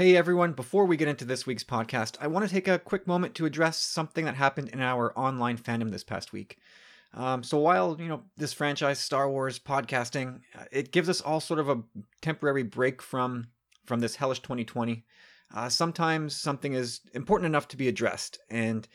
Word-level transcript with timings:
Hey 0.00 0.16
everyone, 0.16 0.54
before 0.54 0.86
we 0.86 0.96
get 0.96 1.08
into 1.08 1.26
this 1.26 1.46
week's 1.46 1.62
podcast, 1.62 2.16
I 2.22 2.26
want 2.26 2.48
to 2.48 2.50
take 2.50 2.68
a 2.68 2.78
quick 2.78 3.06
moment 3.06 3.34
to 3.34 3.44
address 3.44 3.76
something 3.76 4.24
that 4.24 4.34
happened 4.34 4.70
in 4.70 4.80
our 4.80 5.12
online 5.14 5.58
fandom 5.58 5.90
this 5.90 6.04
past 6.04 6.32
week. 6.32 6.56
Um, 7.12 7.42
so 7.42 7.58
while, 7.58 7.98
you 8.00 8.08
know, 8.08 8.22
this 8.34 8.54
franchise, 8.54 8.98
Star 8.98 9.28
Wars 9.28 9.58
podcasting, 9.58 10.40
uh, 10.58 10.64
it 10.72 10.90
gives 10.90 11.10
us 11.10 11.20
all 11.20 11.38
sort 11.38 11.60
of 11.60 11.68
a 11.68 11.82
temporary 12.22 12.62
break 12.62 13.02
from 13.02 13.48
from 13.84 14.00
this 14.00 14.16
hellish 14.16 14.40
2020. 14.40 15.04
Uh, 15.54 15.68
sometimes 15.68 16.34
something 16.34 16.72
is 16.72 17.02
important 17.12 17.44
enough 17.44 17.68
to 17.68 17.76
be 17.76 17.86
addressed, 17.86 18.38
and 18.48 18.88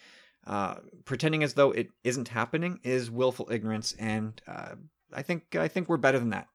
uh, 0.48 0.78
pretending 1.06 1.44
as 1.44 1.54
though 1.54 1.70
it 1.70 1.90
isn't 2.04 2.30
happening 2.30 2.80
is 2.84 3.12
willful 3.12 3.48
ignorance. 3.52 3.94
And 4.00 4.42
uh, 4.48 4.74
I 5.14 5.22
think 5.22 5.56
I 5.56 5.68
think 5.68 5.88
we're 5.88 5.98
better 5.98 6.18
than 6.18 6.32
that. 6.32 6.48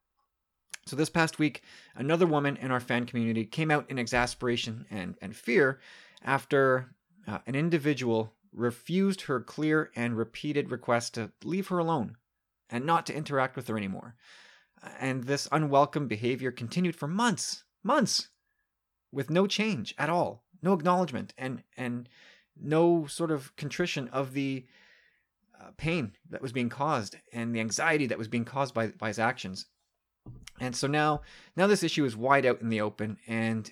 So 0.91 0.97
this 0.97 1.09
past 1.09 1.39
week, 1.39 1.63
another 1.95 2.27
woman 2.27 2.57
in 2.57 2.73
our 2.73 2.81
fan 2.81 3.07
community 3.07 3.45
came 3.45 3.71
out 3.71 3.89
in 3.89 3.97
exasperation 3.97 4.87
and, 4.91 5.15
and 5.23 5.37
fear 5.37 5.79
after 6.25 6.91
uh, 7.29 7.39
an 7.47 7.55
individual 7.55 8.35
refused 8.53 9.21
her 9.23 9.41
clear 9.41 9.93
and 9.95 10.19
repeated 10.19 10.73
request 10.73 11.15
to 11.15 11.31
leave 11.45 11.69
her 11.69 11.79
alone 11.79 12.17
and 12.69 12.85
not 12.85 13.07
to 13.07 13.15
interact 13.15 13.55
with 13.55 13.69
her 13.69 13.77
anymore. 13.77 14.17
And 14.99 15.23
this 15.23 15.47
unwelcome 15.53 16.09
behavior 16.09 16.51
continued 16.51 16.97
for 16.97 17.07
months, 17.07 17.63
months, 17.85 18.31
with 19.13 19.31
no 19.31 19.47
change 19.47 19.95
at 19.97 20.11
all, 20.11 20.43
no 20.61 20.73
acknowledgement, 20.73 21.35
and 21.39 21.63
and 21.77 22.09
no 22.61 23.07
sort 23.07 23.31
of 23.31 23.55
contrition 23.55 24.09
of 24.09 24.33
the 24.33 24.67
uh, 25.61 25.71
pain 25.77 26.17
that 26.31 26.43
was 26.43 26.53
being 26.53 26.69
caused 26.69 27.15
and 27.33 27.55
the 27.55 27.61
anxiety 27.61 28.09
that 28.09 28.19
was 28.19 28.27
being 28.27 28.45
caused 28.45 28.75
by 28.75 28.89
by 28.89 29.07
his 29.07 29.21
actions. 29.21 29.67
And 30.61 30.77
so 30.77 30.87
now, 30.87 31.23
now 31.57 31.67
this 31.67 31.83
issue 31.83 32.05
is 32.05 32.17
wide 32.17 32.47
out 32.47 32.61
in 32.61 32.69
the 32.69 32.83
open, 32.83 33.17
and 33.27 33.71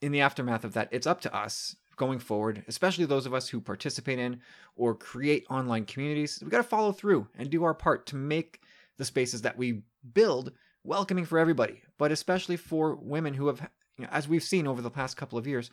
in 0.00 0.12
the 0.12 0.20
aftermath 0.20 0.64
of 0.64 0.72
that, 0.74 0.88
it's 0.92 1.06
up 1.06 1.20
to 1.22 1.36
us 1.36 1.76
going 1.96 2.20
forward, 2.20 2.64
especially 2.66 3.04
those 3.04 3.26
of 3.26 3.34
us 3.34 3.48
who 3.48 3.60
participate 3.60 4.18
in 4.18 4.40
or 4.74 4.94
create 4.94 5.44
online 5.50 5.84
communities. 5.84 6.38
We 6.42 6.48
got 6.48 6.58
to 6.58 6.62
follow 6.62 6.92
through 6.92 7.28
and 7.36 7.50
do 7.50 7.64
our 7.64 7.74
part 7.74 8.06
to 8.06 8.16
make 8.16 8.60
the 8.96 9.04
spaces 9.04 9.42
that 9.42 9.58
we 9.58 9.82
build 10.14 10.52
welcoming 10.82 11.26
for 11.26 11.38
everybody, 11.38 11.82
but 11.98 12.10
especially 12.12 12.56
for 12.56 12.94
women 12.94 13.34
who 13.34 13.48
have, 13.48 13.68
you 13.98 14.04
know, 14.04 14.10
as 14.10 14.28
we've 14.28 14.42
seen 14.42 14.66
over 14.66 14.80
the 14.80 14.90
past 14.90 15.16
couple 15.16 15.38
of 15.38 15.46
years, 15.46 15.70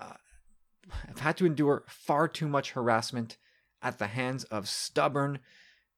uh, 0.00 0.12
have 1.08 1.18
had 1.18 1.36
to 1.38 1.46
endure 1.46 1.82
far 1.88 2.28
too 2.28 2.46
much 2.46 2.72
harassment 2.72 3.36
at 3.82 3.98
the 3.98 4.06
hands 4.06 4.44
of 4.44 4.68
stubborn 4.68 5.40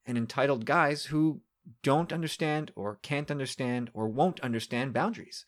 and 0.06 0.17
entitled 0.17 0.65
guys 0.65 1.06
who 1.06 1.43
don't 1.83 2.13
understand 2.13 2.73
or 2.77 2.99
can't 3.03 3.31
understand 3.31 3.91
or 3.95 4.09
won't 4.09 4.41
understand 4.41 4.93
boundaries. 4.93 5.45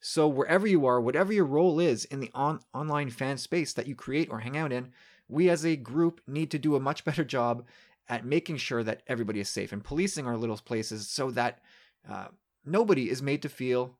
So, 0.00 0.28
wherever 0.28 0.66
you 0.66 0.84
are, 0.84 1.00
whatever 1.00 1.32
your 1.32 1.46
role 1.46 1.80
is 1.80 2.04
in 2.04 2.20
the 2.20 2.30
on- 2.34 2.60
online 2.74 3.10
fan 3.10 3.38
space 3.38 3.72
that 3.72 3.86
you 3.86 3.94
create 3.94 4.28
or 4.30 4.40
hang 4.40 4.56
out 4.56 4.72
in, 4.72 4.92
we 5.28 5.48
as 5.48 5.64
a 5.64 5.76
group 5.76 6.20
need 6.26 6.50
to 6.50 6.58
do 6.58 6.76
a 6.76 6.80
much 6.80 7.04
better 7.06 7.24
job 7.24 7.64
at 8.08 8.26
making 8.26 8.58
sure 8.58 8.82
that 8.82 9.02
everybody 9.06 9.40
is 9.40 9.48
safe 9.48 9.72
and 9.72 9.82
policing 9.82 10.26
our 10.26 10.36
little 10.36 10.58
places 10.58 11.08
so 11.08 11.30
that 11.30 11.60
uh, 12.08 12.26
nobody 12.64 13.08
is 13.08 13.22
made 13.22 13.40
to 13.42 13.48
feel 13.48 13.96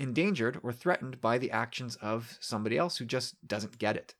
endangered 0.00 0.58
or 0.62 0.72
threatened 0.72 1.20
by 1.20 1.38
the 1.38 1.52
actions 1.52 1.96
of 1.96 2.36
somebody 2.40 2.76
else 2.76 2.96
who 2.96 3.04
just 3.04 3.36
doesn't 3.46 3.78
get 3.78 3.96
it. 3.96 4.14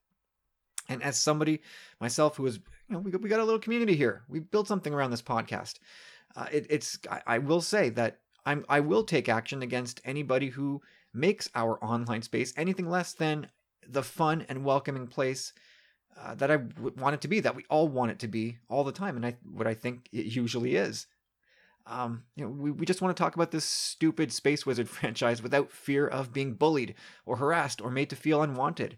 And 0.88 1.02
as 1.02 1.18
somebody 1.18 1.62
myself 2.00 2.36
who 2.36 2.46
is, 2.46 2.56
you 2.88 2.94
know, 2.94 2.98
we 2.98 3.10
got, 3.10 3.22
we 3.22 3.28
got 3.28 3.40
a 3.40 3.44
little 3.44 3.58
community 3.58 3.96
here. 3.96 4.22
We've 4.28 4.48
built 4.48 4.68
something 4.68 4.92
around 4.92 5.10
this 5.10 5.22
podcast 5.22 5.78
uh, 6.36 6.46
it, 6.52 6.66
it's 6.70 6.98
I, 7.10 7.20
I 7.26 7.38
will 7.38 7.60
say 7.60 7.90
that 7.90 8.18
I'm 8.46 8.64
I 8.68 8.80
will 8.80 9.04
take 9.04 9.28
action 9.28 9.62
against 9.62 10.00
anybody 10.04 10.48
who 10.48 10.82
makes 11.12 11.48
our 11.54 11.82
online 11.82 12.22
space 12.22 12.52
anything 12.56 12.88
less 12.88 13.12
than 13.12 13.48
the 13.88 14.02
fun 14.02 14.44
and 14.48 14.64
welcoming 14.64 15.06
place 15.06 15.52
uh, 16.20 16.34
that 16.36 16.50
I 16.50 16.56
w- 16.56 16.94
want 16.96 17.14
it 17.14 17.20
to 17.22 17.28
be, 17.28 17.40
that 17.40 17.56
we 17.56 17.64
all 17.68 17.88
want 17.88 18.10
it 18.10 18.18
to 18.20 18.28
be 18.28 18.58
all 18.68 18.84
the 18.84 18.92
time, 18.92 19.16
and 19.16 19.26
I 19.26 19.36
what 19.50 19.66
I 19.66 19.74
think 19.74 20.08
it 20.12 20.26
usually 20.26 20.76
is. 20.76 21.06
Um, 21.86 22.24
you 22.34 22.44
know, 22.44 22.50
we, 22.50 22.70
we 22.70 22.86
just 22.86 23.02
want 23.02 23.14
to 23.14 23.22
talk 23.22 23.34
about 23.34 23.50
this 23.50 23.64
stupid 23.64 24.32
Space 24.32 24.64
Wizard 24.64 24.88
franchise 24.90 25.42
without 25.42 25.70
fear 25.70 26.06
of 26.06 26.32
being 26.32 26.54
bullied 26.54 26.94
or 27.26 27.36
harassed 27.36 27.80
or 27.80 27.90
made 27.90 28.10
to 28.10 28.16
feel 28.16 28.42
unwanted. 28.42 28.96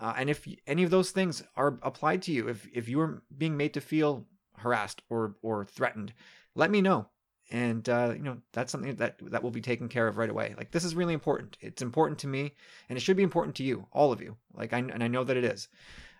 Uh, 0.00 0.14
and 0.16 0.30
if 0.30 0.48
any 0.66 0.82
of 0.82 0.90
those 0.90 1.10
things 1.10 1.42
are 1.56 1.78
applied 1.82 2.22
to 2.22 2.32
you, 2.32 2.48
if 2.48 2.68
if 2.72 2.88
you 2.88 3.00
are 3.00 3.22
being 3.36 3.56
made 3.56 3.74
to 3.74 3.80
feel 3.80 4.26
harassed 4.58 5.02
or 5.10 5.36
or 5.42 5.64
threatened, 5.64 6.12
let 6.54 6.70
me 6.70 6.80
know. 6.80 7.08
And 7.50 7.86
uh, 7.88 8.14
you 8.16 8.22
know 8.22 8.38
that's 8.52 8.72
something 8.72 8.94
that 8.96 9.18
that 9.30 9.42
will 9.42 9.50
be 9.50 9.60
taken 9.60 9.88
care 9.88 10.08
of 10.08 10.16
right 10.16 10.30
away. 10.30 10.54
Like 10.56 10.70
this 10.70 10.84
is 10.84 10.94
really 10.94 11.12
important. 11.12 11.56
It's 11.60 11.82
important 11.82 12.18
to 12.20 12.26
me 12.26 12.54
and 12.88 12.96
it 12.96 13.00
should 13.00 13.16
be 13.16 13.22
important 13.22 13.56
to 13.56 13.64
you 13.64 13.86
all 13.92 14.12
of 14.12 14.22
you. 14.22 14.36
Like 14.54 14.72
i 14.72 14.78
and 14.78 15.02
i 15.02 15.08
know 15.08 15.24
that 15.24 15.36
it 15.36 15.44
is. 15.44 15.68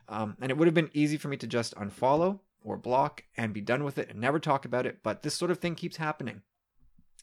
Um, 0.09 0.37
and 0.41 0.51
it 0.51 0.59
would 0.59 0.67
have 0.67 0.75
been 0.75 0.91
easy 0.93 1.17
for 1.17 1.29
me 1.29 1.37
to 1.39 1.47
just 1.47 1.75
unfollow 1.77 2.41
or 2.63 2.77
block 2.77 3.25
and 3.37 3.55
be 3.55 3.61
done 3.61 3.83
with 3.83 3.99
it 3.99 4.11
and 4.11 4.21
never 4.21 4.39
talk 4.39 4.65
about 4.65 4.85
it 4.85 4.99
but 5.03 5.23
this 5.23 5.35
sort 5.35 5.51
of 5.51 5.59
thing 5.59 5.75
keeps 5.75 5.97
happening. 5.97 6.43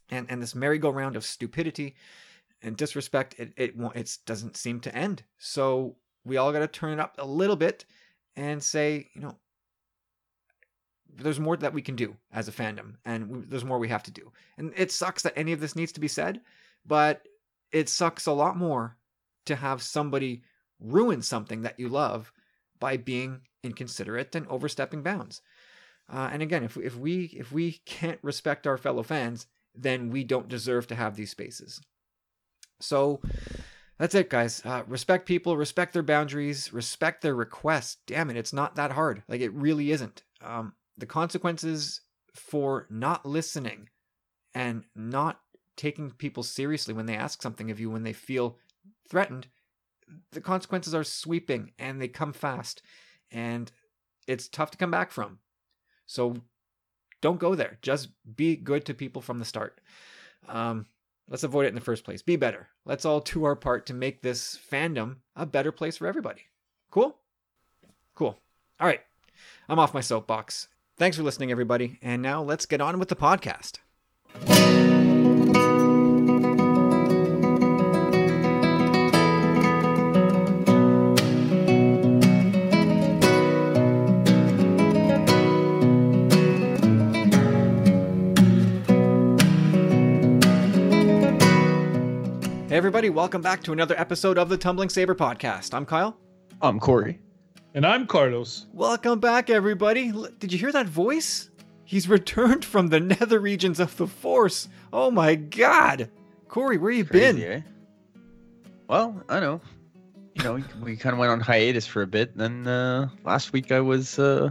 And 0.09 0.25
and 0.29 0.41
this 0.41 0.55
merry-go-round 0.55 1.15
of 1.15 1.25
stupidity 1.25 1.95
and 2.63 2.75
disrespect 2.75 3.35
it 3.37 3.53
it, 3.57 3.75
it 3.93 4.17
doesn't 4.25 4.57
seem 4.57 4.79
to 4.79 4.95
end. 4.95 5.23
So 5.37 5.97
we 6.25 6.37
all 6.37 6.51
got 6.51 6.59
to 6.59 6.67
turn 6.67 6.93
it 6.93 6.99
up 6.99 7.15
a 7.19 7.27
little 7.27 7.55
bit 7.55 7.85
and 8.35 8.63
say 8.63 9.09
you 9.13 9.21
know 9.21 9.37
there's 11.15 11.39
more 11.39 11.57
that 11.57 11.73
we 11.73 11.81
can 11.81 11.95
do 11.95 12.15
as 12.31 12.47
a 12.47 12.51
fandom 12.51 12.95
and 13.05 13.27
we, 13.27 13.39
there's 13.41 13.65
more 13.65 13.79
we 13.79 13.87
have 13.87 14.03
to 14.03 14.11
do. 14.11 14.31
And 14.57 14.73
it 14.75 14.91
sucks 14.91 15.23
that 15.23 15.37
any 15.37 15.51
of 15.53 15.59
this 15.59 15.75
needs 15.75 15.91
to 15.93 15.99
be 15.99 16.07
said 16.07 16.41
but 16.85 17.27
it 17.71 17.89
sucks 17.89 18.25
a 18.25 18.31
lot 18.31 18.57
more 18.57 18.97
to 19.45 19.55
have 19.55 19.81
somebody 19.81 20.43
ruin 20.79 21.21
something 21.21 21.61
that 21.61 21.79
you 21.79 21.89
love 21.89 22.31
by 22.79 22.97
being 22.97 23.41
inconsiderate 23.63 24.35
and 24.35 24.47
overstepping 24.47 25.03
bounds. 25.03 25.41
Uh, 26.11 26.29
and 26.31 26.41
again 26.41 26.63
if, 26.63 26.77
if 26.77 26.97
we 26.97 27.25
if 27.37 27.51
we 27.51 27.73
can't 27.85 28.19
respect 28.23 28.65
our 28.65 28.77
fellow 28.77 29.03
fans 29.03 29.47
then 29.75 30.09
we 30.09 30.23
don't 30.23 30.47
deserve 30.47 30.87
to 30.87 30.95
have 30.95 31.15
these 31.15 31.31
spaces. 31.31 31.81
So 32.79 33.21
that's 33.97 34.15
it 34.15 34.29
guys. 34.29 34.61
Uh, 34.65 34.83
respect 34.87 35.27
people 35.27 35.57
respect 35.57 35.93
their 35.93 36.03
boundaries 36.03 36.73
respect 36.73 37.21
their 37.21 37.35
requests. 37.35 37.97
Damn 38.07 38.29
it 38.29 38.37
it's 38.37 38.53
not 38.53 38.75
that 38.75 38.91
hard. 38.91 39.23
Like 39.27 39.41
it 39.41 39.53
really 39.53 39.91
isn't. 39.91 40.23
Um, 40.41 40.73
the 40.99 41.05
consequences 41.05 42.01
for 42.35 42.87
not 42.89 43.25
listening 43.25 43.89
and 44.53 44.83
not 44.95 45.39
taking 45.75 46.11
people 46.11 46.43
seriously 46.43 46.93
when 46.93 47.05
they 47.05 47.15
ask 47.15 47.41
something 47.41 47.71
of 47.71 47.79
you 47.79 47.89
when 47.89 48.03
they 48.03 48.13
feel 48.13 48.57
threatened 49.09 49.47
the 50.31 50.41
consequences 50.41 50.93
are 50.93 51.03
sweeping 51.03 51.71
and 51.79 52.01
they 52.01 52.07
come 52.07 52.33
fast 52.33 52.81
and 53.31 53.71
it's 54.27 54.47
tough 54.47 54.71
to 54.71 54.77
come 54.77 54.91
back 54.91 55.11
from. 55.11 55.39
So 56.05 56.35
don't 57.21 57.39
go 57.39 57.55
there. 57.55 57.77
Just 57.81 58.09
be 58.35 58.55
good 58.55 58.85
to 58.85 58.93
people 58.93 59.21
from 59.21 59.39
the 59.39 59.45
start. 59.45 59.81
Um, 60.47 60.85
let's 61.27 61.43
avoid 61.43 61.65
it 61.65 61.69
in 61.69 61.75
the 61.75 61.81
first 61.81 62.03
place. 62.03 62.21
Be 62.21 62.35
better. 62.35 62.67
Let's 62.85 63.05
all 63.05 63.19
do 63.19 63.43
our 63.43 63.55
part 63.55 63.85
to 63.87 63.93
make 63.93 64.21
this 64.21 64.57
fandom 64.71 65.17
a 65.35 65.45
better 65.45 65.71
place 65.71 65.97
for 65.97 66.07
everybody. 66.07 66.41
Cool? 66.91 67.17
Cool. 68.15 68.37
All 68.79 68.87
right. 68.87 69.01
I'm 69.67 69.79
off 69.79 69.93
my 69.93 70.01
soapbox 70.01 70.67
Thanks 70.99 71.15
for 71.15 71.23
listening, 71.23 71.49
everybody. 71.49 71.97
And 72.01 72.21
now 72.21 72.43
let's 72.43 72.65
get 72.65 72.81
on 72.81 72.99
with 72.99 73.07
the 73.07 73.15
podcast. 73.15 73.79
Hey, 92.67 92.75
everybody, 92.75 93.09
welcome 93.09 93.41
back 93.41 93.63
to 93.63 93.71
another 93.71 93.97
episode 93.97 94.37
of 94.37 94.49
the 94.49 94.57
Tumbling 94.57 94.89
Saber 94.89 95.15
podcast. 95.15 95.73
I'm 95.73 95.85
Kyle. 95.85 96.17
I'm 96.61 96.77
Corey. 96.77 97.21
And 97.75 97.85
I'm 97.85 98.07
Carlos. 98.07 98.65
Welcome 98.73 99.19
back, 99.19 99.51
everybody. 99.51 100.11
Did 100.39 100.51
you 100.51 100.57
hear 100.57 100.71
that 100.71 100.87
voice? 100.87 101.51
He's 101.85 102.09
returned 102.09 102.65
from 102.65 102.87
the 102.87 102.99
nether 102.99 103.39
regions 103.39 103.79
of 103.79 103.95
the 103.97 104.07
Force. 104.07 104.67
Oh 104.91 105.11
my 105.11 105.35
god. 105.35 106.09
Corey, 106.47 106.77
where 106.77 106.91
you 106.91 107.05
Crazy, 107.05 107.41
been? 107.41 107.51
Eh? 107.51 107.61
Well, 108.87 109.21
I 109.29 109.39
know. 109.39 109.61
You 110.33 110.43
know, 110.43 110.63
we 110.81 110.97
kind 110.97 111.13
of 111.13 111.19
went 111.19 111.31
on 111.31 111.39
hiatus 111.39 111.85
for 111.85 112.01
a 112.01 112.07
bit. 112.07 112.35
Then 112.35 112.65
uh, 112.67 113.09
last 113.23 113.53
week 113.53 113.71
I 113.71 113.81
was 113.81 114.17
uh, 114.17 114.49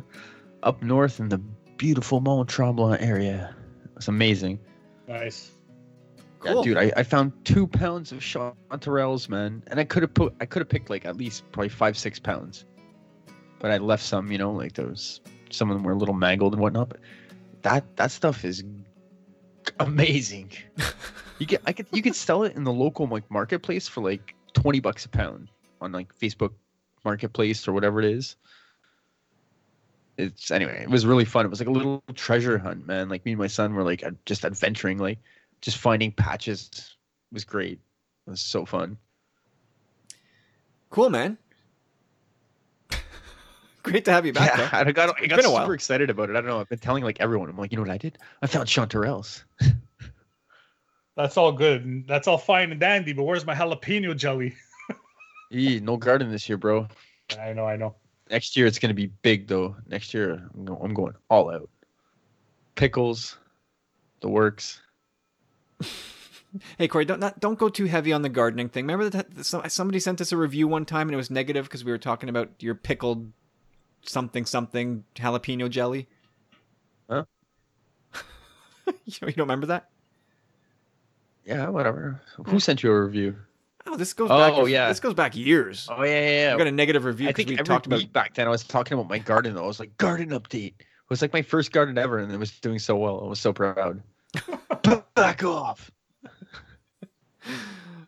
up 0.62 0.81
north 0.82 1.19
in 1.19 1.29
the 1.29 1.38
beautiful 1.76 2.21
Mont 2.21 2.49
Tremblant 2.49 3.03
area. 3.03 3.55
It 3.85 3.97
was 3.97 4.06
amazing. 4.06 4.61
Nice. 5.09 5.50
Cool. 6.38 6.56
Yeah, 6.56 6.62
dude, 6.62 6.76
I, 6.76 6.93
I 6.97 7.03
found 7.03 7.32
two 7.44 7.67
pounds 7.67 8.12
of 8.12 8.21
chanterelles, 8.21 9.29
man, 9.29 9.64
and 9.67 9.81
I 9.81 9.85
could 9.85 10.03
have 10.05 10.14
put 10.14 10.35
I 10.41 10.47
could 10.47 10.61
have 10.61 10.69
picked 10.69 10.88
like 10.88 11.05
at 11.05 11.17
least 11.17 11.50
probably 11.50 11.69
five 11.69 11.99
six 11.99 12.21
pounds, 12.21 12.64
but 13.60 13.70
I 13.70 13.78
left 13.78 14.05
some. 14.05 14.31
You 14.31 14.38
know, 14.38 14.52
like 14.52 14.75
those 14.75 15.20
some 15.50 15.70
of 15.70 15.76
them 15.76 15.84
were 15.84 15.93
a 15.93 15.96
little 15.96 16.14
mangled 16.14 16.52
and 16.52 16.62
whatnot. 16.62 16.90
But 16.90 17.00
that 17.62 17.96
that 17.96 18.10
stuff 18.10 18.44
is 18.44 18.64
amazing. 19.81 20.52
you 21.38 21.46
get 21.46 21.62
I 21.66 21.72
could 21.72 21.87
you 21.93 22.02
could 22.02 22.14
sell 22.14 22.43
it 22.44 22.56
in 22.56 22.64
the 22.64 22.72
local 22.72 23.06
like 23.06 23.31
marketplace 23.31 23.88
for 23.88 24.02
like 24.02 24.34
twenty 24.52 24.81
bucks 24.81 25.05
a 25.05 25.08
pound. 25.08 25.49
on 25.81 25.93
like 25.93 26.16
Facebook 26.19 26.52
Marketplace 27.05 27.66
or 27.69 27.72
whatever 27.72 28.00
it 28.00 28.06
is. 28.06 28.37
It's 30.16 30.50
anyway, 30.50 30.82
it 30.82 30.90
was 30.90 31.06
really 31.06 31.25
fun. 31.25 31.46
It 31.46 31.49
was 31.49 31.61
like 31.61 31.69
a 31.69 31.72
little 31.72 32.02
treasure 32.14 32.58
hunt, 32.58 32.87
man. 32.87 33.08
Like 33.08 33.25
me 33.25 33.32
and 33.32 33.38
my 33.38 33.46
son 33.46 33.75
were 33.75 33.84
like 33.84 34.04
uh, 34.04 34.11
just 34.26 34.44
adventuring, 34.44 34.99
like 34.99 35.19
just 35.61 35.78
finding 35.78 36.11
patches. 36.12 36.96
Was 37.32 37.44
great. 37.44 37.78
It 38.26 38.31
was 38.31 38.40
so 38.40 38.64
fun. 38.64 38.96
Cool, 40.90 41.11
man. 41.11 41.38
Great 43.90 44.05
to 44.06 44.12
have 44.12 44.26
you 44.26 44.32
back. 44.32 44.50
yeah, 44.56 44.69
though. 44.70 44.79
and 44.79 44.88
I 44.88 44.93
got 44.93 45.08
I 45.20 45.26
got 45.26 45.37
been 45.37 45.46
a 45.46 45.49
super 45.49 45.52
while. 45.52 45.70
excited 45.73 46.11
about 46.11 46.31
it. 46.31 46.37
I 46.37 46.40
don't 46.40 46.46
know. 46.49 46.61
I've 46.61 46.69
been 46.69 46.79
telling 46.79 47.05
like 47.05 47.20
everyone. 47.20 47.49
I'm 47.49 47.56
like, 47.56 47.73
you 47.73 47.76
know 47.76 47.82
what 47.82 47.90
I 47.90 47.99
did? 47.99 48.19
I 48.43 48.46
found 48.46 48.69
chanterelles. 48.69 49.43
That's 51.17 51.37
all 51.37 51.52
good. 51.52 52.06
That's 52.06 52.29
all 52.29 52.38
fine 52.38 52.70
and 52.70 52.81
dandy, 52.81 53.12
but 53.12 53.25
where's 53.25 53.44
my 53.44 53.55
jalapeno 53.55 54.17
jelly? 54.17 54.55
Eee, 55.52 55.81
no 55.81 55.96
garden 55.96 56.31
this 56.31 56.49
year, 56.49 56.58
bro. 56.58 56.87
I 57.40 57.52
know, 57.52 57.67
I 57.67 57.76
know. 57.76 57.94
Next 58.31 58.56
year 58.56 58.67
it's 58.67 58.79
gonna 58.79 58.94
be 58.94 59.06
big 59.06 59.49
though. 59.49 59.75
Next 59.87 60.12
year 60.14 60.49
I'm 60.55 60.64
going, 60.64 60.81
I'm 60.82 60.94
going 60.94 61.14
all 61.31 61.50
out. 61.50 61.69
Pickles, 62.75 63.37
the 64.20 64.29
works. 64.29 64.81
Hey 66.79 66.88
Corey, 66.88 67.05
don't 67.05 67.20
not, 67.20 67.40
don't 67.40 67.58
go 67.58 67.69
too 67.69 67.85
heavy 67.85 68.11
on 68.11 68.23
the 68.23 68.31
gardening 68.31 68.70
thing. 68.70 68.87
Remember 68.87 69.11
that 69.11 69.35
that 69.35 69.70
somebody 69.70 70.00
sent 70.00 70.23
us 70.23 70.32
a 70.32 70.37
review 70.37 70.67
one 70.67 70.87
time 70.87 71.08
and 71.08 71.12
it 71.14 71.19
was 71.19 71.31
negative 71.31 71.67
because 71.67 71.85
we 71.85 71.93
were 71.93 71.99
talking 71.99 72.31
about 72.31 72.50
your 72.61 72.75
pickled 72.75 73.31
something 74.03 74.45
something 74.47 75.05
jalapeno 75.15 75.69
jelly. 75.71 76.09
Huh? 77.11 77.25
you, 79.05 79.12
don't- 79.21 79.37
you 79.37 79.43
remember 79.43 79.67
that? 79.67 79.89
Yeah, 81.45 81.69
whatever. 81.71 82.21
Who 82.47 82.61
sent 82.61 82.83
you 82.83 82.91
a 82.93 83.05
review? 83.05 83.37
Oh, 83.87 83.97
this 83.97 84.12
goes 84.12 84.29
Oh, 84.31 84.62
back. 84.62 84.71
yeah. 84.71 84.89
this 84.89 85.00
goes 85.00 85.15
back 85.15 85.35
years. 85.35 85.89
Oh 85.91 86.03
yeah, 86.05 86.49
yeah. 86.49 86.55
I 86.55 86.59
got 86.59 86.67
a 86.67 86.71
negative 86.73 87.05
review 87.06 87.29
I 87.29 87.33
think 87.33 87.49
we 87.49 87.55
every 87.55 87.65
talked 87.65 87.87
about. 87.87 88.12
back 88.12 88.35
then 88.35 88.47
I 88.47 88.50
was 88.50 88.62
talking 88.65 88.99
about 88.99 89.09
my 89.09 89.19
garden. 89.19 89.55
Though. 89.55 89.65
I 89.65 89.67
was 89.67 89.81
like, 89.81 89.97
garden 89.97 90.29
update. 90.31 90.75
It 90.79 91.11
was 91.11 91.23
like 91.23 91.33
my 91.33 91.41
first 91.41 91.73
garden 91.73 91.97
ever, 91.97 92.19
and 92.19 92.31
it 92.31 92.37
was 92.39 92.50
doing 92.61 92.79
so 92.79 92.97
well. 92.99 93.23
I 93.25 93.29
was 93.29 93.41
so 93.41 93.55
proud. 93.55 94.03
Back 95.15 95.43
off. 95.43 95.91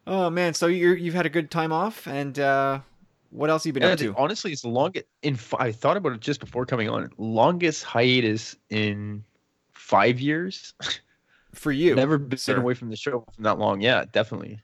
Oh 0.06 0.28
man, 0.28 0.52
so 0.54 0.66
you're 0.66 0.94
you've 0.96 1.14
had 1.14 1.24
a 1.24 1.30
good 1.30 1.50
time 1.50 1.72
off, 1.72 2.06
and 2.06 2.38
uh, 2.38 2.80
what 3.30 3.48
else 3.50 3.62
have 3.64 3.68
you 3.68 3.72
been 3.72 3.82
Yeah, 3.82 3.90
up 3.92 3.98
to? 4.00 4.14
honestly, 4.16 4.52
it's 4.52 4.62
the 4.62 4.68
longest. 4.68 5.06
In 5.22 5.38
I 5.58 5.72
thought 5.72 5.96
about 5.96 6.12
it 6.12 6.20
just 6.20 6.40
before 6.40 6.66
coming 6.66 6.88
on. 6.88 7.10
Longest 7.18 7.84
hiatus 7.84 8.56
in 8.70 9.24
five 9.72 10.20
years. 10.20 10.74
For 11.52 11.72
you, 11.72 11.96
Never 11.96 12.16
been 12.18 12.38
sir. 12.38 12.58
away 12.58 12.74
from 12.74 12.90
the 12.90 12.96
show 12.96 13.24
from 13.34 13.42
that 13.44 13.58
long. 13.58 13.80
Yeah, 13.80 14.04
definitely. 14.12 14.60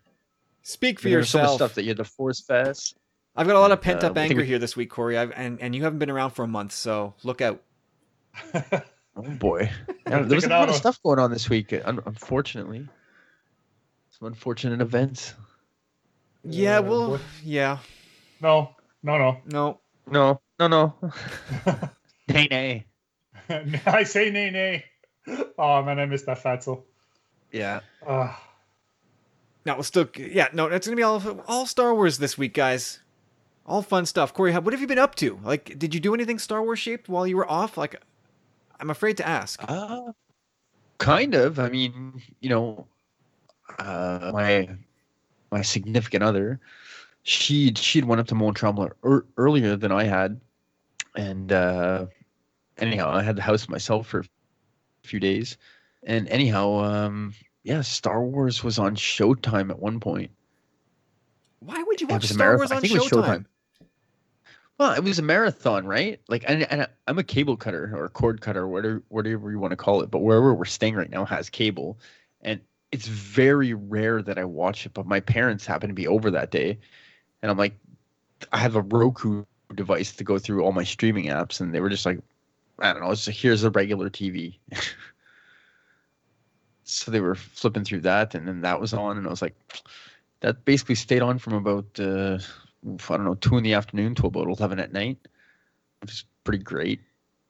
Speak 0.63 1.01
for 1.01 1.09
I 1.09 1.11
mean, 1.11 1.15
There's 1.15 1.29
so 1.31 1.39
much 1.39 1.43
yourself. 1.45 1.59
stuff 1.59 1.75
that 1.75 1.83
you 1.83 1.89
had 1.89 1.97
to 1.97 2.05
Force 2.05 2.41
fast. 2.41 2.97
I've 3.35 3.47
got 3.49 3.57
a 3.57 3.61
lot 3.61 3.73
of 3.73 3.81
pent 3.81 4.03
uh, 4.05 4.07
up 4.07 4.13
I 4.13 4.15
think 4.23 4.31
anger 4.31 4.43
we- 4.43 4.47
here 4.49 4.59
this 4.61 4.77
week, 4.77 4.91
Corey. 4.91 5.19
I've, 5.19 5.33
and 5.33 5.61
and 5.61 5.75
you 5.75 5.83
haven't 5.83 5.99
been 5.99 6.11
around 6.11 6.31
for 6.31 6.45
a 6.45 6.49
month, 6.49 6.73
so 6.73 7.15
look 7.25 7.41
out. 7.41 7.63
Oh 9.19 9.23
boy, 9.23 9.71
yeah, 10.07 10.19
there 10.25 10.35
was 10.35 10.45
a 10.45 10.49
lot 10.51 10.65
out 10.65 10.69
of 10.69 10.75
stuff 10.75 11.03
going 11.03 11.19
on 11.19 11.31
this 11.31 11.49
week. 11.49 11.73
Unfortunately, 11.73 12.87
some 14.11 14.29
unfortunate 14.29 14.83
events. 14.83 15.33
Yeah, 16.45 16.81
Uh, 16.81 16.83
well, 16.83 17.09
boy. 17.09 17.19
yeah, 17.43 17.79
no, 18.41 18.75
no, 19.03 19.19
no. 19.19 19.41
no. 19.47 19.81
No, 20.09 20.41
no, 20.61 20.69
no. 20.69 20.95
nay, 22.29 22.47
nay. 22.51 22.87
I 23.87 24.05
say 24.05 24.31
nay, 24.31 24.51
nay. 24.51 24.85
Oh 25.59 25.83
man, 25.83 25.99
I 25.99 26.07
missed 26.07 26.27
that 26.27 26.41
fatso. 26.43 26.83
Yeah. 27.51 27.81
Uh, 28.07 28.33
No, 29.65 29.75
we'll 29.75 29.83
still, 29.83 30.09
yeah, 30.17 30.49
no, 30.53 30.67
it's 30.67 30.87
gonna 30.87 30.97
be 30.97 31.03
all 31.03 31.21
all 31.49 31.67
Star 31.67 31.93
Wars 31.95 32.19
this 32.19 32.39
week, 32.39 32.55
guys. 32.55 33.01
All 33.67 33.83
fun 33.83 34.07
stuff. 34.07 34.33
Corey, 34.33 34.53
how- 34.53 34.61
what 34.61 34.73
have 34.73 34.81
you 34.81 34.87
been 34.87 34.99
up 34.99 35.17
to? 35.17 35.41
Like, 35.43 35.77
did 35.77 35.93
you 35.93 35.99
do 35.99 36.15
anything 36.15 36.39
Star 36.39 36.63
Wars 36.63 36.79
shaped 36.79 37.09
while 37.09 37.27
you 37.27 37.37
were 37.37 37.51
off? 37.51 37.77
Like, 37.77 38.01
I'm 38.79 38.91
afraid 38.91 39.17
to 39.17 39.27
ask. 39.27 39.61
Uh, 39.67 40.13
kind 40.99 41.35
of. 41.35 41.59
I 41.59 41.69
mean, 41.69 42.23
you 42.41 42.49
know, 42.51 42.87
uh, 43.81 44.31
my 44.33 44.69
my 45.51 45.63
significant 45.63 46.23
other, 46.23 46.61
she 47.27 47.75
she'd 47.75 48.05
went 48.05 48.21
up 48.21 48.29
to 48.29 48.37
Mont 48.37 48.57
Tremblant 48.57 48.93
ear 49.05 49.25
earlier 49.37 49.75
than 49.75 49.91
I 49.91 50.05
had, 50.05 50.41
and 51.17 51.51
uh, 51.51 52.07
anyhow, 52.79 53.11
I 53.13 53.23
had 53.23 53.35
the 53.35 53.43
house 53.43 53.69
myself 53.69 54.07
for 54.07 54.21
a 54.21 54.25
few 55.03 55.19
days, 55.19 55.57
and 56.05 56.29
anyhow, 56.29 56.85
um, 56.85 57.35
yeah, 57.65 57.81
Star 57.81 58.23
Wars 58.23 58.63
was 58.63 58.79
on 58.79 58.95
Showtime 58.95 59.71
at 59.71 59.81
one 59.81 59.99
point. 59.99 60.31
Why 61.59 61.83
would 61.83 62.01
you 62.01 62.07
watch 62.07 62.27
Star 62.27 62.57
Wars 62.57 62.71
on 62.71 62.81
think 62.81 62.95
it 62.95 63.01
was 63.01 63.11
Showtime? 63.11 63.25
Showtime. 63.25 63.45
Well, 64.79 64.93
it 64.93 65.03
was 65.03 65.19
a 65.19 65.23
marathon, 65.23 65.85
right? 65.85 66.21
Like, 66.29 66.45
and, 66.47 66.63
and 66.71 66.87
I'm 67.09 67.19
a 67.19 67.25
cable 67.25 67.57
cutter 67.57 67.93
or 67.93 68.09
cord 68.09 68.41
cutter, 68.41 68.69
whatever 68.69 69.03
whatever 69.09 69.51
you 69.51 69.59
want 69.59 69.73
to 69.73 69.77
call 69.77 70.01
it. 70.01 70.13
But 70.13 70.21
wherever 70.21 70.55
we're 70.55 70.65
staying 70.65 70.95
right 70.95 71.11
now 71.11 71.25
has 71.25 71.51
cable, 71.51 71.99
and 72.41 72.61
it's 72.93 73.09
very 73.09 73.75
rare 73.75 74.23
that 74.23 74.39
I 74.39 74.45
watch 74.45 74.87
it. 74.87 74.95
But 74.95 75.07
my 75.07 75.19
parents 75.19 75.67
happen 75.67 75.89
to 75.89 75.95
be 75.95 76.07
over 76.07 76.31
that 76.31 76.53
day, 76.53 76.79
and 77.43 77.51
I'm 77.51 77.59
like, 77.59 77.77
I 78.53 78.59
have 78.59 78.77
a 78.77 78.83
Roku 78.83 79.45
device 79.75 80.13
to 80.17 80.25
go 80.25 80.39
through 80.39 80.63
all 80.63 80.73
my 80.73 80.85
streaming 80.85 81.27
apps, 81.27 81.61
and 81.61 81.75
they 81.75 81.81
were 81.81 81.91
just 81.91 82.07
like, 82.07 82.19
I 82.79 82.93
don't 82.93 83.03
know, 83.03 83.11
it's 83.11 83.25
just, 83.25 83.41
here's 83.41 83.65
a 83.65 83.71
regular 83.71 84.11
TV. 84.11 84.59
so 86.85 87.11
they 87.11 87.21
were 87.21 87.35
flipping 87.35 87.85
through 87.85 88.01
that, 88.03 88.35
and 88.35 88.47
then 88.47 88.61
that 88.63 88.81
was 88.81 88.93
on, 88.95 89.19
and 89.19 89.27
I 89.27 89.31
was 89.31 89.43
like, 89.43 89.55
that 90.41 90.65
basically 90.65 90.95
stayed 90.95 91.23
on 91.23 91.39
from 91.39 91.55
about 91.55 91.87
uh, 91.99 92.39
I 92.87 93.17
don't 93.17 93.25
know 93.25 93.35
two 93.35 93.57
in 93.57 93.65
the 93.65 93.75
afternoon 93.75 94.15
to 94.17 94.27
about 94.27 94.47
eleven 94.47 94.79
at 94.79 94.93
night, 94.93 95.19
which 96.01 96.13
is 96.13 96.25
pretty 96.45 96.63
great. 96.63 97.01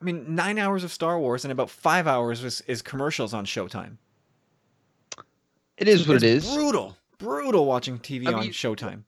I 0.01 0.05
mean, 0.05 0.35
nine 0.35 0.59
hours 0.59 0.85
of 0.85 0.93
Star 0.93 1.19
Wars 1.19 1.45
and 1.45 1.53
about 1.53 1.71
five 1.71 2.07
hours 2.07 2.45
is, 2.45 2.61
is 2.67 2.83
commercials 2.83 3.33
on 3.33 3.47
Showtime. 3.47 3.97
It 5.79 5.89
is 5.89 6.07
what 6.07 6.17
it's 6.17 6.25
it 6.25 6.31
is. 6.31 6.55
Brutal, 6.55 6.97
brutal 7.19 7.67
watching 7.67 7.99
TV 7.99 8.27
I 8.29 8.33
on 8.35 8.41
mean- 8.41 8.53
Showtime. 8.53 9.03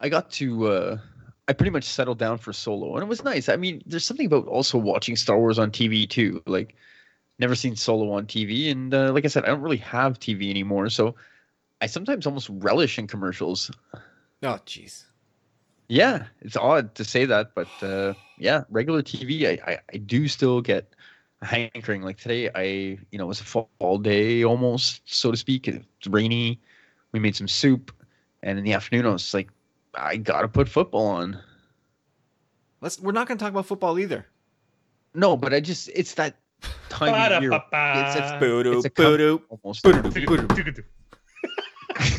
I 0.00 0.08
got 0.08 0.30
to 0.32 0.66
uh 0.68 0.98
I 1.48 1.52
pretty 1.52 1.70
much 1.70 1.84
settled 1.84 2.18
down 2.18 2.38
for 2.38 2.52
solo 2.52 2.94
and 2.94 3.02
it 3.02 3.08
was 3.08 3.24
nice. 3.24 3.48
I 3.48 3.56
mean, 3.56 3.82
there's 3.84 4.04
something 4.04 4.26
about 4.26 4.46
also 4.46 4.78
watching 4.78 5.16
Star 5.16 5.38
Wars 5.38 5.58
on 5.58 5.70
TV 5.70 6.08
too. 6.08 6.42
Like 6.46 6.74
never 7.38 7.54
seen 7.54 7.76
solo 7.76 8.12
on 8.12 8.26
TV 8.26 8.70
and 8.70 8.94
uh, 8.94 9.12
like 9.12 9.24
I 9.24 9.28
said, 9.28 9.44
I 9.44 9.48
don't 9.48 9.62
really 9.62 9.78
have 9.78 10.18
TV 10.18 10.50
anymore, 10.50 10.88
so 10.90 11.14
I 11.80 11.86
sometimes 11.86 12.26
almost 12.26 12.48
relish 12.50 12.98
in 12.98 13.06
commercials. 13.06 13.70
Oh, 14.42 14.58
jeez. 14.66 15.04
Yeah, 15.88 16.26
it's 16.40 16.56
odd 16.56 16.94
to 16.94 17.04
say 17.04 17.24
that, 17.26 17.54
but 17.54 17.68
uh 17.82 18.14
yeah, 18.38 18.64
regular 18.70 19.02
TV 19.02 19.46
I, 19.46 19.72
I, 19.72 19.78
I 19.92 19.96
do 19.98 20.28
still 20.28 20.60
get 20.60 20.94
a 21.42 21.46
hankering. 21.46 22.02
Like 22.02 22.16
today 22.18 22.48
I 22.54 22.62
you 23.10 23.18
know, 23.18 23.24
it 23.24 23.28
was 23.28 23.40
a 23.40 23.44
fall 23.44 23.98
day 23.98 24.44
almost, 24.44 25.02
so 25.04 25.30
to 25.30 25.36
speak. 25.36 25.66
It's 25.68 26.06
rainy. 26.06 26.60
We 27.12 27.18
made 27.18 27.34
some 27.34 27.48
soup 27.48 27.92
and 28.42 28.58
in 28.58 28.64
the 28.64 28.72
afternoon 28.72 29.04
I 29.06 29.10
was 29.10 29.34
like 29.34 29.48
I 29.94 30.16
gotta 30.16 30.48
put 30.48 30.68
football 30.68 31.06
on. 31.06 31.38
Let's. 32.80 32.98
We're 33.00 33.12
not 33.12 33.28
going 33.28 33.36
to 33.38 33.42
talk 33.44 33.50
about 33.52 33.66
football 33.66 33.98
either. 33.98 34.26
No, 35.14 35.36
but 35.36 35.52
I 35.52 35.60
just 35.60 35.90
it's 35.94 36.14
that 36.14 36.36
time 36.88 37.32
of 37.32 37.42
year. 37.42 37.52
It's, 37.52 38.16
it's, 38.16 38.32
Boo-doo, 38.40 38.78
it's 38.78 38.86
a 38.86 38.90
boo-doo. 38.90 39.42
almost. 39.48 39.82
Boo-doo. 39.82 40.82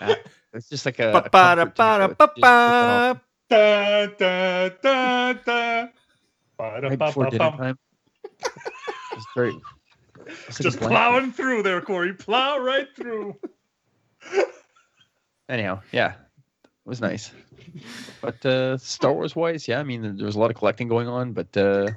Ah, 0.00 0.14
it's 0.54 0.68
just 0.68 0.86
like 0.86 1.00
a. 1.00 1.10
a 1.12 1.28
comfort 1.28 1.74
to 1.76 1.82
me, 1.82 1.96
so 1.98 2.04
it's 2.04 2.14
just 2.14 2.16
Ba-ba-da-ba-da-ba-ba. 2.18 3.20
Da, 3.50 4.06
da, 4.06 4.68
da, 4.80 5.32
da. 5.32 5.88
Right 6.60 6.98
before 6.98 7.30
dinner 7.30 7.50
time. 7.50 7.78
It's 9.12 9.26
very. 9.34 9.60
it's 10.26 10.60
like 10.60 10.60
a 10.60 10.62
Just 10.62 10.78
blanket. 10.78 10.94
plowing 10.94 11.32
through 11.32 11.64
there, 11.64 11.80
Corey. 11.80 12.12
Plow 12.12 12.58
right 12.58 12.86
through. 12.94 13.34
Anyhow, 15.48 15.80
yeah, 15.90 16.12
it 16.12 16.18
was 16.88 17.00
nice. 17.00 17.30
But 18.20 18.44
uh, 18.44 18.78
Star 18.78 19.12
Wars 19.12 19.36
wise, 19.36 19.68
yeah, 19.68 19.78
I 19.78 19.82
mean, 19.82 20.02
there, 20.02 20.12
there 20.12 20.26
was 20.26 20.36
a 20.36 20.40
lot 20.40 20.50
of 20.50 20.56
collecting 20.56 20.88
going 20.88 21.08
on, 21.08 21.32
but 21.32 21.54
uh, 21.56 21.90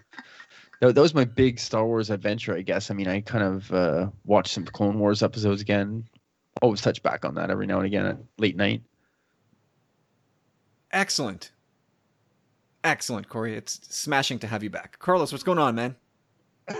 that, 0.79 0.95
that 0.95 1.01
was 1.01 1.15
my 1.15 1.25
big 1.25 1.59
Star 1.59 1.85
Wars 1.85 2.09
adventure, 2.09 2.55
I 2.55 2.61
guess. 2.61 2.91
I 2.91 2.93
mean, 2.93 3.07
I 3.07 3.21
kind 3.21 3.43
of 3.43 3.71
uh, 3.71 4.07
watched 4.25 4.53
some 4.53 4.65
Clone 4.65 4.99
Wars 4.99 5.23
episodes 5.23 5.61
again. 5.61 6.05
Always 6.61 6.81
touch 6.81 7.01
back 7.01 7.23
on 7.25 7.35
that 7.35 7.49
every 7.49 7.65
now 7.65 7.77
and 7.77 7.85
again 7.85 8.05
at 8.05 8.17
late 8.37 8.57
night. 8.57 8.83
Excellent. 10.91 11.51
Excellent, 12.83 13.29
Corey. 13.29 13.55
It's 13.55 13.79
smashing 13.95 14.39
to 14.39 14.47
have 14.47 14.63
you 14.63 14.69
back. 14.69 14.99
Carlos, 14.99 15.31
what's 15.31 15.43
going 15.43 15.59
on, 15.59 15.75
man? 15.75 15.95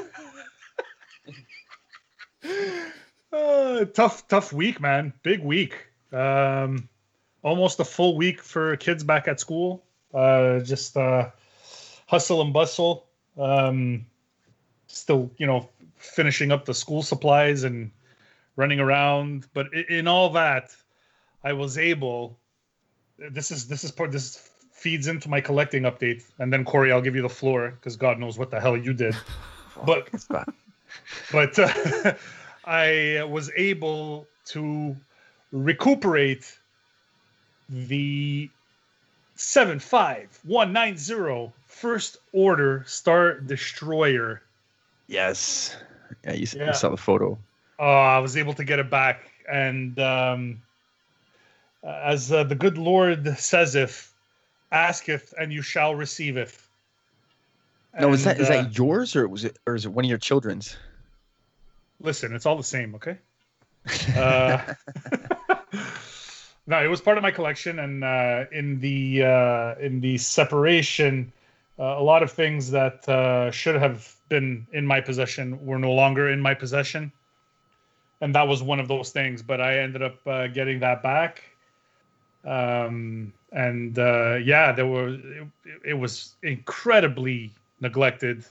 Uh, 3.34 3.86
tough, 3.86 4.27
tough 4.27 4.51
week, 4.51 4.82
man. 4.82 5.13
Big 5.24 5.41
week. 5.41 5.88
Um, 6.12 6.89
almost 7.44 7.80
a 7.80 7.86
full 7.86 8.16
week 8.16 8.42
for 8.42 8.76
kids 8.78 9.04
back 9.04 9.28
at 9.28 9.40
school. 9.40 9.84
Uh, 10.14 10.60
just 10.60 10.98
uh, 10.98 11.30
hustle 12.08 12.42
and 12.42 12.54
bustle. 12.54 13.06
Um, 13.38 14.06
still, 14.88 15.32
you 15.38 15.48
know, 15.48 15.70
finishing 15.98 16.52
up 16.52 16.66
the 16.66 16.74
school 16.74 17.02
supplies 17.02 17.64
and 17.64 17.92
running 18.56 18.80
around. 18.80 19.48
But 19.54 19.74
in 19.74 20.08
all 20.08 20.32
that, 20.32 20.76
I 21.44 21.54
was 21.54 21.78
able 21.78 22.38
this 23.30 23.52
is 23.52 23.68
this 23.68 23.84
is 23.84 23.92
part 23.92 24.12
this 24.12 24.50
feeds 24.72 25.08
into 25.08 25.30
my 25.30 25.42
collecting 25.42 25.84
update, 25.84 26.24
and 26.40 26.52
then 26.52 26.66
Corey, 26.66 26.92
I'll 26.92 27.02
give 27.02 27.16
you 27.16 27.22
the 27.22 27.30
floor 27.30 27.72
because 27.72 27.96
God 27.96 28.20
knows 28.20 28.38
what 28.38 28.50
the 28.50 28.60
hell 28.60 28.76
you 28.76 28.94
did. 28.94 29.16
but 29.86 30.10
but 31.32 31.60
uh, 31.60 32.14
I 32.66 33.24
was 33.30 33.52
able 33.56 34.28
to 34.48 34.96
recuperate 35.52 36.58
the 37.72 38.50
75190 39.36 41.51
first 41.66 42.18
order 42.34 42.84
Star 42.86 43.40
Destroyer. 43.40 44.42
Yes. 45.08 45.75
Yeah, 46.24 46.34
you, 46.34 46.46
Yeah. 46.54 46.68
you 46.68 46.74
saw 46.74 46.90
the 46.90 46.98
photo. 46.98 47.38
Oh, 47.80 47.86
I 47.86 48.20
was 48.20 48.38
able 48.38 48.54
to 48.54 48.63
get 48.63 48.78
it 48.80 48.92
back, 48.92 49.32
and 49.51 49.98
um, 50.00 50.62
as 51.84 52.32
uh, 52.32 52.44
the 52.44 52.54
good 52.54 52.78
Lord 52.78 53.28
says, 53.40 53.74
if 53.75 54.12
asketh 54.72 55.34
and 55.40 55.51
you 55.51 55.62
shall 55.62 55.96
receiveth. 55.96 56.68
No, 58.00 58.13
is 58.13 58.24
that 58.24 58.38
And, 58.38 58.42
is 58.42 58.50
uh, 58.50 58.63
that 58.63 58.78
yours 58.78 59.16
or 59.16 59.28
was 59.28 59.46
it 59.46 59.58
or 59.66 59.75
is 59.75 59.86
it 59.86 59.90
one 59.90 60.06
of 60.06 60.10
your 60.10 60.18
children's? 60.18 60.78
Listen, 62.00 62.34
it's 62.34 62.46
all 62.46 62.56
the 62.56 62.63
same, 62.63 62.96
okay? 62.96 63.18
Uh, 64.16 64.62
no, 66.68 66.84
it 66.84 66.88
was 66.88 67.01
part 67.01 67.18
of 67.18 67.24
my 67.24 67.32
collection, 67.32 67.80
and 67.80 68.03
uh, 68.03 68.46
in 68.51 68.80
the 68.80 69.24
uh, 69.24 69.75
in 69.80 70.00
the 70.00 70.18
separation, 70.18 71.32
uh, 71.80 71.96
a 71.98 72.03
lot 72.03 72.22
of 72.22 72.32
things 72.32 72.70
that 72.72 73.08
uh, 73.10 73.50
should 73.51 73.75
have 73.75 74.15
been 74.30 74.68
in 74.72 74.86
my 74.86 75.01
possession 75.01 75.63
were 75.65 75.80
no 75.80 75.91
longer 75.91 76.30
in 76.30 76.39
my 76.39 76.53
possession, 76.53 77.12
and 78.22 78.36
that 78.36 78.48
was 78.48 78.62
one 78.62 78.80
of 78.80 78.88
those 78.88 79.10
things. 79.12 79.41
But 79.41 79.60
I 79.60 79.80
ended 79.80 80.03
up 80.03 80.27
uh, 80.27 80.48
getting 80.48 80.80
that 80.82 81.01
back, 81.01 81.41
um, 82.46 83.34
and 83.51 83.98
uh, 83.98 84.36
yeah, 84.36 84.72
there 84.72 84.88
were 84.88 85.15
it, 85.15 85.48
it 85.84 85.94
was 85.96 86.36
incredibly 86.44 87.51
neglected, 87.80 88.46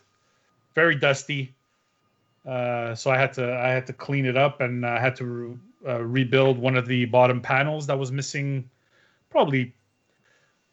very 0.75 0.97
dusty. 0.97 1.55
So 2.45 3.11
I 3.13 3.17
had 3.17 3.33
to 3.35 3.55
I 3.55 3.69
had 3.69 3.87
to 3.87 3.93
clean 3.93 4.27
it 4.27 4.37
up 4.37 4.61
and 4.61 4.85
I 4.85 4.99
had 4.99 5.15
to 5.17 5.61
uh, 5.87 6.03
rebuild 6.03 6.59
one 6.59 6.77
of 6.77 6.87
the 6.87 7.05
bottom 7.07 7.41
panels 7.41 7.87
that 7.87 7.99
was 7.99 8.11
missing, 8.13 8.69
probably 9.31 9.75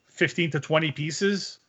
fifteen 0.06 0.52
to 0.52 0.60
twenty 0.60 0.92
pieces. 0.92 1.60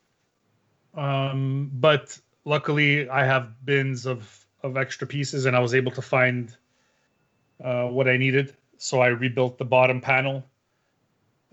Um, 0.94 1.70
but 1.74 2.18
luckily, 2.44 3.08
I 3.08 3.24
have 3.24 3.64
bins 3.64 4.06
of 4.06 4.46
of 4.62 4.76
extra 4.76 5.06
pieces, 5.06 5.46
and 5.46 5.54
I 5.54 5.60
was 5.60 5.74
able 5.74 5.92
to 5.92 6.02
find 6.02 6.56
uh, 7.62 7.84
what 7.84 8.08
I 8.08 8.16
needed. 8.16 8.56
So 8.78 9.00
I 9.00 9.08
rebuilt 9.08 9.58
the 9.58 9.64
bottom 9.64 10.00
panel, 10.00 10.44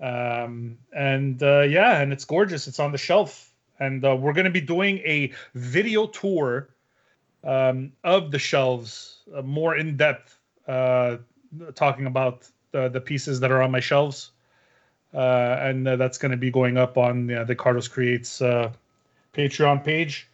um, 0.01 0.77
and 0.96 1.42
uh, 1.42 1.62
yeah, 1.62 2.01
and 2.01 2.13
it's 2.13 2.25
gorgeous. 2.25 2.68
It's 2.68 2.80
on 2.80 2.92
the 2.92 2.98
shelf, 2.98 3.51
and 3.80 4.06
uh, 4.06 4.15
we're 4.15 4.34
going 4.34 4.46
to 4.46 4.51
be 4.51 4.62
doing 4.62 5.00
a 5.00 5.32
video 5.54 6.08
tour 6.08 6.70
um, 7.44 7.92
of 8.04 8.32
the 8.32 8.39
shelves, 8.39 9.24
uh, 9.36 9.42
more 9.42 9.75
in 9.75 9.98
depth, 9.98 10.39
talking 11.75 12.06
about 12.06 12.48
the, 12.72 12.90
the 12.90 13.02
pieces 13.02 13.40
that 13.40 13.52
are 13.52 13.62
on 13.62 13.72
my 13.72 13.80
shelves. 13.80 14.32
Uh, 15.14 15.58
and 15.62 15.88
uh, 15.88 15.96
that's 15.96 16.18
going 16.18 16.32
to 16.32 16.38
be 16.38 16.52
going 16.52 16.78
up 16.78 16.98
on 16.98 17.32
uh, 17.32 17.44
the 17.46 17.56
Carlos 17.56 17.88
Creates 17.88 18.42
Patreon 19.34 19.84
page. 19.84 20.28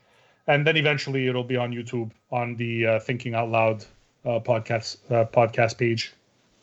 And 0.47 0.65
then 0.65 0.75
eventually 0.75 1.27
it'll 1.27 1.43
be 1.43 1.55
on 1.55 1.71
YouTube 1.71 2.11
on 2.31 2.55
the 2.55 2.87
uh, 2.87 2.99
Thinking 2.99 3.35
Out 3.35 3.49
Loud 3.49 3.85
uh, 4.25 4.39
podcast 4.39 4.97
uh, 5.11 5.25
podcast 5.25 5.77
page 5.77 6.13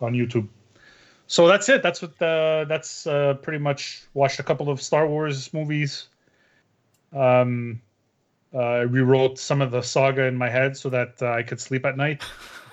on 0.00 0.14
YouTube. 0.14 0.48
So 1.28 1.46
that's 1.46 1.68
it. 1.68 1.82
That's 1.82 2.02
what 2.02 2.18
that's 2.18 3.04
pretty 3.42 3.58
much 3.58 4.02
watched 4.14 4.40
a 4.40 4.42
couple 4.42 4.68
of 4.68 4.82
Star 4.82 5.06
Wars 5.06 5.52
movies. 5.52 6.08
Um, 7.14 7.80
I 8.52 8.80
rewrote 8.80 9.38
some 9.38 9.60
of 9.60 9.70
the 9.70 9.82
saga 9.82 10.24
in 10.24 10.36
my 10.36 10.48
head 10.48 10.76
so 10.76 10.88
that 10.88 11.22
I 11.22 11.42
could 11.42 11.60
sleep 11.60 11.84
at 11.84 11.96
night. 11.96 12.22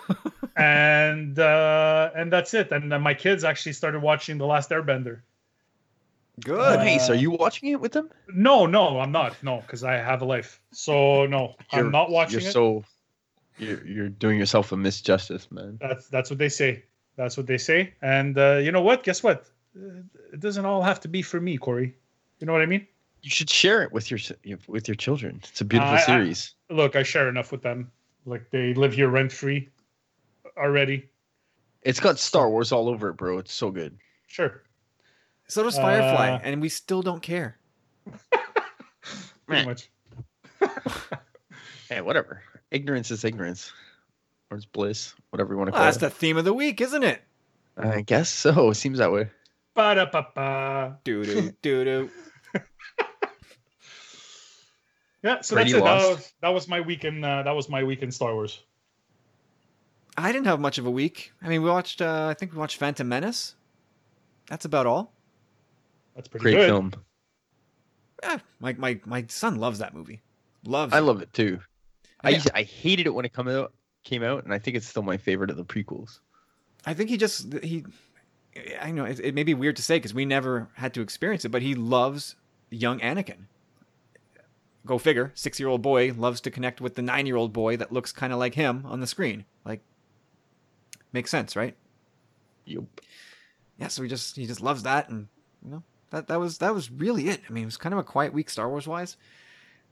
and 0.58 1.38
uh, 1.40 2.12
and 2.16 2.32
that's 2.32 2.54
it. 2.54 2.72
And 2.72 2.92
then 2.92 3.02
my 3.02 3.14
kids 3.14 3.44
actually 3.44 3.74
started 3.74 4.02
watching 4.02 4.38
The 4.38 4.46
Last 4.46 4.70
Airbender. 4.70 5.22
Good. 6.44 6.80
nice. 6.80 7.10
Uh, 7.10 7.14
Are 7.14 7.16
you 7.16 7.32
watching 7.32 7.70
it 7.70 7.80
with 7.80 7.94
them? 7.94 8.10
No, 8.28 8.66
no, 8.66 9.00
I'm 9.00 9.12
not. 9.12 9.42
No, 9.42 9.62
because 9.62 9.84
I 9.84 9.94
have 9.94 10.22
a 10.22 10.26
life. 10.26 10.60
So 10.72 11.26
no, 11.28 11.56
I'm 11.72 11.92
not 11.92 12.10
watching 12.10 12.42
You're 12.42 12.50
it. 12.50 12.54
so 12.54 12.84
you're 13.58 13.86
you're 13.86 14.10
doing 14.10 14.38
yourself 14.38 14.72
a 14.72 14.76
misjustice, 14.76 15.50
man. 15.52 15.78
That's 15.80 16.08
that's 16.08 16.30
what 16.30 16.40
they 16.40 16.50
say. 16.50 16.84
That's 17.16 17.38
what 17.38 17.48
they 17.48 17.58
say. 17.58 17.94
And 18.02 18.38
uh, 18.38 18.58
you 18.58 18.72
know 18.74 18.82
what? 18.82 19.04
Guess 19.04 19.24
what? 19.24 19.46
Uh, 19.78 20.02
It 20.34 20.42
doesn't 20.42 20.66
all 20.66 20.82
have 20.84 21.00
to 21.02 21.08
be 21.08 21.22
for 21.22 21.40
me, 21.40 21.58
Corey. 21.58 21.96
You 22.40 22.48
know 22.48 22.52
what 22.54 22.62
I 22.62 22.66
mean? 22.66 22.86
You 23.22 23.30
should 23.30 23.50
share 23.50 23.82
it 23.84 23.94
with 23.94 24.12
your 24.12 24.20
with 24.68 24.90
your 24.90 24.96
children. 24.96 25.40
It's 25.50 25.62
a 25.62 25.66
beautiful 25.66 25.94
I- 25.96 26.00
I- 26.00 26.06
series. 26.06 26.54
Look, 26.70 26.96
I 26.98 27.04
share 27.04 27.30
enough 27.30 27.52
with 27.54 27.62
them. 27.62 27.92
Like 28.26 28.50
they 28.52 28.74
live 28.74 28.94
here 28.94 29.08
rent 29.08 29.32
free 29.32 29.70
already. 30.58 31.10
It's 31.82 32.00
got 32.00 32.18
Star 32.20 32.50
Wars 32.50 32.72
all 32.72 32.90
over 32.90 33.10
it, 33.10 33.14
bro. 33.18 33.38
It's 33.38 33.54
so 33.54 33.72
good. 33.72 33.98
Sure. 34.28 34.64
So 35.48 35.64
does 35.64 35.78
Firefly, 35.78 36.32
Uh, 36.32 36.40
and 36.44 36.62
we 36.62 36.70
still 36.70 37.02
don't 37.04 37.22
care. 37.22 37.58
Pretty 39.48 39.66
much. 39.66 39.90
Hey, 41.88 42.02
whatever. 42.02 42.42
Ignorance 42.72 43.12
is 43.12 43.24
ignorance, 43.24 43.72
or 44.50 44.58
it's 44.58 44.66
bliss, 44.66 45.14
whatever 45.30 45.54
you 45.54 45.58
want 45.60 45.68
to 45.68 45.72
Well, 45.72 45.82
call 45.82 45.86
that's 45.86 45.98
it. 45.98 46.00
That's 46.00 46.14
the 46.16 46.20
theme 46.20 46.38
of 46.38 46.44
the 46.44 46.54
week, 46.54 46.82
isn't 46.82 47.04
it? 47.04 47.22
I 47.78 48.02
guess 48.02 48.28
so. 48.28 48.70
It 48.72 48.76
seems 48.76 48.98
that 48.98 49.12
way. 49.12 49.30
Ba-da-ba-ba. 49.76 50.98
Doo 51.04 51.24
doo 51.24 51.52
doo 51.62 51.84
doo. 51.86 52.10
Yeah, 55.24 55.42
so 55.42 55.56
Brady 55.56 55.74
that's 55.74 55.82
it. 55.82 55.86
That 55.86 56.10
was, 56.10 56.34
that 56.42 56.50
was 56.50 56.68
my 56.68 56.82
weekend. 56.82 57.24
Uh, 57.26 57.44
that 57.44 57.52
was 57.56 57.68
my 57.70 57.84
weekend 57.84 58.14
Star 58.14 58.34
Wars. 58.34 58.62
I 60.18 60.32
didn't 60.32 60.48
have 60.48 60.60
much 60.60 60.78
of 60.78 60.86
a 60.86 60.92
week. 60.92 61.32
I 61.42 61.48
mean, 61.50 61.62
we 61.62 61.70
watched. 61.70 62.02
Uh, 62.02 62.28
I 62.30 62.34
think 62.34 62.52
we 62.54 62.58
watched 62.58 62.78
Phantom 62.78 63.08
Menace. 63.08 63.56
That's 64.48 64.66
about 64.66 64.86
all. 64.86 65.14
That's 66.16 66.28
pretty 66.28 66.44
Great 66.44 66.56
good. 66.56 66.68
film. 66.68 66.94
Yeah, 68.24 68.38
my 68.60 68.74
my 68.74 69.00
my 69.06 69.26
son 69.28 69.58
loves 69.58 69.80
that 69.80 69.94
movie. 69.94 70.22
Loves. 70.66 70.94
I 70.94 71.00
it. 71.00 71.02
love 71.02 71.22
it 71.22 71.34
too. 71.34 71.60
I 72.22 72.30
Yeah. 72.30 72.36
used- 72.38 72.52
I 72.56 72.64
hated 72.64 73.06
it 73.08 73.14
when 73.14 73.26
it 73.26 73.34
come 73.34 73.48
out 73.48 73.74
came 74.04 74.24
out, 74.24 74.44
and 74.46 74.54
I 74.54 74.60
think 74.60 74.78
it's 74.78 74.88
still 74.88 75.04
my 75.04 75.18
favorite 75.18 75.50
of 75.50 75.58
the 75.58 75.66
prequels. 75.66 76.20
I 76.86 76.94
think 76.94 77.10
he 77.10 77.18
just 77.18 77.54
he. 77.64 77.84
I 78.82 78.92
know 78.92 79.04
it, 79.04 79.20
it 79.20 79.36
may 79.36 79.44
be 79.44 79.54
weird 79.54 79.76
to 79.76 79.82
say 79.84 79.98
because 79.98 80.14
we 80.14 80.24
never 80.26 80.70
had 80.76 80.94
to 80.94 81.02
experience 81.02 81.44
it, 81.44 81.50
but 81.50 81.62
he 81.62 81.76
loves 81.76 82.36
young 82.70 83.00
Anakin. 83.00 83.48
Go 84.86 84.98
figure. 84.98 85.32
Six-year-old 85.34 85.82
boy 85.82 86.14
loves 86.16 86.40
to 86.42 86.52
connect 86.52 86.80
with 86.80 86.94
the 86.96 87.02
nine-year-old 87.02 87.52
boy 87.52 87.76
that 87.78 87.92
looks 87.92 88.12
kind 88.12 88.32
of 88.32 88.38
like 88.40 88.54
him 88.54 88.86
on 88.86 89.00
the 89.02 89.08
screen. 89.08 89.46
Like, 89.66 89.82
makes 91.16 91.32
sense, 91.32 91.56
right? 91.56 91.76
Yup. 92.66 92.84
yeah, 93.80 93.88
so 93.88 94.04
he 94.04 94.10
just 94.10 94.36
he 94.36 94.46
just 94.46 94.62
loves 94.62 94.84
that, 94.84 95.10
and 95.10 95.28
you 95.64 95.72
know 95.72 95.84
that 96.12 96.28
that 96.28 96.40
was 96.40 96.60
that 96.60 96.74
was 96.74 96.92
really 96.92 97.30
it. 97.30 97.42
I 97.50 97.52
mean, 97.52 97.64
it 97.64 97.68
was 97.68 97.78
kind 97.78 97.94
of 97.94 98.00
a 98.00 98.04
quiet 98.04 98.34
week 98.34 98.50
Star 98.50 98.70
Wars 98.70 98.88
wise. 98.88 99.18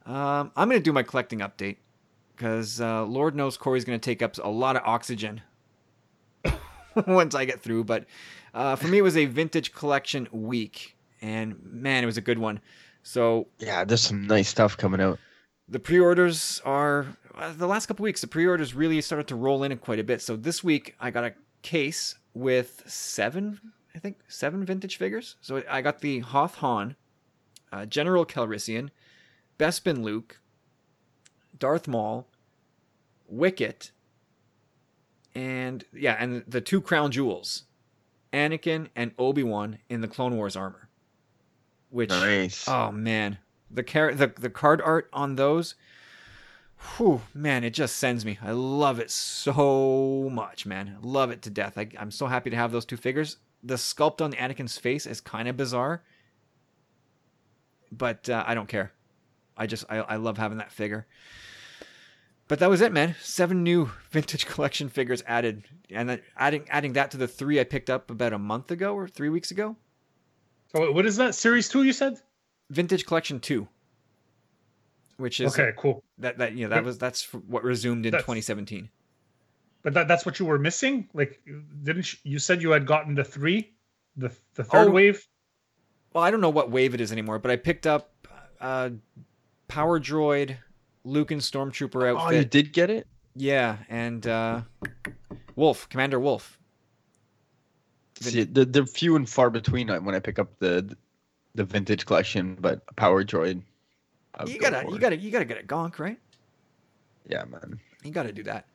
Um, 0.05 0.51
I'm 0.55 0.67
gonna 0.69 0.79
do 0.79 0.93
my 0.93 1.03
collecting 1.03 1.39
update 1.39 1.77
because 2.35 2.81
uh, 2.81 3.03
Lord 3.05 3.35
knows 3.35 3.57
Corey's 3.57 3.85
gonna 3.85 3.99
take 3.99 4.21
up 4.21 4.37
a 4.43 4.49
lot 4.49 4.75
of 4.75 4.81
oxygen 4.85 5.41
once 7.07 7.35
I 7.35 7.45
get 7.45 7.61
through. 7.61 7.83
But 7.85 8.05
uh, 8.53 8.75
for 8.75 8.87
me, 8.87 8.97
it 8.99 9.01
was 9.01 9.17
a 9.17 9.25
vintage 9.25 9.73
collection 9.73 10.27
week, 10.31 10.95
and 11.21 11.59
man, 11.63 12.03
it 12.03 12.05
was 12.05 12.17
a 12.17 12.21
good 12.21 12.37
one. 12.39 12.59
So 13.03 13.47
Yeah, 13.59 13.83
there's 13.85 14.01
some 14.01 14.27
nice 14.27 14.49
stuff 14.49 14.77
coming 14.77 15.01
out. 15.01 15.19
the 15.67 15.79
pre-orders 15.79 16.61
are 16.65 17.05
the 17.55 17.67
last 17.67 17.87
couple 17.87 18.03
weeks 18.03 18.21
the 18.21 18.27
pre-orders 18.27 18.73
really 18.73 19.01
started 19.01 19.27
to 19.27 19.35
roll 19.35 19.63
in 19.63 19.75
quite 19.77 19.99
a 19.99 20.03
bit. 20.03 20.21
So 20.21 20.35
this 20.35 20.63
week 20.63 20.95
i 20.99 21.11
got 21.11 21.23
a 21.23 21.33
case 21.61 22.15
with 22.33 22.83
seven 22.85 23.59
i 23.95 23.99
think 23.99 24.17
seven 24.27 24.65
vintage 24.65 24.97
figures. 24.97 25.35
So 25.41 25.63
i 25.69 25.81
got 25.81 25.99
the 25.99 26.19
hoth 26.19 26.55
han 26.55 26.95
uh, 27.71 27.85
general 27.85 28.25
calrissian 28.25 28.89
bespin 29.57 30.03
luke 30.03 30.39
darth 31.57 31.87
maul 31.87 32.27
wicket 33.27 33.91
and 35.35 35.85
yeah 35.93 36.15
and 36.19 36.43
the 36.47 36.61
two 36.61 36.81
crown 36.81 37.11
jewels 37.11 37.63
anakin 38.31 38.87
and 38.95 39.11
obi-wan 39.17 39.77
in 39.89 40.01
the 40.01 40.07
clone 40.07 40.35
wars 40.35 40.55
armor 40.55 40.89
which 41.89 42.09
Nice. 42.09 42.67
Oh 42.67 42.91
man, 42.91 43.37
the 43.69 43.83
car- 43.83 44.15
the 44.15 44.27
the 44.27 44.49
card 44.49 44.81
art 44.81 45.09
on 45.13 45.35
those, 45.35 45.75
whew, 46.97 47.21
man, 47.33 47.63
it 47.63 47.73
just 47.73 47.97
sends 47.97 48.25
me. 48.25 48.37
I 48.41 48.51
love 48.51 48.99
it 48.99 49.11
so 49.11 50.29
much, 50.31 50.65
man. 50.65 50.97
Love 51.01 51.31
it 51.31 51.41
to 51.43 51.49
death. 51.49 51.77
I, 51.77 51.89
I'm 51.97 52.11
so 52.11 52.27
happy 52.27 52.49
to 52.49 52.55
have 52.55 52.71
those 52.71 52.85
two 52.85 52.97
figures. 52.97 53.37
The 53.63 53.75
sculpt 53.75 54.21
on 54.21 54.33
Anakin's 54.33 54.77
face 54.77 55.05
is 55.05 55.21
kind 55.21 55.47
of 55.47 55.57
bizarre, 55.57 56.03
but 57.91 58.29
uh, 58.29 58.43
I 58.45 58.55
don't 58.55 58.67
care. 58.67 58.91
I 59.55 59.67
just 59.67 59.85
I, 59.89 59.97
I 59.97 60.15
love 60.17 60.37
having 60.37 60.57
that 60.57 60.71
figure. 60.71 61.07
But 62.47 62.59
that 62.59 62.69
was 62.69 62.81
it, 62.81 62.91
man. 62.91 63.15
Seven 63.21 63.63
new 63.63 63.89
vintage 64.11 64.45
collection 64.45 64.89
figures 64.89 65.23
added, 65.25 65.63
and 65.89 66.09
then 66.09 66.21
adding 66.37 66.65
adding 66.69 66.93
that 66.93 67.11
to 67.11 67.17
the 67.17 67.27
three 67.27 67.59
I 67.59 67.63
picked 67.63 67.89
up 67.89 68.09
about 68.11 68.33
a 68.33 68.39
month 68.39 68.71
ago 68.71 68.93
or 68.95 69.07
three 69.07 69.29
weeks 69.29 69.51
ago. 69.51 69.77
What 70.73 71.05
is 71.05 71.17
that 71.17 71.35
series 71.35 71.69
two? 71.69 71.83
You 71.83 71.93
said. 71.93 72.17
Vintage 72.69 73.05
Collection 73.05 73.39
Two, 73.39 73.67
which 75.17 75.39
is 75.39 75.53
Okay, 75.53 75.71
cool. 75.77 76.03
that 76.17 76.37
that 76.37 76.53
you 76.53 76.67
know 76.67 76.75
that 76.75 76.83
was 76.83 76.97
that's 76.97 77.31
what 77.33 77.63
resumed 77.63 78.05
in 78.05 78.11
2017. 78.13 78.89
But 79.83 79.93
that, 79.95 80.07
that's 80.07 80.25
what 80.25 80.39
you 80.39 80.45
were 80.45 80.57
missing. 80.57 81.09
Like, 81.13 81.41
didn't 81.83 82.13
you, 82.13 82.19
you 82.23 82.39
said 82.39 82.61
you 82.61 82.71
had 82.71 82.85
gotten 82.87 83.15
the 83.15 83.23
three, 83.23 83.73
the 84.15 84.31
the 84.55 84.63
third 84.63 84.87
Oh, 84.87 84.91
wave? 84.91 85.27
Well, 86.13 86.23
I 86.23 86.31
don't 86.31 86.39
know 86.41 86.49
what 86.49 86.71
wave 86.71 86.93
it 86.93 87.01
is 87.01 87.11
anymore, 87.11 87.37
but 87.39 87.51
I 87.51 87.57
picked 87.57 87.85
up 87.85 88.13
uh, 88.61 88.91
Power 89.67 89.99
Droid, 89.99 90.55
Luke 91.03 91.31
and 91.31 91.41
Stormtrooper 91.41 92.07
outfit. 92.09 92.27
Oh, 92.27 92.29
you 92.39 92.45
did 92.45 92.71
get 92.71 92.89
it? 92.89 93.07
Yeah, 93.35 93.77
and 93.89 94.25
uh, 94.25 94.61
Wolf, 95.55 95.89
Commander 95.89 96.19
Wolf. 96.19 96.57
See, 98.21 98.43
they're, 98.43 98.63
they're 98.65 98.85
few 98.85 99.15
and 99.17 99.27
far 99.27 99.49
between 99.49 99.89
when 99.89 100.15
I 100.15 100.19
pick 100.19 100.39
up 100.39 100.59
the 100.59 100.95
the 101.55 101.63
vintage 101.63 102.05
collection, 102.05 102.57
but 102.59 102.83
Power 102.95 103.23
Droid. 103.23 103.63
I 104.35 104.45
You 104.45 104.59
gotta, 104.59 104.89
you 104.89 104.99
gotta, 104.99 105.17
you 105.17 105.31
gotta 105.31 105.45
get 105.45 105.59
a 105.59 105.65
gonk, 105.65 105.99
right? 105.99 106.19
Yeah, 107.27 107.43
man. 107.45 107.79
You 108.03 108.11
gotta 108.11 108.31
do 108.31 108.43
that. 108.43 108.67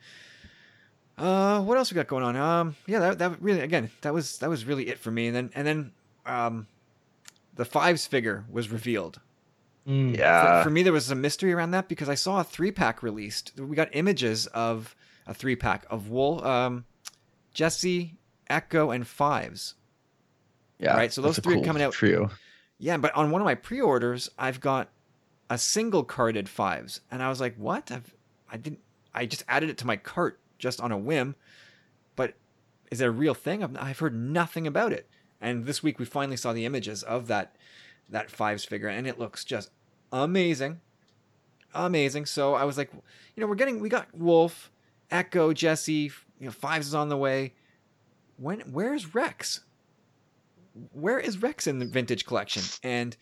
Uh, 1.16 1.60
what 1.62 1.76
else 1.76 1.90
we 1.90 1.96
got 1.96 2.06
going 2.06 2.22
on? 2.22 2.36
Um, 2.36 2.76
yeah, 2.86 3.00
that 3.00 3.18
that 3.18 3.42
really 3.42 3.60
again, 3.60 3.90
that 4.02 4.14
was 4.14 4.38
that 4.38 4.48
was 4.48 4.64
really 4.64 4.88
it 4.88 4.98
for 4.98 5.10
me. 5.10 5.26
And 5.26 5.36
then 5.36 5.50
and 5.54 5.66
then 5.66 5.92
um, 6.26 6.66
the 7.54 7.64
fives 7.64 8.06
figure 8.06 8.44
was 8.50 8.70
revealed. 8.70 9.20
Mm. 9.86 10.16
Yeah. 10.16 10.58
for, 10.58 10.68
for 10.68 10.70
me, 10.70 10.82
there 10.82 10.92
was 10.92 11.10
a 11.10 11.14
mystery 11.14 11.52
around 11.52 11.72
that 11.72 11.88
because 11.88 12.08
I 12.08 12.14
saw 12.14 12.40
a 12.40 12.44
three 12.44 12.70
pack 12.70 13.02
released. 13.02 13.52
We 13.58 13.74
got 13.74 13.88
images 13.92 14.46
of 14.48 14.94
a 15.26 15.34
three 15.34 15.56
pack 15.56 15.86
of 15.90 16.08
Wool, 16.08 16.44
um, 16.44 16.84
Jesse, 17.52 18.14
Echo, 18.48 18.90
and 18.90 19.06
Fives. 19.06 19.74
yeah. 20.78 20.94
right, 20.96 21.12
so 21.12 21.20
those 21.22 21.36
that's 21.36 21.46
a 21.46 21.50
three 21.50 21.60
are 21.60 21.64
coming 21.64 21.82
out- 21.82 21.92
Trio. 21.92 22.30
Yeah, 22.78 22.96
but 22.98 23.12
on 23.16 23.30
one 23.32 23.40
of 23.40 23.44
my 23.44 23.56
pre-orders, 23.56 24.30
I've 24.38 24.60
got 24.60 24.88
a 25.50 25.58
single 25.58 26.04
carded 26.04 26.48
Fives, 26.48 27.00
and 27.10 27.22
I 27.22 27.28
was 27.28 27.40
like, 27.40 27.56
"What? 27.56 27.90
I've, 27.90 28.14
I 28.50 28.56
didn't. 28.56 28.80
I 29.14 29.26
just 29.26 29.44
added 29.48 29.70
it 29.70 29.78
to 29.78 29.86
my 29.86 29.96
cart 29.96 30.40
just 30.58 30.80
on 30.80 30.92
a 30.92 30.98
whim, 30.98 31.34
but 32.16 32.34
is 32.90 33.00
it 33.00 33.06
a 33.06 33.10
real 33.10 33.34
thing? 33.34 33.62
I've, 33.62 33.76
I've 33.76 33.98
heard 33.98 34.14
nothing 34.14 34.66
about 34.66 34.92
it." 34.92 35.08
And 35.40 35.66
this 35.66 35.82
week, 35.82 35.98
we 35.98 36.04
finally 36.04 36.36
saw 36.36 36.52
the 36.52 36.64
images 36.66 37.02
of 37.02 37.28
that 37.28 37.56
that 38.08 38.30
Fives 38.30 38.64
figure, 38.64 38.88
and 38.88 39.06
it 39.06 39.18
looks 39.18 39.44
just 39.44 39.70
amazing, 40.12 40.80
amazing. 41.74 42.26
So 42.26 42.54
I 42.54 42.64
was 42.64 42.78
like, 42.78 42.90
you 42.92 43.40
know, 43.40 43.46
we're 43.46 43.54
getting 43.54 43.80
we 43.80 43.88
got 43.88 44.14
Wolf, 44.14 44.70
Echo, 45.10 45.52
Jesse, 45.52 46.10
you 46.40 46.46
know, 46.46 46.50
Fives 46.50 46.88
is 46.88 46.94
on 46.94 47.08
the 47.08 47.16
way. 47.16 47.54
When 48.36 48.60
where's 48.60 49.14
Rex? 49.14 49.60
Where 50.92 51.18
is 51.18 51.42
Rex 51.42 51.66
in 51.66 51.78
the 51.80 51.86
vintage 51.86 52.24
collection? 52.24 52.62
And 52.82 53.16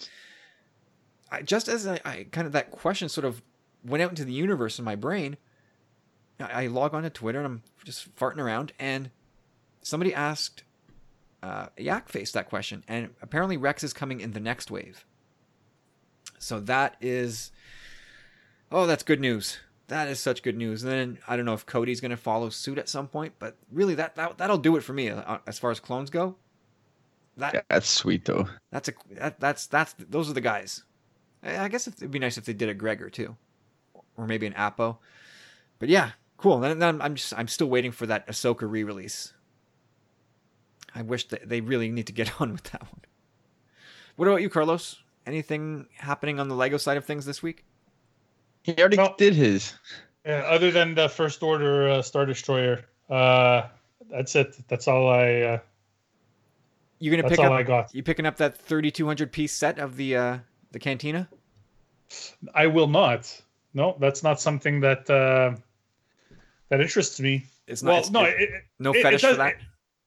I, 1.30 1.42
just 1.42 1.68
as 1.68 1.86
I, 1.86 2.00
I 2.04 2.26
kind 2.30 2.46
of 2.46 2.52
that 2.52 2.70
question 2.70 3.08
sort 3.08 3.24
of 3.24 3.42
went 3.84 4.02
out 4.02 4.10
into 4.10 4.24
the 4.24 4.32
universe 4.32 4.78
in 4.78 4.84
my 4.84 4.96
brain, 4.96 5.36
I, 6.40 6.64
I 6.64 6.66
log 6.66 6.94
on 6.94 7.02
to 7.02 7.10
Twitter 7.10 7.38
and 7.38 7.46
I'm 7.46 7.62
just 7.84 8.14
farting 8.16 8.38
around, 8.38 8.72
and 8.78 9.10
somebody 9.82 10.14
asked 10.14 10.64
uh, 11.42 11.66
Yak 11.76 12.08
Face 12.08 12.32
that 12.32 12.48
question, 12.48 12.84
and 12.88 13.10
apparently 13.22 13.56
Rex 13.56 13.84
is 13.84 13.92
coming 13.92 14.20
in 14.20 14.32
the 14.32 14.40
next 14.40 14.70
wave. 14.70 15.04
So 16.38 16.60
that 16.60 16.96
is, 17.00 17.50
oh, 18.70 18.86
that's 18.86 19.02
good 19.02 19.20
news. 19.20 19.58
That 19.88 20.08
is 20.08 20.18
such 20.18 20.42
good 20.42 20.56
news. 20.56 20.82
And 20.82 20.92
then 20.92 21.18
I 21.28 21.36
don't 21.36 21.46
know 21.46 21.54
if 21.54 21.64
Cody's 21.64 22.00
going 22.00 22.10
to 22.10 22.16
follow 22.16 22.50
suit 22.50 22.78
at 22.78 22.88
some 22.88 23.06
point, 23.06 23.34
but 23.38 23.56
really 23.70 23.94
that, 23.94 24.16
that 24.16 24.38
that'll 24.38 24.58
do 24.58 24.76
it 24.76 24.82
for 24.82 24.92
me 24.92 25.10
uh, 25.10 25.38
as 25.46 25.58
far 25.58 25.70
as 25.70 25.78
clones 25.78 26.10
go. 26.10 26.36
That 27.36 27.54
Yeah, 27.54 27.60
that's 27.68 27.88
sweet 27.88 28.24
though. 28.24 28.48
that's 28.72 28.88
a 28.88 28.92
that, 29.12 29.38
that's 29.38 29.66
that's 29.66 29.94
those 29.98 30.28
are 30.28 30.32
the 30.32 30.40
guys. 30.40 30.82
I 31.46 31.64
I 31.64 31.68
guess 31.68 31.86
it'd 31.86 32.10
be 32.10 32.18
nice 32.18 32.36
if 32.38 32.44
they 32.44 32.52
did 32.52 32.68
a 32.68 32.74
Gregor 32.74 33.08
too, 33.10 33.36
or 34.16 34.26
maybe 34.26 34.46
an 34.46 34.52
Appo. 34.54 34.98
But 35.78 35.88
yeah, 35.88 36.10
cool. 36.38 36.58
Then, 36.60 36.78
then 36.78 37.00
I'm 37.02 37.14
just 37.14 37.32
I'm 37.36 37.48
still 37.48 37.68
waiting 37.68 37.92
for 37.92 38.06
that 38.06 38.26
Ahsoka 38.26 38.70
re-release. 38.70 39.32
I 40.94 41.02
wish 41.02 41.28
that 41.28 41.48
they 41.48 41.60
really 41.60 41.90
need 41.90 42.06
to 42.06 42.12
get 42.12 42.40
on 42.40 42.52
with 42.52 42.64
that 42.64 42.82
one. 42.82 43.00
What 44.16 44.28
about 44.28 44.42
you, 44.42 44.48
Carlos? 44.48 45.02
Anything 45.26 45.86
happening 45.96 46.40
on 46.40 46.48
the 46.48 46.54
Lego 46.54 46.76
side 46.78 46.96
of 46.96 47.04
things 47.04 47.26
this 47.26 47.42
week? 47.42 47.64
He 48.62 48.74
already 48.78 48.96
No. 48.96 49.14
did 49.18 49.34
his. 49.34 49.74
Yeah, 50.24 50.42
other 50.48 50.70
than 50.70 50.94
the 50.94 51.08
first 51.08 51.42
order 51.42 51.88
uh, 51.88 52.02
Star 52.02 52.24
Destroyer, 52.26 52.84
uh, 53.10 53.68
that's 54.10 54.34
it. 54.34 54.56
That's 54.68 54.88
all 54.88 55.08
I. 55.08 55.40
Uh, 55.40 55.58
You 56.98 57.10
gonna 57.10 57.28
pick 57.28 57.38
up? 57.38 57.52
I 57.52 57.62
got. 57.62 57.94
You 57.94 58.02
picking 58.02 58.24
up 58.26 58.36
that 58.38 58.56
3,200 58.56 59.30
piece 59.30 59.52
set 59.52 59.78
of 59.78 59.96
the 59.96 60.16
uh, 60.16 60.38
the 60.72 60.78
Cantina? 60.78 61.28
I 62.54 62.66
will 62.66 62.88
not. 62.88 63.42
No, 63.74 63.96
that's 64.00 64.22
not 64.22 64.40
something 64.40 64.80
that 64.80 65.08
uh, 65.10 65.54
that 66.68 66.80
interests 66.80 67.20
me. 67.20 67.46
It's 67.66 67.82
not. 67.82 67.90
well, 67.90 67.98
it's- 67.98 68.10
no, 68.12 68.24
it- 68.24 68.40
it, 68.40 68.50
no 68.78 68.92
it- 68.92 69.02
fetish 69.02 69.20
for 69.22 69.34
that. 69.34 69.56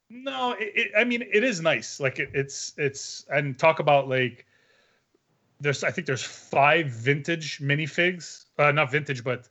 no, 0.10 0.56
I 0.98 1.04
mean 1.04 1.22
it 1.22 1.44
is 1.44 1.62
nice. 1.62 2.00
Like 2.00 2.20
it, 2.20 2.30
it's 2.34 2.74
it's 2.78 3.26
and 3.30 3.58
talk 3.60 3.80
about 3.80 4.08
like 4.10 4.46
there's 5.62 5.84
I 5.84 5.92
think 5.92 6.08
there's 6.08 6.24
five 6.24 6.88
vintage 6.88 7.60
minifigs, 7.60 8.46
uh, 8.58 8.72
not 8.72 8.92
vintage 8.92 9.24
but 9.24 9.48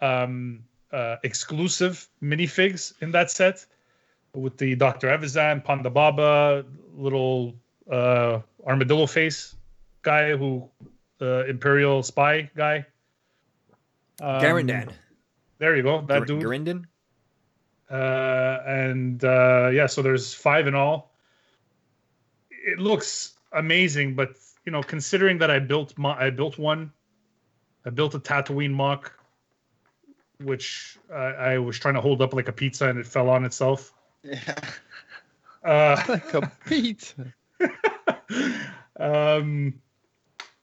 um, 0.00 0.64
uh, 0.92 1.16
exclusive 1.24 2.08
minifigs 2.22 2.92
in 3.02 3.10
that 3.12 3.30
set 3.30 3.66
with 4.34 4.56
the 4.56 4.76
Dr. 4.76 5.08
Evazan, 5.08 5.64
Ponda 5.64 5.92
Baba, 5.92 6.64
little 6.94 7.54
uh, 7.90 8.40
armadillo 8.66 9.06
face 9.06 9.56
guy 10.02 10.36
who 10.36 10.68
uh, 11.20 11.44
Imperial 11.44 12.02
spy 12.02 12.50
guy. 12.56 12.86
Um, 14.20 14.40
Garindan. 14.40 14.90
There 15.58 15.76
you 15.76 15.82
go. 15.82 16.00
That 16.02 16.18
Gar- 16.18 16.24
dude 16.26 16.42
Garindan. 16.42 16.84
uh, 17.90 18.60
and 18.66 19.24
uh, 19.24 19.70
yeah, 19.72 19.86
so 19.86 20.02
there's 20.02 20.34
five 20.34 20.66
in 20.66 20.74
all. 20.74 21.12
It 22.50 22.78
looks 22.78 23.34
amazing, 23.52 24.14
but 24.14 24.36
you 24.64 24.72
know, 24.72 24.82
considering 24.82 25.38
that 25.38 25.50
I 25.50 25.58
built 25.58 25.96
mo- 25.96 26.16
I 26.18 26.30
built 26.30 26.58
one, 26.58 26.92
I 27.84 27.90
built 27.90 28.14
a 28.14 28.20
Tatooine 28.20 28.74
MOC, 28.74 29.10
which 30.42 30.98
I, 31.12 31.54
I 31.54 31.58
was 31.58 31.78
trying 31.78 31.94
to 31.94 32.00
hold 32.00 32.20
up 32.20 32.34
like 32.34 32.48
a 32.48 32.52
pizza 32.52 32.88
and 32.88 32.98
it 32.98 33.06
fell 33.06 33.28
on 33.28 33.44
itself. 33.44 33.92
Yeah. 34.22 34.54
Uh, 35.64 36.02
like 36.08 36.34
a 36.34 36.52
beat. 36.68 37.14
um, 39.00 39.74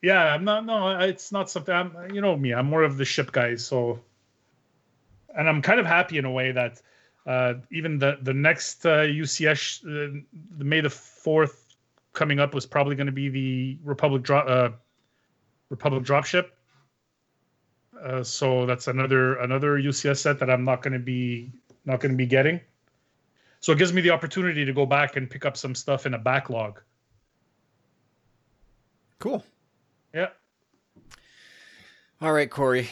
yeah, 0.05 0.35
I'm 0.35 0.43
not. 0.43 0.65
No, 0.65 0.99
it's 0.99 1.31
not 1.31 1.49
something. 1.49 1.73
I'm, 1.73 2.13
you 2.13 2.21
know 2.21 2.37
me. 2.37 2.53
I'm 2.53 2.67
more 2.67 2.83
of 2.83 2.97
the 2.97 3.05
ship 3.05 3.31
guy. 3.31 3.55
So, 3.55 3.99
and 5.35 5.49
I'm 5.49 5.63
kind 5.63 5.79
of 5.79 5.87
happy 5.87 6.19
in 6.19 6.25
a 6.25 6.31
way 6.31 6.51
that 6.51 6.79
uh, 7.25 7.55
even 7.71 7.97
the 7.97 8.19
the 8.21 8.33
next 8.33 8.85
uh, 8.85 8.99
UCS, 8.99 9.83
uh, 9.83 10.21
the 10.59 10.63
May 10.63 10.81
the 10.81 10.91
fourth 10.91 11.75
coming 12.13 12.39
up 12.39 12.53
was 12.53 12.67
probably 12.67 12.95
going 12.95 13.07
to 13.07 13.11
be 13.11 13.29
the 13.29 13.79
Republic 13.83 14.21
drop 14.21 14.47
uh, 14.47 14.69
Republic 15.69 16.03
dropship. 16.03 16.49
Uh, 17.99 18.21
so 18.21 18.67
that's 18.67 18.87
another 18.87 19.37
another 19.39 19.79
UCS 19.79 20.17
set 20.17 20.37
that 20.37 20.51
I'm 20.51 20.63
not 20.63 20.83
going 20.83 20.93
to 20.93 20.99
be 20.99 21.51
not 21.83 21.99
going 21.99 22.11
to 22.11 22.17
be 22.17 22.27
getting. 22.27 22.61
So 23.59 23.71
it 23.71 23.79
gives 23.79 23.91
me 23.91 24.01
the 24.01 24.11
opportunity 24.11 24.65
to 24.65 24.73
go 24.73 24.85
back 24.85 25.15
and 25.15 25.27
pick 25.27 25.45
up 25.45 25.57
some 25.57 25.73
stuff 25.73 26.05
in 26.05 26.13
a 26.13 26.19
backlog. 26.19 26.81
Cool. 29.17 29.43
Yeah. 30.15 30.29
All 32.21 32.31
right, 32.31 32.49
Corey. 32.49 32.87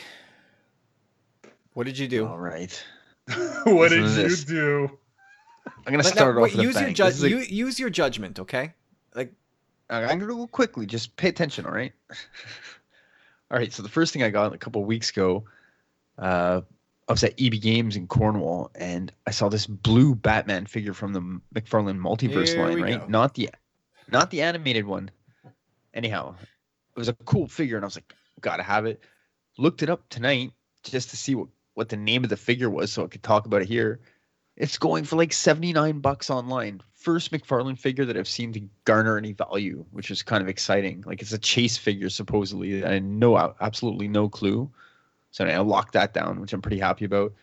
What 1.74 1.86
did 1.86 1.98
you 1.98 2.10
do? 2.10 2.28
All 2.28 2.38
right. 2.38 2.84
what 3.64 3.92
Listen 3.92 4.02
did 4.02 4.16
you 4.18 4.28
this. 4.28 4.44
do? 4.44 5.00
I'm 5.66 5.94
gonna 5.94 5.98
Let- 6.04 6.06
start 6.14 6.36
now, 6.36 6.42
off 6.42 6.44
wait, 6.44 6.52
with 6.58 6.60
a 6.60 6.64
use 6.64 6.76
your 6.76 6.84
bang. 6.84 6.94
ju- 6.94 7.04
This 7.06 7.16
is 7.16 7.24
a- 7.24 7.30
you, 7.30 7.38
use 7.38 7.80
your 7.80 7.90
judgment, 7.90 8.40
okay? 8.40 8.74
Like 9.16 9.34
I'm 9.90 10.20
gonna 10.20 10.34
go 10.34 10.48
quickly. 10.48 10.86
Just 10.86 11.16
pay 11.16 11.30
attention, 11.30 11.66
all 11.66 11.72
right? 11.72 11.94
all 13.52 13.58
right. 13.58 13.72
So 13.72 13.82
the 13.82 13.90
first 13.90 14.12
thing 14.12 14.22
I 14.24 14.30
got 14.30 14.54
a 14.54 14.58
couple 14.58 14.82
of 14.82 14.88
weeks 14.88 15.10
ago, 15.10 15.46
uh, 16.18 16.60
I 17.08 17.12
was 17.12 17.24
at 17.24 17.34
EB 17.40 17.62
Games 17.62 17.96
in 17.96 18.08
Cornwall, 18.08 18.70
and 18.76 19.14
I 19.26 19.32
saw 19.32 19.48
this 19.48 19.66
blue 19.66 20.14
Batman 20.16 20.66
figure 20.66 20.94
from 20.94 21.14
the 21.14 21.22
McFarlane 21.56 22.00
Multiverse 22.00 22.50
Here 22.50 22.66
line, 22.66 22.82
right? 22.82 23.00
go. 23.00 23.08
Not 23.08 23.36
the, 23.36 23.50
not 24.12 24.30
the 24.32 24.42
animated 24.42 24.86
one. 24.86 25.10
Anyhow, 25.94 26.36
it 26.96 27.00
was 27.00 27.10
a 27.10 27.14
cool 27.26 27.48
figure, 27.48 27.76
and 27.76 27.84
I 27.84 27.88
was 27.88 27.96
like, 27.96 28.14
gotta 28.42 28.64
have 28.64 28.86
it. 28.86 29.02
Looked 29.58 29.84
it 29.84 29.90
up 29.90 30.08
tonight 30.10 30.52
just 30.84 31.10
to 31.10 31.18
see 31.18 31.36
what 31.36 31.48
what 31.74 31.90
the 31.90 31.98
name 31.98 32.24
of 32.24 32.30
the 32.30 32.38
figure 32.38 32.70
was, 32.70 32.92
so 32.92 33.04
I 33.04 33.08
could 33.08 33.24
talk 33.24 33.46
about 33.46 33.64
it 33.64 33.68
here. 33.68 34.00
It's 34.56 34.78
going 34.78 35.04
for 35.06 35.16
like 35.16 35.34
79 35.34 36.00
bucks 36.00 36.30
online. 36.30 36.82
First 36.94 37.32
McFarlane 37.32 37.80
figure 37.80 38.06
that 38.06 38.16
I've 38.16 38.28
seen 38.28 38.54
to 38.54 38.62
garner 38.86 39.18
any 39.18 39.32
value, 39.32 39.84
which 39.90 40.12
is 40.12 40.22
kind 40.22 40.44
of 40.44 40.48
exciting. 40.48 41.04
Like 41.08 41.24
it's 41.24 41.34
a 41.34 41.40
chase 41.40 41.76
figure 41.76 42.10
supposedly. 42.10 42.86
I 42.86 43.00
no 43.00 43.56
absolutely 43.60 44.08
no 44.08 44.30
clue. 44.30 44.70
So 45.32 45.46
I 45.46 45.58
locked 45.58 45.94
that 45.94 46.14
down, 46.14 46.40
which 46.40 46.54
I'm 46.54 46.62
pretty 46.62 46.78
happy 46.78 47.06
about. 47.06 47.34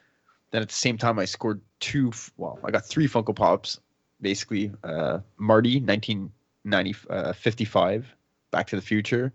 Then 0.52 0.62
at 0.62 0.68
the 0.68 0.74
same 0.74 0.96
time 0.96 1.18
I 1.18 1.24
scored 1.24 1.60
two 1.80 2.12
well, 2.36 2.60
I 2.62 2.70
got 2.70 2.86
three 2.86 3.08
Funko 3.08 3.34
Pops, 3.34 3.80
basically. 4.20 4.70
Uh 4.84 5.18
Marty 5.36 5.80
19 5.80 6.30
90 6.64 6.94
uh, 7.08 7.32
55, 7.32 8.14
Back 8.50 8.68
to 8.68 8.76
the 8.76 8.82
Future, 8.82 9.32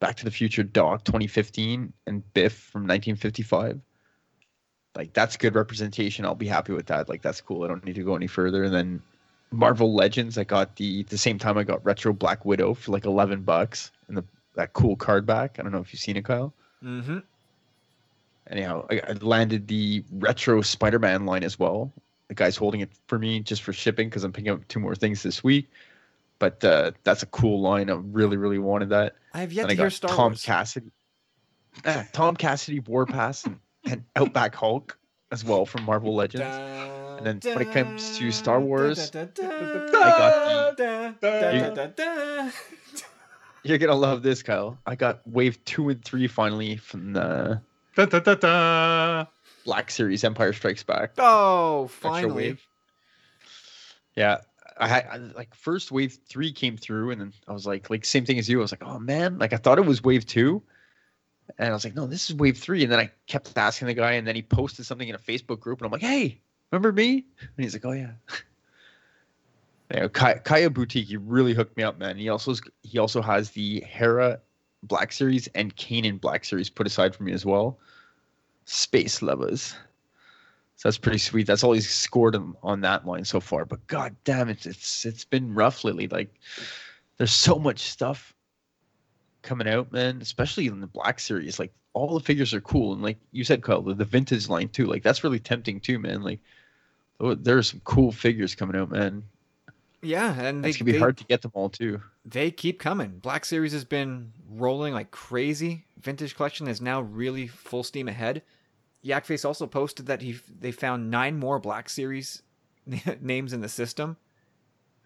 Back 0.00 0.16
to 0.16 0.24
the 0.24 0.30
Future 0.30 0.62
Doc 0.62 1.04
2015, 1.04 1.92
and 2.06 2.34
Biff 2.34 2.52
from 2.52 2.82
1955. 2.82 3.80
Like 4.96 5.12
that's 5.12 5.36
good 5.36 5.54
representation. 5.54 6.24
I'll 6.24 6.34
be 6.34 6.46
happy 6.46 6.72
with 6.72 6.86
that. 6.86 7.08
Like 7.08 7.22
that's 7.22 7.40
cool. 7.40 7.64
I 7.64 7.68
don't 7.68 7.84
need 7.84 7.96
to 7.96 8.04
go 8.04 8.14
any 8.14 8.28
further. 8.28 8.64
And 8.64 8.74
then 8.74 9.02
Marvel 9.50 9.94
Legends, 9.94 10.38
I 10.38 10.44
got 10.44 10.76
the 10.76 11.02
the 11.04 11.18
same 11.18 11.38
time 11.38 11.58
I 11.58 11.64
got 11.64 11.84
Retro 11.84 12.12
Black 12.12 12.44
Widow 12.44 12.74
for 12.74 12.92
like 12.92 13.04
11 13.04 13.42
bucks 13.42 13.90
and 14.08 14.16
the 14.16 14.24
that 14.54 14.72
cool 14.72 14.96
card 14.96 15.26
back. 15.26 15.58
I 15.58 15.62
don't 15.62 15.72
know 15.72 15.78
if 15.78 15.92
you've 15.92 16.00
seen 16.00 16.16
it, 16.16 16.24
Kyle. 16.24 16.52
Mm-hmm. 16.82 17.18
Anyhow, 18.50 18.86
I, 18.90 19.00
I 19.08 19.12
landed 19.14 19.68
the 19.68 20.04
retro 20.12 20.60
Spider-Man 20.60 21.24
line 21.24 21.42
as 21.42 21.58
well. 21.58 21.90
The 22.28 22.34
guy's 22.34 22.56
holding 22.56 22.80
it 22.80 22.90
for 23.06 23.18
me 23.18 23.40
just 23.40 23.62
for 23.62 23.72
shipping 23.72 24.08
because 24.08 24.22
I'm 24.22 24.32
picking 24.32 24.52
up 24.52 24.66
two 24.68 24.80
more 24.80 24.94
things 24.94 25.22
this 25.22 25.42
week. 25.42 25.68
But 26.38 26.62
uh, 26.64 26.92
that's 27.04 27.22
a 27.22 27.26
cool 27.26 27.60
line. 27.60 27.88
I 27.90 27.94
really, 27.94 28.36
really 28.36 28.58
wanted 28.58 28.90
that. 28.90 29.14
I 29.32 29.40
have 29.40 29.52
yet 29.52 29.68
to 29.68 29.74
hear 29.74 29.88
Star 29.90 30.10
Tom 30.10 30.32
Wars. 30.32 30.42
Cassidy, 30.44 30.90
Ah, 31.86 32.06
Tom 32.12 32.36
Cassidy 32.36 32.80
Warpath 32.80 33.46
and, 33.46 33.58
and 33.84 34.04
Outback 34.16 34.54
Hulk 34.54 34.96
as 35.32 35.44
well 35.44 35.64
from 35.66 35.82
Marvel 35.84 36.14
Legends. 36.14 36.44
And 36.46 37.24
then 37.42 37.54
when 37.54 37.66
it 37.66 37.72
comes 37.72 38.18
to 38.18 38.30
Star 38.32 38.60
Wars, 38.60 39.10
I 39.14 39.24
got 39.24 40.76
the. 40.76 42.52
You're 43.62 43.78
gonna 43.78 43.94
love 43.94 44.22
this, 44.22 44.42
Kyle. 44.42 44.78
I 44.86 44.94
got 44.94 45.26
Wave 45.26 45.64
Two 45.64 45.88
and 45.88 46.04
Three 46.04 46.26
finally 46.28 46.76
from 46.76 47.12
the 47.14 47.60
Da, 47.96 48.04
da, 48.06 48.18
da, 48.18 48.34
da. 48.34 49.24
Black 49.64 49.90
Series 49.90 50.22
Empire 50.24 50.52
Strikes 50.52 50.82
Back. 50.82 51.12
Oh, 51.16 51.86
finally. 51.88 52.34
wave. 52.34 52.66
Yeah, 54.16 54.38
I 54.78 54.88
had 54.88 55.34
like 55.34 55.54
first 55.54 55.92
wave 55.92 56.18
three 56.26 56.52
came 56.52 56.76
through, 56.76 57.10
and 57.10 57.20
then 57.20 57.32
I 57.48 57.52
was 57.52 57.66
like, 57.66 57.90
like 57.90 58.04
same 58.04 58.24
thing 58.24 58.38
as 58.38 58.48
you. 58.48 58.58
I 58.58 58.62
was 58.62 58.72
like, 58.72 58.84
oh 58.84 58.98
man, 58.98 59.38
like 59.38 59.52
I 59.52 59.56
thought 59.56 59.78
it 59.78 59.86
was 59.86 60.02
wave 60.02 60.26
two, 60.26 60.62
and 61.58 61.68
I 61.68 61.72
was 61.72 61.84
like, 61.84 61.94
no, 61.94 62.06
this 62.06 62.28
is 62.28 62.36
wave 62.36 62.58
three. 62.58 62.82
And 62.82 62.90
then 62.90 62.98
I 62.98 63.10
kept 63.26 63.56
asking 63.56 63.86
the 63.86 63.94
guy, 63.94 64.12
and 64.12 64.26
then 64.26 64.34
he 64.34 64.42
posted 64.42 64.86
something 64.86 65.08
in 65.08 65.14
a 65.14 65.18
Facebook 65.18 65.60
group, 65.60 65.80
and 65.80 65.86
I'm 65.86 65.92
like, 65.92 66.00
hey, 66.00 66.40
remember 66.70 66.92
me? 66.92 67.24
And 67.40 67.64
he's 67.64 67.74
like, 67.74 67.84
oh 67.84 67.92
yeah. 67.92 68.12
Yeah, 69.90 70.08
Kaya, 70.08 70.40
Kaya 70.40 70.70
Boutique, 70.70 71.06
he 71.06 71.18
really 71.18 71.52
hooked 71.52 71.76
me 71.76 71.82
up, 71.82 71.98
man. 71.98 72.16
He 72.16 72.28
also 72.28 72.54
he 72.82 72.98
also 72.98 73.20
has 73.20 73.50
the 73.50 73.80
Hera 73.86 74.40
Black 74.82 75.12
Series 75.12 75.46
and 75.48 75.76
Kanan 75.76 76.20
Black 76.20 76.44
Series 76.44 76.70
put 76.70 76.86
aside 76.86 77.14
for 77.14 77.22
me 77.22 77.32
as 77.32 77.44
well. 77.44 77.78
Space 78.64 79.20
lovers. 79.20 79.76
So 80.76 80.88
that's 80.88 80.98
pretty 80.98 81.18
sweet. 81.18 81.46
That's 81.46 81.62
all 81.62 81.72
he's 81.72 81.88
scored 81.88 82.34
on, 82.34 82.54
on 82.62 82.80
that 82.82 83.06
line 83.06 83.24
so 83.24 83.40
far. 83.40 83.64
But 83.64 83.86
god 83.86 84.14
damn 84.24 84.48
it, 84.48 84.66
it's 84.66 85.04
it's 85.04 85.24
been 85.24 85.54
rough 85.54 85.84
lately. 85.84 86.08
Like 86.08 86.34
there's 87.16 87.32
so 87.32 87.58
much 87.58 87.80
stuff 87.80 88.34
coming 89.42 89.68
out, 89.68 89.92
man, 89.92 90.20
especially 90.20 90.66
in 90.66 90.80
the 90.80 90.86
Black 90.86 91.20
Series. 91.20 91.58
Like 91.58 91.72
all 91.92 92.14
the 92.14 92.24
figures 92.24 92.52
are 92.54 92.60
cool. 92.60 92.92
And 92.92 93.02
like 93.02 93.18
you 93.30 93.44
said, 93.44 93.62
Kyle, 93.62 93.82
the, 93.82 93.94
the 93.94 94.04
vintage 94.04 94.48
line 94.48 94.68
too. 94.68 94.86
Like 94.86 95.02
that's 95.02 95.22
really 95.22 95.38
tempting 95.38 95.80
too, 95.80 95.98
man. 95.98 96.22
Like 96.22 96.40
oh, 97.20 97.34
there 97.34 97.56
are 97.56 97.62
some 97.62 97.80
cool 97.84 98.10
figures 98.12 98.54
coming 98.54 98.76
out, 98.76 98.90
man. 98.90 99.22
Yeah, 100.02 100.38
and 100.38 100.66
It's 100.66 100.76
gonna 100.76 100.84
be 100.86 100.92
they, 100.92 100.98
hard 100.98 101.16
to 101.18 101.24
get 101.24 101.40
them 101.40 101.52
all 101.54 101.70
too. 101.70 102.02
they 102.26 102.50
keep 102.50 102.78
coming. 102.78 103.20
Black 103.22 103.44
Series 103.46 103.72
has 103.72 103.84
been 103.84 104.32
rolling 104.50 104.92
like 104.92 105.10
crazy. 105.10 105.86
Vintage 106.02 106.36
collection 106.36 106.68
is 106.68 106.80
now 106.82 107.00
really 107.00 107.46
full 107.46 107.82
steam 107.82 108.08
ahead. 108.08 108.42
Yakface 109.04 109.44
also 109.44 109.66
posted 109.66 110.06
that 110.06 110.22
he 110.22 110.38
they 110.60 110.72
found 110.72 111.10
nine 111.10 111.38
more 111.38 111.58
Black 111.58 111.88
Series 111.88 112.42
names 113.20 113.52
in 113.52 113.60
the 113.60 113.68
system. 113.68 114.16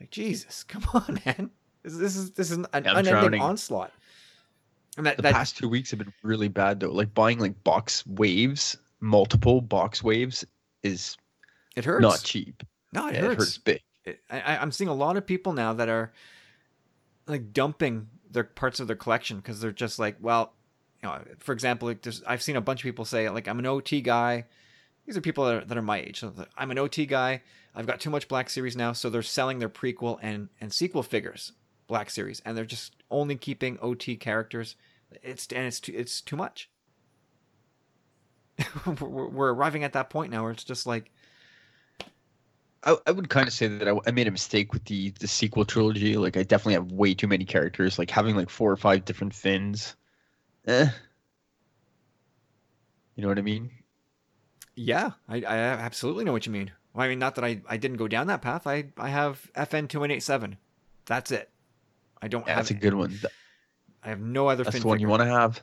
Like 0.00 0.10
Jesus, 0.10 0.62
come 0.68 0.84
on, 0.94 1.20
man! 1.26 1.50
This, 1.82 1.96
this 1.96 2.16
is 2.16 2.30
this 2.32 2.50
is 2.50 2.58
an 2.58 2.66
I'm 2.72 2.84
unending 2.86 3.12
drowning. 3.12 3.40
onslaught. 3.42 3.92
And 4.96 5.06
that, 5.06 5.16
The 5.16 5.22
that 5.22 5.34
past 5.34 5.56
two 5.56 5.68
weeks 5.68 5.90
have 5.90 5.98
been 5.98 6.12
really 6.22 6.48
bad 6.48 6.80
though. 6.80 6.90
Like 6.90 7.14
buying 7.14 7.38
like 7.38 7.62
box 7.64 8.04
waves, 8.06 8.76
multiple 9.00 9.60
box 9.60 10.02
waves 10.02 10.44
is 10.82 11.16
it 11.76 11.84
hurts. 11.84 12.02
not 12.02 12.20
cheap. 12.24 12.62
no, 12.92 13.06
it 13.08 13.14
Yeah, 13.14 13.20
hurts. 13.20 13.32
it 13.32 13.38
hurts 13.38 13.58
big. 13.58 13.80
it- 14.04 14.20
I, 14.30 14.40
I- 14.40 14.56
I'm 14.62 14.72
seeing 14.72 14.88
a 14.88 14.94
lot 14.94 15.16
of 15.16 15.24
people 15.26 15.52
now 15.52 15.72
that 15.74 15.88
are 15.88 16.12
like 17.26 17.52
dumping 17.52 18.08
their 18.30 18.44
parts 18.44 18.80
of 18.80 18.86
their 18.86 18.96
collection 18.96 19.36
because 19.38 19.60
they're 19.60 19.70
just 19.72 19.98
like, 19.98 20.16
well, 20.20 20.52
you 21.02 21.08
know, 21.08 21.20
for 21.38 21.52
example, 21.52 21.88
like 21.88 22.02
there's, 22.02 22.22
I've 22.26 22.42
seen 22.42 22.56
a 22.56 22.60
bunch 22.60 22.80
of 22.80 22.84
people 22.84 23.04
say 23.04 23.28
like, 23.30 23.48
I'm 23.48 23.58
an 23.58 23.66
OT 23.66 24.00
guy. 24.00 24.46
These 25.06 25.16
are 25.16 25.20
people 25.20 25.44
that 25.46 25.54
are, 25.54 25.64
that 25.64 25.78
are 25.78 25.82
my 25.82 25.98
age. 25.98 26.20
So 26.20 26.32
I'm 26.56 26.70
an 26.70 26.78
OT 26.78 27.06
guy. 27.06 27.42
I've 27.74 27.86
got 27.86 28.00
too 28.00 28.10
much 28.10 28.28
Black 28.28 28.50
Series 28.50 28.76
now, 28.76 28.92
so 28.92 29.08
they're 29.08 29.22
selling 29.22 29.58
their 29.58 29.68
prequel 29.68 30.18
and 30.20 30.48
and 30.60 30.72
sequel 30.72 31.02
figures, 31.02 31.52
Black 31.86 32.10
Series, 32.10 32.42
and 32.44 32.56
they're 32.56 32.64
just 32.64 32.96
only 33.10 33.36
keeping 33.36 33.78
OT 33.80 34.16
characters. 34.16 34.74
It's 35.22 35.46
and 35.52 35.66
it's 35.66 35.80
too, 35.80 35.92
it's 35.94 36.20
too 36.20 36.36
much. 36.36 36.68
we're, 39.00 39.28
we're 39.28 39.52
arriving 39.52 39.84
at 39.84 39.92
that 39.92 40.10
point 40.10 40.32
now 40.32 40.42
where 40.42 40.50
it's 40.50 40.64
just 40.64 40.86
like, 40.86 41.12
I, 42.82 42.96
I 43.06 43.12
would 43.12 43.28
kind 43.28 43.46
of 43.46 43.52
say 43.52 43.68
that 43.68 43.88
I, 43.88 43.94
I 44.06 44.10
made 44.10 44.26
a 44.26 44.32
mistake 44.32 44.72
with 44.72 44.84
the 44.86 45.10
the 45.20 45.28
sequel 45.28 45.64
trilogy. 45.64 46.16
Like 46.16 46.36
I 46.36 46.42
definitely 46.42 46.74
have 46.74 46.90
way 46.90 47.14
too 47.14 47.28
many 47.28 47.44
characters. 47.44 47.98
Like 47.98 48.10
having 48.10 48.34
like 48.34 48.50
four 48.50 48.72
or 48.72 48.76
five 48.76 49.04
different 49.04 49.34
Finns. 49.34 49.94
Eh. 50.68 50.88
You 53.16 53.22
know 53.22 53.28
what 53.28 53.38
I 53.38 53.42
mean? 53.42 53.70
Yeah, 54.76 55.12
I, 55.28 55.38
I 55.38 55.56
absolutely 55.56 56.24
know 56.24 56.32
what 56.32 56.46
you 56.46 56.52
mean. 56.52 56.70
Well, 56.94 57.04
I 57.04 57.08
mean, 57.08 57.18
not 57.18 57.34
that 57.34 57.44
I, 57.44 57.60
I 57.68 57.78
didn't 57.78 57.96
go 57.96 58.06
down 58.06 58.28
that 58.28 58.42
path. 58.42 58.66
I, 58.66 58.84
I 58.96 59.08
have 59.08 59.50
FN 59.56 59.88
two 59.88 60.00
one 60.00 60.10
eight 60.10 60.22
seven. 60.22 60.56
That's 61.06 61.30
it. 61.32 61.50
I 62.20 62.28
don't 62.28 62.46
Yeah, 62.46 62.54
have. 62.54 62.64
that's 62.64 62.70
a 62.70 62.74
good 62.74 62.94
one. 62.94 63.18
I 64.04 64.10
have 64.10 64.20
no 64.20 64.46
other. 64.48 64.62
That's 64.62 64.80
the 64.80 64.86
one 64.86 65.00
you 65.00 65.08
want 65.08 65.22
to 65.22 65.26
have. 65.26 65.60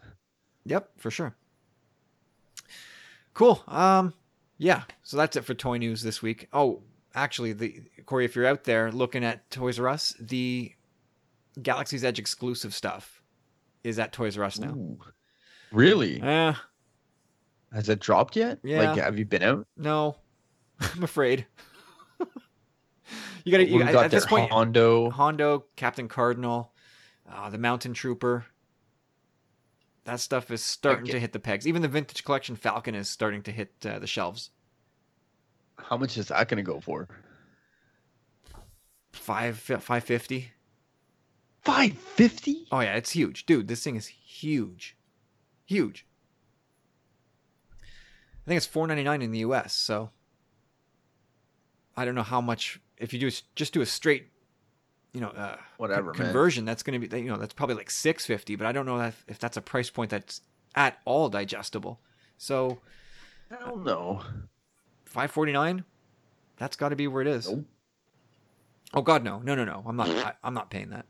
Yep, 0.65 0.89
for 0.97 1.11
sure. 1.11 1.35
Cool. 3.33 3.63
Um, 3.67 4.13
yeah. 4.57 4.83
So 5.03 5.17
that's 5.17 5.35
it 5.35 5.45
for 5.45 5.53
toy 5.53 5.77
news 5.77 6.01
this 6.01 6.21
week. 6.21 6.47
Oh, 6.51 6.81
actually, 7.13 7.53
the 7.53 7.83
Corey, 8.05 8.25
if 8.25 8.35
you're 8.35 8.47
out 8.47 8.63
there 8.63 8.91
looking 8.91 9.23
at 9.23 9.49
Toys 9.51 9.79
R 9.79 9.87
Us, 9.87 10.15
the 10.19 10.73
Galaxy's 11.61 12.03
Edge 12.03 12.19
exclusive 12.19 12.73
stuff 12.73 13.14
is 13.85 13.99
at 13.99 14.11
Toys 14.11 14.37
R 14.37 14.43
Us 14.43 14.59
now. 14.59 14.71
Ooh. 14.71 14.99
Really? 15.71 16.21
Eh, 16.21 16.53
Has 17.71 17.89
it 17.89 17.99
dropped 17.99 18.35
yet? 18.35 18.59
Yeah. 18.63 18.91
Like, 18.91 19.03
have 19.03 19.17
you 19.19 19.25
been 19.25 19.43
out? 19.43 19.67
no, 19.77 20.17
I'm 20.79 21.03
afraid. 21.03 21.45
you 23.43 23.51
gotta. 23.51 23.67
You, 23.67 23.77
we 23.77 23.83
at, 23.83 23.93
got 23.93 24.05
at 24.05 24.11
this 24.11 24.25
point, 24.25 24.51
Hondo. 24.51 25.09
Hondo, 25.09 25.65
Captain 25.75 26.07
Cardinal, 26.07 26.73
uh, 27.31 27.49
the 27.49 27.57
Mountain 27.57 27.93
Trooper. 27.93 28.45
That 30.05 30.19
stuff 30.19 30.51
is 30.51 30.61
starting 30.63 31.07
to 31.07 31.19
hit 31.19 31.33
the 31.33 31.39
pegs. 31.39 31.67
Even 31.67 31.81
the 31.81 31.87
vintage 31.87 32.23
collection 32.23 32.55
Falcon 32.55 32.93
is 32.93 33.09
starting 33.09 33.41
to 33.43 33.51
hit 33.51 33.73
uh, 33.85 33.97
the 33.97 34.05
shelves. 34.05 34.51
How 35.77 35.97
much 35.97 36.17
is 36.17 36.27
that 36.27 36.47
going 36.47 36.57
to 36.57 36.63
go 36.63 36.79
for? 36.79 37.07
Five 39.13 39.57
five 39.57 40.03
fifty. 40.03 40.51
Five 41.65 41.93
fifty. 41.97 42.67
Oh 42.71 42.79
yeah, 42.79 42.93
it's 42.95 43.11
huge, 43.11 43.45
dude. 43.47 43.67
This 43.67 43.83
thing 43.83 43.95
is 43.95 44.05
huge, 44.07 44.95
huge. 45.65 46.05
I 47.81 48.47
think 48.47 48.57
it's 48.57 48.67
four 48.67 48.85
ninety 48.85 49.03
nine 49.03 49.21
in 49.23 49.31
the 49.31 49.39
U.S. 49.39 49.73
So 49.73 50.11
I 51.97 52.05
don't 52.05 52.15
know 52.15 52.23
how 52.23 52.39
much. 52.39 52.79
If 52.97 53.13
you 53.13 53.19
do 53.19 53.31
just 53.55 53.73
do 53.73 53.81
a 53.81 53.85
straight, 53.85 54.27
you 55.11 55.21
know, 55.21 55.29
uh, 55.29 55.57
Whatever, 55.77 56.11
con- 56.11 56.19
man. 56.19 56.27
conversion, 56.27 56.65
that's 56.65 56.83
going 56.83 57.01
to 57.01 57.07
be 57.07 57.19
you 57.19 57.29
know 57.29 57.37
that's 57.37 57.53
probably 57.53 57.75
like 57.75 57.89
six 57.89 58.25
fifty. 58.27 58.55
But 58.55 58.67
I 58.67 58.71
don't 58.71 58.85
know 58.85 59.01
if, 59.01 59.25
if 59.27 59.39
that's 59.39 59.57
a 59.57 59.61
price 59.61 59.89
point 59.89 60.11
that's 60.11 60.41
at 60.75 60.99
all 61.03 61.29
digestible. 61.29 61.99
So 62.37 62.77
Hell 63.49 63.77
no. 63.77 64.21
five 65.05 65.31
forty 65.31 65.51
nine, 65.51 65.83
that's 66.57 66.75
got 66.75 66.89
to 66.89 66.95
be 66.95 67.07
where 67.07 67.23
it 67.23 67.27
is. 67.27 67.49
Nope. 67.49 67.65
Oh 68.93 69.01
God, 69.01 69.23
no, 69.23 69.39
no, 69.39 69.55
no, 69.55 69.65
no. 69.65 69.83
I'm 69.85 69.95
not. 69.95 70.09
I, 70.09 70.33
I'm 70.43 70.53
not 70.53 70.69
paying 70.69 70.91
that. 70.91 71.05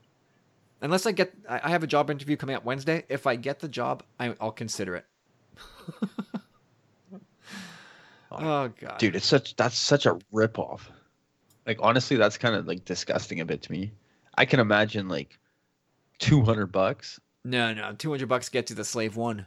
Unless 0.82 1.06
I 1.06 1.12
get, 1.12 1.34
I 1.48 1.70
have 1.70 1.84
a 1.84 1.88
job 1.88 2.10
interview 2.10 2.36
coming 2.36 2.56
up 2.56 2.66
Wednesday. 2.66 3.06
If 3.10 3.26
I 3.28 3.36
get 3.36 3.60
the 3.60 3.68
job, 3.68 4.04
I, 4.20 4.36
I'll 4.40 4.52
consider 4.52 4.96
it. 4.96 5.06
oh 8.32 8.68
God, 8.80 8.98
Dude, 8.98 9.16
it's 9.16 9.26
such 9.26 9.56
that's 9.56 9.78
such 9.78 10.06
a 10.06 10.18
rip 10.32 10.60
off. 10.60 10.92
Like 11.66 11.80
honestly, 11.82 12.18
that's 12.18 12.38
kind 12.38 12.56
of 12.56 12.68
like 12.68 12.86
disgusting 12.86 13.40
a 13.40 13.46
bit 13.46 13.62
to 13.64 13.72
me. 13.72 13.94
I 14.38 14.46
can 14.46 14.60
imagine 14.60 15.08
like 15.08 15.40
two 16.20 16.42
hundred 16.42 16.68
bucks. 16.68 17.20
no, 17.44 17.74
no, 17.74 17.94
two 17.94 18.12
hundred 18.12 18.28
bucks 18.28 18.50
gets 18.50 18.70
you 18.70 18.76
the 18.76 18.84
slave 18.84 19.16
one. 19.16 19.46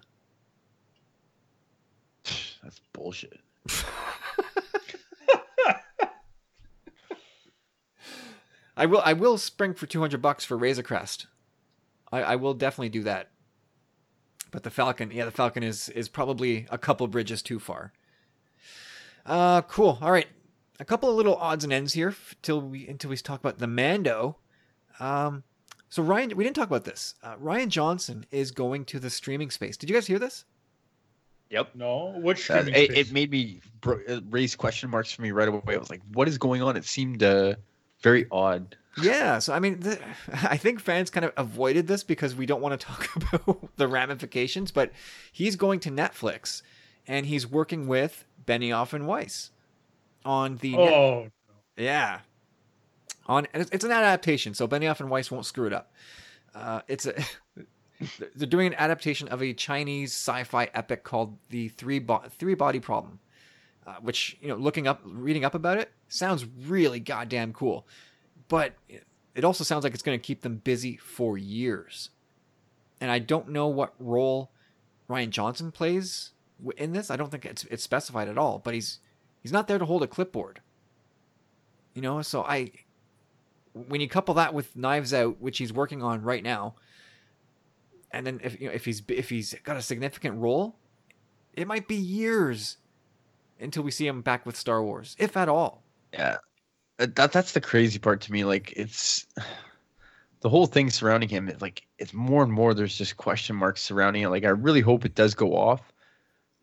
That's 2.62 2.80
bullshit. 2.92 3.40
I 8.78 8.86
will, 8.86 9.02
I 9.04 9.12
will 9.12 9.36
spring 9.38 9.74
for 9.74 9.86
two 9.86 10.00
hundred 10.00 10.22
bucks 10.22 10.44
for 10.44 10.56
Razor 10.56 10.82
Crest. 10.82 11.26
I, 12.10 12.22
I 12.22 12.36
will 12.36 12.54
definitely 12.54 12.88
do 12.90 13.02
that. 13.02 13.28
But 14.50 14.62
the 14.62 14.70
Falcon, 14.70 15.10
yeah, 15.10 15.24
the 15.26 15.30
Falcon 15.30 15.62
is 15.62 15.88
is 15.90 16.08
probably 16.08 16.66
a 16.70 16.78
couple 16.78 17.06
bridges 17.08 17.42
too 17.42 17.58
far. 17.58 17.92
Uh, 19.26 19.60
cool. 19.62 19.98
All 20.00 20.10
right, 20.10 20.28
a 20.80 20.84
couple 20.84 21.10
of 21.10 21.16
little 21.16 21.36
odds 21.36 21.64
and 21.64 21.72
ends 21.72 21.92
here 21.92 22.08
f- 22.10 22.34
till 22.40 22.60
we 22.62 22.86
until 22.88 23.10
we 23.10 23.16
talk 23.16 23.40
about 23.40 23.58
the 23.58 23.66
Mando. 23.66 24.38
Um, 25.00 25.42
so 25.90 26.02
Rian, 26.02 26.32
we 26.34 26.44
didn't 26.44 26.56
talk 26.56 26.68
about 26.68 26.84
this. 26.84 27.14
Uh, 27.22 27.36
Rian 27.36 27.68
Johnson 27.68 28.24
is 28.30 28.50
going 28.52 28.84
to 28.86 28.98
the 28.98 29.10
streaming 29.10 29.50
space. 29.50 29.76
Did 29.76 29.90
you 29.90 29.94
guys 29.96 30.06
hear 30.06 30.18
this? 30.18 30.44
Yep. 31.50 31.74
No, 31.74 32.14
which 32.18 32.50
Uh, 32.50 32.64
it, 32.66 32.66
space? 32.66 32.90
it 33.08 33.12
made 33.12 33.30
me 33.30 33.60
bro- 33.80 34.00
it 34.06 34.22
raised 34.30 34.56
question 34.58 34.88
marks 34.90 35.12
for 35.12 35.22
me 35.22 35.30
right 35.30 35.48
away. 35.48 35.74
I 35.74 35.78
was 35.78 35.90
like, 35.90 36.02
"What 36.12 36.28
is 36.28 36.38
going 36.38 36.62
on?" 36.62 36.76
It 36.76 36.84
seemed 36.84 37.22
uh, 37.22 37.54
very 38.00 38.26
odd. 38.30 38.76
Yeah. 39.02 39.38
So 39.38 39.52
I 39.52 39.60
mean, 39.60 39.80
the, 39.80 39.98
I 40.32 40.56
think 40.56 40.80
fans 40.80 41.10
kind 41.10 41.24
of 41.24 41.32
avoided 41.36 41.86
this 41.86 42.02
because 42.04 42.34
we 42.34 42.46
don't 42.46 42.60
want 42.60 42.78
to 42.80 42.86
talk 42.86 43.08
about 43.16 43.76
the 43.76 43.88
ramifications. 43.88 44.70
But 44.70 44.92
he's 45.32 45.56
going 45.56 45.80
to 45.80 45.90
Netflix, 45.90 46.62
and 47.06 47.26
he's 47.26 47.46
working 47.46 47.86
with 47.86 48.24
Benioff 48.46 48.92
and 48.92 49.06
Weiss 49.06 49.50
on 50.24 50.56
the 50.56 50.76
Net- 50.76 50.92
oh, 50.92 51.28
Yeah. 51.76 52.20
On 53.26 53.46
it's, 53.52 53.70
it's 53.72 53.84
an 53.84 53.90
adaptation, 53.92 54.54
so 54.54 54.66
Benioff 54.66 55.00
and 55.00 55.10
Weiss 55.10 55.30
won't 55.30 55.44
screw 55.44 55.66
it 55.66 55.72
up. 55.72 55.92
Uh, 56.54 56.80
it's 56.88 57.04
a 57.06 57.14
they're 58.36 58.46
doing 58.48 58.68
an 58.68 58.74
adaptation 58.78 59.28
of 59.28 59.42
a 59.42 59.52
Chinese 59.52 60.12
sci-fi 60.12 60.70
epic 60.74 61.04
called 61.04 61.36
the 61.50 61.68
Three 61.68 61.98
Bo- 61.98 62.22
Three 62.30 62.54
Body 62.54 62.80
Problem, 62.80 63.18
uh, 63.88 63.94
which 64.02 64.36
you 64.42 64.48
know, 64.48 64.56
looking 64.56 64.86
up, 64.86 65.00
reading 65.02 65.46
up 65.46 65.54
about 65.54 65.78
it, 65.78 65.90
sounds 66.08 66.44
really 66.44 67.00
goddamn 67.00 67.54
cool. 67.54 67.86
But 68.48 68.74
it 69.34 69.44
also 69.44 69.64
sounds 69.64 69.82
like 69.82 69.94
it's 69.94 70.02
going 70.02 70.18
to 70.18 70.22
keep 70.22 70.42
them 70.42 70.56
busy 70.56 70.96
for 70.98 71.38
years. 71.38 72.10
And 73.00 73.10
I 73.10 73.18
don't 73.18 73.48
know 73.48 73.66
what 73.66 73.94
role 73.98 74.50
Rian 75.08 75.30
Johnson 75.30 75.72
plays 75.72 76.32
in 76.76 76.92
this. 76.92 77.10
I 77.10 77.16
don't 77.16 77.30
think 77.30 77.46
it's 77.46 77.64
it's 77.64 77.82
specified 77.82 78.28
at 78.28 78.36
all. 78.36 78.58
But 78.58 78.74
he's 78.74 78.98
he's 79.42 79.52
not 79.52 79.68
there 79.68 79.78
to 79.78 79.86
hold 79.86 80.02
a 80.02 80.06
clipboard. 80.06 80.60
You 81.94 82.02
know, 82.02 82.20
so 82.20 82.42
I 82.42 82.72
when 83.72 84.02
you 84.02 84.08
couple 84.08 84.34
that 84.34 84.52
with 84.52 84.76
Knives 84.76 85.14
Out, 85.14 85.40
which 85.40 85.56
he's 85.56 85.72
working 85.72 86.02
on 86.02 86.20
right 86.20 86.42
now, 86.42 86.74
and 88.10 88.26
then 88.26 88.40
if 88.44 88.60
you 88.60 88.66
know 88.68 88.74
if 88.74 88.84
he's 88.84 89.02
if 89.08 89.30
he's 89.30 89.54
got 89.64 89.78
a 89.78 89.82
significant 89.82 90.36
role, 90.36 90.76
it 91.54 91.66
might 91.66 91.88
be 91.88 91.96
years 91.96 92.76
until 93.60 93.82
we 93.82 93.90
see 93.90 94.06
him 94.06 94.22
back 94.22 94.44
with 94.46 94.56
Star 94.56 94.82
Wars, 94.82 95.16
if 95.18 95.36
at 95.36 95.48
all. 95.48 95.82
Yeah, 96.12 96.38
Uh, 96.98 97.06
that 97.14 97.32
that's 97.32 97.52
the 97.52 97.60
crazy 97.60 97.98
part 97.98 98.20
to 98.22 98.32
me. 98.32 98.44
Like 98.44 98.72
it's 98.76 99.26
the 100.40 100.48
whole 100.48 100.66
thing 100.66 100.90
surrounding 100.90 101.28
him. 101.28 101.48
It, 101.48 101.60
like 101.60 101.86
it's 101.98 102.14
more 102.14 102.42
and 102.42 102.52
more. 102.52 102.74
There's 102.74 102.96
just 102.96 103.16
question 103.16 103.56
marks 103.56 103.82
surrounding 103.82 104.22
it. 104.22 104.28
Like 104.28 104.44
I 104.44 104.48
really 104.50 104.80
hope 104.80 105.04
it 105.04 105.14
does 105.14 105.34
go 105.34 105.56
off, 105.56 105.92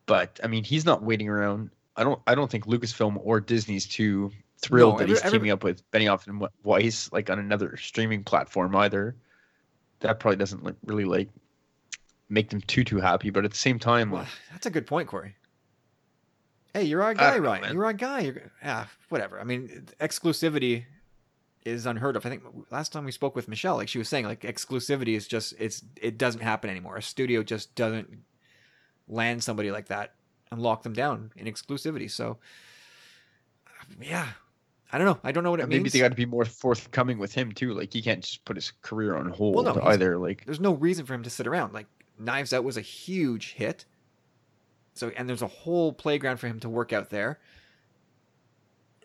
but 0.05 0.39
I 0.43 0.47
mean 0.47 0.63
he's 0.63 0.85
not 0.85 1.03
waiting 1.03 1.29
around. 1.29 1.69
I 1.97 2.03
don't. 2.03 2.21
I 2.27 2.35
don't 2.35 2.51
think 2.51 2.65
Lucasfilm 2.65 3.17
or 3.23 3.39
Disney's 3.39 3.85
too 3.85 4.31
thrilled 4.59 4.93
No, 4.95 4.99
that 4.99 5.09
he's 5.09 5.21
every- 5.21 5.39
teaming 5.39 5.51
up 5.51 5.63
with 5.63 5.89
Benioff 5.91 6.27
and 6.27 6.45
Weiss 6.63 7.11
like 7.11 7.29
on 7.29 7.39
another 7.39 7.77
streaming 7.77 8.23
platform 8.23 8.75
either. 8.75 9.15
That 10.01 10.19
probably 10.19 10.35
doesn't 10.37 10.63
like, 10.63 10.75
really 10.85 11.05
like 11.05 11.29
make 12.27 12.49
them 12.49 12.59
too 12.61 12.83
too 12.83 12.97
happy. 12.99 13.29
But 13.29 13.45
at 13.45 13.51
the 13.51 13.57
same 13.57 13.79
time, 13.79 14.11
Well, 14.11 14.23
like, 14.23 14.31
that's 14.51 14.65
a 14.65 14.69
good 14.69 14.85
point, 14.87 15.07
Corey. 15.07 15.35
Hey, 16.75 16.83
you're 16.83 17.01
our 17.01 17.13
guy, 17.13 17.35
don't 17.35 17.43
know, 17.43 17.71
You're 17.71 17.85
our 17.85 17.93
guy. 17.93 18.19
You're, 18.19 18.51
yeah, 18.61 18.87
whatever. 19.07 19.39
I 19.39 19.45
mean, 19.45 19.87
exclusivity 20.01 20.83
is 21.63 21.85
unheard 21.85 22.17
of. 22.17 22.25
I 22.25 22.29
think 22.29 22.43
last 22.69 22.91
time 22.91 23.05
we 23.05 23.13
spoke 23.13 23.33
with 23.33 23.47
Michelle, 23.47 23.77
like 23.77 23.87
she 23.87 23.97
was 23.97 24.09
saying, 24.09 24.25
like 24.25 24.41
exclusivity 24.41 25.15
is 25.15 25.25
just 25.25 25.53
it's 25.57 25.85
it 25.95 26.17
doesn't 26.17 26.41
happen 26.41 26.69
anymore. 26.69 26.97
A 26.97 27.01
studio 27.01 27.43
just 27.43 27.75
doesn't 27.75 28.09
land 29.07 29.41
somebody 29.41 29.71
like 29.71 29.87
that 29.87 30.15
and 30.51 30.61
lock 30.61 30.83
them 30.83 30.91
down 30.91 31.31
in 31.37 31.45
exclusivity. 31.45 32.11
So, 32.11 32.39
yeah, 34.01 34.27
I 34.91 34.97
don't 34.97 35.07
know. 35.07 35.19
I 35.23 35.31
don't 35.31 35.45
know 35.45 35.51
what 35.51 35.61
it 35.61 35.69
maybe 35.69 35.83
means. 35.83 35.93
they 35.93 35.99
got 35.99 36.09
to 36.09 36.15
be 36.15 36.25
more 36.25 36.43
forthcoming 36.43 37.19
with 37.19 37.33
him 37.33 37.53
too. 37.53 37.73
Like 37.73 37.93
he 37.93 38.01
can't 38.01 38.21
just 38.21 38.43
put 38.43 38.57
his 38.57 38.73
career 38.81 39.15
on 39.15 39.29
hold 39.29 39.63
no, 39.63 39.81
either. 39.81 40.17
Like 40.17 40.43
there's 40.43 40.59
no 40.59 40.73
reason 40.73 41.05
for 41.05 41.13
him 41.13 41.23
to 41.23 41.29
sit 41.29 41.47
around. 41.47 41.73
Like 41.73 41.87
Knives 42.19 42.51
Out 42.51 42.65
was 42.65 42.75
a 42.75 42.81
huge 42.81 43.53
hit. 43.53 43.85
So 44.95 45.11
and 45.15 45.29
there's 45.29 45.41
a 45.41 45.47
whole 45.47 45.93
playground 45.93 46.37
for 46.37 46.47
him 46.47 46.59
to 46.61 46.69
work 46.69 46.93
out 46.93 47.09
there. 47.09 47.39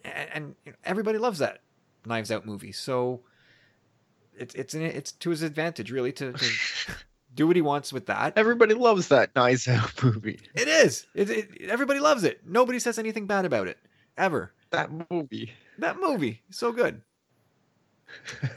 And, 0.05 0.29
and 0.33 0.55
you 0.65 0.73
know, 0.73 0.79
everybody 0.85 1.19
loves 1.19 1.41
that 1.41 1.61
Knives 2.07 2.31
Out 2.31 2.47
movie. 2.47 2.73
So 2.73 3.21
it's 4.37 4.55
it's 4.55 4.75
in, 4.75 4.83
it's 4.83 5.13
to 5.13 5.31
his 5.31 5.43
advantage 5.43 5.91
really 5.91 6.13
to, 6.13 6.33
to 6.33 6.47
do 7.35 7.47
what 7.47 7.57
he 7.57 7.63
wants 7.63 7.93
with 7.93 8.07
that. 8.07 8.33
Everybody 8.37 8.75
loves 8.75 9.09
that 9.09 9.35
Knives 9.35 9.69
Out 9.69 10.03
movie. 10.03 10.41
It 10.55 10.69
is. 10.69 11.07
It, 11.15 11.29
it 11.29 11.49
everybody 11.69 12.01
loves 12.01 12.25
it. 12.25 12.41
Nobody 12.47 12.79
says 12.79 12.99
anything 12.99 13.27
bad 13.27 13.45
about 13.45 13.67
it 13.67 13.79
ever. 14.17 14.53
That 14.71 14.91
movie. 15.11 15.53
That 15.79 15.99
movie 16.01 16.43
so 16.51 16.73
good. 16.73 17.03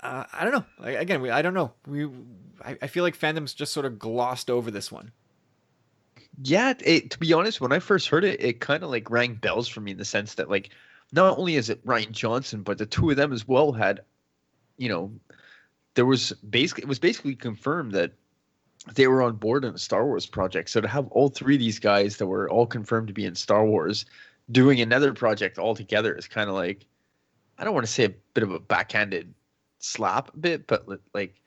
uh, 0.00 0.24
I 0.32 0.44
don't 0.44 0.52
know. 0.52 0.64
Again, 0.84 1.20
we, 1.20 1.30
I 1.30 1.42
don't 1.42 1.54
know. 1.54 1.72
We 1.86 2.08
I, 2.64 2.78
I 2.82 2.86
feel 2.86 3.02
like 3.02 3.18
fandom's 3.18 3.54
just 3.54 3.72
sort 3.72 3.86
of 3.86 3.98
glossed 3.98 4.50
over 4.50 4.70
this 4.70 4.92
one. 4.92 5.12
Yeah, 6.40 6.74
it, 6.80 7.10
to 7.10 7.18
be 7.18 7.32
honest, 7.32 7.60
when 7.60 7.72
I 7.72 7.78
first 7.78 8.08
heard 8.08 8.24
it, 8.24 8.42
it 8.42 8.60
kind 8.60 8.82
of 8.82 8.90
like 8.90 9.10
rang 9.10 9.34
bells 9.34 9.68
for 9.68 9.80
me 9.80 9.92
in 9.92 9.98
the 9.98 10.04
sense 10.04 10.34
that 10.34 10.48
like 10.48 10.70
not 11.12 11.38
only 11.38 11.56
is 11.56 11.68
it 11.68 11.84
Rian 11.86 12.10
Johnson, 12.10 12.62
but 12.62 12.78
the 12.78 12.86
two 12.86 13.10
of 13.10 13.16
them 13.16 13.32
as 13.32 13.46
well 13.46 13.72
had, 13.72 14.00
you 14.78 14.88
know, 14.88 15.12
there 15.94 16.06
was 16.06 16.32
basically 16.48 16.84
it 16.84 16.88
was 16.88 16.98
basically 16.98 17.34
confirmed 17.34 17.92
that 17.92 18.12
they 18.94 19.06
were 19.06 19.22
on 19.22 19.36
board 19.36 19.64
in 19.64 19.74
a 19.74 19.78
Star 19.78 20.06
Wars 20.06 20.26
project. 20.26 20.70
So 20.70 20.80
to 20.80 20.88
have 20.88 21.06
all 21.08 21.28
three 21.28 21.54
of 21.54 21.60
these 21.60 21.78
guys 21.78 22.16
that 22.16 22.26
were 22.26 22.48
all 22.48 22.66
confirmed 22.66 23.08
to 23.08 23.14
be 23.14 23.26
in 23.26 23.34
Star 23.34 23.64
Wars 23.64 24.06
doing 24.50 24.80
another 24.80 25.12
project 25.12 25.58
all 25.58 25.74
together 25.74 26.14
is 26.14 26.26
kind 26.26 26.48
of 26.48 26.56
like 26.56 26.86
I 27.58 27.64
don't 27.64 27.74
want 27.74 27.86
to 27.86 27.92
say 27.92 28.04
a 28.04 28.14
bit 28.34 28.42
of 28.42 28.50
a 28.50 28.58
backhanded 28.58 29.32
slap 29.78 30.32
a 30.34 30.36
bit, 30.36 30.66
but 30.66 30.86
like 31.14 31.40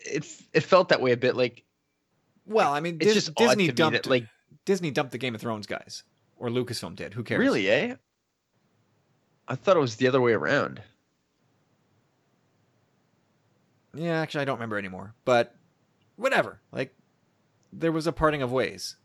it 0.00 0.26
it 0.52 0.60
felt 0.60 0.90
that 0.90 1.00
way 1.00 1.12
a 1.12 1.16
bit 1.16 1.34
like 1.34 1.64
Well, 2.46 2.72
I 2.72 2.80
mean, 2.80 2.98
it's 3.00 3.14
Dis- 3.14 3.30
Disney 3.36 3.66
to 3.66 3.72
me 3.72 3.76
dumped 3.76 4.02
that, 4.04 4.10
like 4.10 4.26
Disney 4.64 4.90
dumped 4.90 5.12
the 5.12 5.18
Game 5.18 5.34
of 5.34 5.40
Thrones 5.40 5.66
guys, 5.66 6.02
or 6.36 6.48
Lucasfilm 6.48 6.94
did. 6.96 7.14
Who 7.14 7.22
cares? 7.22 7.38
Really, 7.38 7.68
eh? 7.70 7.94
I 9.46 9.54
thought 9.54 9.76
it 9.76 9.80
was 9.80 9.96
the 9.96 10.08
other 10.08 10.20
way 10.20 10.32
around. 10.32 10.82
Yeah, 13.94 14.20
actually, 14.20 14.42
I 14.42 14.44
don't 14.44 14.56
remember 14.56 14.78
anymore. 14.78 15.14
But 15.24 15.54
whatever. 16.16 16.60
Like, 16.72 16.94
there 17.72 17.92
was 17.92 18.06
a 18.06 18.12
parting 18.12 18.42
of 18.42 18.50
ways. 18.52 18.96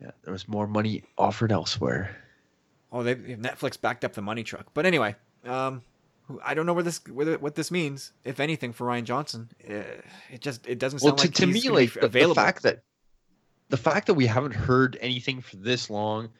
Yeah, 0.00 0.10
there 0.22 0.32
was 0.32 0.48
more 0.48 0.66
money 0.66 1.02
offered 1.16 1.52
elsewhere. 1.52 2.16
Oh, 2.92 3.02
they 3.02 3.14
Netflix 3.16 3.80
backed 3.80 4.04
up 4.04 4.12
the 4.12 4.22
money 4.22 4.44
truck. 4.44 4.66
But 4.74 4.86
anyway, 4.86 5.16
um, 5.44 5.82
I 6.42 6.54
don't 6.54 6.64
know 6.66 6.72
where 6.72 6.82
this 6.82 7.00
whether, 7.06 7.38
what 7.38 7.54
this 7.54 7.70
means, 7.70 8.12
if 8.24 8.40
anything, 8.40 8.72
for 8.72 8.86
Rian 8.86 9.04
Johnson. 9.04 9.50
Uh, 9.68 9.82
It 10.30 10.40
just 10.40 10.66
it 10.66 10.78
doesn't 10.78 11.02
Well, 11.02 11.16
sound 11.16 11.18
to, 11.18 11.26
like 11.26 11.34
to 11.34 11.46
me, 11.46 11.68
like 11.68 11.92
the, 11.92 12.08
the 12.08 12.34
fact 12.34 12.62
that 12.62 12.82
the 13.68 13.76
fact 13.76 14.06
that 14.06 14.14
we 14.14 14.26
haven't 14.26 14.54
heard 14.54 14.96
anything 15.00 15.40
for 15.40 15.56
this 15.56 15.90
long, 15.90 16.30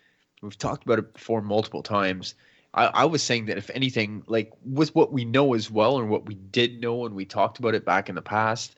we've 0.43 0.57
talked 0.57 0.85
about 0.85 0.99
it 0.99 1.13
before 1.13 1.43
multiple 1.43 1.83
times. 1.83 2.35
I, 2.73 2.87
I 2.87 3.05
was 3.05 3.23
saying 3.23 3.47
that 3.47 3.59
if 3.59 3.71
anything, 3.71 4.25
like 4.27 4.53
with 4.65 4.95
what 4.95 5.13
we 5.13 5.25
know 5.25 5.55
as 5.55 5.71
well, 5.71 5.99
and 5.99 6.09
what 6.09 6.27
we 6.27 6.35
did 6.35 6.81
know, 6.81 7.07
and 7.07 7.15
we 7.15 7.25
talked 7.25 7.59
about 7.59 7.75
it 7.75 7.85
back 7.85 8.09
in 8.09 8.15
the 8.15 8.23
past, 8.23 8.77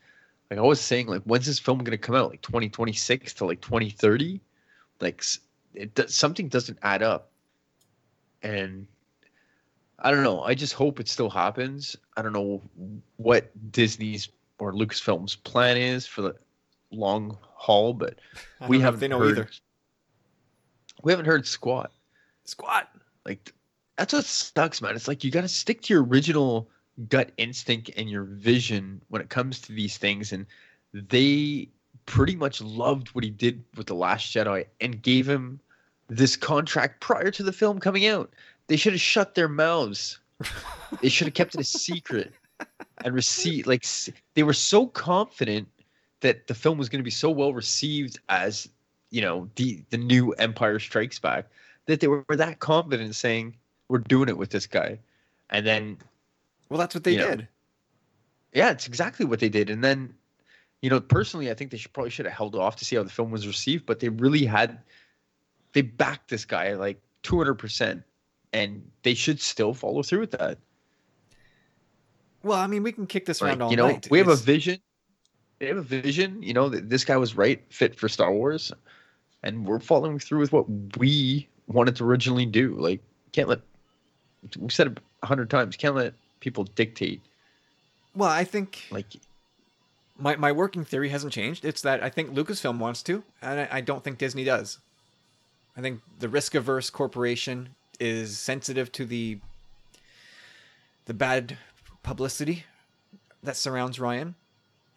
like 0.51 0.59
I 0.59 0.63
was 0.63 0.81
saying, 0.81 1.07
like 1.07 1.23
when's 1.23 1.47
this 1.47 1.59
film 1.59 1.79
going 1.79 1.93
to 1.93 1.99
come 1.99 2.15
out? 2.15 2.31
Like 2.31 2.43
2026 2.43 3.35
to 3.35 3.47
like 3.47 3.61
2030? 3.61 4.41
Like 5.01 5.23
it 5.75 5.95
does, 5.95 6.15
something 6.15 6.49
doesn't 6.49 6.79
add 6.83 7.03
up, 7.03 7.31
and 8.43 8.87
I 9.99 10.11
don't 10.11 10.23
know. 10.23 10.43
I 10.43 10.55
just 10.55 10.75
hope 10.75 11.01
it 11.01 11.09
still 11.09 11.31
happens. 11.31 11.97
I 12.17 12.23
don't 12.23 12.33
know 12.33 12.63
what 13.17 13.51
Disney's 13.73 14.29
or 14.59 14.73
Lucasfilm's 14.73 15.37
plan 15.37 15.77
is 15.77 16.07
for 16.07 16.23
the 16.23 16.37
long 16.91 17.37
haul, 17.43 17.93
but 17.93 18.19
we 18.69 18.81
haven't 18.81 19.01
they 19.01 19.09
know 19.09 19.19
heard, 19.19 19.39
either. 19.39 19.51
We 21.03 21.13
haven't 21.13 21.27
heard 21.27 21.47
squat. 21.47 21.93
Squat. 22.45 22.89
Like 23.25 23.53
that's 23.97 24.13
what 24.13 24.25
sucks, 24.25 24.83
man. 24.83 24.95
It's 24.95 25.09
like 25.09 25.25
you 25.25 25.31
got 25.31 25.43
to 25.43 25.49
stick 25.49 25.83
to 25.83 25.95
your 25.95 26.05
original 26.05 26.69
gut 27.09 27.33
instinct 27.37 27.91
and 27.97 28.09
your 28.09 28.25
vision 28.25 29.01
when 29.09 29.21
it 29.21 29.29
comes 29.29 29.61
to 29.63 29.73
these 29.73 29.99
things, 29.99 30.33
and 30.33 30.47
they 30.93 31.69
pretty 32.07 32.37
much 32.37 32.61
loved 32.61 33.09
what 33.09 33.25
he 33.25 33.31
did 33.31 33.65
with 33.77 33.87
the 33.87 33.95
Last 33.95 34.35
Jedi 34.35 34.67
and 34.81 35.03
gave 35.03 35.29
him 35.29 35.61
this 36.09 36.37
contract 36.37 37.01
prior 37.01 37.31
to 37.33 37.43
the 37.43 37.53
film 37.53 37.81
coming 37.81 38.07
out. 38.07 38.33
They 38.69 38.77
should 38.77 38.93
have 38.93 39.01
shut 39.01 39.35
their 39.35 39.49
mouths. 39.49 40.19
they 41.01 41.09
should 41.09 41.27
have 41.27 41.35
kept 41.35 41.55
it 41.55 41.61
a 41.61 41.65
secret 41.65 42.33
and 43.05 43.15
receive 43.15 43.67
like 43.67 43.85
they 44.35 44.43
were 44.43 44.53
so 44.53 44.87
confident 44.87 45.69
that 46.21 46.47
the 46.47 46.55
film 46.55 46.77
was 46.79 46.89
going 46.89 47.01
to 47.01 47.05
be 47.05 47.11
so 47.11 47.31
well 47.31 47.55
received 47.55 48.19
as 48.29 48.69
you 49.11 49.23
know 49.23 49.49
the 49.57 49.83
the 49.91 49.97
new 49.97 50.33
Empire 50.33 50.79
Strikes 50.79 51.19
Back 51.19 51.47
that 51.87 52.01
they 52.01 52.07
were 52.09 52.25
that 52.31 52.59
confident 52.59 53.07
in 53.07 53.13
saying 53.13 53.57
we're 53.89 53.99
doing 53.99 54.29
it 54.29 54.37
with 54.37 54.51
this 54.51 54.67
guy, 54.67 54.99
and 55.51 55.65
then 55.67 55.97
Well, 56.69 56.79
that's 56.79 56.95
what 56.95 57.05
they 57.05 57.13
You 57.13 57.19
know, 57.19 57.37
did. 57.37 57.49
yeah, 58.53 58.71
it's 58.71 58.87
exactly 58.89 59.25
what 59.25 59.39
they 59.39 59.49
did. 59.49 59.71
And 59.71 59.85
then, 59.85 60.13
you 60.83 60.91
know, 60.91 61.01
personally, 61.01 61.51
I 61.51 61.55
think 61.55 61.71
they 61.71 61.77
should 61.77 61.93
probably 61.93 62.11
should 62.11 62.27
have 62.27 62.35
held 62.35 62.57
off 62.57 62.75
to 62.77 62.85
see 62.85 62.97
how 62.97 63.05
the 63.05 63.11
film 63.11 63.31
was 63.31 63.47
received, 63.47 63.87
but 63.87 64.01
they 64.01 64.09
really 64.09 64.45
had, 64.45 64.81
they 65.73 65.83
backed 65.83 66.29
this 66.29 66.45
guy 66.45 66.75
like 66.75 67.01
200%, 67.23 68.03
and 68.57 68.83
they 69.03 69.13
should 69.13 69.39
still 69.39 69.75
follow 69.75 70.03
through 70.03 70.21
with 70.21 70.31
that. 70.33 70.57
Well, 72.43 72.59
I 72.59 72.67
mean, 72.67 72.83
we 72.83 72.91
can 72.91 73.07
kick 73.07 73.27
this 73.27 73.43
around 73.43 73.59
Like, 73.59 73.65
all 73.67 73.71
you 73.71 73.77
know, 73.77 73.89
night. 73.89 74.09
we 74.11 74.19
have 74.19 74.29
a 74.29 74.37
vision. 74.37 74.81
We 75.61 75.67
have 75.67 75.77
a 75.77 75.83
vision. 75.83 76.43
You 76.43 76.55
know 76.55 76.69
that 76.71 76.89
this 76.89 77.05
guy 77.05 77.17
was 77.17 77.37
right, 77.37 77.63
fit 77.71 77.99
for 77.99 78.09
Star 78.09 78.33
Wars, 78.33 78.73
and 79.43 79.67
we're 79.67 79.81
following 79.81 80.19
through 80.19 80.41
with 80.41 80.53
what 80.53 80.67
we 80.99 81.49
wanted 81.67 81.97
to 81.97 82.05
originally 82.05 82.47
do. 82.47 82.75
Like, 82.77 83.01
can't 83.33 83.49
let 83.49 83.61
we've 84.59 84.73
said 84.73 84.87
it 84.89 84.99
a 85.23 85.27
hundred 85.27 85.51
times. 85.51 85.77
Can't 85.77 85.95
let 85.95 86.15
people 86.41 86.65
dictate. 86.65 87.21
Well, 88.15 88.31
I 88.31 88.45
think 88.45 88.85
Like, 88.91 89.07
my, 90.19 90.37
my 90.37 90.53
working 90.53 90.85
theory 90.85 91.11
hasn't 91.11 91.33
changed. 91.33 91.65
It's 91.65 91.83
that 91.83 92.03
I 92.03 92.09
think 92.09 92.33
Lucasfilm 92.33 92.79
wants 92.79 93.03
to, 93.05 93.23
and 93.43 93.61
I, 93.61 93.69
I 93.73 93.81
don't 93.83 94.03
think 94.03 94.17
Disney 94.17 94.45
does. 94.45 94.79
I 95.77 95.83
think 95.83 96.01
the 96.21 96.29
risk 96.29 96.55
averse 96.55 96.89
corporation 96.89 97.71
is 98.01 98.39
sensitive 98.39 98.93
to 98.93 99.05
the 99.05 99.39
the 101.07 101.15
bad 101.15 101.57
publicity 102.03 102.65
that 103.43 103.57
surrounds 103.57 103.99
Rian, 103.99 104.35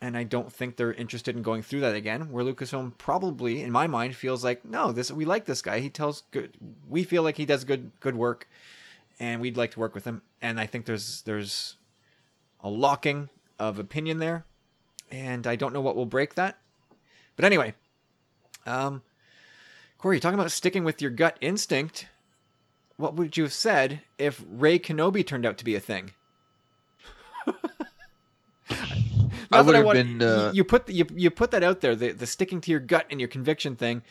and 0.02 0.18
I 0.18 0.24
don't 0.24 0.52
think 0.52 0.76
they're 0.76 0.94
interested 0.94 1.36
in 1.36 1.44
going 1.44 1.62
through 1.62 1.82
that 1.82 1.96
again. 1.96 2.32
Where 2.32 2.44
Lucasfilm 2.44 2.98
probably, 2.98 3.62
in 3.62 3.72
my 3.72 3.88
mind, 3.88 4.16
feels 4.16 4.44
like 4.44 4.66
no, 4.66 4.92
this 4.92 5.12
we 5.12 5.26
like 5.26 5.46
this 5.46 5.62
guy. 5.62 5.80
He 5.80 5.90
tells 5.90 6.24
good. 6.32 6.56
We 6.88 7.04
feel 7.04 7.24
like 7.24 7.38
he 7.38 7.46
does 7.46 7.64
good 7.64 7.92
good 8.00 8.16
work, 8.16 8.48
and 9.20 9.42
we'd 9.42 9.58
like 9.58 9.72
to 9.72 9.80
work 9.80 9.96
with 9.96 10.06
him. 10.06 10.22
And 10.42 10.60
I 10.60 10.66
think 10.66 10.86
there's 10.86 11.22
there's 11.24 11.76
a 12.62 12.70
locking 12.70 13.30
of 13.58 13.80
opinion 13.80 14.20
there, 14.20 14.46
and 15.12 15.46
I 15.46 15.56
don't 15.56 15.74
know 15.74 15.82
what 15.82 15.96
will 15.96 16.06
break 16.06 16.36
that. 16.36 16.58
But 17.36 17.46
anyway, 17.46 17.74
um, 18.66 19.02
Corey, 19.98 20.20
talking 20.20 20.40
about 20.40 20.52
sticking 20.52 20.84
with 20.84 21.02
your 21.02 21.12
gut 21.12 21.38
instinct. 21.42 22.08
What 23.00 23.16
would 23.16 23.38
you 23.38 23.44
have 23.44 23.54
said 23.54 24.02
if 24.18 24.44
Rey 24.46 24.78
Kenobi 24.78 25.26
turned 25.26 25.46
out 25.46 25.58
to 25.60 25.64
be 25.64 25.74
a 25.74 25.80
thing? 25.80 26.12
I 27.50 27.54
that 29.52 29.66
would 29.66 29.76
have 29.76 29.86
want- 29.86 29.96
been, 29.98 30.22
uh, 30.22 30.52
you 30.54 30.64
put 30.66 30.90
you 30.90 31.06
you 31.16 31.30
put 31.32 31.52
that 31.52 31.64
out 31.64 31.80
there, 31.82 31.96
the 31.96 32.12
the 32.12 32.28
sticking 32.28 32.60
to 32.62 32.72
your 32.72 32.80
gut 32.82 33.08
and 33.10 33.20
your 33.22 33.30
conviction 33.30 33.76
thing, 33.78 34.04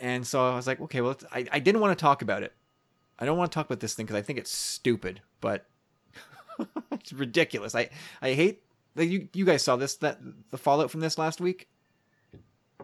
and 0.00 0.26
so 0.26 0.44
I 0.50 0.56
was 0.56 0.66
like, 0.66 0.80
okay, 0.80 1.00
well, 1.00 1.16
I 1.30 1.46
I 1.52 1.58
didn't 1.60 1.80
want 1.82 1.96
to 1.96 2.02
talk 2.02 2.22
about 2.22 2.42
it. 2.42 2.52
I 3.18 3.26
don't 3.26 3.36
want 3.36 3.52
to 3.52 3.54
talk 3.54 3.66
about 3.66 3.80
this 3.80 3.94
thing 3.94 4.06
because 4.06 4.16
I 4.18 4.22
think 4.22 4.38
it's 4.38 4.50
stupid, 4.50 5.20
but 5.42 5.66
it's 6.92 7.12
ridiculous. 7.12 7.74
I 7.74 7.90
I 8.22 8.32
hate 8.32 8.62
that 8.96 9.04
you 9.06 9.28
you 9.34 9.44
guys 9.44 9.62
saw 9.62 9.76
this 9.76 9.96
that 9.96 10.18
the 10.50 10.58
fallout 10.58 10.90
from 10.90 11.00
this 11.00 11.18
last 11.18 11.40
week. 11.42 11.68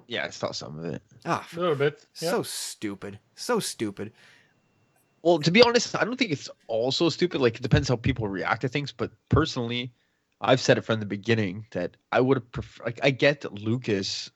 yeah, 0.07 0.27
I 0.27 0.31
saw 0.31 0.53
some 0.53 0.79
of 0.79 0.85
it. 0.85 1.03
Ah, 1.25 1.45
A 1.57 1.59
little 1.59 1.75
bit. 1.75 2.07
Yeah. 2.21 2.31
so 2.31 2.43
stupid, 2.45 3.19
so 3.35 3.59
stupid. 3.59 4.13
Well, 5.23 5.39
to 5.41 5.51
be 5.51 5.63
honest, 5.63 5.97
I 5.97 6.05
don't 6.05 6.17
think 6.17 6.31
it's 6.31 6.49
also 6.69 7.09
stupid. 7.09 7.41
Like, 7.41 7.57
it 7.57 7.63
depends 7.63 7.89
how 7.89 7.97
people 7.97 8.29
react 8.29 8.61
to 8.61 8.69
things. 8.69 8.93
But 8.93 9.11
personally, 9.29 9.93
I've 10.41 10.61
said 10.61 10.79
it 10.79 10.83
from 10.83 11.01
the 11.01 11.07
beginning 11.07 11.67
that 11.73 11.97
I 12.13 12.21
would 12.21 12.37
have 12.37 12.53
preferred. 12.53 12.85
Like, 12.87 13.01
I 13.03 13.11
get 13.11 13.41
that 13.41 13.55
Lucas 13.55 14.31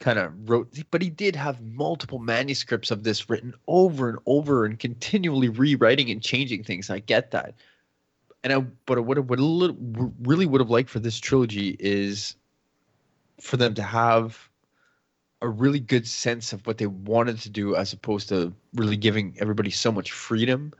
kind 0.00 0.18
of 0.18 0.32
wrote, 0.48 0.76
but 0.90 1.02
he 1.02 1.10
did 1.10 1.36
have 1.36 1.60
multiple 1.60 2.18
manuscripts 2.18 2.90
of 2.90 3.04
this 3.04 3.30
written 3.30 3.54
over 3.68 4.08
and 4.08 4.18
over 4.26 4.64
and 4.64 4.78
continually 4.78 5.48
rewriting 5.48 6.10
and 6.10 6.22
changing 6.22 6.64
things. 6.64 6.90
I 6.90 6.98
get 6.98 7.30
that. 7.30 7.54
And 8.42 8.52
I, 8.52 8.60
but 8.86 9.04
what 9.04 9.18
I 9.18 9.20
would 9.20 9.38
little, 9.38 9.76
really 10.22 10.46
would 10.46 10.60
have 10.60 10.70
liked 10.70 10.90
for 10.90 10.98
this 10.98 11.20
trilogy 11.20 11.76
is 11.78 12.34
for 13.40 13.58
them 13.58 13.74
to 13.74 13.82
have 13.82 14.49
a 15.42 15.48
really 15.48 15.80
good 15.80 16.06
sense 16.06 16.52
of 16.52 16.66
what 16.66 16.78
they 16.78 16.86
wanted 16.86 17.38
to 17.40 17.48
do 17.48 17.74
as 17.74 17.92
opposed 17.92 18.28
to 18.28 18.52
really 18.74 18.96
giving 18.96 19.34
everybody 19.38 19.70
so 19.70 19.90
much 19.90 20.12
freedom. 20.12 20.72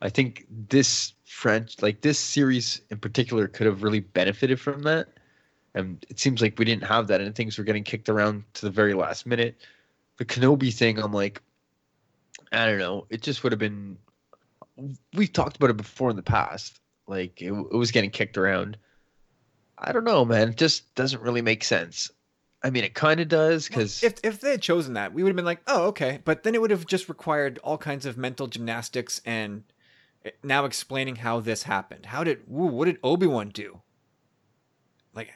I 0.00 0.08
think 0.08 0.46
this 0.68 1.12
French 1.24 1.82
like 1.82 2.00
this 2.00 2.18
series 2.18 2.80
in 2.90 2.98
particular 2.98 3.48
could 3.48 3.66
have 3.66 3.82
really 3.82 4.00
benefited 4.00 4.60
from 4.60 4.82
that. 4.82 5.08
And 5.74 6.04
it 6.08 6.18
seems 6.18 6.40
like 6.40 6.58
we 6.58 6.64
didn't 6.64 6.84
have 6.84 7.08
that 7.08 7.20
and 7.20 7.34
things 7.34 7.58
were 7.58 7.64
getting 7.64 7.84
kicked 7.84 8.08
around 8.08 8.44
to 8.54 8.62
the 8.62 8.70
very 8.70 8.94
last 8.94 9.26
minute. 9.26 9.56
The 10.16 10.24
Kenobi 10.24 10.72
thing, 10.72 10.98
I'm 10.98 11.12
like, 11.12 11.42
I 12.52 12.64
don't 12.66 12.78
know. 12.78 13.06
It 13.10 13.20
just 13.20 13.42
would 13.42 13.52
have 13.52 13.58
been 13.58 13.98
we've 15.14 15.32
talked 15.32 15.56
about 15.56 15.70
it 15.70 15.76
before 15.76 16.10
in 16.10 16.16
the 16.16 16.22
past. 16.22 16.80
Like 17.06 17.40
it, 17.40 17.52
it 17.52 17.76
was 17.76 17.90
getting 17.90 18.10
kicked 18.10 18.38
around. 18.38 18.76
I 19.78 19.92
don't 19.92 20.04
know, 20.04 20.24
man. 20.24 20.50
It 20.50 20.56
just 20.56 20.94
doesn't 20.94 21.22
really 21.22 21.42
make 21.42 21.62
sense. 21.62 22.10
I 22.62 22.70
mean, 22.70 22.84
it 22.84 22.94
kind 22.94 23.20
of 23.20 23.28
does 23.28 23.68
because 23.68 24.02
if 24.02 24.14
if 24.24 24.40
they 24.40 24.52
had 24.52 24.62
chosen 24.62 24.94
that, 24.94 25.12
we 25.12 25.22
would 25.22 25.30
have 25.30 25.36
been 25.36 25.44
like, 25.44 25.62
oh, 25.66 25.86
okay. 25.88 26.20
But 26.24 26.42
then 26.42 26.54
it 26.54 26.60
would 26.60 26.70
have 26.70 26.86
just 26.86 27.08
required 27.08 27.58
all 27.62 27.78
kinds 27.78 28.06
of 28.06 28.16
mental 28.16 28.46
gymnastics 28.46 29.20
and 29.24 29.62
eh, 30.24 30.30
now 30.42 30.64
explaining 30.64 31.16
how 31.16 31.40
this 31.40 31.64
happened. 31.64 32.06
How 32.06 32.24
did 32.24 32.40
woo, 32.48 32.66
what 32.66 32.86
did 32.86 32.98
Obi 33.04 33.26
Wan 33.26 33.50
do? 33.50 33.82
Like, 35.14 35.32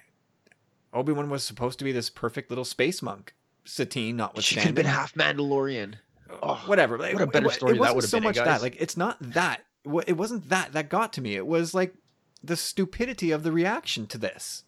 Obi 0.92 1.12
Wan 1.12 1.30
was 1.30 1.44
supposed 1.44 1.78
to 1.78 1.84
be 1.84 1.92
this 1.92 2.10
perfect 2.10 2.50
little 2.50 2.64
space 2.64 3.02
monk. 3.02 3.34
Satine, 3.64 4.16
not 4.16 4.34
with 4.34 4.44
she 4.44 4.56
notwithstanding. 4.56 4.76
could 4.76 4.86
have 4.86 5.14
been 5.14 5.22
half 5.22 5.36
Mandalorian. 5.36 5.94
Oh, 6.42 6.62
whatever. 6.66 6.98
Like, 6.98 7.14
what 7.14 7.22
a 7.22 7.26
better 7.26 7.46
it, 7.46 7.52
story 7.52 7.72
it 7.72 7.74
that 7.74 7.94
wasn't 7.94 7.96
would 7.96 8.04
have 8.04 8.10
so 8.10 8.16
been, 8.18 8.24
eh, 8.24 8.28
much 8.28 8.36
that. 8.36 8.62
Like, 8.62 8.76
it's 8.80 8.96
not 8.96 9.16
that. 9.20 9.64
It 10.06 10.16
wasn't 10.16 10.48
that 10.48 10.72
that 10.72 10.88
got 10.88 11.12
to 11.14 11.20
me. 11.20 11.36
It 11.36 11.46
was 11.46 11.74
like 11.74 11.94
the 12.42 12.56
stupidity 12.56 13.30
of 13.30 13.42
the 13.42 13.52
reaction 13.52 14.06
to 14.08 14.18
this. 14.18 14.64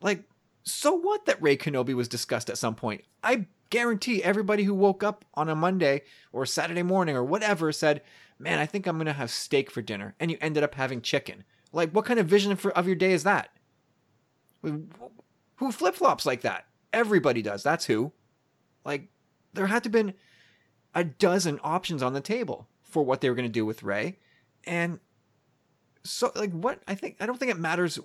Like, 0.00 0.24
so 0.66 0.92
what 0.92 1.26
that 1.26 1.40
Rey 1.40 1.56
Kenobi 1.56 1.94
was 1.94 2.08
discussed 2.08 2.50
at 2.50 2.58
some 2.58 2.74
point? 2.74 3.04
I 3.22 3.46
guarantee 3.70 4.22
everybody 4.22 4.64
who 4.64 4.74
woke 4.74 5.02
up 5.02 5.24
on 5.34 5.48
a 5.48 5.54
Monday 5.54 6.02
or 6.32 6.44
Saturday 6.44 6.82
morning 6.82 7.16
or 7.16 7.24
whatever 7.24 7.72
said, 7.72 8.02
"Man, 8.38 8.58
I 8.58 8.66
think 8.66 8.86
I'm 8.86 8.98
gonna 8.98 9.12
have 9.12 9.30
steak 9.30 9.70
for 9.70 9.80
dinner," 9.80 10.14
and 10.18 10.30
you 10.30 10.38
ended 10.40 10.62
up 10.64 10.74
having 10.74 11.00
chicken. 11.00 11.44
Like, 11.72 11.92
what 11.92 12.04
kind 12.04 12.18
of 12.20 12.26
vision 12.26 12.56
for, 12.56 12.72
of 12.72 12.86
your 12.86 12.96
day 12.96 13.12
is 13.12 13.22
that? 13.22 13.50
Who 14.62 15.72
flip 15.72 15.94
flops 15.94 16.26
like 16.26 16.40
that? 16.42 16.66
Everybody 16.92 17.42
does. 17.42 17.62
That's 17.62 17.86
who. 17.86 18.12
Like, 18.84 19.08
there 19.52 19.66
had 19.66 19.84
to 19.84 19.88
have 19.88 19.92
been 19.92 20.14
a 20.94 21.04
dozen 21.04 21.60
options 21.62 22.02
on 22.02 22.12
the 22.12 22.20
table 22.20 22.68
for 22.82 23.04
what 23.04 23.20
they 23.20 23.28
were 23.28 23.36
going 23.36 23.48
to 23.48 23.52
do 23.52 23.66
with 23.66 23.82
Rey, 23.82 24.18
and 24.64 24.98
so 26.02 26.32
like 26.34 26.52
what 26.52 26.82
I 26.88 26.94
think 26.94 27.16
I 27.20 27.26
don't 27.26 27.38
think 27.38 27.50
it 27.50 27.58
matters 27.58 27.98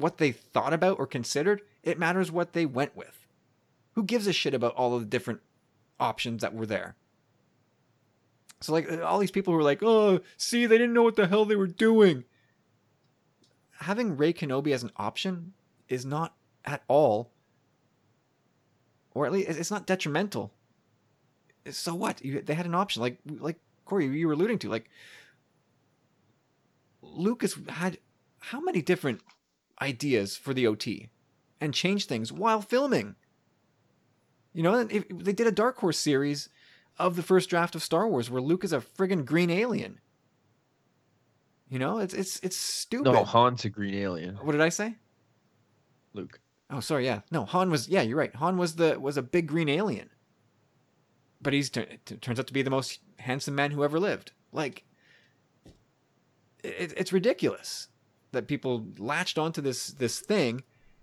what 0.00 0.18
they 0.18 0.32
thought 0.32 0.72
about 0.72 0.98
or 0.98 1.06
considered. 1.06 1.62
It 1.82 1.98
matters 1.98 2.30
what 2.30 2.52
they 2.52 2.66
went 2.66 2.96
with. 2.96 3.26
Who 3.92 4.02
gives 4.02 4.26
a 4.26 4.32
shit 4.32 4.54
about 4.54 4.74
all 4.74 4.94
of 4.94 5.00
the 5.00 5.06
different 5.06 5.40
options 5.98 6.42
that 6.42 6.54
were 6.54 6.66
there? 6.66 6.96
So 8.60 8.72
like 8.72 8.90
all 9.02 9.18
these 9.18 9.30
people 9.30 9.52
who 9.52 9.56
were 9.56 9.64
like, 9.64 9.82
"Oh, 9.82 10.20
see, 10.36 10.66
they 10.66 10.78
didn't 10.78 10.92
know 10.92 11.02
what 11.02 11.16
the 11.16 11.26
hell 11.26 11.44
they 11.44 11.56
were 11.56 11.66
doing." 11.66 12.24
Having 13.80 14.16
Rey 14.16 14.32
Kenobi 14.32 14.72
as 14.72 14.82
an 14.82 14.92
option 14.96 15.54
is 15.88 16.04
not 16.04 16.34
at 16.64 16.82
all 16.86 17.30
or 19.14 19.26
at 19.26 19.32
least 19.32 19.48
it's 19.48 19.70
not 19.70 19.86
detrimental. 19.86 20.52
So 21.70 21.94
what? 21.94 22.24
You, 22.24 22.40
they 22.40 22.54
had 22.54 22.66
an 22.66 22.74
option, 22.74 23.02
like 23.02 23.18
like 23.26 23.58
Corey, 23.84 24.06
you 24.06 24.26
were 24.26 24.32
alluding 24.32 24.58
to, 24.60 24.68
like 24.68 24.88
Lucas 27.02 27.58
had 27.68 27.98
how 28.38 28.60
many 28.60 28.80
different 28.82 29.20
ideas 29.80 30.36
for 30.36 30.54
the 30.54 30.66
OT 30.66 31.10
and 31.60 31.74
change 31.74 32.06
things 32.06 32.32
while 32.32 32.60
filming. 32.60 33.16
You 34.52 34.62
know, 34.62 34.74
if, 34.90 35.04
they 35.08 35.32
did 35.32 35.46
a 35.46 35.52
Dark 35.52 35.78
Horse 35.78 35.98
series 35.98 36.48
of 36.98 37.16
the 37.16 37.22
first 37.22 37.48
draft 37.48 37.74
of 37.74 37.82
Star 37.82 38.08
Wars 38.08 38.30
where 38.30 38.42
Luke 38.42 38.64
is 38.64 38.72
a 38.72 38.80
friggin' 38.80 39.24
green 39.24 39.50
alien. 39.50 40.00
You 41.68 41.78
know, 41.78 41.98
it's 41.98 42.14
it's 42.14 42.40
it's 42.40 42.56
stupid. 42.56 43.12
No, 43.12 43.24
Han's 43.24 43.64
a 43.64 43.68
green 43.68 43.94
alien. 43.94 44.36
what 44.42 44.52
did 44.52 44.60
I 44.60 44.70
say? 44.70 44.96
Luke. 46.14 46.40
Oh, 46.68 46.80
sorry. 46.80 47.04
Yeah, 47.04 47.20
no. 47.30 47.44
Han 47.44 47.70
was. 47.70 47.88
Yeah, 47.88 48.02
you're 48.02 48.18
right. 48.18 48.34
Han 48.34 48.56
was 48.56 48.74
the 48.74 48.98
was 48.98 49.16
a 49.16 49.22
big 49.22 49.46
green 49.46 49.68
alien. 49.68 50.10
But 51.40 51.52
he's 51.52 51.70
t- 51.70 51.86
t- 52.04 52.16
turns 52.16 52.40
out 52.40 52.48
to 52.48 52.52
be 52.52 52.62
the 52.62 52.70
most 52.70 52.98
handsome 53.20 53.54
man 53.54 53.70
who 53.70 53.84
ever 53.84 54.00
lived. 54.00 54.32
Like, 54.52 54.84
it, 56.62 56.92
it's 56.96 57.12
ridiculous 57.12 57.88
that 58.32 58.46
people 58.46 58.86
latched 58.98 59.38
onto 59.38 59.60
this 59.60 59.88
this 59.88 60.20
thing, 60.20 60.62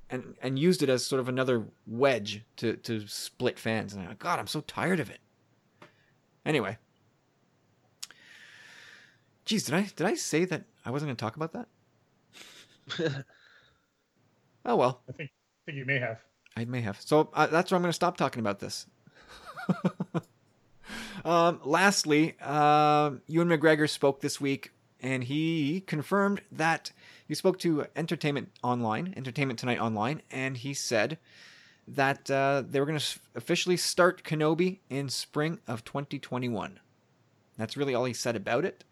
and 0.10 0.36
and 0.42 0.58
used 0.60 0.84
it 0.84 0.90
as 0.90 1.06
sort 1.06 1.20
of 1.20 1.30
another 1.30 1.66
wedge 1.86 2.44
to 2.58 2.76
to 2.78 3.08
split 3.08 3.60
fans. 3.60 3.94
And 3.94 4.08
I, 4.08 4.14
God, 4.14 4.40
I'm 4.40 4.48
so 4.48 4.62
tired 4.62 5.00
of 5.00 5.10
it. 5.10 5.20
Anyway, 6.46 6.78
Geez, 9.48 9.64
did 9.64 9.76
I 9.76 9.90
did 9.96 10.06
I 10.06 10.14
say 10.16 10.44
that 10.44 10.64
I 10.86 10.92
wasn't 10.92 11.08
going 11.08 11.16
to 11.16 11.22
talk 11.22 11.36
about 11.38 11.54
that? 11.54 13.26
Oh 14.70 14.76
well. 14.76 15.02
I 15.08 15.14
think 15.14 15.30
I 15.32 15.60
think 15.66 15.78
you 15.78 15.86
may 15.86 15.98
have. 15.98 16.20
I 16.58 16.66
may 16.66 16.82
have. 16.82 17.00
So 17.00 17.30
uh, 17.34 17.48
that's 17.48 17.72
where 17.72 17.78
I'm 17.78 17.82
going 17.82 17.90
to 17.90 17.94
stop 17.94 18.18
talking 18.18 18.42
about 18.42 18.60
this. 18.60 18.86
um, 21.26 21.62
lastly, 21.64 22.38
um, 22.42 23.22
Ewan 23.28 23.48
McGregor 23.48 23.90
spoke 23.90 24.20
this 24.20 24.42
week, 24.42 24.74
and 25.00 25.24
he 25.24 25.80
confirmed 25.88 26.42
that 26.52 26.92
he 27.28 27.36
spoke 27.36 27.60
to 27.60 27.86
Entertainment 27.96 28.52
Online, 28.64 29.14
Entertainment 29.18 29.60
Tonight 29.60 29.80
Online, 29.80 30.22
and 30.32 30.58
he 30.58 30.74
said 30.74 31.18
that 31.88 32.30
uh, 32.32 32.64
they 32.68 32.80
were 32.80 32.86
going 32.86 33.00
to 33.00 33.20
officially 33.36 33.78
start 33.78 34.24
Kenobi 34.24 34.80
in 34.90 35.10
spring 35.10 35.60
of 35.68 35.84
2021. 35.84 36.80
That's 37.58 37.78
really 37.78 37.96
all 37.96 38.06
he 38.06 38.14
said 38.14 38.36
about 38.36 38.66
it. 38.66 38.84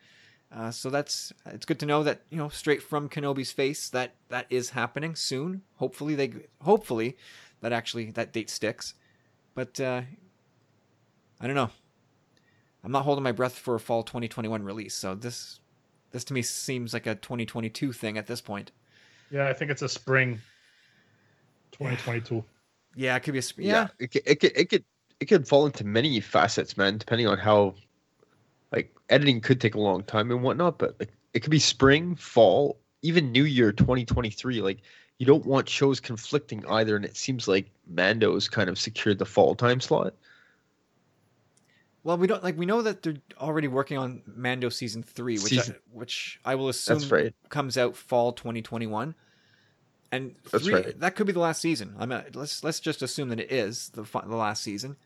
Uh, 0.55 0.71
so 0.71 0.89
that's 0.89 1.33
it's 1.47 1.65
good 1.65 1.79
to 1.79 1.85
know 1.85 2.03
that 2.03 2.21
you 2.29 2.37
know 2.37 2.49
straight 2.49 2.81
from 2.81 3.09
Kenobi's 3.09 3.51
face 3.51 3.89
that 3.89 4.13
that 4.29 4.45
is 4.49 4.69
happening 4.71 5.15
soon. 5.15 5.63
Hopefully 5.75 6.15
they 6.15 6.33
hopefully 6.61 7.17
that 7.61 7.73
actually 7.73 8.11
that 8.11 8.31
date 8.31 8.49
sticks. 8.49 8.93
But 9.53 9.79
uh, 9.79 10.01
I 11.41 11.47
don't 11.47 11.55
know. 11.55 11.71
I'm 12.83 12.91
not 12.91 13.03
holding 13.03 13.23
my 13.23 13.31
breath 13.31 13.57
for 13.57 13.75
a 13.75 13.79
fall 13.79 14.03
2021 14.03 14.63
release. 14.63 14.93
So 14.93 15.15
this 15.15 15.59
this 16.15 16.23
to 16.23 16.33
me 16.33 16.41
seems 16.41 16.93
like 16.93 17.07
a 17.07 17.15
2022 17.15 17.91
thing 17.91 18.17
at 18.17 18.25
this 18.25 18.39
point. 18.39 18.71
Yeah, 19.29 19.49
I 19.49 19.53
think 19.53 19.69
it's 19.69 19.81
a 19.81 19.89
spring 19.89 20.39
2022. 21.73 22.41
Yeah, 22.95 23.17
it 23.17 23.19
could 23.19 23.33
be 23.33 23.39
a 23.39 23.41
sp- 23.43 23.59
yeah. 23.59 23.87
it 23.99 24.11
could, 24.11 24.21
it 24.25 24.39
could 24.39 24.51
it 24.55 24.69
could 24.69 24.85
it 25.19 25.25
could 25.25 25.45
fall 25.45 25.65
into 25.65 25.83
many 25.83 26.21
facets, 26.21 26.77
man, 26.77 26.97
depending 26.97 27.27
on 27.27 27.37
how 27.37 27.75
like 28.71 28.95
editing 29.09 29.41
could 29.41 29.59
take 29.59 29.75
a 29.75 29.79
long 29.81 30.03
time 30.03 30.31
and 30.31 30.41
whatnot, 30.41 30.79
but 30.79 30.95
like 31.01 31.11
it 31.33 31.41
could 31.41 31.51
be 31.51 31.59
spring, 31.59 32.15
fall, 32.15 32.79
even 33.01 33.33
New 33.33 33.43
Year 33.43 33.73
2023. 33.73 34.61
Like 34.61 34.79
you 35.17 35.25
don't 35.25 35.45
want 35.45 35.67
shows 35.67 35.99
conflicting 35.99 36.65
either, 36.67 36.95
and 36.95 37.03
it 37.03 37.17
seems 37.17 37.45
like 37.45 37.69
Mando's 37.87 38.47
kind 38.47 38.69
of 38.69 38.79
secured 38.79 39.19
the 39.19 39.25
fall 39.25 39.53
time 39.53 39.81
slot. 39.81 40.13
Well, 42.05 42.19
we 42.19 42.27
don't 42.27 42.43
like 42.43 42.55
we 42.55 42.67
know 42.67 42.83
that 42.83 43.01
they're 43.01 43.17
already 43.41 43.67
working 43.67 43.97
on 43.97 44.21
Mando 44.27 44.69
season 44.69 45.01
three, 45.01 45.39
which 45.39 45.49
Season- 45.49 45.73
I, 45.73 45.97
which 45.97 46.39
I 46.45 46.53
will 46.53 46.69
assume 46.69 46.99
right. 47.09 47.33
comes 47.49 47.79
out 47.79 47.97
fall 47.97 48.31
2021. 48.31 49.15
And 50.11 50.35
three, 50.43 50.71
right. 50.71 50.99
that 50.99 51.15
could 51.15 51.25
be 51.25 51.33
the 51.33 51.39
last 51.39 51.61
season. 51.61 51.95
I 51.97 52.05
mean, 52.05 52.23
let's 52.35 52.63
let's 52.63 52.79
just 52.79 53.01
assume 53.01 53.29
that 53.29 53.39
it 53.39 53.51
is 53.51 53.89
the 53.89 54.03
the 54.03 54.35
last 54.35 54.61
season. 54.61 54.97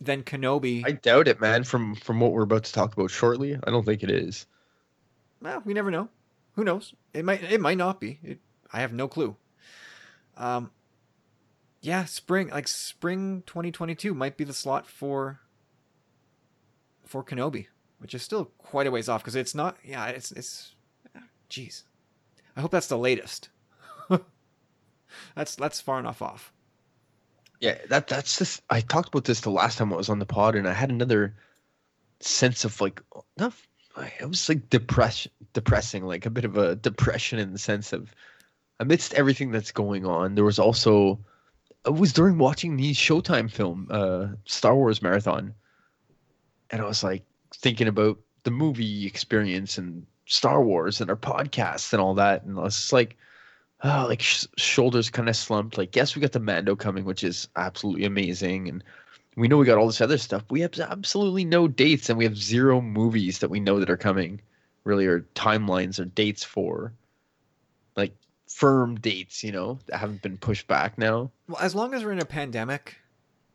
Then 0.00 0.22
Kenobi. 0.22 0.86
I 0.86 0.92
doubt 0.92 1.26
it, 1.26 1.40
man. 1.40 1.64
From 1.64 1.96
from 1.96 2.20
what 2.20 2.30
we're 2.30 2.44
about 2.44 2.62
to 2.64 2.72
talk 2.72 2.96
about 2.96 3.10
shortly, 3.10 3.56
I 3.56 3.70
don't 3.72 3.84
think 3.84 4.04
it 4.04 4.10
is. 4.10 4.46
well, 5.42 5.60
we 5.64 5.74
never 5.74 5.90
know. 5.90 6.08
Who 6.54 6.62
knows? 6.62 6.94
It 7.12 7.24
might 7.24 7.42
it 7.42 7.60
might 7.60 7.78
not 7.78 7.98
be. 7.98 8.20
It, 8.22 8.38
I 8.72 8.82
have 8.82 8.92
no 8.92 9.08
clue. 9.08 9.34
Um. 10.36 10.70
Yeah, 11.80 12.04
spring 12.04 12.50
like 12.50 12.68
spring 12.68 13.42
2022 13.46 14.14
might 14.14 14.36
be 14.36 14.44
the 14.44 14.54
slot 14.54 14.86
for 14.86 15.40
for 17.08 17.24
Kenobi, 17.24 17.66
which 17.98 18.14
is 18.14 18.22
still 18.22 18.50
quite 18.58 18.86
a 18.86 18.90
ways 18.90 19.08
off 19.08 19.22
because 19.22 19.34
it's 19.34 19.54
not. 19.54 19.76
Yeah, 19.82 20.06
it's 20.06 20.30
it's. 20.30 20.74
Jeez, 21.50 21.84
I 22.56 22.60
hope 22.60 22.70
that's 22.70 22.88
the 22.88 22.98
latest. 22.98 23.48
that's 25.34 25.56
that's 25.56 25.80
far 25.80 25.98
enough 25.98 26.20
off. 26.20 26.52
Yeah, 27.60 27.78
that 27.88 28.06
that's 28.06 28.38
this. 28.38 28.60
I 28.70 28.82
talked 28.82 29.08
about 29.08 29.24
this 29.24 29.40
the 29.40 29.50
last 29.50 29.78
time 29.78 29.92
I 29.92 29.96
was 29.96 30.10
on 30.10 30.18
the 30.18 30.26
pod, 30.26 30.54
and 30.54 30.68
I 30.68 30.74
had 30.74 30.90
another 30.90 31.34
sense 32.20 32.64
of 32.64 32.80
like, 32.80 33.02
not. 33.36 33.54
It 34.20 34.28
was 34.28 34.48
like 34.48 34.70
depression, 34.70 35.32
depressing, 35.54 36.04
like 36.04 36.24
a 36.24 36.30
bit 36.30 36.44
of 36.44 36.56
a 36.56 36.76
depression 36.76 37.40
in 37.40 37.52
the 37.52 37.58
sense 37.58 37.92
of, 37.92 38.14
amidst 38.78 39.14
everything 39.14 39.50
that's 39.50 39.72
going 39.72 40.06
on, 40.06 40.36
there 40.36 40.44
was 40.44 40.60
also, 40.60 41.18
it 41.84 41.94
was 41.94 42.12
during 42.12 42.38
watching 42.38 42.76
the 42.76 42.92
Showtime 42.92 43.50
film, 43.50 43.88
uh, 43.90 44.28
Star 44.44 44.76
Wars 44.76 45.02
marathon, 45.02 45.52
and 46.70 46.80
I 46.80 46.84
was 46.84 47.02
like 47.02 47.24
thinking 47.54 47.88
about 47.88 48.18
the 48.44 48.50
movie 48.50 49.06
experience 49.06 49.78
and 49.78 50.06
Star 50.26 50.62
Wars 50.62 51.00
and 51.00 51.10
our 51.10 51.16
podcasts 51.16 51.92
and 51.92 52.00
all 52.00 52.14
that, 52.14 52.44
and 52.44 52.58
I 52.58 52.62
was 52.62 52.76
just 52.76 52.92
like, 52.92 53.16
oh, 53.82 54.06
like 54.08 54.20
sh- 54.20 54.46
shoulders 54.56 55.10
kind 55.10 55.28
of 55.28 55.36
slumped. 55.36 55.78
Like, 55.78 55.96
yes, 55.96 56.14
we 56.14 56.22
got 56.22 56.32
the 56.32 56.40
Mando 56.40 56.76
coming, 56.76 57.04
which 57.04 57.24
is 57.24 57.48
absolutely 57.56 58.04
amazing, 58.04 58.68
and 58.68 58.84
we 59.36 59.48
know 59.48 59.56
we 59.56 59.66
got 59.66 59.78
all 59.78 59.86
this 59.86 60.00
other 60.00 60.18
stuff. 60.18 60.44
We 60.50 60.60
have 60.60 60.78
absolutely 60.78 61.44
no 61.44 61.68
dates, 61.68 62.08
and 62.08 62.18
we 62.18 62.24
have 62.24 62.36
zero 62.36 62.80
movies 62.80 63.38
that 63.38 63.50
we 63.50 63.60
know 63.60 63.80
that 63.80 63.90
are 63.90 63.96
coming, 63.96 64.40
really, 64.84 65.06
or 65.06 65.20
timelines 65.34 65.98
or 65.98 66.04
dates 66.04 66.44
for, 66.44 66.92
like 67.96 68.14
firm 68.48 68.96
dates, 68.96 69.42
you 69.42 69.52
know, 69.52 69.78
that 69.86 69.98
haven't 69.98 70.22
been 70.22 70.36
pushed 70.36 70.66
back 70.66 70.98
now. 70.98 71.30
Well, 71.48 71.60
as 71.60 71.74
long 71.74 71.94
as 71.94 72.04
we're 72.04 72.12
in 72.12 72.20
a 72.20 72.26
pandemic, 72.26 72.96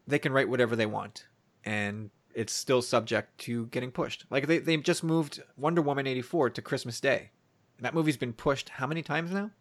they 0.08 0.20
can 0.20 0.32
write 0.32 0.50
whatever 0.50 0.76
they 0.76 0.88
want, 0.88 1.26
and 1.66 2.10
it's 2.34 2.54
still 2.54 2.82
subject 2.82 3.38
to 3.40 3.68
getting 3.68 3.92
pushed. 3.92 4.26
Like 4.30 4.48
they 4.48 4.60
they 4.60 4.78
just 4.78 5.04
moved 5.04 5.42
Wonder 5.58 5.82
Woman 5.82 6.08
eighty 6.08 6.22
four 6.22 6.50
to 6.50 6.62
Christmas 6.62 7.00
Day. 7.00 7.32
And 7.78 7.86
That 7.86 7.94
movie's 7.94 8.18
been 8.18 8.34
pushed 8.34 8.70
how 8.70 8.88
many 8.88 9.02
times 9.02 9.32
now? 9.32 9.52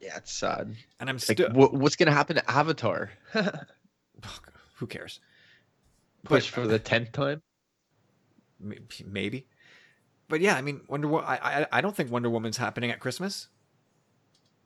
Yeah, 0.00 0.16
it's 0.16 0.32
sad. 0.32 0.74
And 1.00 1.08
I'm 1.08 1.16
Like, 1.16 1.22
still 1.22 1.48
what's 1.50 1.96
gonna 1.96 2.12
happen 2.12 2.36
to 2.36 2.50
Avatar? 2.50 3.10
who 4.76 4.86
cares? 4.86 5.20
Push 6.24 6.50
for 6.50 6.66
the 6.66 6.78
tenth 6.78 7.12
time. 7.12 7.42
Maybe. 9.04 9.46
But 10.28 10.40
yeah, 10.40 10.56
I 10.56 10.62
mean, 10.62 10.80
Wonder 10.88 11.08
Wo- 11.08 11.18
I, 11.18 11.60
I 11.62 11.66
I 11.72 11.80
don't 11.80 11.94
think 11.94 12.10
Wonder 12.10 12.30
Woman's 12.30 12.56
happening 12.56 12.90
at 12.90 12.98
Christmas 12.98 13.48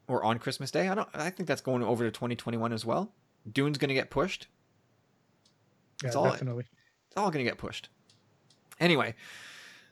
or 0.06 0.22
on 0.22 0.38
Christmas 0.38 0.70
Day. 0.70 0.88
I 0.88 0.94
don't. 0.94 1.08
I 1.14 1.30
think 1.30 1.48
that's 1.48 1.60
going 1.60 1.82
over 1.82 2.04
to 2.04 2.10
2021 2.10 2.72
as 2.72 2.84
well. 2.84 3.12
Dune's 3.50 3.76
going 3.78 3.88
to 3.88 3.94
get 3.94 4.08
pushed. 4.10 4.46
Yeah, 6.02 6.08
It's 6.08 6.16
all- 6.16 6.30
definitely. 6.30 6.66
All 7.18 7.30
going 7.30 7.44
to 7.44 7.50
get 7.50 7.58
pushed. 7.58 7.88
Anyway, 8.80 9.14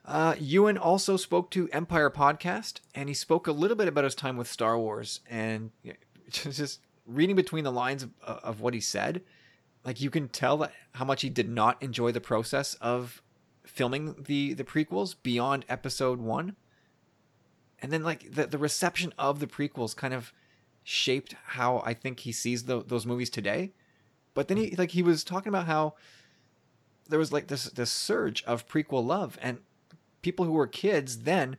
uh, 0.05 0.37
Ewan 0.39 0.79
also 0.79 1.17
spoke 1.17 1.51
to 1.51 1.69
Empire 1.73 2.11
Podcast, 2.11 2.81
and 2.95 3.09
he 3.09 3.15
spoke 3.15 3.47
a 3.47 3.53
little 3.53 3.77
bit 3.77 3.89
about 3.89 4.05
his 4.05 4.15
time 4.15 4.37
with 4.37 4.47
Star 4.49 4.79
Wars, 4.79 5.21
and 5.29 5.73
you 5.83 5.93
know, 5.93 5.97
just 6.31 6.81
reading 7.07 7.37
between 7.37 7.65
the 7.65 7.73
lines 7.73 8.03
of, 8.03 8.11
of 8.23 8.61
what 8.61 8.75
he 8.75 8.81
said, 8.81 9.23
like 9.85 10.01
you 10.01 10.11
can 10.11 10.29
tell 10.29 10.59
that 10.59 10.73
how 10.93 11.05
much 11.05 11.23
he 11.23 11.31
did 11.31 11.49
not 11.49 11.83
enjoy 11.83 12.13
the 12.13 12.21
process 12.21 12.75
of 12.75 13.23
filming 13.65 14.15
the 14.27 14.55
the 14.55 14.65
prequels 14.65 15.17
beyond 15.23 15.65
Episode 15.69 16.21
One, 16.21 16.55
and 17.83 17.93
then 17.93 18.03
like 18.03 18.33
the 18.33 18.47
the 18.47 18.59
reception 18.59 19.13
of 19.19 19.41
the 19.41 19.47
prequels 19.47 19.97
kind 19.97 20.15
of 20.15 20.33
shaped 20.85 21.35
how 21.47 21.83
I 21.85 21.95
think 21.95 22.21
he 22.21 22.31
sees 22.31 22.65
tho- 22.65 22.83
those 22.83 23.07
movies 23.07 23.31
today. 23.31 23.73
But 24.35 24.47
then 24.47 24.57
he 24.57 24.77
like 24.77 24.93
he 24.93 25.03
was 25.03 25.25
talking 25.25 25.49
about 25.49 25.67
how 25.67 25.95
there 27.07 27.19
was 27.19 27.33
like 27.33 27.47
this 27.49 27.65
this 27.65 27.91
surge 27.91 28.43
of 28.45 28.69
prequel 28.69 29.05
love 29.05 29.39
and 29.41 29.59
people 30.23 30.45
who 30.45 30.53
were 30.53 30.67
kids 30.67 31.21
then 31.21 31.57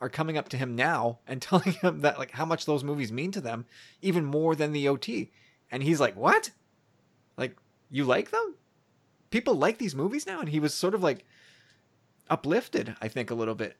are 0.00 0.08
coming 0.08 0.38
up 0.38 0.48
to 0.48 0.56
him 0.56 0.76
now 0.76 1.18
and 1.26 1.40
telling 1.42 1.72
him 1.72 2.00
that 2.00 2.18
like 2.18 2.32
how 2.32 2.44
much 2.44 2.66
those 2.66 2.84
movies 2.84 3.12
mean 3.12 3.30
to 3.32 3.40
them 3.40 3.66
even 4.02 4.24
more 4.24 4.54
than 4.54 4.72
the 4.72 4.88
OT 4.88 5.30
and 5.70 5.82
he's 5.82 6.00
like 6.00 6.16
what? 6.16 6.50
Like 7.36 7.56
you 7.90 8.04
like 8.04 8.30
them? 8.30 8.54
People 9.30 9.54
like 9.54 9.78
these 9.78 9.94
movies 9.94 10.26
now? 10.26 10.40
And 10.40 10.48
he 10.48 10.60
was 10.60 10.74
sort 10.74 10.94
of 10.94 11.02
like 11.02 11.24
uplifted 12.30 12.96
I 13.00 13.08
think 13.08 13.30
a 13.30 13.34
little 13.34 13.54
bit. 13.54 13.76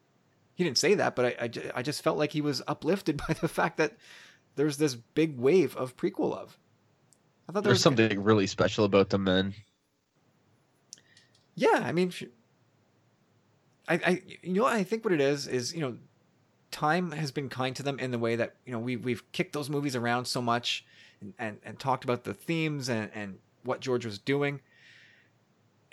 He 0.54 0.64
didn't 0.64 0.78
say 0.78 0.94
that 0.94 1.16
but 1.16 1.24
I 1.24 1.44
I, 1.44 1.50
I 1.76 1.82
just 1.82 2.02
felt 2.02 2.18
like 2.18 2.32
he 2.32 2.40
was 2.40 2.62
uplifted 2.66 3.16
by 3.28 3.34
the 3.34 3.48
fact 3.48 3.76
that 3.78 3.94
there's 4.56 4.76
this 4.76 4.94
big 4.94 5.38
wave 5.38 5.76
of 5.76 5.96
prequel 5.96 6.30
love. 6.30 6.58
I 7.48 7.52
thought 7.52 7.62
there 7.62 7.70
There's 7.70 7.76
was 7.76 7.82
something 7.82 8.22
really 8.22 8.46
special 8.46 8.84
about 8.84 9.08
them, 9.08 9.24
man. 9.24 9.54
Yeah, 11.58 11.82
I 11.84 11.90
mean, 11.92 12.10
sh- 12.10 12.24
I, 13.88 13.94
I, 13.94 14.22
you 14.42 14.54
know, 14.54 14.66
I 14.66 14.84
think 14.84 15.04
what 15.04 15.12
it 15.12 15.20
is 15.20 15.46
is, 15.46 15.74
you 15.74 15.80
know, 15.80 15.96
time 16.70 17.12
has 17.12 17.32
been 17.32 17.48
kind 17.48 17.74
to 17.76 17.82
them 17.82 17.98
in 17.98 18.10
the 18.10 18.18
way 18.18 18.36
that 18.36 18.54
you 18.66 18.72
know 18.72 18.78
we 18.78 18.96
we've 18.96 19.30
kicked 19.32 19.52
those 19.54 19.70
movies 19.70 19.96
around 19.96 20.26
so 20.26 20.42
much, 20.42 20.84
and 21.20 21.34
and, 21.38 21.58
and 21.64 21.78
talked 21.78 22.04
about 22.04 22.24
the 22.24 22.34
themes 22.34 22.88
and 22.88 23.10
and 23.14 23.38
what 23.64 23.80
George 23.80 24.04
was 24.04 24.18
doing, 24.18 24.60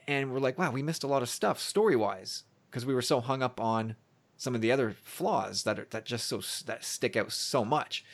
and 0.08 0.32
we're 0.32 0.40
like, 0.40 0.58
wow, 0.58 0.72
we 0.72 0.84
missed 0.84 1.04
a 1.04 1.08
lot 1.08 1.24
of 1.24 1.30
stuff 1.30 1.60
story 1.60 1.96
wise 1.96 2.44
because 2.70 2.86
we 2.86 2.94
were 2.94 3.02
so 3.02 3.22
hung 3.22 3.42
up 3.42 3.60
on 3.60 3.96
some 4.38 4.54
of 4.54 4.62
the 4.62 4.72
other 4.72 4.96
flaws 5.04 5.64
that 5.64 5.80
are 5.80 5.88
that 5.92 6.06
just 6.06 6.28
so 6.28 6.42
that 6.66 6.84
stick 6.84 7.16
out 7.16 7.32
so 7.32 7.66
much. 7.66 8.06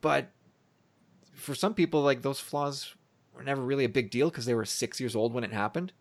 But 0.00 0.30
for 1.34 1.54
some 1.54 1.74
people, 1.74 2.02
like 2.02 2.22
those 2.22 2.40
flaws 2.40 2.94
were 3.34 3.42
never 3.42 3.62
really 3.62 3.84
a 3.84 3.88
big 3.88 4.10
deal 4.10 4.30
because 4.30 4.44
they 4.44 4.54
were 4.54 4.64
six 4.64 5.00
years 5.00 5.16
old 5.16 5.32
when 5.32 5.44
it 5.44 5.52
happened. 5.52 5.92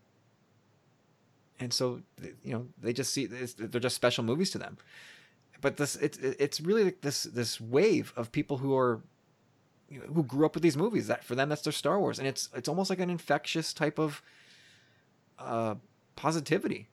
And 1.61 1.71
so, 1.71 2.01
you 2.43 2.53
know, 2.53 2.67
they 2.81 2.91
just 2.91 3.13
see 3.13 3.27
they're 3.27 3.79
just 3.79 3.95
special 3.95 4.23
movies 4.23 4.49
to 4.51 4.57
them. 4.57 4.77
But 5.61 5.77
this, 5.77 5.95
it's 5.95 6.17
it's 6.17 6.59
really 6.59 6.83
like 6.83 7.01
this 7.01 7.23
this 7.23 7.61
wave 7.61 8.11
of 8.17 8.31
people 8.31 8.57
who 8.57 8.75
are, 8.75 9.01
you 9.89 9.99
know, 9.99 10.07
who 10.07 10.23
grew 10.23 10.45
up 10.45 10.55
with 10.55 10.63
these 10.63 10.75
movies. 10.75 11.05
That 11.07 11.23
for 11.23 11.35
them, 11.35 11.49
that's 11.49 11.61
their 11.61 11.71
Star 11.71 11.99
Wars, 11.99 12.17
and 12.17 12.27
it's 12.27 12.49
it's 12.55 12.67
almost 12.67 12.89
like 12.89 12.99
an 12.99 13.11
infectious 13.11 13.71
type 13.71 13.99
of, 13.99 14.23
uh, 15.37 15.75
positivity, 16.15 16.87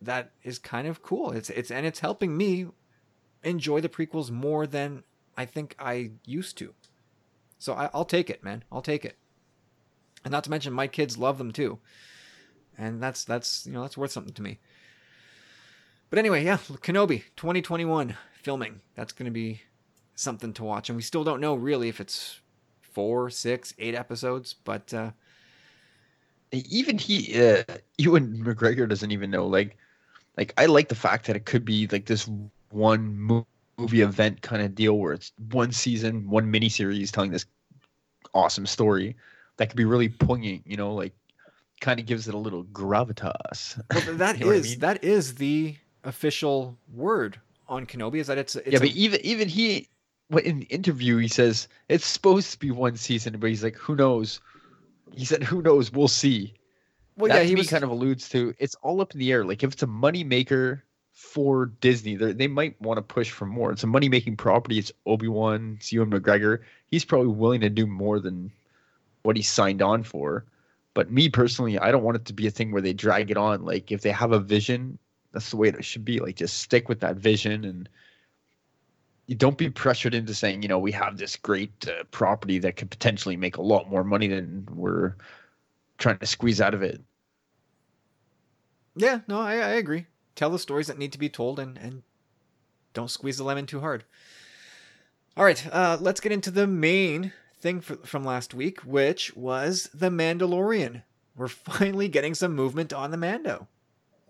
that 0.00 0.30
is 0.42 0.58
kind 0.58 0.86
of 0.86 1.02
cool. 1.02 1.32
It's 1.32 1.50
it's 1.50 1.70
and 1.70 1.84
it's 1.84 2.00
helping 2.00 2.36
me 2.36 2.66
enjoy 3.42 3.80
the 3.80 3.88
prequels 3.88 4.30
more 4.30 4.66
than 4.66 5.02
I 5.36 5.44
think 5.44 5.74
I 5.78 6.12
used 6.24 6.56
to. 6.58 6.74
So 7.58 7.74
I, 7.74 7.90
I'll 7.94 8.04
take 8.04 8.30
it, 8.30 8.42
man. 8.44 8.64
I'll 8.70 8.82
take 8.82 9.04
it. 9.04 9.16
And 10.24 10.30
not 10.32 10.44
to 10.44 10.50
mention, 10.50 10.72
my 10.72 10.86
kids 10.86 11.18
love 11.18 11.38
them 11.38 11.52
too, 11.52 11.78
and 12.78 13.02
that's 13.02 13.24
that's 13.24 13.66
you 13.66 13.72
know 13.72 13.82
that's 13.82 13.96
worth 13.96 14.12
something 14.12 14.34
to 14.34 14.42
me. 14.42 14.58
But 16.10 16.18
anyway, 16.18 16.44
yeah, 16.44 16.58
Kenobi 16.58 17.24
2021 17.36 18.16
filming. 18.34 18.80
That's 18.94 19.12
going 19.12 19.26
to 19.26 19.32
be 19.32 19.62
something 20.14 20.52
to 20.54 20.64
watch, 20.64 20.88
and 20.88 20.96
we 20.96 21.02
still 21.02 21.24
don't 21.24 21.40
know 21.40 21.54
really 21.54 21.88
if 21.88 22.00
it's 22.00 22.40
four, 22.80 23.30
six, 23.30 23.74
eight 23.78 23.94
episodes, 23.94 24.54
but 24.64 24.92
uh, 24.92 25.10
even 26.52 26.98
he 26.98 27.40
uh, 27.40 27.62
Ewan 27.98 28.36
McGregor 28.44 28.88
doesn't 28.88 29.10
even 29.10 29.30
know 29.30 29.46
like 29.46 29.76
like 30.36 30.52
I 30.58 30.66
like 30.66 30.88
the 30.88 30.94
fact 30.94 31.26
that 31.26 31.36
it 31.36 31.46
could 31.46 31.64
be 31.64 31.86
like 31.88 32.06
this 32.06 32.28
one 32.70 33.44
movie 33.78 34.02
event 34.02 34.42
kind 34.42 34.62
of 34.62 34.74
deal 34.74 34.98
where 34.98 35.12
it's 35.12 35.32
one 35.50 35.72
season, 35.72 36.28
one 36.28 36.50
mini 36.50 36.68
series 36.68 37.10
telling 37.10 37.30
this 37.30 37.46
awesome 38.34 38.66
story 38.66 39.16
that 39.56 39.68
could 39.68 39.76
be 39.76 39.84
really 39.84 40.08
poignant. 40.08 40.62
You 40.66 40.76
know, 40.76 40.94
like 40.94 41.14
kind 41.82 42.00
of 42.00 42.06
gives 42.06 42.26
it 42.28 42.34
a 42.34 42.38
little 42.38 42.64
gravitas. 42.64 43.76
Well, 43.92 44.16
that 44.16 44.38
You 44.38 44.44
know 44.44 44.46
what 44.48 44.54
I 44.54 44.58
is 44.60 44.70
mean? 44.70 44.78
that 44.78 45.04
is 45.04 45.34
the 45.34 45.76
official 46.04 46.78
word 46.94 47.38
on 47.68 47.84
Kenobi. 47.86 48.16
Is 48.20 48.28
that 48.28 48.38
it's, 48.38 48.56
it's 48.56 48.68
yeah, 48.68 48.78
a- 48.78 48.80
but 48.80 48.88
even 48.90 49.20
even 49.22 49.48
he, 49.48 49.88
what 50.28 50.44
in 50.44 50.60
the 50.60 50.66
interview 50.66 51.18
he 51.18 51.28
says 51.28 51.68
it's 51.90 52.06
supposed 52.06 52.50
to 52.52 52.58
be 52.58 52.70
one 52.70 52.96
season, 52.96 53.36
but 53.38 53.50
he's 53.50 53.62
like, 53.62 53.76
who 53.76 53.94
knows? 53.94 54.40
He 55.14 55.24
said, 55.26 55.42
who 55.42 55.60
knows? 55.60 55.92
We'll 55.92 56.08
see. 56.08 56.54
well, 57.18 57.28
that 57.28 57.42
yeah, 57.42 57.48
he 57.48 57.54
was 57.54 57.68
kind 57.68 57.84
of 57.84 57.90
alludes 57.90 58.28
to 58.30 58.54
it's 58.58 58.74
all 58.76 59.00
up 59.02 59.12
in 59.12 59.18
the 59.20 59.30
air. 59.32 59.44
Like 59.44 59.62
if 59.62 59.72
it's 59.74 59.82
a 59.82 59.86
money 59.86 60.24
maker 60.24 60.82
for 61.12 61.66
Disney, 61.66 62.16
they 62.16 62.32
they 62.32 62.48
might 62.48 62.80
want 62.80 62.96
to 62.98 63.02
push 63.02 63.30
for 63.30 63.44
more. 63.44 63.70
It's 63.72 63.84
a 63.84 63.86
money 63.86 64.08
making 64.08 64.36
property. 64.38 64.78
It's 64.78 64.90
Obi 65.04 65.28
Wan, 65.28 65.76
it's 65.78 65.92
Ewan 65.92 66.10
McGregor. 66.10 66.60
He's 66.86 67.04
probably 67.04 67.28
willing 67.28 67.60
to 67.60 67.68
do 67.70 67.86
more 67.86 68.18
than 68.20 68.50
what 69.22 69.36
he 69.36 69.42
signed 69.42 69.82
on 69.82 70.02
for. 70.02 70.44
But 70.94 71.10
me 71.10 71.28
personally, 71.28 71.78
I 71.78 71.90
don't 71.90 72.02
want 72.02 72.16
it 72.16 72.24
to 72.26 72.32
be 72.32 72.46
a 72.46 72.50
thing 72.50 72.70
where 72.70 72.82
they 72.82 72.92
drag 72.92 73.30
it 73.30 73.36
on. 73.36 73.64
Like 73.64 73.90
if 73.90 74.02
they 74.02 74.10
have 74.10 74.32
a 74.32 74.38
vision, 74.38 74.98
that's 75.32 75.50
the 75.50 75.56
way 75.56 75.68
it 75.68 75.84
should 75.84 76.04
be. 76.04 76.20
Like 76.20 76.36
just 76.36 76.58
stick 76.58 76.88
with 76.88 77.00
that 77.00 77.16
vision 77.16 77.64
and 77.64 77.88
you 79.26 79.34
don't 79.34 79.56
be 79.56 79.70
pressured 79.70 80.14
into 80.14 80.34
saying, 80.34 80.62
you 80.62 80.68
know, 80.68 80.78
we 80.78 80.92
have 80.92 81.16
this 81.16 81.36
great 81.36 81.88
uh, 81.88 82.04
property 82.10 82.58
that 82.58 82.76
could 82.76 82.90
potentially 82.90 83.36
make 83.36 83.56
a 83.56 83.62
lot 83.62 83.88
more 83.88 84.04
money 84.04 84.26
than 84.26 84.66
we're 84.70 85.14
trying 85.96 86.18
to 86.18 86.26
squeeze 86.26 86.60
out 86.60 86.74
of 86.74 86.82
it. 86.82 87.00
Yeah, 88.94 89.20
no, 89.26 89.40
I, 89.40 89.54
I 89.54 89.70
agree. 89.70 90.06
Tell 90.34 90.50
the 90.50 90.58
stories 90.58 90.88
that 90.88 90.98
need 90.98 91.12
to 91.12 91.18
be 91.18 91.28
told 91.28 91.58
and, 91.58 91.78
and 91.78 92.02
don't 92.92 93.10
squeeze 93.10 93.38
the 93.38 93.44
lemon 93.44 93.64
too 93.64 93.80
hard. 93.80 94.04
All 95.36 95.44
right, 95.44 95.66
uh, 95.72 95.96
let's 96.00 96.20
get 96.20 96.32
into 96.32 96.50
the 96.50 96.66
main 96.66 97.32
thing 97.62 97.80
for, 97.80 97.96
from 97.96 98.24
last 98.24 98.52
week, 98.52 98.80
which 98.80 99.34
was 99.36 99.88
The 99.94 100.10
Mandalorian. 100.10 101.04
We're 101.36 101.48
finally 101.48 102.08
getting 102.08 102.34
some 102.34 102.54
movement 102.54 102.92
on 102.92 103.10
the 103.10 103.16
Mando. 103.16 103.68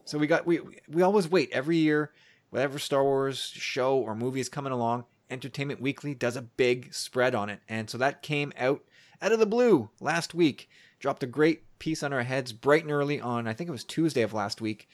So 0.05 0.18
we 0.18 0.26
got 0.26 0.47
we 0.47 0.61
we 0.89 1.03
always 1.03 1.30
wait 1.30 1.51
every 1.53 1.76
year, 1.78 2.12
whatever 2.51 2.78
Star 2.78 3.03
Wars 3.03 3.39
show 3.39 3.97
or 3.97 4.14
movie 4.14 4.41
is 4.41 4.49
coming 4.49 4.72
along. 4.72 5.05
Entertainment 5.30 5.80
Weekly 5.80 6.14
does 6.14 6.37
a 6.37 6.43
big 6.43 6.93
spread 6.93 7.35
on 7.35 7.49
it, 7.49 7.61
and 7.68 7.89
so 7.89 7.99
that 7.99 8.22
came 8.22 8.53
out 8.59 8.83
out 9.20 9.33
of 9.33 9.39
the 9.39 9.47
blue 9.47 9.91
last 10.01 10.35
week. 10.35 10.68
Dropped 10.99 11.22
a 11.22 11.26
great 11.26 11.78
piece 11.78 12.03
on 12.03 12.12
our 12.12 12.22
heads 12.22 12.53
bright 12.53 12.83
and 12.83 12.93
early 12.93 13.20
on 13.20 13.49
I 13.49 13.55
think 13.55 13.68
it 13.68 13.72
was 13.72 13.85
Tuesday 13.85 14.22
of 14.22 14.35
last 14.35 14.61
week, 14.61 14.89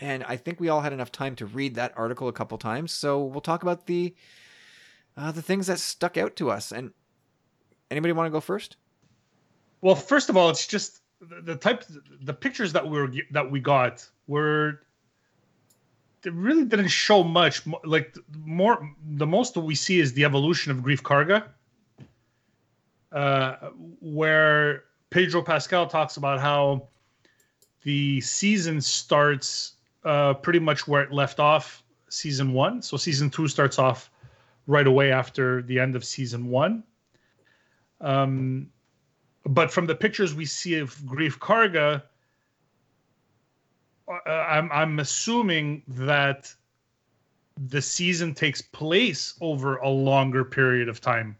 and 0.00 0.24
I 0.24 0.36
think 0.36 0.58
we 0.58 0.68
all 0.68 0.80
had 0.80 0.92
enough 0.92 1.12
time 1.12 1.36
to 1.36 1.46
read 1.46 1.76
that 1.76 1.94
article 1.96 2.28
a 2.28 2.32
couple 2.32 2.58
times. 2.58 2.92
So 2.92 3.22
we'll 3.22 3.40
talk 3.40 3.62
about 3.62 3.86
the 3.86 4.14
uh, 5.16 5.30
the 5.30 5.42
things 5.42 5.68
that 5.68 5.78
stuck 5.78 6.16
out 6.16 6.34
to 6.36 6.50
us. 6.50 6.72
And 6.72 6.90
anybody 7.90 8.12
want 8.12 8.26
to 8.26 8.30
go 8.30 8.40
first? 8.40 8.76
Well, 9.80 9.94
first 9.94 10.28
of 10.28 10.36
all, 10.36 10.50
it's 10.50 10.66
just 10.66 11.00
the, 11.20 11.56
type, 11.56 11.84
the 12.22 12.34
pictures 12.34 12.72
that 12.72 12.88
we 12.88 12.98
were 12.98 13.12
that 13.32 13.50
we 13.50 13.60
got 13.60 14.08
were. 14.26 14.80
They 16.22 16.30
really 16.30 16.64
didn't 16.64 16.88
show 16.88 17.22
much. 17.22 17.62
Like 17.84 18.16
more, 18.34 18.90
the 19.16 19.26
most 19.26 19.58
we 19.58 19.74
see 19.74 20.00
is 20.00 20.14
the 20.14 20.24
evolution 20.24 20.72
of 20.72 20.78
Greef 20.78 21.02
Karga, 21.02 21.44
uh, 23.12 23.68
where 24.00 24.84
Pedro 25.10 25.42
Pascal 25.42 25.86
talks 25.86 26.16
about 26.16 26.40
how 26.40 26.88
the 27.82 28.22
season 28.22 28.80
starts 28.80 29.74
uh, 30.04 30.34
pretty 30.34 30.58
much 30.58 30.88
where 30.88 31.02
it 31.02 31.12
left 31.12 31.40
off 31.40 31.84
season 32.08 32.52
one. 32.52 32.82
So 32.82 32.96
season 32.96 33.30
two 33.30 33.46
starts 33.46 33.78
off 33.78 34.10
right 34.66 34.86
away 34.86 35.12
after 35.12 35.62
the 35.62 35.78
end 35.78 35.94
of 35.94 36.04
season 36.04 36.48
one. 36.48 36.82
Um, 38.04 38.68
but 39.46 39.70
from 39.70 39.86
the 39.86 39.94
pictures 39.94 40.34
we 40.34 40.44
see 40.44 40.78
of 40.78 40.94
Greef 40.98 41.38
Karga, 41.38 42.02
uh, 44.08 44.30
I'm 44.30 44.70
I'm 44.70 44.98
assuming 45.00 45.82
that 45.88 46.52
the 47.56 47.80
season 47.80 48.34
takes 48.34 48.60
place 48.60 49.34
over 49.40 49.76
a 49.76 49.88
longer 49.88 50.44
period 50.44 50.88
of 50.88 51.00
time. 51.00 51.36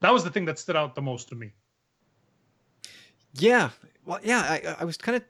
That 0.00 0.12
was 0.12 0.24
the 0.24 0.30
thing 0.30 0.44
that 0.46 0.58
stood 0.58 0.76
out 0.76 0.94
the 0.94 1.02
most 1.02 1.28
to 1.28 1.34
me. 1.34 1.52
Yeah. 3.34 3.70
Well, 4.04 4.18
yeah, 4.22 4.40
I, 4.40 4.76
I 4.80 4.84
was 4.84 4.96
kind 4.96 5.16
of 5.16 5.22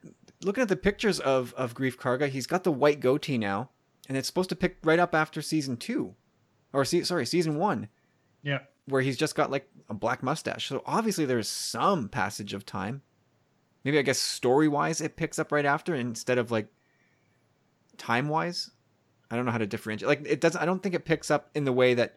looking 0.45 0.63
at 0.63 0.69
the 0.69 0.77
pictures 0.77 1.21
of, 1.21 1.53
of 1.55 1.75
Greef 1.75 1.97
Karga. 1.97 2.29
He's 2.29 2.47
got 2.47 2.65
the 2.65 2.73
white 2.73 3.01
goatee 3.01 3.37
now, 3.37 3.71
and 4.09 4.17
it's 4.17 4.29
supposed 4.29 4.49
to 4.51 4.57
pick 4.57 4.79
right 4.85 4.99
up 4.99 5.15
after 5.15 5.43
season 5.43 5.77
two. 5.77 6.15
Or, 6.73 6.85
se- 6.85 7.03
sorry, 7.03 7.27
season 7.27 7.57
one, 7.57 7.89
Yeah. 8.43 8.61
Where 8.91 9.03
he's 9.03 9.17
just 9.17 9.35
got 9.35 9.51
like 9.51 9.69
a 9.89 9.95
black 9.95 10.23
mustache. 10.23 10.69
So 10.69 10.83
obviously 10.87 11.25
there's 11.25 11.49
some 11.49 12.09
passage 12.09 12.55
of 12.55 12.67
time. 12.67 13.03
Maybe, 13.85 13.99
I 13.99 14.03
guess, 14.03 14.19
story 14.19 14.69
wise, 14.69 15.01
it 15.01 15.17
picks 15.17 15.39
up 15.39 15.53
right 15.53 15.65
after 15.65 15.95
instead 15.95 16.39
of 16.39 16.51
like 16.51 16.69
time 17.97 18.29
wise. 18.29 18.71
I 19.31 19.37
don't 19.37 19.47
know 19.47 19.53
how 19.53 19.59
to 19.59 19.67
differentiate. 19.67 20.09
Like, 20.09 20.27
it 20.27 20.41
doesn't, 20.41 20.61
I 20.61 20.67
don't 20.67 20.83
think 20.83 20.95
it 20.95 21.05
picks 21.05 21.31
up 21.31 21.51
in 21.55 21.65
the 21.65 21.73
way 21.73 21.95
that 21.95 22.17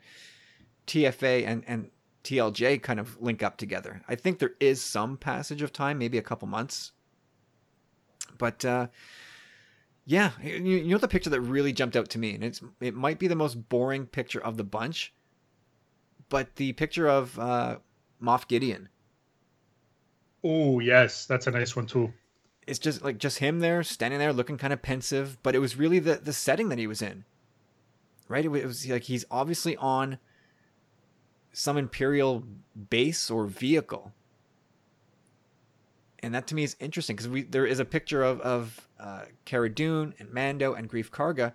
TFA 0.87 1.45
and, 1.45 1.63
and 1.67 1.89
TLJ 2.23 2.81
kind 2.81 2.99
of 2.99 3.21
link 3.21 3.43
up 3.43 3.57
together. 3.57 4.01
I 4.07 4.15
think 4.15 4.39
there 4.39 4.55
is 4.59 4.81
some 4.81 5.17
passage 5.17 5.61
of 5.61 5.71
time, 5.71 5.99
maybe 5.99 6.17
a 6.17 6.23
couple 6.23 6.47
months. 6.47 6.91
But 8.37 8.65
uh, 8.65 8.87
yeah, 10.05 10.31
you, 10.41 10.55
you 10.55 10.91
know 10.91 10.97
the 10.97 11.07
picture 11.07 11.29
that 11.29 11.41
really 11.41 11.73
jumped 11.73 11.95
out 11.95 12.09
to 12.09 12.19
me, 12.19 12.33
and 12.33 12.43
it's 12.43 12.61
it 12.81 12.95
might 12.95 13.19
be 13.19 13.27
the 13.27 13.35
most 13.35 13.69
boring 13.69 14.05
picture 14.05 14.43
of 14.43 14.57
the 14.57 14.63
bunch, 14.63 15.13
but 16.33 16.55
the 16.55 16.73
picture 16.73 17.07
of 17.07 17.37
uh, 17.37 17.77
Moff 18.19 18.47
Gideon. 18.47 18.89
Oh 20.43 20.79
yes, 20.79 21.27
that's 21.27 21.45
a 21.45 21.51
nice 21.51 21.75
one 21.75 21.85
too. 21.85 22.11
It's 22.65 22.79
just 22.79 23.03
like 23.03 23.19
just 23.19 23.37
him 23.37 23.59
there, 23.59 23.83
standing 23.83 24.19
there, 24.19 24.33
looking 24.33 24.57
kind 24.57 24.73
of 24.73 24.81
pensive. 24.81 25.37
But 25.43 25.53
it 25.53 25.59
was 25.59 25.77
really 25.77 25.99
the 25.99 26.15
the 26.15 26.33
setting 26.33 26.69
that 26.69 26.79
he 26.79 26.87
was 26.87 27.03
in, 27.03 27.23
right? 28.27 28.43
It 28.43 28.47
was, 28.47 28.61
it 28.61 28.65
was 28.65 28.89
like 28.89 29.03
he's 29.03 29.25
obviously 29.29 29.77
on 29.77 30.17
some 31.51 31.77
imperial 31.77 32.43
base 32.89 33.29
or 33.29 33.45
vehicle 33.45 34.11
and 36.23 36.33
that 36.33 36.47
to 36.47 36.55
me 36.55 36.63
is 36.63 36.75
interesting 36.79 37.15
because 37.15 37.29
we 37.29 37.43
there 37.43 37.67
is 37.67 37.79
a 37.79 37.85
picture 37.85 38.23
of 38.23 38.41
of 38.41 38.87
uh, 38.99 39.25
Cara 39.45 39.69
Dune 39.69 40.15
and 40.17 40.33
Mando 40.33 40.73
and 40.73 40.89
Greef 40.89 41.11
Karga, 41.11 41.53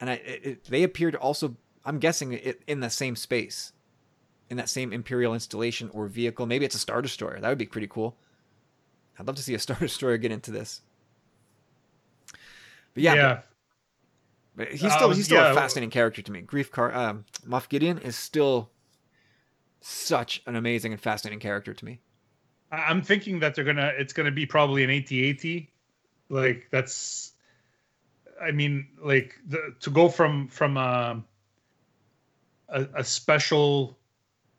and 0.00 0.10
I 0.10 0.14
it, 0.14 0.40
it, 0.44 0.64
they 0.64 0.82
appear 0.82 1.10
to 1.10 1.16
also 1.16 1.56
I'm 1.86 1.98
guessing 1.98 2.34
it 2.34 2.60
in 2.66 2.80
the 2.80 2.90
same 2.90 3.16
space, 3.16 3.72
in 4.50 4.56
that 4.56 4.68
same 4.68 4.92
imperial 4.92 5.34
installation 5.34 5.90
or 5.92 6.06
vehicle. 6.06 6.46
Maybe 6.46 6.64
it's 6.64 6.74
a 6.74 6.78
star 6.78 7.02
destroyer. 7.02 7.38
That 7.40 7.48
would 7.48 7.58
be 7.58 7.66
pretty 7.66 7.88
cool. 7.88 8.16
I'd 9.18 9.26
love 9.26 9.36
to 9.36 9.42
see 9.42 9.54
a 9.54 9.58
star 9.58 9.76
destroyer 9.78 10.16
get 10.16 10.32
into 10.32 10.50
this. 10.50 10.80
But 12.94 13.02
yeah, 13.02 13.14
yeah. 13.14 13.40
but, 14.56 14.68
but 14.68 14.68
he's 14.68 14.92
still 14.92 15.10
Um, 15.10 15.14
he's 15.14 15.26
still 15.26 15.42
yeah. 15.42 15.52
a 15.52 15.54
fascinating 15.54 15.90
character 15.90 16.22
to 16.22 16.32
me. 16.32 16.42
Greef 16.42 16.70
Car 16.70 16.94
um, 16.94 17.24
Moff 17.46 17.68
Gideon 17.68 17.98
is 17.98 18.16
still 18.16 18.70
such 19.80 20.42
an 20.46 20.56
amazing 20.56 20.92
and 20.92 21.00
fascinating 21.00 21.40
character 21.40 21.74
to 21.74 21.84
me. 21.84 22.00
I'm 22.70 23.02
thinking 23.02 23.40
that 23.40 23.54
they're 23.54 23.64
gonna. 23.64 23.92
It's 23.96 24.12
gonna 24.12 24.30
be 24.30 24.46
probably 24.46 24.84
an 24.84 24.90
AT-AT. 24.90 25.62
Like 26.28 26.68
that's. 26.70 27.32
I 28.40 28.52
mean, 28.52 28.88
like 29.02 29.34
the, 29.46 29.74
to 29.80 29.90
go 29.90 30.08
from 30.08 30.48
from 30.48 30.76
um, 30.76 31.24
a, 32.68 32.86
a 32.96 33.04
special 33.04 33.98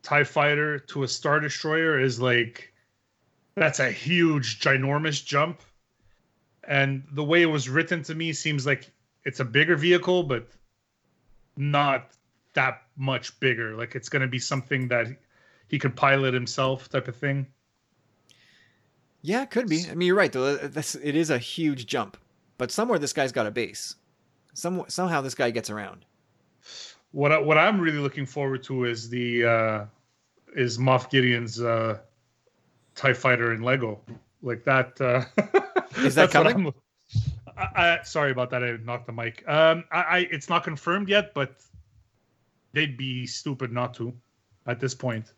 Tie 0.04 0.24
Fighter 0.24 0.80
to 0.80 1.04
a 1.04 1.08
Star 1.08 1.40
Destroyer 1.40 2.00
is 2.00 2.20
like 2.20 2.74
that's 3.56 3.80
a 3.80 3.92
huge, 3.92 4.60
ginormous 4.60 5.24
jump. 5.24 5.62
And 6.64 7.04
the 7.12 7.24
way 7.24 7.42
it 7.42 7.48
was 7.48 7.68
written 7.68 8.04
to 8.04 8.16
me 8.16 8.32
seems 8.32 8.66
like 8.66 8.92
it's 9.26 9.40
a 9.40 9.46
bigger 9.46 9.76
vehicle, 9.76 10.24
but 10.24 10.48
not 11.58 12.12
that 12.54 12.84
much 12.96 13.38
bigger. 13.40 13.76
Like 13.76 13.96
it's 13.96 14.10
going 14.10 14.22
to 14.22 14.28
be 14.28 14.40
something 14.40 14.88
that 14.88 15.08
he 15.68 15.78
could 15.78 15.96
pilot 15.96 16.34
himself, 16.34 16.90
type 16.90 17.08
of 17.08 17.16
thing. 17.16 17.48
Yeah, 19.22 19.44
it 19.44 19.52
could 19.52 19.68
be. 19.68 19.86
I 19.90 19.96
mean, 19.96 20.08
you're 20.08 20.16
right 20.16 20.32
though. 20.32 20.56
That's, 20.56 20.96
it 20.96 21.16
is 21.16 21.30
a 21.30 21.38
huge 21.38 21.86
jump, 21.86 22.18
but 22.58 22.72
somewhere 22.72 23.00
this 23.00 23.14
guy's 23.14 23.32
got 23.32 23.46
a 23.48 23.52
base. 23.52 23.96
Some 24.54 24.86
somehow 24.88 25.22
this 25.22 25.36
guy 25.36 25.52
gets 25.52 25.70
around. 25.70 26.06
What 27.12 27.32
I, 27.32 27.40
what 27.40 27.58
I'm 27.58 27.80
really 27.80 27.98
looking 27.98 28.26
forward 28.26 28.64
to 28.64 28.86
is 28.86 29.10
the 29.10 29.46
uh, 29.46 29.86
is 30.56 30.78
Moff 30.78 31.10
Gideon's 31.10 31.62
uh, 31.62 32.00
Tie 32.96 33.14
Fighter 33.14 33.54
in 33.54 33.62
Lego, 33.62 34.00
like 34.42 34.64
that. 34.66 35.00
Uh, 35.02 35.24
Is 35.98 36.16
that 36.16 36.32
coming? 36.32 36.74
I, 37.58 37.68
I, 37.76 38.00
sorry 38.04 38.32
about 38.32 38.52
that. 38.52 38.64
I 38.64 38.78
knocked 38.84 39.08
the 39.08 39.12
mic. 39.12 39.44
Um, 39.48 39.84
I, 39.92 40.02
I 40.02 40.18
it's 40.32 40.50
not 40.50 40.64
confirmed 40.64 41.10
yet, 41.10 41.34
but 41.34 41.56
they'd 42.74 42.96
be 42.96 43.26
stupid 43.26 43.72
not 43.72 43.94
to 43.96 44.14
at 44.68 44.80
this 44.80 44.94
point. 44.94 45.34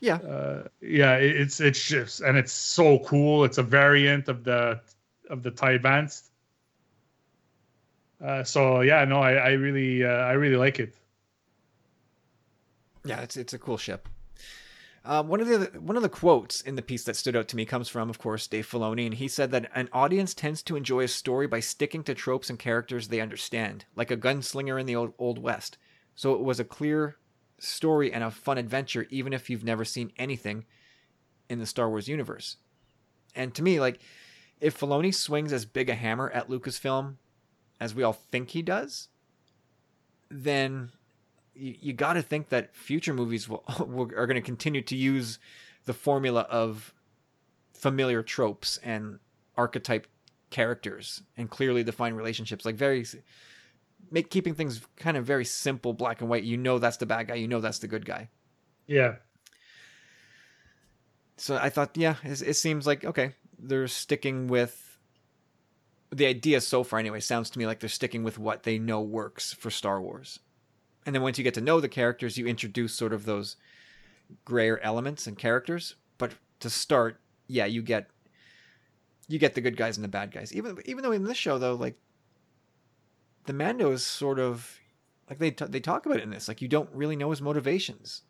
Yeah, 0.00 0.16
Uh, 0.16 0.68
yeah, 0.80 1.16
it, 1.16 1.36
it's 1.36 1.60
it's 1.60 1.82
just 1.82 2.20
and 2.20 2.36
it's 2.36 2.52
so 2.52 2.98
cool. 3.00 3.44
It's 3.44 3.58
a 3.58 3.62
variant 3.62 4.28
of 4.28 4.44
the 4.44 4.80
of 5.30 5.42
the 5.42 5.50
Tie 5.50 5.72
Advanced. 5.72 6.31
Uh, 8.22 8.44
so 8.44 8.82
yeah, 8.82 9.04
no, 9.04 9.20
I, 9.20 9.32
I 9.32 9.48
really 9.50 10.04
uh, 10.04 10.08
I 10.08 10.32
really 10.32 10.56
like 10.56 10.78
it. 10.78 10.94
Yeah, 13.04 13.20
it's 13.20 13.36
it's 13.36 13.52
a 13.52 13.58
cool 13.58 13.76
ship. 13.76 14.08
Um, 15.04 15.26
one 15.26 15.40
of 15.40 15.48
the 15.48 15.80
one 15.80 15.96
of 15.96 16.02
the 16.04 16.08
quotes 16.08 16.60
in 16.60 16.76
the 16.76 16.82
piece 16.82 17.02
that 17.04 17.16
stood 17.16 17.34
out 17.34 17.48
to 17.48 17.56
me 17.56 17.64
comes 17.64 17.88
from, 17.88 18.08
of 18.08 18.20
course, 18.20 18.46
Dave 18.46 18.68
Filoni, 18.68 19.04
and 19.04 19.14
he 19.14 19.26
said 19.26 19.50
that 19.50 19.68
an 19.74 19.88
audience 19.92 20.32
tends 20.32 20.62
to 20.62 20.76
enjoy 20.76 21.02
a 21.02 21.08
story 21.08 21.48
by 21.48 21.58
sticking 21.58 22.04
to 22.04 22.14
tropes 22.14 22.48
and 22.48 22.58
characters 22.58 23.08
they 23.08 23.20
understand, 23.20 23.84
like 23.96 24.12
a 24.12 24.16
gunslinger 24.16 24.78
in 24.80 24.86
the 24.86 24.94
old, 24.94 25.12
old 25.18 25.40
West. 25.40 25.76
So 26.14 26.34
it 26.34 26.40
was 26.42 26.60
a 26.60 26.64
clear 26.64 27.16
story 27.58 28.12
and 28.12 28.22
a 28.22 28.30
fun 28.30 28.58
adventure, 28.58 29.06
even 29.10 29.32
if 29.32 29.50
you've 29.50 29.64
never 29.64 29.84
seen 29.84 30.12
anything 30.16 30.66
in 31.48 31.58
the 31.58 31.66
Star 31.66 31.88
Wars 31.88 32.06
universe. 32.06 32.58
And 33.34 33.52
to 33.54 33.62
me, 33.62 33.80
like, 33.80 33.98
if 34.60 34.78
Filoni 34.78 35.12
swings 35.12 35.52
as 35.52 35.64
big 35.64 35.88
a 35.88 35.94
hammer 35.94 36.30
at 36.30 36.48
Lucasfilm 36.48 37.16
as 37.82 37.94
we 37.94 38.02
all 38.02 38.12
think 38.12 38.50
he 38.50 38.62
does, 38.62 39.08
then 40.30 40.90
you, 41.54 41.74
you 41.80 41.92
got 41.92 42.14
to 42.14 42.22
think 42.22 42.48
that 42.50 42.74
future 42.74 43.12
movies 43.12 43.48
will, 43.48 43.64
will 43.86 44.10
are 44.16 44.26
going 44.26 44.36
to 44.36 44.40
continue 44.40 44.82
to 44.82 44.96
use 44.96 45.38
the 45.84 45.92
formula 45.92 46.42
of 46.42 46.94
familiar 47.74 48.22
tropes 48.22 48.78
and 48.78 49.18
archetype 49.56 50.06
characters 50.50 51.22
and 51.36 51.50
clearly 51.50 51.82
defined 51.82 52.16
relationships. 52.16 52.64
Like 52.64 52.76
very 52.76 53.04
make 54.10 54.30
keeping 54.30 54.54
things 54.54 54.80
kind 54.96 55.16
of 55.16 55.26
very 55.26 55.44
simple 55.44 55.92
black 55.92 56.20
and 56.20 56.30
white. 56.30 56.44
You 56.44 56.56
know 56.56 56.78
that's 56.78 56.98
the 56.98 57.06
bad 57.06 57.28
guy 57.28 57.34
you 57.34 57.48
know 57.48 57.60
that's 57.60 57.80
the 57.80 57.88
good 57.88 58.06
guy. 58.06 58.28
Yeah, 58.86 59.16
so 61.42 61.56
i 61.56 61.68
thought 61.68 61.90
yeah 61.96 62.16
it, 62.22 62.42
it 62.42 62.54
seems 62.54 62.86
like 62.86 63.04
okay 63.04 63.34
they're 63.58 63.88
sticking 63.88 64.46
with 64.46 64.91
the 66.12 66.26
idea 66.26 66.60
so 66.60 66.84
far 66.84 66.98
anyway 66.98 67.20
sounds 67.20 67.48
to 67.50 67.58
me 67.58 67.66
like 67.66 67.80
they're 67.80 67.88
sticking 67.88 68.22
with 68.22 68.38
what 68.38 68.62
they 68.62 68.78
know 68.78 69.00
works 69.00 69.52
for 69.52 69.70
star 69.70 70.00
wars. 70.00 70.38
And 71.06 71.14
then 71.14 71.22
once 71.22 71.38
you 71.38 71.44
get 71.44 71.54
to 71.54 71.60
know 71.60 71.80
the 71.80 71.88
characters 71.88 72.36
you 72.36 72.46
introduce 72.46 72.94
sort 72.94 73.12
of 73.12 73.24
those 73.24 73.56
grayer 74.44 74.78
elements 74.80 75.26
and 75.26 75.38
characters. 75.38 75.96
But 76.18 76.34
to 76.60 76.70
start 76.70 77.18
yeah 77.48 77.66
you 77.66 77.82
get 77.82 78.08
you 79.28 79.38
get 79.38 79.54
the 79.54 79.60
good 79.60 79.76
guys 79.76 79.96
and 79.96 80.04
the 80.04 80.08
bad 80.08 80.30
guys. 80.30 80.54
Even 80.54 80.78
even 80.84 81.02
though 81.02 81.12
in 81.12 81.24
this 81.24 81.38
show 81.38 81.58
though 81.58 81.74
like 81.74 81.96
the 83.46 83.54
mando 83.54 83.90
is 83.90 84.06
sort 84.06 84.38
of 84.38 84.78
like 85.30 85.38
they 85.38 85.50
t- 85.50 85.64
they 85.64 85.80
talk 85.80 86.04
about 86.04 86.18
it 86.18 86.24
in 86.24 86.30
this 86.30 86.46
like 86.46 86.60
you 86.60 86.68
don't 86.68 86.90
really 86.92 87.16
know 87.16 87.30
his 87.30 87.40
motivations. 87.40 88.22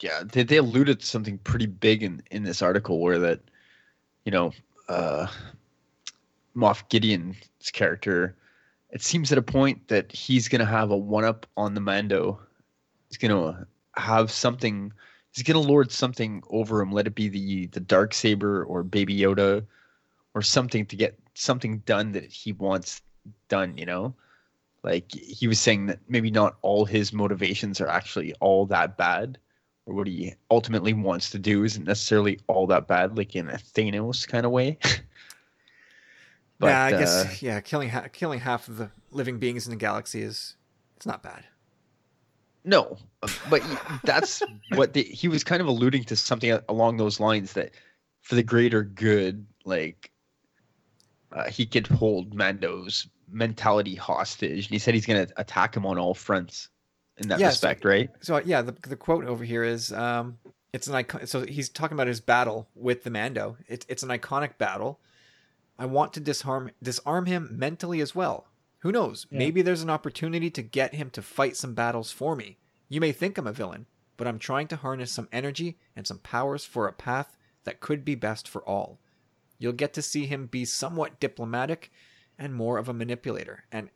Yeah, 0.00 0.22
they, 0.24 0.44
they 0.44 0.58
alluded 0.58 1.00
to 1.00 1.06
something 1.06 1.38
pretty 1.38 1.66
big 1.66 2.02
in 2.02 2.22
in 2.30 2.44
this 2.44 2.62
article 2.62 3.00
where 3.00 3.18
that, 3.18 3.40
you 4.24 4.30
know, 4.30 4.52
uh, 4.88 5.26
Moff 6.58 6.88
Gideon's 6.88 7.70
character, 7.72 8.36
it 8.90 9.02
seems 9.02 9.30
at 9.30 9.38
a 9.38 9.42
point 9.42 9.88
that 9.88 10.10
he's 10.10 10.48
gonna 10.48 10.64
have 10.64 10.90
a 10.90 10.96
one 10.96 11.24
up 11.24 11.46
on 11.56 11.74
the 11.74 11.80
Mando. 11.80 12.40
He's 13.08 13.18
gonna 13.18 13.66
have 13.96 14.30
something. 14.30 14.92
He's 15.32 15.44
gonna 15.44 15.60
lord 15.60 15.92
something 15.92 16.42
over 16.50 16.80
him. 16.80 16.90
Let 16.90 17.06
it 17.06 17.14
be 17.14 17.28
the 17.28 17.66
the 17.66 17.80
dark 17.80 18.12
saber 18.12 18.64
or 18.64 18.82
Baby 18.82 19.18
Yoda, 19.18 19.64
or 20.34 20.42
something 20.42 20.84
to 20.86 20.96
get 20.96 21.18
something 21.34 21.78
done 21.86 22.12
that 22.12 22.24
he 22.24 22.52
wants 22.52 23.02
done. 23.48 23.78
You 23.78 23.86
know, 23.86 24.14
like 24.82 25.12
he 25.12 25.46
was 25.46 25.60
saying 25.60 25.86
that 25.86 26.00
maybe 26.08 26.30
not 26.30 26.56
all 26.62 26.84
his 26.84 27.12
motivations 27.12 27.80
are 27.80 27.88
actually 27.88 28.34
all 28.40 28.66
that 28.66 28.96
bad 28.96 29.38
or 29.88 29.94
what 29.94 30.06
he 30.06 30.34
ultimately 30.50 30.92
wants 30.92 31.30
to 31.30 31.38
do 31.38 31.64
isn't 31.64 31.84
necessarily 31.84 32.38
all 32.46 32.66
that 32.66 32.86
bad, 32.86 33.16
like 33.16 33.34
in 33.34 33.48
a 33.48 33.54
Thanos 33.54 34.28
kind 34.28 34.44
of 34.44 34.52
way. 34.52 34.78
But, 36.60 36.68
yeah, 36.68 36.84
I 36.84 36.90
guess 36.90 37.24
uh, 37.24 37.30
yeah, 37.40 37.60
killing 37.60 37.88
ha- 37.88 38.08
killing 38.12 38.40
half 38.40 38.68
of 38.68 38.78
the 38.78 38.90
living 39.12 39.38
beings 39.38 39.66
in 39.66 39.70
the 39.70 39.76
galaxy 39.76 40.22
is 40.22 40.56
it's 40.96 41.06
not 41.06 41.22
bad. 41.22 41.44
no, 42.64 42.98
but 43.50 43.62
that's 44.04 44.42
what 44.74 44.92
the, 44.92 45.02
he 45.04 45.28
was 45.28 45.44
kind 45.44 45.60
of 45.62 45.68
alluding 45.68 46.04
to 46.04 46.16
something 46.16 46.58
along 46.68 46.96
those 46.96 47.20
lines 47.20 47.52
that 47.52 47.70
for 48.22 48.34
the 48.34 48.42
greater 48.42 48.82
good, 48.82 49.46
like 49.64 50.10
uh, 51.32 51.48
he 51.48 51.64
could 51.64 51.86
hold 51.86 52.34
Mando's 52.34 53.06
mentality 53.30 53.94
hostage, 53.94 54.66
and 54.66 54.72
he 54.72 54.78
said 54.78 54.94
he's 54.94 55.06
going 55.06 55.26
to 55.26 55.32
attack 55.40 55.76
him 55.76 55.86
on 55.86 55.98
all 55.98 56.14
fronts 56.14 56.68
in 57.18 57.28
that 57.28 57.38
Yes. 57.38 57.52
respect, 57.52 57.84
right? 57.84 58.10
So 58.20 58.38
yeah, 58.44 58.62
the 58.62 58.72
the 58.72 58.96
quote 58.96 59.24
over 59.24 59.44
here 59.44 59.62
is 59.62 59.92
um 59.92 60.38
it's 60.72 60.86
an 60.88 60.94
icon 60.94 61.26
so 61.26 61.46
he's 61.46 61.68
talking 61.68 61.94
about 61.94 62.06
his 62.08 62.20
battle 62.20 62.68
with 62.74 63.04
the 63.04 63.10
Mando. 63.10 63.56
It's 63.68 63.86
it's 63.88 64.02
an 64.02 64.08
iconic 64.08 64.58
battle. 64.58 65.00
I 65.78 65.86
want 65.86 66.12
to 66.14 66.20
disarm 66.20 66.70
disarm 66.82 67.26
him 67.26 67.48
mentally 67.52 68.00
as 68.00 68.14
well. 68.14 68.46
Who 68.80 68.92
knows? 68.92 69.26
Yeah. 69.30 69.38
Maybe 69.38 69.62
there's 69.62 69.82
an 69.82 69.90
opportunity 69.90 70.50
to 70.50 70.62
get 70.62 70.94
him 70.94 71.10
to 71.10 71.22
fight 71.22 71.56
some 71.56 71.74
battles 71.74 72.10
for 72.12 72.36
me. 72.36 72.58
You 72.88 73.00
may 73.00 73.12
think 73.12 73.36
I'm 73.38 73.46
a 73.46 73.52
villain, 73.52 73.86
but 74.16 74.26
I'm 74.26 74.38
trying 74.38 74.68
to 74.68 74.76
harness 74.76 75.12
some 75.12 75.28
energy 75.32 75.78
and 75.96 76.06
some 76.06 76.18
powers 76.18 76.64
for 76.64 76.86
a 76.86 76.92
path 76.92 77.36
that 77.64 77.80
could 77.80 78.04
be 78.04 78.14
best 78.14 78.48
for 78.48 78.62
all. 78.68 78.98
You'll 79.58 79.72
get 79.72 79.92
to 79.94 80.02
see 80.02 80.26
him 80.26 80.46
be 80.46 80.64
somewhat 80.64 81.18
diplomatic 81.20 81.90
and 82.38 82.54
more 82.54 82.78
of 82.78 82.88
a 82.88 82.94
manipulator. 82.94 83.64
And 83.72 83.90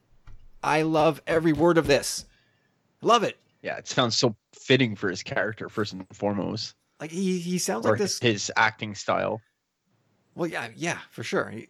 I 0.62 0.82
love 0.82 1.22
every 1.26 1.52
word 1.52 1.78
of 1.78 1.86
this. 1.86 2.26
Love 3.00 3.22
it. 3.22 3.38
Yeah, 3.62 3.76
it 3.76 3.86
sounds 3.86 4.18
so 4.18 4.34
fitting 4.54 4.96
for 4.96 5.08
his 5.08 5.22
character 5.22 5.68
first 5.68 5.92
and 5.92 6.04
foremost, 6.12 6.74
Like 7.00 7.12
he 7.12 7.38
he 7.38 7.58
sounds 7.58 7.86
or 7.86 7.90
like 7.90 7.98
this. 7.98 8.18
his 8.18 8.50
acting 8.56 8.96
style. 8.96 9.40
Well, 10.34 10.48
yeah, 10.48 10.68
yeah, 10.74 10.98
for 11.10 11.22
sure. 11.22 11.50
He, 11.50 11.68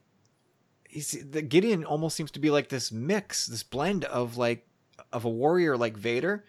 he's 0.93 1.13
the 1.31 1.43
Gideon 1.43 1.85
almost 1.85 2.17
seems 2.17 2.31
to 2.33 2.41
be 2.41 2.51
like 2.51 2.69
this 2.69 2.93
mix, 2.93 3.47
this 3.47 3.63
blend 3.63 4.05
of 4.05 4.37
like 4.37 4.67
of 5.13 5.25
a 5.25 5.31
warrior 5.31 5.77
like 5.77 5.97
Vader 5.97 6.45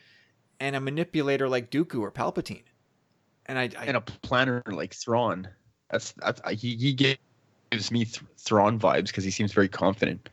and 0.59 0.75
a 0.75 0.79
manipulator 0.81 1.49
like 1.49 1.71
Dooku 1.71 1.99
or 2.01 2.11
Palpatine. 2.11 2.63
And 3.45 3.57
I, 3.57 3.69
I 3.77 3.85
and 3.85 3.97
a 3.97 4.01
planner 4.01 4.61
like 4.67 4.93
Thrawn. 4.93 5.47
That's 5.89 6.11
that's 6.13 6.41
I- 6.43 6.53
he 6.53 6.75
he 6.75 6.93
gives 6.93 7.91
me 7.91 8.05
Th- 8.05 8.21
Thrawn 8.37 8.79
vibes 8.79 9.07
because 9.07 9.23
he 9.23 9.31
seems 9.31 9.51
very 9.53 9.67
confident. 9.69 10.29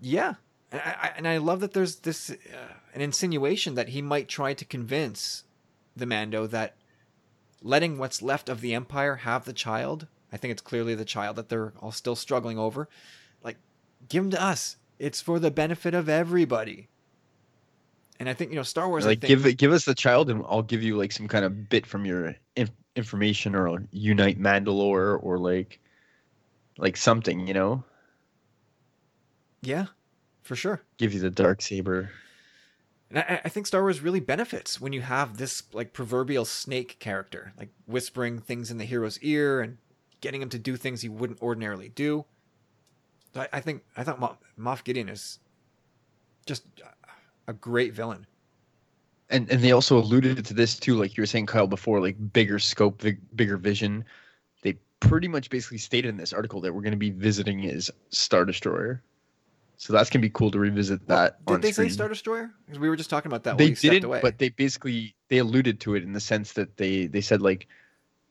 yeah, 0.00 0.34
and 0.70 0.80
I, 0.84 1.12
and 1.16 1.28
I 1.28 1.38
love 1.38 1.60
that 1.60 1.72
there's 1.72 1.96
this 1.96 2.30
uh, 2.30 2.34
an 2.94 3.00
insinuation 3.00 3.74
that 3.74 3.88
he 3.90 4.02
might 4.02 4.28
try 4.28 4.54
to 4.54 4.64
convince 4.64 5.44
the 5.96 6.06
Mando 6.06 6.46
that 6.46 6.76
letting 7.62 7.98
what's 7.98 8.22
left 8.22 8.48
of 8.48 8.60
the 8.60 8.74
Empire 8.74 9.16
have 9.16 9.44
the 9.44 9.52
child. 9.52 10.06
I 10.32 10.36
think 10.36 10.52
it's 10.52 10.62
clearly 10.62 10.94
the 10.94 11.04
child 11.04 11.36
that 11.36 11.48
they're 11.48 11.72
all 11.80 11.92
still 11.92 12.16
struggling 12.16 12.58
over. 12.58 12.88
Like, 13.42 13.56
give 14.08 14.24
them 14.24 14.30
to 14.32 14.42
us. 14.42 14.76
It's 14.98 15.20
for 15.20 15.38
the 15.38 15.50
benefit 15.50 15.94
of 15.94 16.08
everybody. 16.08 16.88
And 18.20 18.28
I 18.28 18.34
think 18.34 18.50
you 18.50 18.56
know 18.56 18.64
Star 18.64 18.88
Wars. 18.88 19.06
Like 19.06 19.20
think, 19.20 19.28
give 19.28 19.46
it 19.46 19.54
give 19.58 19.72
us 19.72 19.84
the 19.84 19.94
child 19.94 20.28
and 20.28 20.44
I'll 20.48 20.62
give 20.62 20.82
you 20.82 20.96
like 20.96 21.12
some 21.12 21.28
kind 21.28 21.44
of 21.44 21.68
bit 21.68 21.86
from 21.86 22.04
your 22.04 22.34
inf- 22.56 22.72
information 22.96 23.54
or 23.54 23.86
unite 23.92 24.40
Mandalore 24.40 25.22
or 25.22 25.38
like 25.38 25.78
like 26.78 26.96
something 26.96 27.46
you 27.46 27.54
know 27.54 27.84
yeah, 29.62 29.86
for 30.42 30.56
sure. 30.56 30.82
give 30.98 31.12
you 31.12 31.20
the 31.20 31.30
dark 31.30 31.62
saber. 31.62 32.10
And 33.10 33.18
I, 33.20 33.40
I 33.44 33.48
think 33.48 33.66
Star 33.66 33.82
Wars 33.82 34.00
really 34.00 34.20
benefits 34.20 34.80
when 34.80 34.92
you 34.92 35.00
have 35.00 35.38
this 35.38 35.62
like 35.72 35.92
proverbial 35.92 36.44
snake 36.44 36.98
character, 36.98 37.52
like 37.58 37.70
whispering 37.86 38.38
things 38.40 38.70
in 38.70 38.78
the 38.78 38.84
hero's 38.84 39.18
ear 39.20 39.60
and 39.60 39.78
getting 40.20 40.42
him 40.42 40.48
to 40.50 40.58
do 40.58 40.76
things 40.76 41.02
he 41.02 41.08
wouldn't 41.08 41.40
ordinarily 41.42 41.88
do. 41.90 42.24
So 43.34 43.40
I, 43.42 43.48
I 43.54 43.60
think 43.60 43.84
I 43.96 44.04
thought 44.04 44.20
Mo- 44.20 44.38
Moff 44.58 44.84
Gideon 44.84 45.08
is 45.08 45.38
just 46.46 46.64
a 47.46 47.52
great 47.52 47.92
villain. 47.92 48.26
And 49.30 49.50
and 49.50 49.60
they 49.60 49.72
also 49.72 49.98
alluded 49.98 50.44
to 50.46 50.54
this 50.54 50.78
too, 50.78 50.94
like 50.96 51.16
you 51.16 51.22
were 51.22 51.26
saying, 51.26 51.46
Kyle, 51.46 51.66
before, 51.66 52.00
like 52.00 52.16
bigger 52.32 52.58
scope, 52.58 53.02
big, 53.02 53.20
bigger 53.36 53.56
vision. 53.58 54.04
They 54.62 54.78
pretty 55.00 55.28
much 55.28 55.50
basically 55.50 55.78
stated 55.78 56.08
in 56.08 56.16
this 56.16 56.32
article 56.32 56.60
that 56.62 56.74
we're 56.74 56.82
going 56.82 56.92
to 56.92 56.96
be 56.96 57.10
visiting 57.10 57.58
his 57.58 57.90
Star 58.08 58.44
Destroyer. 58.46 59.02
So 59.78 59.92
that's 59.92 60.10
gonna 60.10 60.22
be 60.22 60.30
cool 60.30 60.50
to 60.50 60.58
revisit 60.58 61.06
that. 61.06 61.44
Did 61.46 61.54
on 61.54 61.60
they 61.60 61.70
screen. 61.70 61.88
say 61.88 61.94
Star 61.94 62.08
Destroyer? 62.08 62.50
Because 62.66 62.80
we 62.80 62.88
were 62.88 62.96
just 62.96 63.10
talking 63.10 63.30
about 63.30 63.44
that. 63.44 63.56
they 63.56 63.64
while 63.64 63.68
you 63.70 63.76
stepped 63.76 63.92
didn't, 63.92 64.22
but 64.22 64.38
they 64.38 64.48
basically 64.48 65.14
they 65.28 65.38
alluded 65.38 65.78
to 65.80 65.94
it 65.94 66.02
in 66.02 66.12
the 66.12 66.20
sense 66.20 66.52
that 66.54 66.76
they 66.76 67.06
they 67.06 67.20
said 67.20 67.40
like 67.40 67.68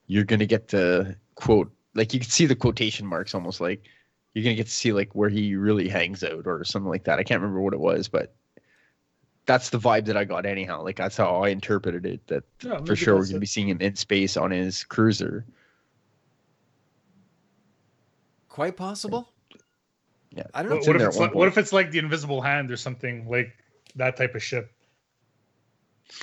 you're 0.08 0.24
gonna 0.24 0.44
get 0.44 0.68
to 0.68 1.16
quote 1.36 1.72
like 1.98 2.14
you 2.14 2.20
can 2.20 2.30
see 2.30 2.46
the 2.46 2.54
quotation 2.56 3.06
marks 3.06 3.34
almost 3.34 3.60
like 3.60 3.82
you're 4.32 4.44
gonna 4.44 4.54
get 4.54 4.66
to 4.66 4.72
see 4.72 4.92
like 4.92 5.14
where 5.14 5.28
he 5.28 5.56
really 5.56 5.88
hangs 5.88 6.22
out 6.22 6.46
or 6.46 6.64
something 6.64 6.88
like 6.88 7.04
that. 7.04 7.18
I 7.18 7.24
can't 7.24 7.42
remember 7.42 7.60
what 7.60 7.74
it 7.74 7.80
was, 7.80 8.08
but 8.08 8.34
that's 9.46 9.70
the 9.70 9.78
vibe 9.78 10.04
that 10.06 10.16
I 10.16 10.24
got 10.24 10.46
anyhow. 10.46 10.82
Like 10.82 10.96
that's 10.96 11.16
how 11.16 11.42
I 11.42 11.48
interpreted 11.48 12.06
it. 12.06 12.26
That 12.28 12.44
Yeah, 12.62 12.80
for 12.84 12.94
sure 12.94 13.16
we're 13.16 13.24
gonna 13.24 13.36
it. 13.38 13.40
be 13.40 13.46
seeing 13.46 13.68
him 13.68 13.80
in 13.80 13.96
space 13.96 14.36
on 14.36 14.50
his 14.50 14.84
cruiser. 14.84 15.44
Quite 18.48 18.76
possible. 18.76 19.32
Yeah. 20.30 20.44
I 20.54 20.62
don't 20.62 20.70
know. 20.70 20.76
What, 20.76 20.86
what 20.86 20.96
if 20.96 21.02
it's 21.02 21.16
like, 21.18 21.34
what 21.34 21.48
if 21.48 21.58
it's 21.58 21.72
like 21.72 21.90
the 21.90 21.98
Invisible 21.98 22.40
Hand 22.40 22.70
or 22.70 22.76
something 22.76 23.28
like 23.28 23.52
that 23.96 24.16
type 24.16 24.34
of 24.34 24.42
ship? 24.42 24.70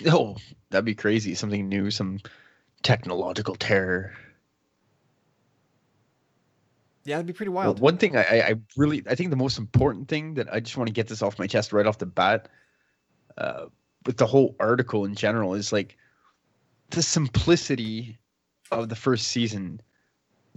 Oh, 0.08 0.38
that'd 0.70 0.86
be 0.86 0.96
crazy. 0.96 1.36
Something 1.36 1.68
new, 1.68 1.92
some 1.92 2.20
technological 2.84 3.56
terror. 3.56 4.14
Yeah, 7.06 7.16
it'd 7.18 7.28
be 7.28 7.34
pretty 7.34 7.52
Well, 7.52 7.66
wild. 7.66 7.80
one 7.80 7.98
thing 7.98 8.18
I, 8.18 8.42
I 8.42 8.56
really 8.76 9.04
I 9.08 9.16
think 9.16 9.30
the 9.30 9.36
most 9.36 9.58
important 9.58 10.08
thing 10.08 10.34
that 10.36 10.52
I 10.52 10.60
just 10.60 10.76
want 10.76 10.88
to 10.88 10.94
get 10.94 11.08
this 11.08 11.22
off 11.22 11.38
my 11.38 11.48
chest 11.48 11.72
right 11.72 11.86
off 11.86 12.00
the 12.00 12.08
bat, 12.08 12.50
uh, 13.38 13.66
with 14.06 14.18
the 14.18 14.26
whole 14.26 14.56
article 14.60 15.06
in 15.06 15.16
general 15.16 15.54
is 15.54 15.72
like 15.72 15.98
the 16.90 17.04
simplicity 17.04 18.18
of 18.72 18.90
the 18.90 18.96
first 18.96 19.28
season, 19.28 19.82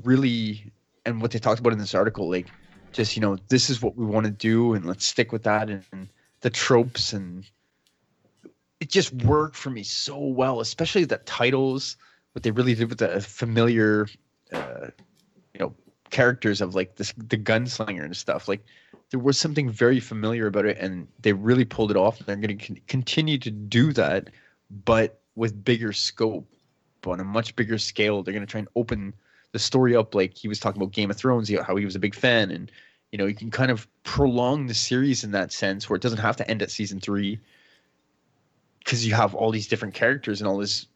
really, 0.03 0.72
and 1.05 1.20
what 1.20 1.30
they 1.32 1.38
talked 1.38 1.61
about 1.61 1.72
in 1.72 1.78
this 1.78 1.94
article, 1.94 2.30
like 2.30 2.51
just 2.92 3.14
you 3.14 3.20
know 3.20 3.36
this 3.49 3.68
is 3.68 3.82
what 3.82 3.96
we 3.96 4.07
want 4.07 4.24
to 4.24 4.32
do 4.32 4.72
and 4.72 4.86
let's 4.86 5.05
stick 5.05 5.30
with 5.32 5.42
that 5.42 5.68
and, 5.68 5.84
and 5.92 6.09
the 6.40 6.49
tropes 6.49 7.12
and 7.12 7.44
it 8.80 8.88
just 8.88 9.12
worked 9.12 9.57
for 9.57 9.70
me 9.70 9.82
so 9.82 10.18
well, 10.18 10.61
especially 10.61 11.05
the 11.05 11.18
titles, 11.18 11.96
what 12.32 12.42
they 12.42 12.51
really 12.51 12.74
did 12.74 12.88
with 12.88 12.99
the 12.99 13.20
familiar, 13.20 14.07
uh, 14.53 14.86
characters 16.11 16.61
of 16.61 16.75
like 16.75 16.97
this 16.97 17.13
the 17.17 17.39
gunslinger 17.39 18.05
and 18.05 18.17
stuff. 18.17 18.49
Like 18.49 18.65
there 19.11 19.21
was 19.21 19.39
something 19.39 19.71
very 19.71 20.01
familiar 20.01 20.47
about 20.47 20.67
it 20.67 20.79
and 20.79 21.09
they 21.21 21.33
really 21.33 21.65
pulled 21.65 21.91
it 21.91 21.97
off 21.97 22.19
they're 22.21 22.37
going 22.37 22.59
to 22.59 22.67
con- 22.67 22.81
continue 22.87 23.39
to 23.39 23.51
do 23.51 23.93
that 23.93 24.29
but 24.85 25.21
with 25.35 25.65
bigger 25.65 25.93
scope. 25.93 26.47
On 27.07 27.21
a 27.21 27.25
much 27.25 27.57
bigger 27.57 27.79
scale 27.79 28.23
they're 28.23 28.35
going 28.35 28.45
to 28.45 28.51
try 28.51 28.59
and 28.59 28.69
open 28.77 29.15
the 29.53 29.59
story 29.59 29.97
up 29.97 30.15
like 30.15 30.37
he 30.37 30.47
was 30.47 30.61
talking 30.61 30.83
about 30.83 30.93
game 30.93 31.11
of 31.11 31.17
thrones 31.17 31.51
how 31.63 31.75
he 31.75 31.87
was 31.87 31.97
a 31.97 31.99
big 31.99 32.15
fan 32.15 32.51
and 32.51 32.71
you 33.13 33.19
know 33.19 33.25
you 33.25 33.35
can 33.35 33.51
kind 33.51 33.71
of 33.71 33.89
prolong 34.03 34.67
the 34.67 34.75
series 34.75 35.25
in 35.25 35.31
that 35.31 35.51
sense 35.51 35.89
where 35.89 35.97
it 35.97 36.03
doesn't 36.03 36.19
have 36.19 36.37
to 36.37 36.51
end 36.51 36.61
at 36.61 36.71
season 36.71 37.01
three 37.01 37.39
because 38.81 39.07
you 39.07 39.15
have 39.15 39.35
all 39.35 39.51
these 39.51 39.69
different 39.69 39.95
characters 39.95 40.43
and 40.43 40.49
all 40.49 40.59
this 40.59 40.87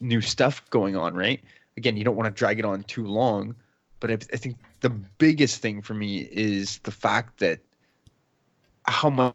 new 0.00 0.22
stuff 0.22 0.62
going 0.70 0.96
on 0.96 1.14
right? 1.14 1.42
Again 1.76 1.98
you 1.98 2.04
don't 2.04 2.16
want 2.16 2.34
to 2.34 2.38
drag 2.38 2.58
it 2.58 2.64
on 2.64 2.82
too 2.84 3.04
long 3.04 3.54
but 4.00 4.10
I, 4.10 4.14
I 4.14 4.36
think 4.36 4.56
the 4.80 4.90
biggest 4.90 5.62
thing 5.62 5.82
for 5.82 5.94
me 5.94 6.28
is 6.32 6.78
the 6.82 6.90
fact 6.90 7.38
that 7.40 7.60
how 8.86 9.10
mu- 9.10 9.32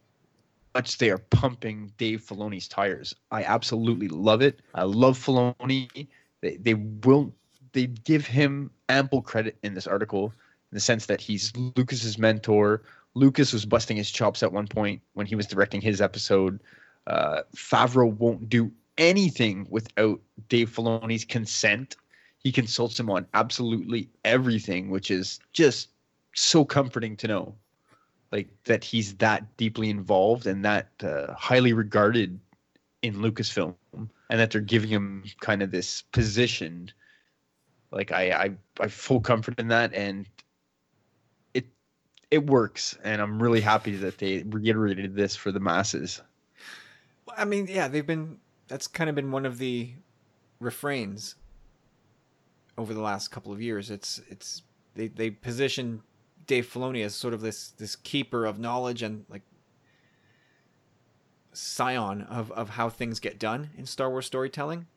much 0.76 0.97
they 0.97 1.09
are 1.09 1.18
pumping 1.18 1.91
Dave 1.97 2.22
Filoni's 2.22 2.68
tires. 2.68 3.16
I 3.32 3.43
absolutely 3.43 4.09
love 4.09 4.41
it. 4.41 4.59
I 4.74 4.84
love 4.84 5.18
Filoni. 5.18 6.07
They, 6.41 6.57
they 6.57 6.74
will 6.74 7.34
they 7.72 7.88
give 7.88 8.26
him 8.26 8.72
ample 8.89 9.22
credit 9.22 9.57
in 9.63 9.74
this 9.74 9.88
article 9.88 10.34
in 10.72 10.76
the 10.76 10.82
sense 10.82 11.05
that 11.05 11.22
he's 11.22 11.53
Lucas's 11.55 12.18
mentor. 12.18 12.84
Lucas 13.13 13.53
was 13.53 13.66
busting 13.66 13.95
his 13.95 14.11
chops 14.11 14.43
at 14.43 14.51
one 14.51 14.68
point 14.68 15.01
when 15.13 15.26
he 15.26 15.36
was 15.36 15.47
directing 15.47 15.82
his 15.82 16.01
episode. 16.01 16.61
Uh, 17.07 17.41
Favreau 17.55 18.13
won't 18.18 18.49
do 18.49 18.72
anything 18.97 19.68
without 19.70 20.20
Dave 20.49 20.70
Filoni's 20.70 21.24
consent 21.24 21.95
he 22.46 22.52
consults 22.52 23.00
him 23.00 23.10
on 23.10 23.26
absolutely 23.34 24.08
everything, 24.24 24.91
which 24.91 25.10
is 25.10 25.39
just 25.52 25.89
so 26.36 26.64
comforting 26.64 27.18
to 27.18 27.28
know. 27.28 27.56
Like 28.32 28.50
that 28.66 28.84
he's 28.84 29.16
that 29.16 29.58
deeply 29.58 29.89
involved 29.89 30.46
and 30.46 30.64
that 30.64 30.89
uh, 31.04 31.34
highly 31.34 31.74
regarded 31.74 32.39
in 33.02 33.16
Lucasfilm, 33.16 33.74
and 33.93 34.39
that 34.39 34.52
they're 34.52 34.62
giving 34.62 34.91
him 34.91 35.24
kind 35.39 35.64
of 35.64 35.72
this 35.72 36.04
position. 36.12 36.91
Like 37.91 38.12
I, 38.12 38.30
I, 38.30 38.52
I 38.80 38.88
full 38.89 39.22
comfort 39.22 39.60
in 39.60 39.70
that, 39.70 39.91
and 39.96 40.28
it, 41.56 41.66
it 42.30 42.46
works, 42.46 42.96
and 43.04 43.24
I'm 43.24 43.41
really 43.41 43.62
happy 43.62 43.96
that 43.96 44.20
they 44.20 44.43
reiterated 44.43 45.16
this 45.16 45.36
for 45.36 45.52
the 45.52 45.60
masses. 45.60 46.22
I 47.36 47.46
mean, 47.46 47.66
yeah, 47.68 47.88
they've 47.88 48.06
been. 48.06 48.38
That's 48.68 48.88
kind 48.88 49.10
of 49.10 49.16
been 49.16 49.32
one 49.32 49.48
of 49.48 49.58
the 49.58 49.93
refrains 50.60 51.36
over 52.78 52.94
the 52.94 53.02
last 53.02 53.30
couple 53.30 53.52
of 53.52 53.62
years. 53.62 53.90
It's 53.90 54.22
it's 54.30 54.64
they 54.96 55.08
they 55.08 55.30
position 55.30 56.02
Dave 56.48 56.68
Filoni 56.72 57.04
as 57.04 57.16
sort 57.16 57.34
of 57.34 57.42
this 57.42 57.72
this 57.72 57.96
keeper 57.96 58.46
of 58.46 58.60
knowledge 58.60 59.02
and 59.02 59.26
like 59.30 59.44
scion 61.54 62.22
of 62.24 62.52
of 62.52 62.72
how 62.72 62.90
things 62.90 63.20
get 63.20 63.40
done 63.40 63.70
in 63.78 63.86
Star 63.86 64.10
Wars 64.10 64.26
storytelling. 64.26 64.88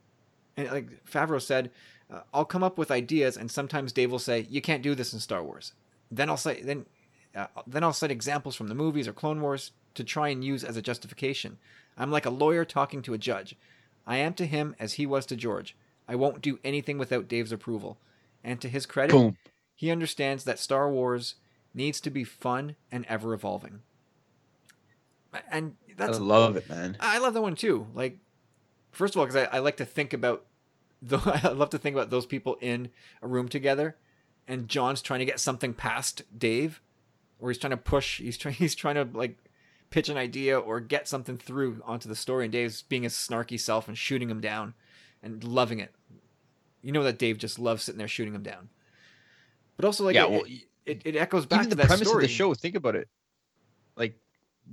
And 0.56 0.70
like 0.70 1.04
Favreau 1.04 1.40
said, 1.40 1.70
uh, 2.10 2.20
I'll 2.34 2.44
come 2.44 2.64
up 2.64 2.78
with 2.78 2.90
ideas, 2.90 3.36
and 3.36 3.50
sometimes 3.50 3.92
Dave 3.92 4.10
will 4.10 4.18
say, 4.18 4.46
"You 4.50 4.60
can't 4.60 4.82
do 4.82 4.94
this 4.94 5.12
in 5.12 5.20
Star 5.20 5.42
Wars." 5.42 5.72
Then 6.10 6.30
I'll 6.30 6.36
say, 6.36 6.62
then 6.62 6.86
uh, 7.34 7.46
then 7.66 7.84
I'll 7.84 7.92
cite 7.92 8.10
examples 8.10 8.56
from 8.56 8.68
the 8.68 8.74
movies 8.74 9.06
or 9.06 9.12
Clone 9.12 9.40
Wars 9.40 9.72
to 9.94 10.04
try 10.04 10.28
and 10.28 10.44
use 10.44 10.64
as 10.64 10.76
a 10.76 10.82
justification. 10.82 11.58
I'm 11.96 12.10
like 12.10 12.26
a 12.26 12.30
lawyer 12.30 12.64
talking 12.64 13.02
to 13.02 13.14
a 13.14 13.18
judge. 13.18 13.56
I 14.06 14.16
am 14.16 14.34
to 14.34 14.46
him 14.46 14.74
as 14.78 14.94
he 14.94 15.06
was 15.06 15.26
to 15.26 15.36
George. 15.36 15.76
I 16.08 16.16
won't 16.16 16.40
do 16.40 16.58
anything 16.64 16.98
without 16.98 17.28
Dave's 17.28 17.52
approval. 17.52 17.98
And 18.42 18.60
to 18.60 18.68
his 18.68 18.86
credit, 18.86 19.12
Boom. 19.12 19.36
he 19.74 19.90
understands 19.90 20.44
that 20.44 20.58
Star 20.58 20.90
Wars 20.90 21.34
needs 21.74 22.00
to 22.00 22.10
be 22.10 22.24
fun 22.24 22.76
and 22.90 23.04
ever 23.06 23.34
evolving. 23.34 23.80
And 25.50 25.76
that's 25.96 26.18
I 26.18 26.20
love 26.22 26.56
it, 26.56 26.68
man. 26.68 26.96
I 27.00 27.18
love 27.18 27.34
that 27.34 27.42
one 27.42 27.54
too. 27.54 27.86
Like, 27.94 28.18
first 28.90 29.14
of 29.14 29.20
all, 29.20 29.26
because 29.26 29.48
I, 29.52 29.56
I 29.56 29.58
like 29.58 29.76
to 29.76 29.84
think 29.84 30.12
about, 30.12 30.46
the, 31.02 31.18
I 31.44 31.48
love 31.52 31.70
to 31.70 31.78
think 31.78 31.94
about 31.94 32.10
those 32.10 32.26
people 32.26 32.56
in 32.60 32.88
a 33.22 33.28
room 33.28 33.48
together, 33.48 33.96
and 34.46 34.68
John's 34.68 35.02
trying 35.02 35.20
to 35.20 35.26
get 35.26 35.38
something 35.40 35.74
past 35.74 36.22
Dave, 36.36 36.80
or 37.38 37.50
he's 37.50 37.58
trying 37.58 37.70
to 37.72 37.76
push. 37.76 38.18
He's 38.18 38.38
trying. 38.38 38.54
He's 38.58 38.74
trying 38.74 38.94
to 38.94 39.08
like 39.16 39.36
pitch 39.90 40.08
an 40.08 40.16
idea 40.16 40.58
or 40.58 40.80
get 40.80 41.08
something 41.08 41.36
through 41.36 41.82
onto 41.84 42.08
the 42.08 42.16
story, 42.16 42.44
and 42.44 42.52
Dave's 42.52 42.82
being 42.82 43.04
his 43.04 43.14
snarky 43.14 43.60
self 43.60 43.86
and 43.86 43.96
shooting 43.96 44.30
him 44.30 44.40
down, 44.40 44.74
and 45.22 45.42
loving 45.44 45.80
it. 45.80 45.94
You 46.82 46.92
know 46.92 47.02
that 47.02 47.18
Dave 47.18 47.38
just 47.38 47.58
loves 47.58 47.84
sitting 47.84 47.98
there 47.98 48.08
shooting 48.08 48.34
him 48.34 48.42
down. 48.42 48.68
But 49.76 49.84
also, 49.84 50.04
like, 50.04 50.14
yeah, 50.14 50.24
it, 50.24 50.30
well, 50.30 50.42
it, 50.88 51.02
it 51.04 51.16
echoes 51.16 51.46
back 51.46 51.60
even 51.60 51.70
to 51.70 51.76
the 51.76 51.82
that 51.82 51.88
premise 51.88 52.08
story. 52.08 52.24
of 52.24 52.28
the 52.28 52.34
show 52.34 52.54
think 52.54 52.74
about 52.74 52.96
it 52.96 53.08
like 53.96 54.18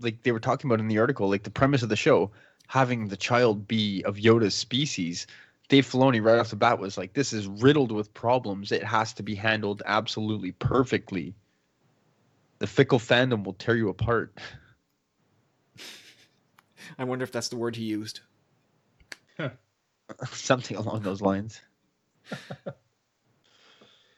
like 0.02 0.24
they 0.24 0.32
were 0.32 0.40
talking 0.40 0.70
about 0.70 0.80
in 0.80 0.88
the 0.88 0.98
article 0.98 1.30
like 1.30 1.44
the 1.44 1.50
premise 1.50 1.84
of 1.84 1.90
the 1.90 1.96
show 1.96 2.32
having 2.68 3.08
the 3.08 3.18
child 3.18 3.68
be 3.68 4.02
of 4.04 4.16
yoda's 4.16 4.56
species 4.56 5.28
dave 5.68 5.86
filoni 5.86 6.24
right 6.24 6.40
off 6.40 6.50
the 6.50 6.56
bat 6.56 6.80
was 6.80 6.98
like 6.98 7.14
this 7.14 7.34
is 7.34 7.48
riddled 7.48 7.92
with 7.92 8.14
problems 8.14 8.72
it 8.72 8.84
has 8.84 9.14
to 9.14 9.24
be 9.24 9.36
handled 9.36 9.84
absolutely 9.86 10.52
perfectly 10.54 11.34
the 12.60 12.68
fickle 12.68 13.00
fandom 13.00 13.44
will 13.44 13.54
tear 13.54 13.76
you 13.76 13.90
apart 13.90 14.38
I 16.98 17.04
wonder 17.04 17.24
if 17.24 17.32
that's 17.32 17.50
the 17.50 17.58
word 17.58 17.76
he 17.76 17.84
used. 17.84 18.22
something 20.32 20.78
along 20.78 21.02
those 21.02 21.22
lines 21.22 21.62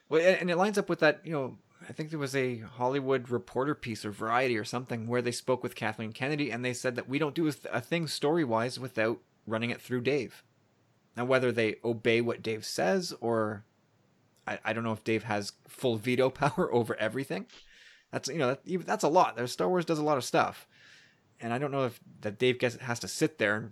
Well, 0.10 0.22
and 0.22 0.42
and 0.42 0.52
it 0.52 0.56
lines 0.56 0.78
up 0.78 0.90
with 0.90 1.00
that, 1.00 1.22
you 1.26 1.34
know, 1.34 1.58
I 1.88 1.94
think 1.94 2.10
there 2.10 2.20
was 2.20 2.36
a 2.36 2.60
Hollywood 2.60 3.30
Reporter 3.30 3.76
piece 3.76 4.06
or 4.06 4.12
Variety 4.12 4.58
or 4.58 4.64
something 4.64 5.08
where 5.08 5.22
they 5.22 5.32
spoke 5.32 5.64
with 5.64 5.76
Kathleen 5.76 6.14
Kennedy 6.14 6.52
and 6.52 6.64
they 6.64 6.74
said 6.74 6.96
that 6.96 7.10
we 7.10 7.20
don't 7.20 7.36
do 7.36 7.48
a, 7.48 7.52
th- 7.52 7.74
a 7.74 7.82
thing 7.82 8.08
story 8.08 8.44
wise 8.44 8.80
without 8.80 9.20
running 9.46 9.70
it 9.70 9.82
through 9.82 10.02
Dave. 10.02 10.44
Now, 11.16 11.26
whether 11.26 11.52
they 11.52 11.76
obey 11.84 12.22
what 12.22 12.42
Dave 12.42 12.66
says 12.66 13.14
or 13.22 13.66
I, 14.48 14.60
I 14.64 14.74
don't 14.74 14.84
know 14.84 14.94
if 14.94 15.04
Dave 15.04 15.24
has 15.24 15.54
full 15.68 15.98
veto 15.98 16.30
power 16.32 16.74
over 16.74 16.96
everything. 16.96 17.46
That's 18.12 18.30
you 18.30 18.38
know 18.38 18.48
that, 18.48 18.86
that's 18.86 19.04
a 19.04 19.10
lot. 19.10 19.38
Star 19.50 19.68
Wars 19.68 19.86
does 19.86 20.00
a 20.00 20.04
lot 20.04 20.18
of 20.18 20.24
stuff, 20.24 20.66
and 21.42 21.52
I 21.52 21.58
don't 21.58 21.72
know 21.72 21.86
if 21.86 22.00
that 22.22 22.40
Dave 22.40 22.58
gets 22.58 22.78
has 22.78 23.00
to 23.02 23.08
sit 23.10 23.38
there 23.38 23.72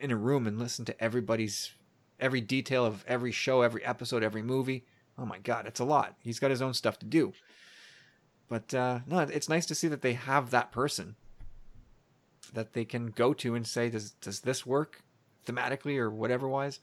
in 0.00 0.10
a 0.10 0.16
room 0.16 0.46
and 0.46 0.58
listen 0.58 0.84
to 0.86 1.02
everybody's 1.02 1.72
every 2.20 2.40
detail 2.40 2.84
of 2.84 3.04
every 3.06 3.32
show, 3.32 3.62
every 3.62 3.84
episode, 3.84 4.22
every 4.22 4.42
movie. 4.42 4.84
Oh 5.18 5.26
my 5.26 5.38
god, 5.38 5.66
it's 5.66 5.80
a 5.80 5.84
lot. 5.84 6.16
He's 6.20 6.38
got 6.38 6.50
his 6.50 6.62
own 6.62 6.74
stuff 6.74 6.98
to 7.00 7.06
do. 7.06 7.32
But 8.48 8.72
uh, 8.72 9.00
no, 9.06 9.20
it's 9.20 9.48
nice 9.48 9.66
to 9.66 9.74
see 9.74 9.88
that 9.88 10.02
they 10.02 10.14
have 10.14 10.50
that 10.50 10.72
person 10.72 11.16
that 12.54 12.72
they 12.72 12.84
can 12.84 13.08
go 13.08 13.34
to 13.34 13.54
and 13.54 13.66
say, 13.66 13.90
"Does 13.90 14.12
does 14.12 14.40
this 14.40 14.64
work 14.64 15.02
thematically 15.46 15.98
or 15.98 16.10
whatever 16.10 16.48
wise?" 16.48 16.80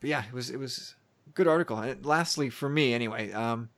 But 0.00 0.10
yeah, 0.10 0.24
it 0.26 0.32
was 0.32 0.50
it 0.50 0.58
was 0.58 0.94
a 1.26 1.30
good 1.30 1.46
article. 1.46 1.78
And 1.78 2.04
lastly, 2.06 2.48
for 2.48 2.68
me 2.68 2.94
anyway, 2.94 3.32
um, 3.32 3.68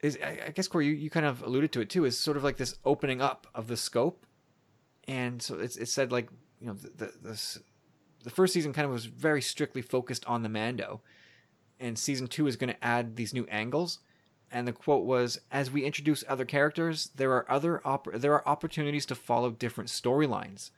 is 0.00 0.18
I, 0.22 0.40
I 0.46 0.50
guess 0.50 0.68
Corey, 0.68 0.86
you, 0.86 0.92
you 0.92 1.10
kind 1.10 1.26
of 1.26 1.42
alluded 1.42 1.72
to 1.72 1.80
it 1.80 1.90
too. 1.90 2.04
Is 2.04 2.18
sort 2.18 2.36
of 2.36 2.44
like 2.44 2.56
this 2.56 2.76
opening 2.84 3.20
up 3.20 3.46
of 3.54 3.68
the 3.68 3.76
scope, 3.76 4.26
and 5.08 5.42
so 5.42 5.58
it's 5.58 5.76
it 5.76 5.88
said 5.88 6.12
like 6.12 6.28
you 6.60 6.68
know 6.68 6.74
the 6.74 7.12
the, 7.20 7.58
the 8.22 8.30
first 8.30 8.52
season 8.52 8.72
kind 8.72 8.84
of 8.84 8.92
was 8.92 9.06
very 9.06 9.42
strictly 9.42 9.82
focused 9.82 10.24
on 10.26 10.42
the 10.42 10.48
Mando, 10.48 11.00
and 11.80 11.98
season 11.98 12.28
two 12.28 12.46
is 12.46 12.56
going 12.56 12.72
to 12.72 12.84
add 12.84 13.16
these 13.16 13.34
new 13.34 13.46
angles. 13.46 13.98
And 14.50 14.66
the 14.66 14.72
quote 14.72 15.04
was, 15.04 15.40
"As 15.50 15.70
we 15.70 15.84
introduce 15.84 16.24
other 16.28 16.44
characters, 16.44 17.10
there 17.16 17.32
are 17.32 17.50
other 17.50 17.86
opp- 17.86 18.12
there 18.14 18.32
are 18.34 18.48
opportunities 18.48 19.06
to 19.06 19.14
follow 19.14 19.50
different 19.50 19.90
storylines. 19.90 20.70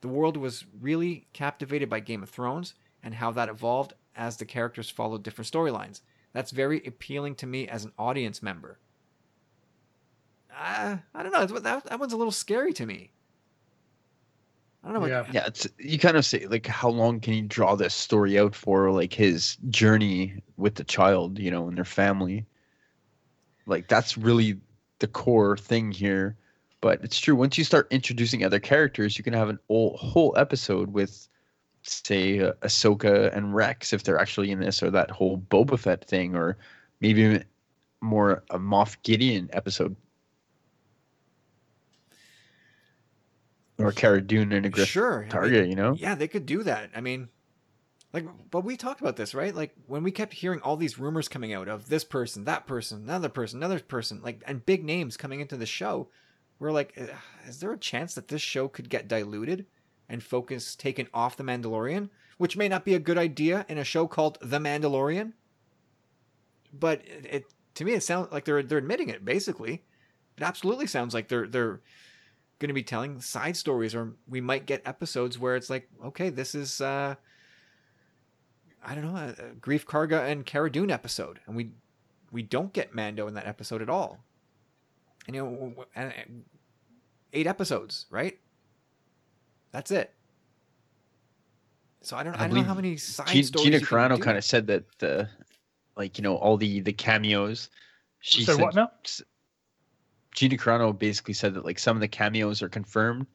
The 0.00 0.08
world 0.08 0.36
was 0.36 0.64
really 0.80 1.26
captivated 1.32 1.90
by 1.90 2.00
Game 2.00 2.22
of 2.22 2.30
Thrones 2.30 2.74
and 3.02 3.14
how 3.14 3.30
that 3.32 3.50
evolved 3.50 3.94
as 4.14 4.36
the 4.36 4.46
characters 4.46 4.88
followed 4.88 5.22
different 5.22 5.50
storylines. 5.50 6.00
That's 6.32 6.50
very 6.50 6.82
appealing 6.86 7.34
to 7.36 7.46
me 7.46 7.66
as 7.66 7.84
an 7.84 7.92
audience 7.98 8.42
member." 8.42 8.78
Uh, 10.52 10.98
I 11.14 11.22
don't 11.22 11.32
know. 11.32 11.46
That, 11.60 11.84
that 11.84 12.00
one's 12.00 12.12
a 12.12 12.16
little 12.16 12.32
scary 12.32 12.72
to 12.74 12.86
me. 12.86 13.12
I 14.82 14.86
don't 14.86 14.94
know. 14.94 15.00
What, 15.00 15.10
Yeah. 15.10 15.26
Yeah, 15.32 15.46
it's 15.46 15.66
you 15.78 15.98
kind 15.98 16.16
of 16.16 16.24
say 16.24 16.46
like 16.46 16.66
how 16.66 16.88
long 16.88 17.20
can 17.20 17.34
you 17.34 17.42
draw 17.42 17.74
this 17.74 17.94
story 17.94 18.38
out 18.38 18.54
for 18.54 18.90
like 18.90 19.12
his 19.12 19.56
journey 19.68 20.42
with 20.56 20.76
the 20.76 20.84
child, 20.84 21.38
you 21.38 21.50
know, 21.50 21.68
and 21.68 21.76
their 21.76 21.84
family. 21.84 22.46
Like 23.66 23.88
that's 23.88 24.16
really 24.16 24.58
the 24.98 25.06
core 25.06 25.56
thing 25.56 25.92
here. 25.92 26.36
But 26.80 27.04
it's 27.04 27.20
true 27.20 27.36
once 27.36 27.58
you 27.58 27.64
start 27.64 27.88
introducing 27.90 28.44
other 28.44 28.60
characters, 28.60 29.18
you 29.18 29.24
can 29.24 29.34
have 29.34 29.50
an 29.50 29.58
whole, 29.68 29.96
whole 29.98 30.34
episode 30.36 30.92
with 30.92 31.28
say 31.82 32.40
uh, 32.40 32.52
Ahsoka 32.62 33.34
and 33.36 33.54
Rex 33.54 33.92
if 33.92 34.02
they're 34.02 34.18
actually 34.18 34.50
in 34.50 34.60
this 34.60 34.82
or 34.82 34.90
that 34.90 35.10
whole 35.10 35.38
Boba 35.38 35.78
Fett 35.78 36.06
thing 36.06 36.34
or 36.34 36.56
maybe 37.00 37.42
more 38.00 38.44
a 38.50 38.58
Moff 38.58 38.96
Gideon 39.02 39.50
episode. 39.52 39.94
Or 43.80 43.92
Cara 43.92 44.20
Dune 44.20 44.52
and 44.52 44.66
a 44.66 44.68
Griff 44.68 44.88
sure. 44.88 45.18
I 45.18 45.20
mean, 45.20 45.30
Target, 45.30 45.68
you 45.68 45.76
know? 45.76 45.94
Yeah, 45.94 46.14
they 46.14 46.28
could 46.28 46.46
do 46.46 46.62
that. 46.62 46.90
I 46.94 47.00
mean, 47.00 47.28
like, 48.12 48.26
but 48.50 48.64
we 48.64 48.76
talked 48.76 49.00
about 49.00 49.16
this, 49.16 49.34
right? 49.34 49.54
Like 49.54 49.72
when 49.86 50.02
we 50.02 50.10
kept 50.10 50.34
hearing 50.34 50.60
all 50.60 50.76
these 50.76 50.98
rumors 50.98 51.28
coming 51.28 51.54
out 51.54 51.68
of 51.68 51.88
this 51.88 52.04
person, 52.04 52.44
that 52.44 52.66
person, 52.66 53.02
another 53.04 53.28
person, 53.28 53.58
another 53.58 53.80
person, 53.80 54.20
like, 54.22 54.42
and 54.46 54.66
big 54.66 54.84
names 54.84 55.16
coming 55.16 55.40
into 55.40 55.56
the 55.56 55.66
show. 55.66 56.08
We're 56.58 56.72
like, 56.72 56.92
"Uh, 57.00 57.06
is 57.46 57.60
there 57.60 57.72
a 57.72 57.78
chance 57.78 58.14
that 58.14 58.28
this 58.28 58.42
show 58.42 58.68
could 58.68 58.90
get 58.90 59.08
diluted 59.08 59.66
and 60.08 60.22
focus 60.22 60.74
taken 60.74 61.08
off 61.14 61.36
the 61.36 61.44
Mandalorian, 61.44 62.10
which 62.36 62.56
may 62.56 62.68
not 62.68 62.84
be 62.84 62.94
a 62.94 62.98
good 62.98 63.16
idea 63.16 63.64
in 63.68 63.78
a 63.78 63.84
show 63.84 64.06
called 64.06 64.38
The 64.42 64.58
Mandalorian? 64.58 65.32
But 66.72 67.02
it, 67.06 67.26
it 67.30 67.44
to 67.76 67.84
me, 67.84 67.92
it 67.92 68.02
sounds 68.02 68.30
like 68.32 68.44
they're 68.44 68.62
they're 68.62 68.78
admitting 68.78 69.08
it. 69.08 69.24
Basically, 69.24 69.84
it 70.36 70.42
absolutely 70.42 70.86
sounds 70.86 71.14
like 71.14 71.28
they're 71.28 71.46
they're 71.46 71.80
going 72.60 72.68
to 72.68 72.74
be 72.74 72.82
telling 72.82 73.20
side 73.20 73.56
stories 73.56 73.94
or 73.94 74.12
we 74.28 74.40
might 74.40 74.66
get 74.66 74.80
episodes 74.86 75.38
where 75.38 75.56
it's 75.56 75.68
like 75.68 75.88
okay 76.04 76.28
this 76.30 76.54
is 76.54 76.80
uh 76.80 77.14
i 78.84 78.94
don't 78.94 79.04
know 79.04 79.16
a, 79.16 79.30
a 79.30 79.54
greef 79.56 79.84
karga 79.84 80.30
and 80.30 80.46
Cara 80.46 80.70
Dune 80.70 80.90
episode 80.90 81.40
and 81.46 81.56
we 81.56 81.70
we 82.30 82.42
don't 82.42 82.72
get 82.72 82.94
mando 82.94 83.26
in 83.26 83.34
that 83.34 83.46
episode 83.46 83.82
at 83.82 83.88
all 83.90 84.18
and 85.26 85.34
you 85.34 85.42
know 85.42 85.50
w- 85.50 85.70
w- 85.70 85.88
and- 85.96 86.12
and 86.16 86.44
eight 87.32 87.46
episodes 87.46 88.06
right 88.10 88.38
that's 89.72 89.90
it 89.90 90.12
so 92.02 92.16
i 92.16 92.22
don't 92.22 92.34
I 92.36 92.44
i, 92.44 92.46
don't 92.46 92.56
know 92.56 92.62
how 92.62 92.74
many 92.74 92.96
side 92.96 93.26
Gina, 93.28 93.44
stories 93.44 93.64
Gina 93.66 93.78
Carano 93.80 94.20
kind 94.20 94.36
of 94.38 94.44
said 94.44 94.66
that 94.68 94.84
the 94.98 95.28
like 95.96 96.18
you 96.18 96.22
know 96.22 96.36
all 96.36 96.56
the 96.56 96.80
the 96.80 96.92
cameos. 96.92 97.68
She 98.20 98.44
Said 98.44 98.56
said 98.56 98.62
what 98.62 98.74
now? 98.74 98.90
Gina 100.34 100.56
Carano 100.56 100.96
basically 100.96 101.34
said 101.34 101.54
that 101.54 101.64
like 101.64 101.78
some 101.78 101.96
of 101.96 102.00
the 102.00 102.08
cameos 102.08 102.62
are 102.62 102.68
confirmed, 102.68 103.26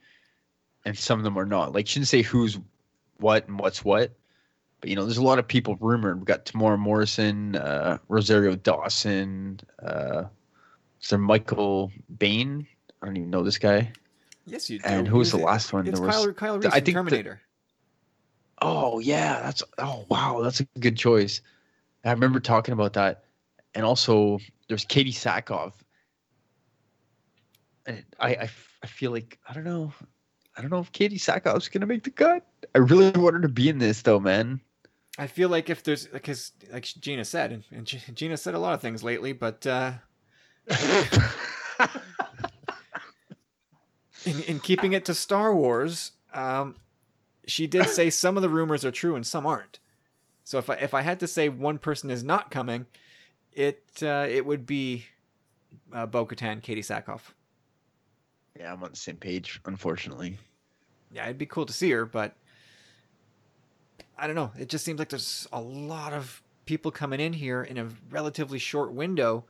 and 0.85 0.97
some 0.97 1.19
of 1.19 1.23
them 1.23 1.37
are 1.37 1.45
not. 1.45 1.73
Like 1.73 1.87
she 1.87 1.99
didn't 1.99 2.07
say 2.09 2.21
who's 2.21 2.57
what 3.19 3.47
and 3.47 3.59
what's 3.59 3.83
what, 3.83 4.11
but 4.81 4.89
you 4.89 4.95
know 4.95 5.03
there's 5.05 5.17
a 5.17 5.23
lot 5.23 5.39
of 5.39 5.47
people 5.47 5.77
rumored. 5.79 6.17
We've 6.17 6.25
got 6.25 6.45
Temuera 6.45 6.79
Morrison, 6.79 7.55
uh, 7.55 7.97
Rosario 8.07 8.55
Dawson, 8.55 9.59
uh, 9.81 10.23
Sir 10.99 11.17
Michael 11.17 11.91
Biehn. 12.17 12.65
I 13.01 13.05
don't 13.05 13.17
even 13.17 13.29
know 13.29 13.43
this 13.43 13.57
guy. 13.57 13.91
yes 14.47 14.69
you 14.69 14.79
do 14.79 14.85
And 14.87 15.07
who 15.07 15.17
was 15.19 15.31
the 15.31 15.37
it- 15.39 15.43
last 15.43 15.73
one? 15.73 15.87
it's 15.87 15.99
There 15.99 16.07
was 16.07 16.15
Kyle, 16.15 16.33
Kyle 16.33 16.57
Reese 16.59 16.67
I 16.67 16.71
think 16.79 16.85
the- 16.85 16.91
terminator 16.93 17.41
Oh 18.61 18.99
yeah, 18.99 19.41
that's 19.41 19.63
oh 19.79 20.05
wow, 20.09 20.41
that's 20.41 20.61
a 20.61 20.67
good 20.79 20.95
choice. 20.97 21.41
I 22.05 22.11
remember 22.11 22.39
talking 22.39 22.71
about 22.73 22.93
that, 22.93 23.25
and 23.73 23.83
also 23.85 24.39
there's 24.69 24.85
Katee 24.85 25.09
Sackhoff. 25.13 25.73
And 27.85 28.03
I 28.19 28.47
feel 28.85 29.11
like 29.11 29.39
I 29.47 29.53
don't 29.53 29.63
know, 29.63 29.93
I 30.57 30.61
don't 30.61 30.71
know 30.71 30.79
if 30.79 30.91
Katee 30.91 31.19
Sackhoff's 31.19 31.69
gonna 31.69 31.85
make 31.85 32.03
the 32.03 32.09
cut. 32.09 32.45
I 32.73 32.79
really 32.79 33.11
want 33.19 33.35
her 33.35 33.41
to 33.41 33.49
be 33.49 33.69
in 33.69 33.77
this 33.77 34.01
though, 34.01 34.19
man. 34.19 34.59
I 35.17 35.27
feel 35.27 35.49
like 35.49 35.69
if 35.69 35.83
there's 35.83 36.07
because 36.07 36.51
like 36.71 36.83
Gina 36.83 37.23
said, 37.23 37.51
and, 37.51 37.63
and 37.71 37.85
Gina 38.15 38.37
said 38.37 38.53
a 38.53 38.59
lot 38.59 38.73
of 38.73 38.81
things 38.81 39.03
lately, 39.03 39.33
but 39.33 39.65
uh, 39.65 39.93
in, 44.25 44.41
in 44.43 44.59
keeping 44.59 44.93
it 44.93 45.05
to 45.05 45.13
Star 45.13 45.55
Wars, 45.55 46.11
um, 46.33 46.75
she 47.47 47.67
did 47.67 47.87
say 47.87 48.09
some 48.11 48.35
of 48.35 48.43
the 48.43 48.49
rumors 48.49 48.83
are 48.83 48.91
true 48.91 49.15
and 49.15 49.25
some 49.25 49.45
aren't. 49.45 49.79
So 50.43 50.57
if 50.57 50.69
I 50.69 50.75
if 50.75 50.93
I 50.93 51.01
had 51.01 51.19
to 51.21 51.27
say 51.27 51.49
one 51.49 51.77
person 51.77 52.09
is 52.11 52.23
not 52.23 52.51
coming, 52.51 52.85
it 53.53 53.83
uh, 54.01 54.27
it 54.29 54.45
would 54.45 54.65
be 54.65 55.05
uh, 55.93 56.05
Bo-Katan, 56.05 56.61
Katee 56.61 56.79
Sackhoff. 56.79 57.33
Yeah, 58.59 58.71
I'm 58.73 58.83
on 58.83 58.91
the 58.91 58.95
same 58.95 59.17
page. 59.17 59.59
Unfortunately, 59.65 60.37
Yeah, 61.11 61.25
it'd 61.25 61.37
be 61.37 61.45
cool 61.45 61.65
to 61.65 61.73
see 61.73 61.91
her, 61.91 62.05
but 62.05 62.35
I 64.17 64.27
don't 64.27 64.35
know. 64.35 64.51
It 64.57 64.69
just 64.69 64.85
seems 64.85 64.99
like 64.99 65.09
there's 65.09 65.47
a 65.51 65.61
lot 65.61 66.13
of 66.13 66.41
people 66.65 66.89
coming 66.91 67.19
in 67.19 67.33
here 67.33 67.61
in 67.63 67.77
a 67.77 67.89
relatively 68.09 68.59
short 68.59 68.91
window. 68.93 69.45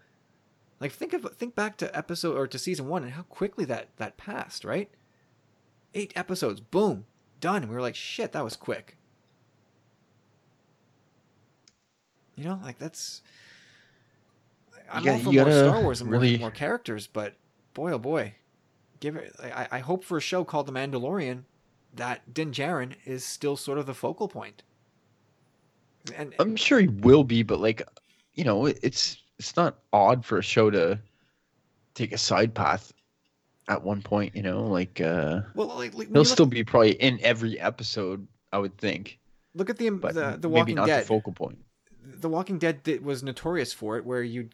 Like 0.80 0.92
think 0.92 1.14
of 1.14 1.26
think 1.38 1.56
back 1.56 1.78
to 1.78 1.96
episode 1.98 2.36
or 2.38 2.48
to 2.48 2.60
season 2.60 2.88
one 2.88 3.04
and 3.04 3.14
how 3.14 3.22
quickly 3.24 3.64
that 3.66 3.90
that 3.98 4.18
passed, 4.18 4.66
right? 4.66 4.90
Eight 5.94 6.12
episodes, 6.16 6.60
boom, 6.60 7.06
done. 7.40 7.62
And 7.64 7.70
we 7.70 7.76
were 7.76 7.82
like, 7.82 7.96
shit, 7.96 8.34
that 8.34 8.44
was 8.44 8.56
quick. 8.58 8.98
You 12.36 12.44
know, 12.44 12.60
like 12.64 12.78
that's. 12.78 13.22
I'm 14.92 15.04
gotta- 15.04 15.18
all 15.18 15.20
for 15.20 15.24
more 15.26 15.34
gotta 15.46 15.60
Star 15.70 15.82
Wars 15.82 16.02
and 16.02 16.12
really- 16.12 16.38
more 16.38 16.52
characters, 16.52 17.08
but 17.08 17.36
boy, 17.74 17.92
oh 17.94 17.98
boy, 17.98 18.36
give 19.00 19.16
it. 19.16 19.36
I, 19.42 19.68
I 19.72 19.80
hope 19.80 20.04
for 20.04 20.18
a 20.18 20.22
show 20.22 20.44
called 20.44 20.68
The 20.68 20.72
Mandalorian 20.72 21.44
that 21.96 22.34
Din 22.34 22.52
Djarin 22.52 22.94
is 23.06 23.24
still 23.24 23.58
sort 23.58 23.78
of 23.78 23.86
the 23.86 23.94
focal 23.94 24.28
point. 24.28 24.64
And 26.16 26.36
I'm 26.40 26.56
sure 26.56 26.80
he 26.80 26.88
will 26.88 27.24
be, 27.24 27.42
but 27.42 27.60
like, 27.60 27.82
you 28.34 28.44
know, 28.44 28.66
it's 28.66 29.18
it's 29.40 29.56
not 29.56 29.80
odd 29.92 30.24
for 30.24 30.38
a 30.38 30.44
show 30.44 30.70
to 30.70 31.00
take 31.94 32.12
a 32.12 32.18
side 32.18 32.54
path 32.54 32.94
at 33.68 33.84
one 33.84 34.02
point. 34.02 34.36
You 34.36 34.44
know, 34.44 34.64
like 34.66 35.02
uh 35.02 35.42
well, 35.56 35.68
like, 35.76 35.96
like 35.96 36.12
he'll 36.12 36.26
still 36.26 36.46
be 36.46 36.64
probably 36.64 36.92
in 36.92 37.20
every 37.22 37.60
episode. 37.60 38.28
I 38.52 38.60
would 38.60 38.78
think, 38.78 39.20
look 39.54 39.70
at 39.70 39.78
the 39.78 39.90
but 39.90 40.14
the, 40.14 40.38
the 40.40 40.48
maybe 40.48 40.60
Walking 40.60 40.76
not 40.76 40.88
Dead. 40.88 41.04
the 41.04 41.08
focal 41.08 41.34
point. 41.34 41.58
the 42.04 42.30
Walking 42.30 42.60
Dead 42.60 42.82
was 43.04 43.24
notorious 43.24 43.74
for 43.74 43.98
it, 43.98 44.06
where 44.06 44.22
you'd 44.24 44.54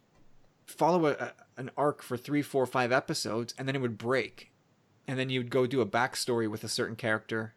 follow 0.66 1.08
a, 1.08 1.34
an 1.62 1.72
arc 1.78 2.02
for 2.02 2.18
three, 2.18 2.42
four, 2.42 2.66
five 2.66 2.92
episodes, 2.92 3.54
and 3.58 3.68
then 3.68 3.76
it 3.76 3.82
would 3.82 3.98
break, 3.98 4.52
and 5.08 5.18
then 5.18 5.30
you'd 5.30 5.50
go 5.50 5.66
do 5.66 5.82
a 5.82 5.86
backstory 5.86 6.50
with 6.50 6.64
a 6.64 6.68
certain 6.68 6.96
character 6.96 7.54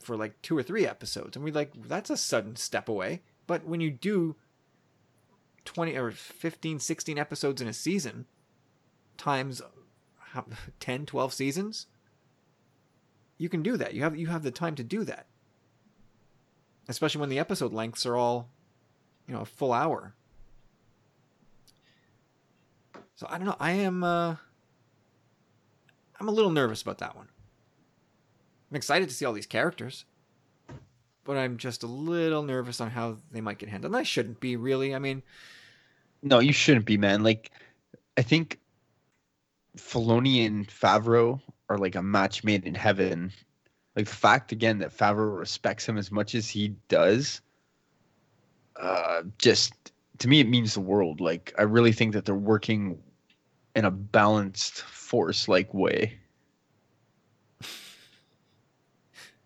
for 0.00 0.16
like 0.16 0.40
two 0.42 0.56
or 0.56 0.62
three 0.62 0.86
episodes, 0.86 1.34
and 1.34 1.44
we 1.44 1.50
like 1.50 1.72
that's 1.88 2.10
a 2.10 2.16
sudden 2.16 2.56
step 2.56 2.88
away. 2.88 3.22
But 3.46 3.66
when 3.66 3.80
you 3.80 3.90
do 3.90 4.36
20 5.64 5.96
or 5.96 6.10
15, 6.10 6.78
16 6.78 7.18
episodes 7.18 7.60
in 7.60 7.68
a 7.68 7.72
season, 7.72 8.26
times 9.16 9.62
how- 10.32 10.46
10, 10.80 11.06
12 11.06 11.32
seasons, 11.32 11.86
you 13.38 13.48
can 13.48 13.62
do 13.62 13.76
that. 13.76 13.94
You 13.94 14.02
have 14.02 14.16
you 14.16 14.28
have 14.28 14.42
the 14.42 14.50
time 14.50 14.74
to 14.76 14.84
do 14.84 15.04
that. 15.04 15.26
Especially 16.86 17.20
when 17.20 17.30
the 17.30 17.38
episode 17.38 17.72
lengths 17.72 18.04
are 18.04 18.16
all, 18.16 18.50
you 19.26 19.34
know, 19.34 19.40
a 19.40 19.46
full 19.46 19.72
hour. 19.72 20.14
So 23.24 23.30
I 23.30 23.38
don't 23.38 23.46
know. 23.46 23.56
I 23.58 23.70
am 23.72 24.04
uh 24.04 24.36
I'm 26.20 26.28
a 26.28 26.32
little 26.32 26.50
nervous 26.50 26.82
about 26.82 26.98
that 26.98 27.16
one. 27.16 27.28
I'm 28.70 28.76
excited 28.76 29.08
to 29.08 29.14
see 29.14 29.24
all 29.24 29.32
these 29.32 29.46
characters. 29.46 30.04
But 31.24 31.38
I'm 31.38 31.56
just 31.56 31.82
a 31.82 31.86
little 31.86 32.42
nervous 32.42 32.82
on 32.82 32.90
how 32.90 33.16
they 33.32 33.40
might 33.40 33.56
get 33.56 33.70
handled. 33.70 33.94
And 33.94 33.98
I 33.98 34.02
shouldn't 34.02 34.40
be 34.40 34.56
really. 34.56 34.94
I 34.94 34.98
mean, 34.98 35.22
No, 36.22 36.38
you 36.38 36.52
shouldn't 36.52 36.84
be, 36.84 36.98
man. 36.98 37.22
Like, 37.22 37.50
I 38.18 38.22
think 38.22 38.60
Filoni 39.78 40.44
and 40.44 40.68
Favreau 40.68 41.40
are 41.70 41.78
like 41.78 41.94
a 41.94 42.02
match 42.02 42.44
made 42.44 42.66
in 42.66 42.74
heaven. 42.74 43.32
Like 43.96 44.04
the 44.06 44.14
fact 44.14 44.52
again 44.52 44.80
that 44.80 44.94
Favreau 44.94 45.38
respects 45.38 45.88
him 45.88 45.96
as 45.96 46.12
much 46.12 46.34
as 46.34 46.46
he 46.46 46.74
does, 46.88 47.40
uh, 48.76 49.22
just 49.38 49.92
to 50.18 50.28
me 50.28 50.40
it 50.40 50.48
means 50.48 50.74
the 50.74 50.80
world. 50.80 51.22
Like 51.22 51.54
I 51.56 51.62
really 51.62 51.92
think 51.92 52.12
that 52.12 52.26
they're 52.26 52.34
working 52.34 52.98
in 53.74 53.84
a 53.84 53.90
balanced 53.90 54.82
force 54.82 55.48
like 55.48 55.72
way. 55.74 56.18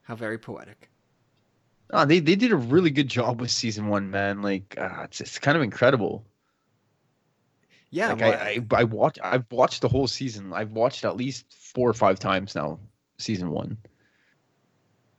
how 0.09 0.17
very 0.17 0.39
poetic. 0.39 0.89
Ah, 1.93 2.05
they 2.05 2.19
they 2.19 2.35
did 2.35 2.51
a 2.51 2.57
really 2.57 2.91
good 2.91 3.09
job 3.09 3.41
with 3.41 3.51
season 3.51 3.89
one, 3.89 4.11
man. 4.11 4.43
Like 4.43 4.75
uh, 4.79 5.03
it's 5.05 5.21
it's 5.21 5.39
kind 5.39 5.57
of 5.57 5.63
incredible. 5.63 6.25
Yeah, 7.91 8.09
like 8.09 8.21
well, 8.21 8.33
I, 8.33 8.61
I 8.73 8.81
I 8.81 8.85
watch 8.85 9.19
I've 9.23 9.51
watched 9.51 9.83
the 9.83 9.89
whole 9.89 10.07
season. 10.07 10.53
I've 10.53 10.73
watched 10.73 11.05
at 11.05 11.17
least 11.17 11.47
four 11.53 11.89
or 11.89 11.95
five 11.95 12.19
times 12.19 12.55
now, 12.55 12.79
season 13.19 13.51
one. 13.51 13.77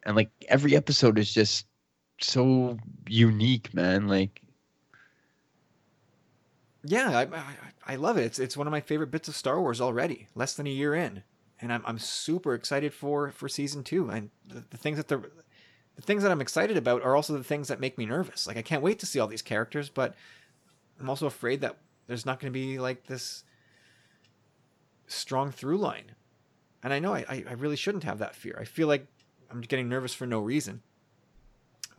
And 0.04 0.16
like 0.16 0.30
every 0.48 0.76
episode 0.76 1.20
is 1.20 1.32
just 1.34 1.68
so 2.20 2.78
unique, 3.08 3.74
man. 3.74 4.08
Like 4.08 4.42
Yeah, 6.84 7.18
I, 7.18 7.22
I 7.24 7.44
I 7.88 7.96
love 7.96 8.18
it. 8.18 8.24
It's 8.24 8.40
it's 8.40 8.58
one 8.58 8.68
of 8.68 8.72
my 8.72 8.82
favorite 8.82 9.12
bits 9.12 9.28
of 9.28 9.36
Star 9.36 9.60
Wars 9.60 9.82
already. 9.82 10.28
Less 10.36 10.54
than 10.54 10.68
a 10.68 10.72
year 10.72 10.96
in, 10.96 11.24
and 11.62 11.74
I'm 11.74 11.84
I'm 11.86 12.00
super 12.00 12.54
excited 12.54 12.94
for 12.94 13.32
for 13.32 13.50
season 13.50 13.84
two. 13.84 14.10
And 14.10 14.30
the, 14.48 14.64
the 14.70 14.78
things 14.78 14.98
that 14.98 15.08
the 15.08 15.30
the 15.96 16.02
things 16.02 16.24
that 16.24 16.32
I'm 16.32 16.42
excited 16.42 16.78
about 16.78 17.02
are 17.04 17.16
also 17.16 17.34
the 17.34 17.44
things 17.44 17.68
that 17.68 17.82
make 17.82 17.98
me 17.98 18.06
nervous. 18.06 18.48
Like 18.48 18.58
I 18.58 18.62
can't 18.62 18.82
wait 18.82 19.00
to 19.00 19.06
see 19.06 19.20
all 19.20 19.28
these 19.28 19.42
characters, 19.42 19.90
but 19.90 20.16
I'm 21.00 21.10
also 21.10 21.26
afraid 21.26 21.62
that 21.62 21.78
there's 22.08 22.26
not 22.26 22.40
going 22.40 22.52
to 22.52 22.58
be 22.58 22.80
like 22.80 23.06
this 23.08 23.44
strong 25.08 25.52
through 25.52 25.78
line. 25.78 26.16
And 26.82 26.94
I 26.94 27.00
know 27.00 27.14
I, 27.14 27.44
I 27.48 27.54
really 27.58 27.76
shouldn't 27.76 28.06
have 28.06 28.20
that 28.20 28.36
fear. 28.36 28.58
I 28.60 28.64
feel 28.64 28.88
like 28.88 29.06
I'm 29.52 29.60
getting 29.60 29.90
nervous 29.90 30.14
for 30.14 30.26
no 30.26 30.40
reason. 30.40 30.82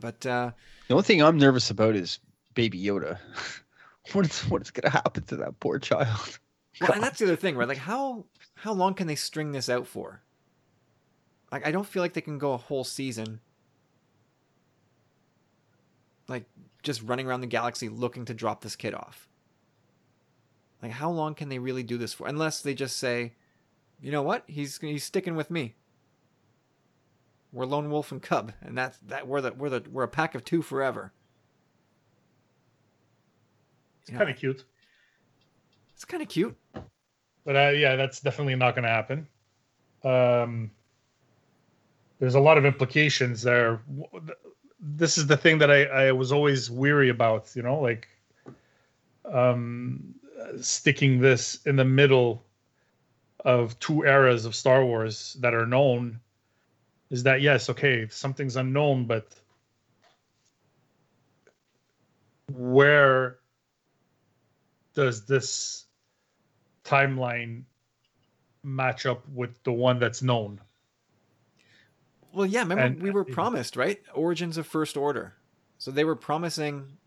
But 0.00 0.24
uh, 0.24 0.52
the 0.88 0.94
only 0.94 1.04
thing 1.04 1.22
I'm 1.22 1.36
nervous 1.36 1.70
about 1.70 1.94
is 1.94 2.18
Baby 2.54 2.82
Yoda. 2.82 3.18
what 4.12 4.26
is 4.26 4.42
what 4.42 4.62
is 4.62 4.70
going 4.70 4.90
to 4.90 4.98
happen 4.98 5.24
to 5.24 5.36
that 5.36 5.60
poor 5.60 5.78
child? 5.78 6.38
Well, 6.80 6.92
and 6.92 7.02
that's 7.02 7.18
the 7.18 7.26
other 7.26 7.36
thing, 7.36 7.56
right? 7.56 7.68
Like 7.68 7.78
how 7.78 8.24
how 8.54 8.72
long 8.72 8.94
can 8.94 9.06
they 9.06 9.16
string 9.16 9.52
this 9.52 9.68
out 9.68 9.86
for? 9.86 10.22
Like 11.52 11.66
I 11.66 11.72
don't 11.72 11.86
feel 11.86 12.02
like 12.02 12.14
they 12.14 12.20
can 12.20 12.38
go 12.38 12.52
a 12.52 12.56
whole 12.56 12.84
season 12.84 13.40
like 16.30 16.44
just 16.82 17.02
running 17.02 17.26
around 17.26 17.42
the 17.42 17.46
galaxy 17.46 17.90
looking 17.90 18.24
to 18.24 18.32
drop 18.32 18.62
this 18.62 18.76
kid 18.76 18.94
off. 18.94 19.28
Like 20.80 20.92
how 20.92 21.10
long 21.10 21.34
can 21.34 21.50
they 21.50 21.58
really 21.58 21.82
do 21.82 21.98
this 21.98 22.14
for? 22.14 22.26
Unless 22.26 22.62
they 22.62 22.72
just 22.72 22.96
say, 22.96 23.34
"You 24.00 24.12
know 24.12 24.22
what? 24.22 24.44
He's 24.46 24.78
he's 24.78 25.04
sticking 25.04 25.36
with 25.36 25.50
me. 25.50 25.74
We're 27.52 27.66
lone 27.66 27.90
wolf 27.90 28.12
and 28.12 28.22
cub, 28.22 28.52
and 28.62 28.78
that's 28.78 28.96
that 28.98 29.26
we're 29.26 29.42
the 29.42 29.52
we're 29.52 29.68
the 29.68 29.84
we're 29.90 30.04
a 30.04 30.08
pack 30.08 30.34
of 30.34 30.44
two 30.44 30.62
forever." 30.62 31.12
It's 34.10 34.18
kind 34.18 34.30
of 34.30 34.36
cute. 34.36 34.64
It's 35.94 36.04
kind 36.04 36.22
of 36.22 36.28
cute. 36.28 36.56
But 37.44 37.56
uh, 37.56 37.70
yeah, 37.70 37.96
that's 37.96 38.20
definitely 38.20 38.56
not 38.56 38.74
going 38.74 38.82
to 38.82 38.88
happen. 38.88 39.28
Um, 40.02 40.70
there's 42.18 42.34
a 42.34 42.40
lot 42.40 42.58
of 42.58 42.64
implications 42.64 43.42
there. 43.42 43.80
This 44.80 45.16
is 45.16 45.26
the 45.26 45.36
thing 45.36 45.58
that 45.58 45.70
I, 45.70 45.84
I 45.84 46.12
was 46.12 46.32
always 46.32 46.70
weary 46.70 47.08
about, 47.08 47.54
you 47.54 47.62
know, 47.62 47.80
like 47.80 48.08
um, 49.24 50.14
sticking 50.60 51.20
this 51.20 51.60
in 51.66 51.76
the 51.76 51.84
middle 51.84 52.44
of 53.44 53.78
two 53.78 54.04
eras 54.04 54.44
of 54.44 54.54
Star 54.54 54.84
Wars 54.84 55.36
that 55.40 55.54
are 55.54 55.66
known 55.66 56.20
is 57.10 57.22
that 57.24 57.40
yes, 57.40 57.70
okay, 57.70 58.08
something's 58.10 58.56
unknown, 58.56 59.06
but 59.06 59.34
where 62.52 63.39
does 64.94 65.24
this 65.24 65.86
timeline 66.84 67.62
match 68.62 69.06
up 69.06 69.26
with 69.28 69.62
the 69.62 69.72
one 69.72 69.98
that's 69.98 70.22
known? 70.22 70.60
Well, 72.32 72.46
yeah, 72.46 72.60
remember 72.60 72.84
And- 72.84 73.02
we 73.02 73.10
were 73.10 73.24
promised, 73.24 73.76
right? 73.76 74.00
Origins 74.14 74.56
of 74.56 74.66
First 74.66 74.96
Order. 74.96 75.34
So 75.78 75.90
they 75.90 76.04
were 76.04 76.16
promising 76.16 76.98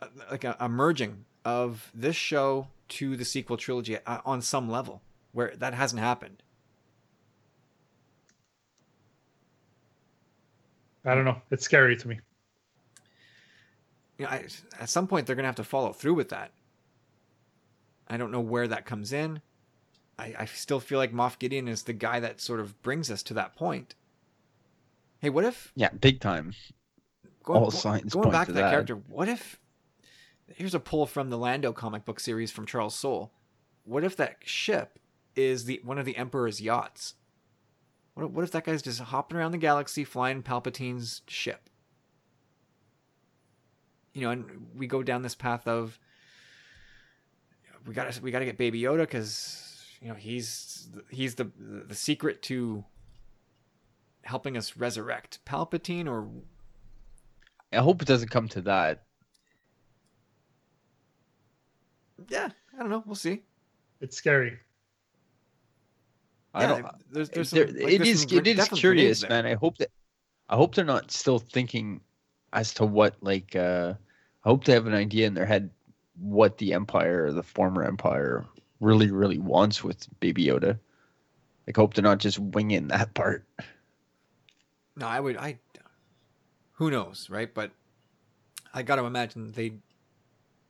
uh, 0.00 0.06
like 0.30 0.44
a, 0.44 0.56
a 0.58 0.68
merging 0.68 1.24
of 1.44 1.90
this 1.94 2.16
show 2.16 2.68
to 2.88 3.16
the 3.16 3.24
sequel 3.24 3.56
trilogy 3.56 3.98
uh, 4.06 4.20
on 4.24 4.40
some 4.42 4.68
level 4.70 5.02
where 5.32 5.54
that 5.56 5.74
hasn't 5.74 6.00
happened. 6.00 6.42
I 11.04 11.14
don't 11.14 11.24
know. 11.24 11.40
It's 11.50 11.64
scary 11.64 11.96
to 11.96 12.08
me. 12.08 12.20
You 14.18 14.24
know, 14.24 14.30
I, 14.30 14.46
at 14.80 14.88
some 14.88 15.06
point 15.06 15.26
they're 15.26 15.36
going 15.36 15.44
to 15.44 15.48
have 15.48 15.56
to 15.56 15.64
follow 15.64 15.92
through 15.92 16.14
with 16.14 16.30
that. 16.30 16.50
I 18.08 18.16
don't 18.16 18.32
know 18.32 18.40
where 18.40 18.66
that 18.68 18.86
comes 18.86 19.12
in. 19.12 19.40
I, 20.18 20.34
I 20.40 20.44
still 20.46 20.80
feel 20.80 20.98
like 20.98 21.12
Moff 21.12 21.38
Gideon 21.38 21.68
is 21.68 21.84
the 21.84 21.92
guy 21.92 22.18
that 22.20 22.40
sort 22.40 22.58
of 22.60 22.80
brings 22.82 23.10
us 23.10 23.22
to 23.24 23.34
that 23.34 23.54
point. 23.54 23.94
Hey, 25.20 25.30
what 25.30 25.44
if 25.44 25.72
Yeah, 25.76 25.90
big 25.90 26.20
time. 26.20 26.54
going, 27.44 27.58
All 27.60 27.70
go- 27.70 27.76
signs 27.76 28.14
going 28.14 28.30
back 28.30 28.46
to 28.46 28.52
that, 28.54 28.62
that. 28.62 28.70
character, 28.70 28.94
what 28.94 29.28
if 29.28 29.58
here's 30.54 30.74
a 30.74 30.80
pull 30.80 31.06
from 31.06 31.28
the 31.30 31.38
Lando 31.38 31.72
comic 31.72 32.04
book 32.04 32.18
series 32.20 32.50
from 32.50 32.66
Charles 32.66 32.94
Soule. 32.94 33.32
What 33.84 34.02
if 34.04 34.16
that 34.16 34.38
ship 34.44 34.98
is 35.36 35.66
the 35.66 35.80
one 35.84 35.98
of 35.98 36.04
the 36.06 36.16
Emperor's 36.16 36.60
yachts? 36.60 37.14
What 38.14 38.30
what 38.32 38.44
if 38.44 38.50
that 38.52 38.64
guy's 38.64 38.82
just 38.82 39.00
hopping 39.00 39.38
around 39.38 39.52
the 39.52 39.58
galaxy 39.58 40.04
flying 40.04 40.42
Palpatine's 40.42 41.22
ship? 41.28 41.68
You 44.14 44.22
know, 44.22 44.30
and 44.30 44.66
we 44.74 44.86
go 44.86 45.02
down 45.02 45.22
this 45.22 45.34
path 45.34 45.66
of 45.68 45.98
we 47.88 47.94
got 47.94 48.12
to 48.12 48.22
we 48.22 48.30
got 48.30 48.40
to 48.40 48.44
get 48.44 48.58
Baby 48.58 48.82
Yoda 48.82 48.98
because 49.00 49.82
you 50.00 50.08
know 50.08 50.14
he's 50.14 50.88
he's 51.10 51.34
the 51.34 51.50
the 51.58 51.94
secret 51.94 52.42
to 52.42 52.84
helping 54.22 54.56
us 54.58 54.76
resurrect 54.76 55.38
Palpatine 55.46 56.06
or 56.06 56.28
I 57.72 57.78
hope 57.78 58.02
it 58.02 58.08
doesn't 58.08 58.30
come 58.30 58.46
to 58.48 58.60
that. 58.62 59.04
yeah, 62.28 62.48
I 62.74 62.80
don't 62.80 62.90
know. 62.90 63.02
We'll 63.06 63.14
see. 63.14 63.42
It's 64.00 64.16
scary. 64.16 64.58
I 66.54 66.62
Yeah, 66.62 66.68
don't. 66.68 66.86
There's, 67.10 67.28
there's 67.30 67.50
there- 67.50 67.66
some, 67.68 67.76
it 67.76 67.82
like, 67.82 67.96
there's 67.98 68.08
is 68.08 68.20
some 68.22 68.28
gr- 68.30 68.38
it 68.38 68.46
is 68.48 68.68
curious, 68.68 69.28
man. 69.28 69.46
I 69.46 69.54
hope 69.54 69.78
that 69.78 69.90
I 70.48 70.56
hope 70.56 70.74
they're 70.74 70.84
not 70.84 71.10
still 71.10 71.38
thinking 71.38 72.00
as 72.52 72.72
to 72.74 72.84
what 72.86 73.16
like 73.22 73.54
uh 73.56 73.94
I 74.44 74.48
hope 74.48 74.64
they 74.64 74.72
have 74.72 74.86
an 74.86 74.94
idea 74.94 75.26
in 75.26 75.34
their 75.34 75.46
head 75.46 75.70
what 76.20 76.58
the 76.58 76.72
empire 76.72 77.32
the 77.32 77.42
former 77.42 77.84
empire 77.84 78.44
really 78.80 79.10
really 79.10 79.38
wants 79.38 79.82
with 79.84 80.06
Baby 80.20 80.46
Yoda. 80.46 80.78
Like 81.66 81.76
hope 81.76 81.94
they're 81.94 82.02
not 82.02 82.18
just 82.18 82.38
winging 82.38 82.88
that 82.88 83.14
part. 83.14 83.46
No, 84.96 85.06
I 85.06 85.20
would. 85.20 85.36
I. 85.36 85.58
Who 86.72 86.90
knows, 86.90 87.28
right? 87.30 87.52
But 87.52 87.70
I 88.72 88.82
got 88.82 88.96
to 88.96 89.04
imagine 89.04 89.52
they 89.52 89.72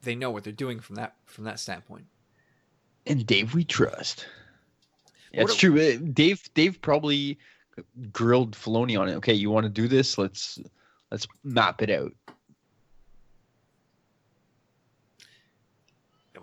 they 0.02 0.14
know 0.14 0.30
what 0.30 0.44
they're 0.44 0.52
doing 0.52 0.80
from 0.80 0.96
that 0.96 1.16
from 1.24 1.44
that 1.44 1.60
standpoint. 1.60 2.06
And 3.06 3.26
Dave, 3.26 3.54
we 3.54 3.64
trust. 3.64 4.26
Yeah, 5.32 5.42
What 5.42 5.50
it's 5.52 5.56
a- 5.56 5.60
true. 5.60 5.80
Uh, 5.80 6.10
Dave, 6.12 6.42
Dave 6.54 6.80
probably 6.82 7.38
grilled 8.12 8.52
Filoni 8.56 8.98
on 9.00 9.08
it. 9.08 9.14
Okay, 9.16 9.32
you 9.34 9.50
want 9.50 9.64
to 9.64 9.70
do 9.70 9.88
this? 9.88 10.18
Let's 10.18 10.58
let's 11.10 11.26
map 11.44 11.80
it 11.82 11.90
out. 11.90 12.12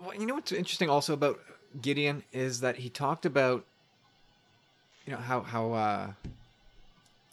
Well, 0.06 0.14
you 0.14 0.24
know 0.24 0.34
what's 0.34 0.52
interesting 0.52 0.88
also 0.88 1.14
about 1.14 1.40
Gideon 1.82 2.22
is 2.32 2.60
that 2.60 2.76
he 2.76 2.88
talked 2.88 3.26
about, 3.26 3.64
you 5.04 5.12
know 5.12 5.18
how 5.18 5.40
how 5.40 5.72
uh, 5.72 6.12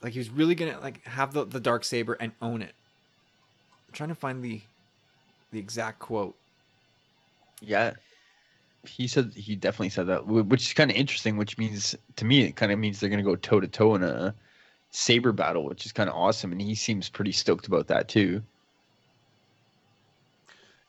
like 0.01 0.13
he 0.13 0.19
was 0.19 0.32
really 0.32 0.55
gonna 0.55 0.80
like 0.80 1.05
have 1.05 1.34
the 1.34 1.45
the 1.45 1.59
dark 1.59 1.84
saber 1.84 2.13
and 2.13 2.32
own 2.41 2.63
it. 2.63 2.74
I'm 3.88 3.93
trying 3.93 4.09
to 4.09 4.15
find 4.15 4.43
the 4.43 4.59
the 5.51 5.59
exact 5.59 5.99
quote. 5.99 6.36
Yeah, 7.61 7.91
he 8.88 9.05
said 9.05 9.34
he 9.36 9.55
definitely 9.55 9.89
said 9.89 10.07
that, 10.07 10.26
which 10.26 10.65
is 10.65 10.74
kind 10.74 10.89
of 10.89 10.97
interesting. 10.97 11.38
Which 11.38 11.59
means 11.59 11.95
to 12.15 12.26
me, 12.26 12.41
it 12.41 12.55
kind 12.55 12.71
of 12.71 12.80
means 12.80 12.99
they're 12.99 13.09
gonna 13.11 13.21
go 13.21 13.36
toe 13.36 13.59
to 13.59 13.67
toe 13.67 13.93
in 13.93 14.01
a 14.01 14.34
saber 14.89 15.32
battle, 15.32 15.65
which 15.65 15.86
is 15.86 15.91
kind 15.91 16.09
of 16.09 16.15
awesome. 16.15 16.51
And 16.51 16.59
he 16.59 16.74
seems 16.74 17.07
pretty 17.07 17.34
stoked 17.34 17.67
about 17.67 17.86
that 17.89 18.07
too. 18.07 18.41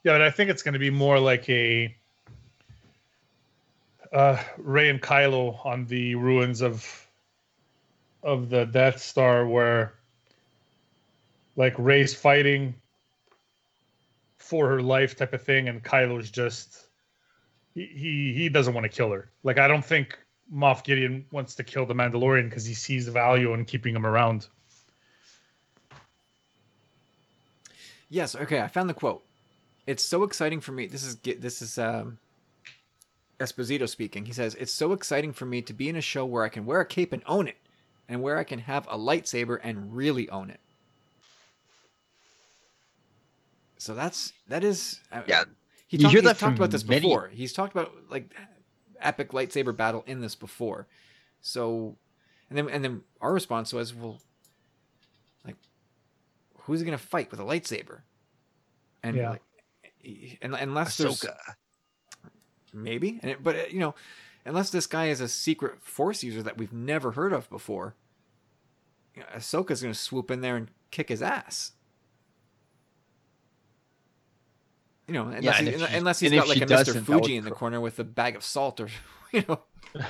Yeah, 0.04 0.12
but 0.12 0.22
I 0.22 0.30
think 0.30 0.50
it's 0.50 0.62
going 0.62 0.74
to 0.74 0.78
be 0.78 0.90
more 0.90 1.18
like 1.18 1.48
a 1.48 1.94
uh, 4.12 4.40
Rey 4.58 4.90
and 4.90 5.00
Kylo 5.00 5.64
on 5.64 5.86
the 5.86 6.14
ruins 6.14 6.60
of 6.60 7.00
of 8.22 8.48
the 8.48 8.64
Death 8.66 9.00
Star, 9.00 9.46
where 9.46 9.94
like 11.56 11.74
Rey's 11.78 12.14
fighting 12.14 12.74
for 14.38 14.68
her 14.68 14.82
life, 14.82 15.16
type 15.16 15.32
of 15.32 15.42
thing, 15.42 15.68
and 15.68 15.82
Kylo's 15.82 16.30
just 16.30 16.86
he 17.74 17.86
he, 17.86 18.34
he 18.34 18.48
doesn't 18.50 18.74
want 18.74 18.84
to 18.84 18.90
kill 18.90 19.10
her. 19.10 19.30
Like 19.42 19.58
I 19.58 19.66
don't 19.68 19.84
think 19.84 20.18
Moff 20.52 20.84
Gideon 20.84 21.24
wants 21.32 21.54
to 21.54 21.64
kill 21.64 21.86
the 21.86 21.94
Mandalorian 21.94 22.50
because 22.50 22.66
he 22.66 22.74
sees 22.74 23.06
the 23.06 23.12
value 23.12 23.54
in 23.54 23.64
keeping 23.64 23.96
him 23.96 24.04
around. 24.04 24.46
Yes. 28.10 28.36
Okay. 28.36 28.60
I 28.60 28.68
found 28.68 28.90
the 28.90 28.94
quote. 28.94 29.24
It's 29.86 30.02
so 30.02 30.22
exciting 30.22 30.60
for 30.60 30.72
me. 30.72 30.86
This 30.86 31.04
is 31.04 31.16
this 31.16 31.60
is 31.60 31.78
um, 31.78 32.18
Esposito 33.38 33.88
speaking. 33.88 34.24
He 34.26 34.32
says, 34.32 34.54
"It's 34.54 34.72
so 34.72 34.92
exciting 34.92 35.32
for 35.32 35.44
me 35.46 35.60
to 35.62 35.72
be 35.74 35.88
in 35.88 35.96
a 35.96 36.00
show 36.00 36.24
where 36.24 36.42
I 36.44 36.48
can 36.48 36.64
wear 36.64 36.80
a 36.80 36.86
cape 36.86 37.12
and 37.12 37.22
own 37.26 37.48
it, 37.48 37.56
and 38.08 38.22
where 38.22 38.38
I 38.38 38.44
can 38.44 38.60
have 38.60 38.86
a 38.88 38.96
lightsaber 38.96 39.58
and 39.62 39.94
really 39.94 40.28
own 40.30 40.48
it." 40.50 40.60
So 43.78 43.94
that's 43.94 44.32
that 44.48 44.64
is 44.64 45.00
Yeah, 45.26 45.44
He 45.86 45.98
you 45.98 46.04
talked, 46.04 46.12
hear 46.12 46.22
he's 46.22 46.30
that 46.30 46.38
talked 46.38 46.56
about 46.56 46.70
this 46.70 46.84
many- 46.86 47.00
before. 47.02 47.28
He's 47.28 47.52
talked 47.52 47.74
about 47.74 47.92
like 48.08 48.32
epic 49.00 49.30
lightsaber 49.30 49.76
battle 49.76 50.02
in 50.06 50.20
this 50.20 50.34
before. 50.34 50.86
So, 51.42 51.96
and 52.48 52.56
then 52.56 52.68
and 52.70 52.82
then 52.82 53.02
our 53.20 53.34
response 53.34 53.72
was, 53.74 53.92
well, 53.94 54.20
like, 55.44 55.56
who's 56.60 56.80
he 56.80 56.86
gonna 56.86 56.96
fight 56.96 57.30
with 57.30 57.40
a 57.40 57.42
lightsaber? 57.44 58.00
And 59.02 59.16
Yeah. 59.16 59.30
like, 59.32 59.42
and 60.42 60.54
unless 60.54 60.96
there's 60.96 61.24
maybe, 62.72 63.20
it, 63.22 63.42
but 63.42 63.56
uh, 63.56 63.62
you 63.70 63.78
know, 63.80 63.94
unless 64.44 64.70
this 64.70 64.86
guy 64.86 65.06
is 65.06 65.20
a 65.20 65.28
secret 65.28 65.80
Force 65.82 66.22
user 66.22 66.42
that 66.42 66.56
we've 66.58 66.72
never 66.72 67.12
heard 67.12 67.32
of 67.32 67.48
before, 67.50 67.94
you 69.14 69.20
know, 69.22 69.26
Ahsoka's 69.36 69.80
going 69.82 69.92
to 69.94 69.98
swoop 69.98 70.30
in 70.30 70.40
there 70.40 70.56
and 70.56 70.68
kick 70.90 71.08
his 71.08 71.22
ass. 71.22 71.72
You 75.06 75.14
know, 75.14 75.24
unless, 75.28 75.42
Yeah, 75.42 75.52
he, 75.60 75.78
she- 75.78 75.96
unless 75.96 76.20
he's 76.20 76.32
got 76.32 76.48
like 76.48 76.58
a 76.58 76.60
Mr. 76.60 76.68
doesn't, 76.68 76.94
that 77.06 77.08
would 77.14 77.22
Fuji 77.24 77.36
in 77.36 77.44
the 77.44 77.50
pro- 77.50 77.58
corner 77.58 77.80
with 77.80 77.98
a 77.98 78.04
bag 78.04 78.36
of 78.36 78.42
salt 78.44 78.80
or, 78.80 78.88
you 79.32 79.44
know. 79.48 79.60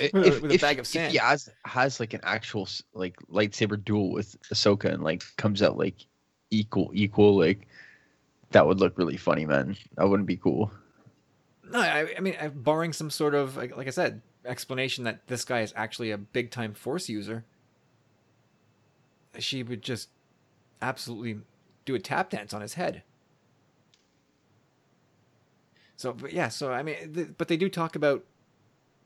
If, 0.00 0.12
With 0.42 0.52
a- 0.52 0.58
bag 0.58 0.78
of 0.78 0.86
sand. 0.86 1.10
he 1.10 1.18
has 1.18 1.48
has 1.64 1.98
like 1.98 2.14
an 2.14 2.20
actual 2.22 2.68
like 2.94 3.16
lightsaber 3.28 3.82
duel 3.84 4.12
with 4.12 4.36
Ahsoka 4.52 4.84
and 4.92 5.02
like 5.02 5.24
comes 5.36 5.60
out 5.60 5.76
like 5.76 5.96
equal 6.50 6.92
equal 6.94 7.36
like 7.36 7.66
that 8.50 8.66
would 8.66 8.80
look 8.80 8.98
really 8.98 9.16
funny, 9.16 9.46
man. 9.46 9.76
That 9.96 10.08
wouldn't 10.08 10.26
be 10.26 10.36
cool. 10.36 10.72
No, 11.70 11.80
I, 11.80 12.14
I 12.16 12.20
mean, 12.20 12.36
I- 12.40 12.48
barring 12.48 12.92
some 12.92 13.10
sort 13.10 13.34
of, 13.34 13.56
like, 13.56 13.76
like 13.76 13.86
I 13.86 13.90
said, 13.90 14.22
explanation 14.44 15.04
that 15.04 15.26
this 15.26 15.44
guy 15.44 15.60
is 15.60 15.72
actually 15.76 16.10
a 16.10 16.18
big 16.18 16.50
time 16.50 16.72
Force 16.72 17.08
user, 17.08 17.44
she 19.38 19.62
would 19.62 19.82
just 19.82 20.08
absolutely 20.80 21.40
do 21.84 21.94
a 21.94 21.98
tap 21.98 22.30
dance 22.30 22.54
on 22.54 22.60
his 22.60 22.74
head. 22.74 23.02
So, 25.96 26.12
but 26.12 26.32
yeah, 26.32 26.48
so 26.48 26.72
I 26.72 26.82
mean, 26.82 27.12
th- 27.12 27.28
but 27.36 27.48
they 27.48 27.56
do 27.56 27.68
talk 27.68 27.96
about 27.96 28.24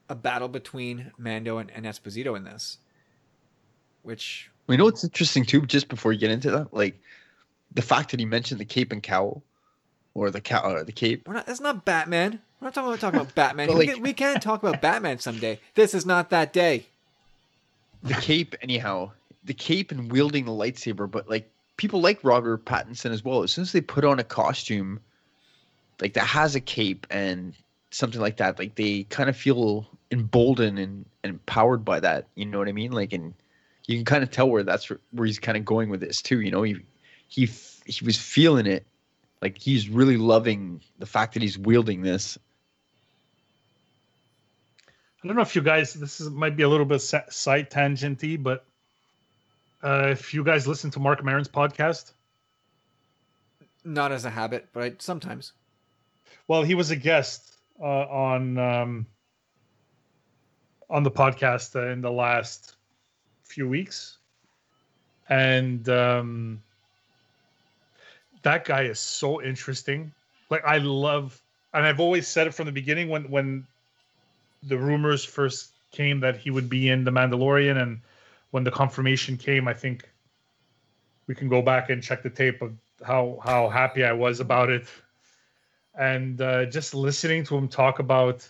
a 0.09 0.15
battle 0.15 0.49
between 0.49 1.11
Mando 1.17 1.59
and, 1.59 1.71
and 1.71 1.87
Esposito 1.87 2.37
in 2.37 2.45
this, 2.45 2.79
which 4.03 4.51
we 4.67 4.77
know 4.77 4.89
it's 4.89 5.03
interesting 5.03 5.45
too? 5.45 5.65
Just 5.67 5.89
before 5.89 6.13
you 6.13 6.19
get 6.19 6.31
into 6.31 6.51
that, 6.51 6.75
like 6.75 7.01
the 7.75 7.83
fact 7.83 8.11
that 8.11 8.21
he 8.21 8.27
mentioned 8.27 8.61
the 8.61 8.65
cape 8.65 8.93
and 8.93 9.03
cowl, 9.03 9.43
or 10.15 10.31
the 10.31 10.41
cow, 10.41 10.73
or 10.73 10.85
the 10.85 10.93
cape. 10.93 11.27
we're 11.27 11.35
not. 11.35 11.47
That's 11.47 11.61
not 11.61 11.85
Batman. 11.85 12.41
We're 12.61 12.67
not 12.67 12.75
talking 12.75 12.89
about 12.89 13.01
talking 13.01 13.21
about 13.21 13.35
Batman. 13.35 13.69
But, 13.69 13.77
we, 13.77 13.87
can, 13.87 14.03
we 14.03 14.13
can 14.13 14.41
talk 14.41 14.63
about 14.63 14.81
Batman 14.81 15.19
someday. 15.19 15.59
This 15.75 15.95
is 15.95 16.07
not 16.07 16.31
that 16.31 16.53
day. 16.53 16.87
the 18.03 18.15
cape 18.15 18.55
anyhow 18.63 19.11
the 19.45 19.55
cape 19.55 19.91
and 19.93 20.11
wielding 20.11 20.45
the 20.45 20.53
lightsaber 20.53 21.11
but 21.11 21.29
like 21.29 21.49
people 21.77 22.01
like 22.01 22.19
robert 22.23 22.65
pattinson 22.65 23.11
as 23.11 23.25
well 23.25 23.43
as 23.43 23.53
soon 23.53 23.63
as 23.63 23.73
they 23.73 23.81
put 23.81 24.05
on 24.05 24.19
a 24.19 24.25
costume 24.25 25.01
like 26.01 26.15
that 26.15 26.27
has 26.27 26.55
a 26.55 26.61
cape 26.61 27.07
and 27.11 27.55
something 27.91 28.21
like 28.21 28.37
that 28.39 28.59
like 28.59 28.75
they 28.75 29.05
kind 29.05 29.29
of 29.29 29.37
feel 29.37 29.87
emboldened 30.11 30.79
and, 30.79 31.05
and 31.23 31.31
empowered 31.31 31.85
by 31.85 32.01
that 32.01 32.27
you 32.35 32.45
know 32.45 32.59
what 32.59 32.69
i 32.69 32.73
mean 32.73 32.93
like 32.93 33.13
and 33.13 33.35
you 33.87 33.97
can 33.97 34.05
kind 34.05 34.23
of 34.23 34.31
tell 34.31 34.49
where 34.49 34.63
that's 34.63 34.89
where, 34.89 34.99
where 35.13 35.27
he's 35.27 35.39
kind 35.39 35.57
of 35.57 35.65
going 35.65 35.89
with 35.89 36.01
this 36.01 36.21
too 36.23 36.41
you 36.41 36.51
know 36.51 36.63
he 36.63 36.77
he 37.33 37.45
f- 37.45 37.81
he 37.87 38.05
was 38.05 38.19
feeling 38.19 38.67
it. 38.67 38.87
Like 39.41 39.59
he's 39.59 39.89
really 39.89 40.17
loving 40.19 40.81
the 40.99 41.07
fact 41.07 41.33
that 41.35 41.43
he's 41.43 41.59
wielding 41.59 42.03
this. 42.03 42.39
I 45.23 45.27
don't 45.27 45.37
know 45.37 45.43
if 45.43 45.57
you 45.57 45.63
guys, 45.63 45.95
this 45.95 46.21
is 46.21 46.31
might 46.31 46.57
be 46.57 46.63
a 46.63 46.69
little 46.69 46.85
bit 46.87 47.01
side 47.01 47.71
tangenty, 47.71 48.41
but 48.43 48.65
uh, 49.83 50.09
if 50.11 50.35
you 50.35 50.45
guys 50.45 50.67
listen 50.67 50.91
to 50.91 51.01
Mark 51.01 51.25
Maron's 51.25 51.49
podcast, 51.49 52.13
Not 53.85 54.13
as 54.13 54.25
a 54.25 54.31
habit, 54.31 54.69
but 54.73 54.83
I, 54.83 54.93
sometimes. 54.99 55.53
well, 56.49 56.63
he 56.63 56.75
was 56.75 56.91
a 56.91 56.97
guest 56.97 57.57
uh, 57.81 57.85
on 57.85 58.59
um, 58.59 59.07
on 60.91 61.03
the 61.03 61.11
podcast 61.11 61.75
uh, 61.77 61.89
in 61.93 62.01
the 62.03 62.13
last 62.13 62.77
few 63.45 63.69
weeks, 63.69 64.19
and 65.29 65.89
um, 65.89 66.63
that 68.43 68.65
guy 68.65 68.83
is 68.83 68.99
so 68.99 69.43
interesting. 69.43 70.13
Like 70.51 70.65
I 70.65 70.79
love, 70.79 71.41
and 71.73 71.87
I've 71.87 72.01
always 72.01 72.29
said 72.29 72.47
it 72.47 72.55
from 72.55 72.67
the 72.67 72.73
beginning 72.73 73.09
when 73.09 73.31
when 73.31 73.67
the 74.63 74.79
rumors 74.79 75.25
first 75.25 75.71
came 75.91 76.21
that 76.21 76.37
he 76.37 76.51
would 76.51 76.69
be 76.69 76.89
in 76.89 77.05
the 77.05 77.11
Mandalorian, 77.11 77.81
and 77.81 78.01
when 78.51 78.65
the 78.65 78.71
confirmation 78.71 79.37
came, 79.37 79.69
I 79.69 79.75
think 79.75 80.09
we 81.27 81.35
can 81.35 81.49
go 81.49 81.63
back 81.63 81.91
and 81.91 82.03
check 82.03 82.23
the 82.23 82.31
tape 82.31 82.63
of 82.63 82.73
how 83.03 83.41
how 83.45 83.69
happy 83.69 84.05
I 84.05 84.13
was 84.13 84.41
about 84.41 84.71
it, 84.71 84.87
and 85.99 86.41
uh, 86.41 86.67
just 86.67 86.95
listening 86.95 87.45
to 87.45 87.57
him 87.57 87.69
talk 87.69 87.99
about 87.99 88.49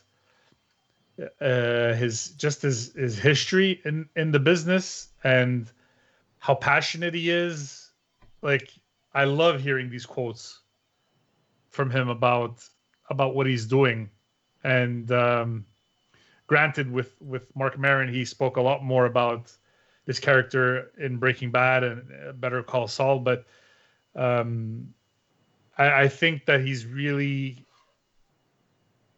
uh, 1.40 1.92
his 1.94 2.30
just 2.30 2.62
his 2.62 2.92
his 2.94 3.18
history 3.18 3.80
in 3.84 4.08
in 4.16 4.32
the 4.32 4.40
business 4.40 5.08
and 5.22 5.70
how 6.38 6.54
passionate 6.54 7.14
he 7.14 7.30
is. 7.30 7.90
Like 8.42 8.72
I 9.14 9.24
love 9.24 9.60
hearing 9.60 9.90
these 9.90 10.06
quotes 10.06 10.60
from 11.70 11.90
him 11.90 12.08
about 12.08 12.66
about 13.10 13.34
what 13.34 13.46
he's 13.46 13.66
doing, 13.66 14.10
and 14.64 15.10
um, 15.12 15.66
granted, 16.46 16.90
with 16.90 17.14
with 17.20 17.54
Mark 17.54 17.78
Maron, 17.78 18.12
he 18.12 18.24
spoke 18.24 18.56
a 18.56 18.62
lot 18.62 18.82
more 18.84 19.06
about 19.06 19.52
this 20.06 20.18
character 20.18 20.90
in 20.98 21.16
Breaking 21.18 21.50
Bad 21.50 21.84
and 21.84 22.40
Better 22.40 22.62
Call 22.62 22.88
Saul, 22.88 23.20
but 23.20 23.46
um, 24.16 24.92
I, 25.78 26.02
I 26.02 26.08
think 26.08 26.46
that 26.46 26.60
he's 26.60 26.86
really 26.86 27.64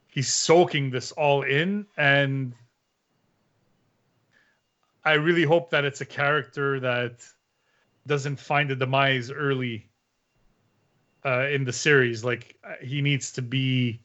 he's 0.09 0.33
soaking 0.33 0.91
this 0.91 1.13
all 1.13 1.43
in, 1.43 1.87
and 1.97 2.55
I 5.05 5.15
really 5.15 5.45
hope 5.45 5.71
that 5.71 5.85
it's 5.85 6.01
a 6.01 6.07
character 6.07 6.81
that 6.81 7.27
doesn't 8.07 8.37
find 8.37 8.71
a 8.71 8.77
demise 8.77 9.31
early 9.31 9.89
uh, 11.25 11.47
in 11.49 11.65
the 11.65 11.73
series. 11.73 12.25
Like 12.25 12.57
uh, 12.65 12.75
he 12.83 13.01
needs 13.01 13.33
to 13.33 13.43
be 13.43 14.01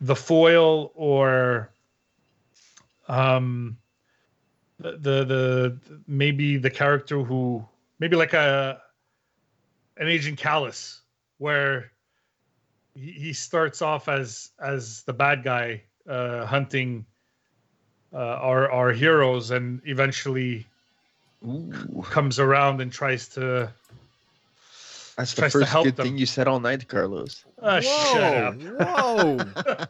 the 0.00 0.16
foil 0.16 0.92
or 0.94 1.72
um 3.08 3.78
the, 4.78 4.92
the 4.92 5.24
the 5.24 5.78
maybe 6.06 6.56
the 6.56 6.70
character 6.70 7.22
who 7.22 7.64
maybe 7.98 8.14
like 8.14 8.32
a 8.32 8.80
an 9.96 10.06
agent 10.06 10.38
Kallus 10.38 11.00
where 11.38 11.90
he, 12.94 13.10
he 13.10 13.32
starts 13.32 13.82
off 13.82 14.08
as 14.08 14.50
as 14.60 15.02
the 15.04 15.12
bad 15.12 15.42
guy 15.42 15.82
uh 16.08 16.46
hunting 16.46 17.06
uh 18.12 18.16
our 18.16 18.70
our 18.70 18.92
heroes 18.92 19.50
and 19.50 19.80
eventually 19.84 20.64
Ooh, 21.46 22.02
comes 22.10 22.38
around 22.40 22.80
and 22.80 22.90
tries 22.92 23.28
to 23.30 23.72
that's 25.16 25.34
the 25.34 25.40
tries 25.42 25.52
to 25.52 25.58
first 25.60 25.70
help 25.70 25.84
good 25.84 25.96
them. 25.96 26.06
thing 26.06 26.18
you 26.18 26.26
said 26.26 26.48
all 26.48 26.58
night 26.60 26.88
carlos 26.88 27.44
uh, 27.62 27.80
shut 27.80 28.34
up 28.34 28.54
Whoa! 28.56 29.36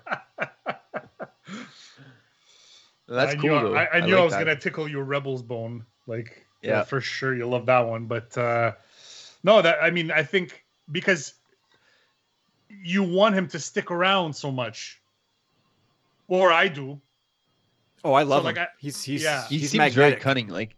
that's 3.09 3.33
I 3.33 3.37
cool 3.37 3.43
knew, 3.43 3.61
though 3.69 3.75
I, 3.75 3.99
I 3.99 4.01
knew 4.01 4.15
I, 4.15 4.17
like 4.17 4.25
was 4.25 4.33
that. 4.35 4.39
gonna 4.45 4.57
tickle 4.57 4.89
your 4.89 5.05
rebels 5.05 5.43
bone. 5.43 5.85
Like, 6.07 6.47
yeah, 6.63 6.71
Yeah. 6.79 6.83
for 6.85 7.01
sure, 7.01 7.35
you 7.35 7.47
love 7.47 7.67
that 7.67 7.81
one. 7.87 8.07
But 8.07 8.37
uh 8.37 8.73
no, 9.43 9.63
that 9.63 9.79
I 9.83 9.91
mean, 9.91 10.11
I 10.11 10.23
think 10.23 10.65
because 10.91 11.35
you 12.69 13.03
want 13.03 13.35
him 13.35 13.49
to 13.49 13.59
stick 13.59 13.91
around 13.91 14.35
so 14.35 14.51
much, 14.51 15.01
or 16.27 16.53
I 16.53 16.69
do. 16.69 17.01
Oh, 18.05 18.13
I 18.13 18.23
love 18.23 18.45
like, 18.45 18.57
him. 18.57 18.63
I- 18.65 18.69
he's 18.79 19.03
he's 19.03 19.23
yeah. 19.23 19.47
he 19.49 19.59
he's 19.59 19.71
seems 19.71 19.79
magnetic. 19.79 20.11
very 20.19 20.21
cunning. 20.21 20.49
Like, 20.49 20.77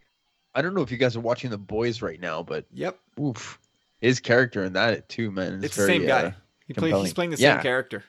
I 0.53 0.61
don't 0.61 0.73
know 0.73 0.81
if 0.81 0.91
you 0.91 0.97
guys 0.97 1.15
are 1.15 1.21
watching 1.21 1.49
The 1.49 1.57
Boys 1.57 2.01
right 2.01 2.19
now, 2.19 2.43
but 2.43 2.65
Yep, 2.73 2.99
oof, 3.19 3.59
his 4.01 4.19
character 4.19 4.63
in 4.63 4.73
that 4.73 5.07
too, 5.09 5.31
man. 5.31 5.53
is 5.53 5.63
it's 5.63 5.75
the 5.75 5.85
same 5.85 6.05
guy. 6.05 6.23
uh, 6.25 6.31
he 6.67 6.73
play, 6.73 6.91
he's 7.01 7.13
playing 7.13 7.31
the 7.31 7.37
Yeah. 7.37 7.55
same 7.55 7.61
character, 7.63 8.03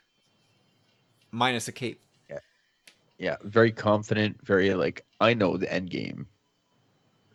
minus 1.31 1.69
a 1.69 1.73
cape. 1.73 2.01
yeah, 3.19 3.37
very 3.45 3.71
confident. 3.71 4.45
Very 4.45 4.75
like, 4.75 5.05
I 5.21 5.35
know 5.35 5.57
the 5.57 5.73
end 5.73 5.91
game. 5.91 6.27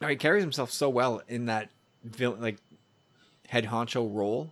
No, 0.02 0.10
he 0.10 0.18
carries 0.18 0.44
himself 0.44 0.70
so 0.70 0.90
well 0.90 1.22
in 1.30 1.46
that 1.46 1.70
villain, 2.04 2.42
like 2.42 2.58
head 3.48 3.66
honcho 3.66 4.14
role. 4.14 4.52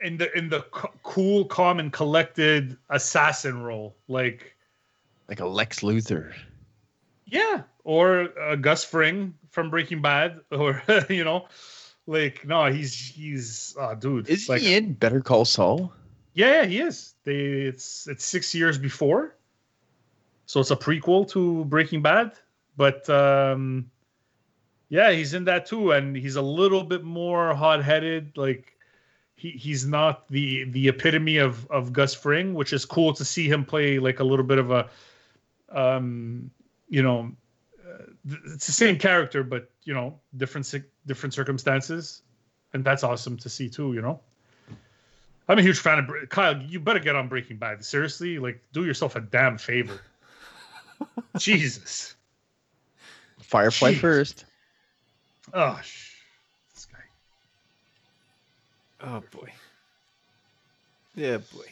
In 0.00 0.16
the 0.18 0.36
in 0.38 0.48
the 0.48 0.62
co- 0.70 0.92
cool, 1.02 1.44
calm, 1.46 1.80
and 1.80 1.92
collected 1.92 2.76
assassin 2.90 3.62
role, 3.62 3.96
like 4.08 4.54
Like 5.28 5.40
a 5.40 5.46
Lex 5.46 5.80
Luthor. 5.80 6.32
Yeah, 7.32 7.62
or 7.82 8.28
uh, 8.38 8.56
Gus 8.56 8.84
Fring 8.84 9.34
from 9.50 9.70
Breaking 9.70 10.02
Bad, 10.02 10.40
or 10.52 10.82
you 11.08 11.24
know, 11.24 11.46
like 12.06 12.46
no, 12.46 12.70
he's 12.70 12.94
he's 12.94 13.74
uh, 13.80 13.94
dude. 13.94 14.28
Is 14.28 14.48
like, 14.48 14.60
he 14.60 14.74
in 14.74 14.92
Better 14.92 15.20
Call 15.20 15.44
Saul? 15.44 15.92
Yeah, 16.34 16.62
yeah, 16.62 16.64
he 16.66 16.80
is. 16.80 17.14
They 17.24 17.34
it's 17.34 18.06
it's 18.06 18.24
six 18.24 18.54
years 18.54 18.78
before, 18.78 19.34
so 20.46 20.60
it's 20.60 20.70
a 20.70 20.76
prequel 20.76 21.28
to 21.30 21.64
Breaking 21.64 22.02
Bad. 22.02 22.32
But 22.76 23.08
um, 23.08 23.90
yeah, 24.90 25.10
he's 25.10 25.32
in 25.32 25.44
that 25.44 25.66
too, 25.66 25.92
and 25.92 26.14
he's 26.14 26.36
a 26.36 26.42
little 26.42 26.84
bit 26.84 27.02
more 27.02 27.54
hot-headed. 27.54 28.36
Like 28.36 28.76
he 29.36 29.50
he's 29.52 29.86
not 29.86 30.28
the 30.28 30.64
the 30.64 30.88
epitome 30.88 31.38
of 31.38 31.70
of 31.70 31.94
Gus 31.94 32.14
Fring, 32.14 32.52
which 32.52 32.74
is 32.74 32.84
cool 32.84 33.14
to 33.14 33.24
see 33.24 33.48
him 33.48 33.64
play 33.64 33.98
like 33.98 34.20
a 34.20 34.24
little 34.24 34.44
bit 34.44 34.58
of 34.58 34.70
a, 34.70 34.90
um, 35.70 36.50
you 36.92 37.02
know, 37.02 37.32
uh, 37.88 38.04
it's 38.52 38.66
the 38.66 38.72
same 38.72 38.98
character, 38.98 39.42
but 39.42 39.70
you 39.84 39.94
know, 39.94 40.20
different 40.36 40.70
different 41.06 41.32
circumstances, 41.32 42.20
and 42.74 42.84
that's 42.84 43.02
awesome 43.02 43.38
to 43.38 43.48
see 43.48 43.70
too. 43.70 43.94
You 43.94 44.02
know. 44.02 44.20
I'm 45.48 45.58
a 45.58 45.62
huge 45.62 45.78
fan 45.78 45.98
of 45.98 46.06
Bre- 46.06 46.26
Kyle. 46.28 46.56
You 46.56 46.78
better 46.78 47.00
get 47.00 47.16
on 47.16 47.28
Breaking 47.28 47.56
Bad. 47.56 47.82
Seriously, 47.82 48.38
like 48.38 48.60
do 48.74 48.84
yourself 48.84 49.16
a 49.16 49.20
damn 49.20 49.56
favor. 49.56 50.00
Jesus. 51.38 52.14
Firefly 53.40 53.94
Jeez. 53.94 53.98
first. 53.98 54.44
Oh, 55.54 55.80
sh- 55.82 56.14
this 56.74 56.84
guy. 56.84 56.98
Oh 59.00 59.22
boy. 59.30 59.50
Yeah, 61.16 61.38
boy. 61.38 61.66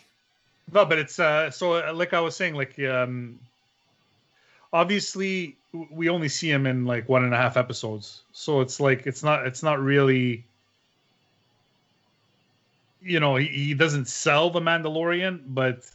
No, 0.73 0.87
but 0.87 0.99
it's 0.99 1.19
uh 1.19 1.51
so 1.51 1.75
uh, 1.75 1.93
like 1.93 2.15
I 2.15 2.21
was 2.21 2.35
saying, 2.35 2.55
like 2.55 2.79
um 2.79 3.39
obviously 4.73 5.57
we 5.91 6.09
only 6.09 6.29
see 6.29 6.51
him 6.51 6.67
in 6.67 6.85
like 6.85 7.09
one 7.09 7.25
and 7.25 7.33
a 7.35 7.37
half 7.37 7.57
episodes. 7.57 8.23
So 8.33 8.61
it's 8.61 8.81
like 8.81 9.07
it's 9.07 9.23
not 9.23 9.47
it's 9.47 9.63
not 9.63 9.81
really 9.81 10.45
you 13.03 13.19
know, 13.19 13.37
he, 13.37 13.47
he 13.47 13.75
doesn't 13.75 14.09
sell 14.09 14.51
the 14.51 14.61
Mandalorian, 14.61 15.41
but 15.49 15.91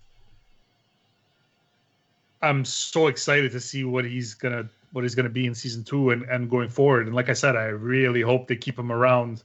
I'm 2.41 2.65
so 2.65 3.07
excited 3.07 3.52
to 3.52 3.60
see 3.60 3.84
what 3.84 4.06
he's 4.06 4.34
gonna 4.34 4.68
what 4.91 5.03
he's 5.03 5.15
gonna 5.15 5.30
be 5.30 5.45
in 5.45 5.53
season 5.53 5.84
two 5.84 6.11
and, 6.11 6.23
and 6.23 6.49
going 6.49 6.69
forward. 6.69 7.07
And 7.07 7.15
like 7.15 7.30
I 7.30 7.34
said, 7.34 7.56
I 7.56 7.65
really 7.65 8.22
hope 8.22 8.47
they 8.47 8.56
keep 8.56 8.77
him 8.77 8.91
around 8.91 9.43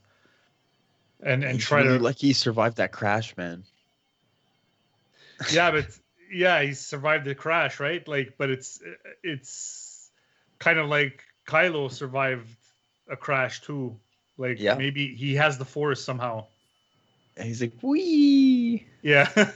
and 1.23 1.43
and 1.43 1.53
He's 1.53 1.65
try 1.65 1.81
really 1.81 1.97
to 1.97 2.03
like 2.03 2.17
he 2.17 2.33
survived 2.33 2.77
that 2.77 2.91
crash, 2.91 3.35
man. 3.37 3.63
yeah, 5.51 5.71
but 5.71 5.85
yeah, 6.31 6.61
he 6.61 6.73
survived 6.73 7.25
the 7.25 7.35
crash, 7.35 7.79
right? 7.79 8.05
Like, 8.07 8.35
but 8.37 8.49
it's 8.49 8.79
it's 9.23 10.09
kind 10.59 10.79
of 10.79 10.87
like 10.89 11.23
Kylo 11.47 11.91
survived 11.91 12.47
a 13.09 13.15
crash 13.17 13.61
too. 13.61 13.97
Like, 14.37 14.59
Yeah. 14.59 14.75
maybe 14.75 15.13
he 15.15 15.35
has 15.35 15.57
the 15.57 15.65
force 15.65 16.03
somehow. 16.03 16.45
And 17.37 17.47
he's 17.47 17.61
like, 17.61 17.73
wee. 17.81 18.85
Yeah, 19.01 19.29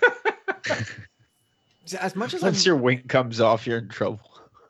As 2.00 2.16
much 2.16 2.34
as 2.34 2.44
I'm 2.44 2.48
Once 2.48 2.66
your 2.66 2.76
wing 2.76 3.04
comes 3.08 3.40
off, 3.40 3.68
you're 3.68 3.78
in 3.78 3.90
trouble. 3.90 4.20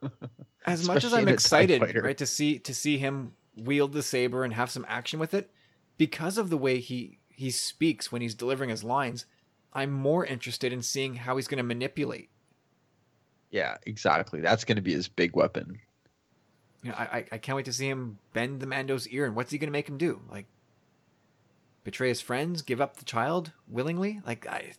as 0.66 0.86
much 0.86 1.04
as 1.04 1.14
I'm 1.14 1.24
in 1.24 1.30
a 1.30 1.32
TIE 1.32 1.34
excited, 1.34 2.04
right, 2.04 2.18
to 2.18 2.26
see 2.26 2.60
to 2.60 2.74
see 2.74 2.98
him 2.98 3.34
wield 3.56 3.94
the 3.94 4.04
saber 4.04 4.44
and 4.44 4.54
have 4.54 4.70
some 4.70 4.86
action 4.90 5.18
with 5.20 5.34
it, 5.34 5.50
because 5.98 6.38
of 6.38 6.50
the 6.50 6.58
way 6.58 6.80
he 6.80 7.20
he 7.30 7.52
speaks 7.52 8.12
when 8.12 8.22
he's 8.22 8.36
delivering 8.36 8.70
his 8.70 8.84
lines, 8.84 9.26
I'm 9.76 9.92
more 9.92 10.26
interested 10.26 10.74
in 10.74 10.82
seeing 10.82 11.16
how 11.16 11.36
he's 11.36 11.48
going 11.48 11.58
to 11.58 11.64
manipulate. 11.64 12.30
Yeah, 13.52 13.78
exactly. 13.86 14.42
That's 14.42 14.64
going 14.64 14.78
to 14.78 14.82
be 14.82 14.94
his 14.94 15.08
big 15.08 15.36
weapon. 15.36 15.80
You 16.82 16.92
know, 16.92 16.98
I, 16.98 17.04
I 17.04 17.26
I 17.34 17.38
can't 17.38 17.56
wait 17.56 17.66
to 17.66 17.74
see 17.74 17.88
him 17.88 18.18
bend 18.34 18.60
the 18.62 18.68
Mando's 18.68 19.08
ear, 19.10 19.26
and 19.26 19.36
what's 19.36 19.52
he 19.52 19.58
going 19.58 19.68
to 19.68 19.72
make 19.72 19.88
him 19.88 19.98
do? 19.98 20.22
Like 20.32 20.48
betray 21.84 22.10
his 22.10 22.22
friends, 22.22 22.62
give 22.62 22.82
up 22.82 22.98
the 22.98 23.06
child 23.06 23.52
willingly? 23.68 24.22
Like 24.26 24.48
I 24.48 24.74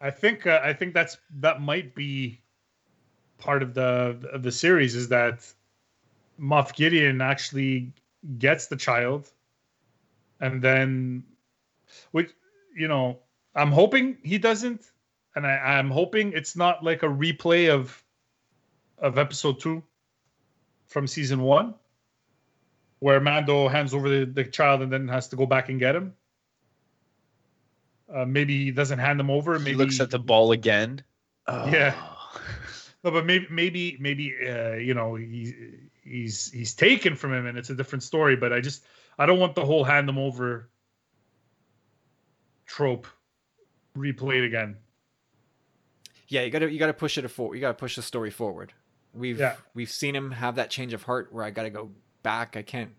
I 0.00 0.10
think 0.10 0.46
uh, 0.46 0.60
I 0.62 0.72
think 0.72 0.94
that's 0.94 1.16
that 1.40 1.60
might 1.60 1.94
be 1.94 2.40
part 3.38 3.62
of 3.62 3.74
the 3.74 4.18
of 4.32 4.42
the 4.42 4.52
series 4.52 4.94
is 4.94 5.08
that 5.08 5.50
Moff 6.40 6.74
Gideon 6.74 7.20
actually 7.20 7.92
gets 8.38 8.66
the 8.66 8.76
child, 8.76 9.30
and 10.40 10.60
then, 10.60 11.24
which 12.10 12.32
you 12.76 12.88
know, 12.88 13.20
I'm 13.54 13.70
hoping 13.70 14.18
he 14.22 14.38
doesn't, 14.38 14.82
and 15.34 15.46
I, 15.46 15.56
I'm 15.78 15.90
hoping 15.90 16.32
it's 16.32 16.56
not 16.56 16.82
like 16.82 17.02
a 17.02 17.08
replay 17.08 17.70
of 17.70 18.02
of 18.98 19.18
episode 19.18 19.60
two 19.60 19.82
from 20.86 21.06
season 21.06 21.42
one, 21.42 21.74
where 22.98 23.20
Mando 23.20 23.68
hands 23.68 23.94
over 23.94 24.08
the, 24.08 24.24
the 24.24 24.44
child 24.44 24.82
and 24.82 24.92
then 24.92 25.08
has 25.08 25.28
to 25.28 25.36
go 25.36 25.46
back 25.46 25.68
and 25.68 25.78
get 25.78 25.94
him. 25.94 26.14
Uh, 28.12 28.24
maybe 28.24 28.64
he 28.64 28.70
doesn't 28.70 28.98
hand 28.98 29.18
him 29.18 29.30
over. 29.30 29.58
Maybe 29.58 29.72
He 29.72 29.76
looks 29.76 30.00
at 30.00 30.10
the 30.10 30.18
ball 30.18 30.52
again. 30.52 31.02
Yeah. 31.48 31.94
Oh. 31.96 32.10
No, 33.04 33.10
but 33.10 33.26
maybe 33.26 33.46
maybe 33.50 33.98
maybe 34.00 34.34
uh, 34.48 34.74
you 34.74 34.94
know 34.94 35.14
he's 35.14 35.52
he's 36.02 36.50
he's 36.50 36.72
taken 36.72 37.14
from 37.14 37.34
him 37.34 37.46
and 37.46 37.58
it's 37.58 37.68
a 37.68 37.74
different 37.74 38.02
story. 38.02 38.34
But 38.34 38.52
I 38.52 38.60
just 38.60 38.84
I 39.18 39.26
don't 39.26 39.38
want 39.38 39.54
the 39.54 39.64
whole 39.64 39.84
hand 39.84 40.08
them 40.08 40.16
over 40.16 40.70
trope 42.64 43.06
replayed 43.96 44.44
again. 44.46 44.76
yeah, 46.28 46.42
you 46.42 46.50
got 46.50 46.60
to 46.60 46.70
you 46.70 46.78
got 46.78 46.86
to 46.88 46.94
push 46.94 47.16
it 47.18 47.28
forward. 47.28 47.54
You 47.54 47.60
got 47.60 47.68
to 47.68 47.74
push 47.74 47.96
the 47.96 48.02
story 48.02 48.30
forward. 48.30 48.72
We've 49.12 49.38
Yeah. 49.38 49.56
we've 49.74 49.90
seen 49.90 50.14
him 50.16 50.32
have 50.32 50.56
that 50.56 50.70
change 50.70 50.92
of 50.92 51.04
heart 51.04 51.32
where 51.32 51.44
I 51.44 51.50
got 51.50 51.62
to 51.64 51.70
go 51.70 51.90
back. 52.22 52.56
I 52.56 52.62
can't. 52.62 52.90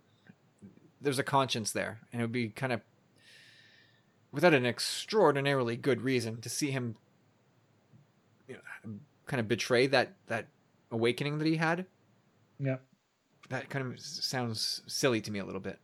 There's 1.01 1.19
a 1.19 1.23
conscience 1.23 1.71
there, 1.71 1.99
and 2.11 2.21
it 2.21 2.23
would 2.23 2.31
be 2.31 2.49
kind 2.49 2.71
of 2.71 2.81
without 4.31 4.53
an 4.53 4.65
extraordinarily 4.65 5.75
good 5.75 6.01
reason 6.01 6.41
to 6.41 6.49
see 6.49 6.71
him, 6.71 6.95
you 8.47 8.55
know, 8.55 8.91
kind 9.25 9.39
of 9.39 9.47
betray 9.47 9.87
that 9.87 10.13
that 10.27 10.47
awakening 10.91 11.37
that 11.39 11.47
he 11.47 11.57
had. 11.57 11.85
Yeah. 12.59 12.77
That 13.49 13.69
kind 13.69 13.85
of 13.93 13.99
sounds 13.99 14.81
silly 14.87 15.21
to 15.21 15.31
me 15.31 15.39
a 15.39 15.45
little 15.45 15.59
bit. 15.61 15.79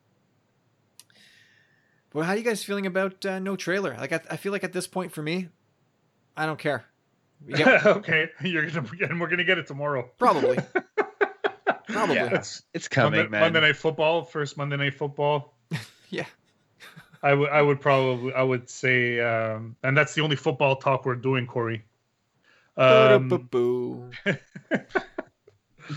Well, 2.13 2.25
how 2.25 2.33
are 2.33 2.37
you 2.37 2.43
guys 2.43 2.63
feeling 2.63 2.85
about 2.85 3.25
uh, 3.25 3.39
no 3.39 3.55
trailer? 3.55 3.95
Like, 3.97 4.11
I, 4.11 4.19
I 4.31 4.37
feel 4.37 4.51
like 4.51 4.63
at 4.63 4.73
this 4.73 4.87
point 4.87 5.11
for 5.11 5.21
me, 5.21 5.47
I 6.35 6.45
don't 6.45 6.59
care. 6.59 6.85
We 7.45 7.53
get, 7.53 7.85
okay, 7.85 8.29
you're 8.43 8.65
gonna 8.67 8.87
and 9.09 9.19
we're 9.19 9.29
gonna 9.29 9.43
get 9.43 9.57
it 9.57 9.67
tomorrow. 9.67 10.09
probably, 10.17 10.57
probably. 11.87 12.15
Yeah. 12.15 12.27
That's 12.27 12.63
It's 12.73 12.87
coming, 12.87 13.19
Monday, 13.19 13.31
man. 13.31 13.41
Monday 13.41 13.61
night 13.61 13.77
football, 13.77 14.23
first 14.23 14.57
Monday 14.57 14.77
night 14.77 14.93
football. 14.95 15.55
Yeah. 16.09 16.25
I 17.23 17.33
would 17.33 17.49
I 17.49 17.61
would 17.61 17.79
probably 17.79 18.33
I 18.33 18.43
would 18.43 18.69
say 18.69 19.19
um, 19.19 19.75
and 19.83 19.95
that's 19.95 20.13
the 20.13 20.21
only 20.21 20.35
football 20.35 20.75
talk 20.75 21.05
we're 21.05 21.15
doing, 21.15 21.47
Corey. 21.47 21.85
Um, 22.77 23.27
Boo. 23.51 24.09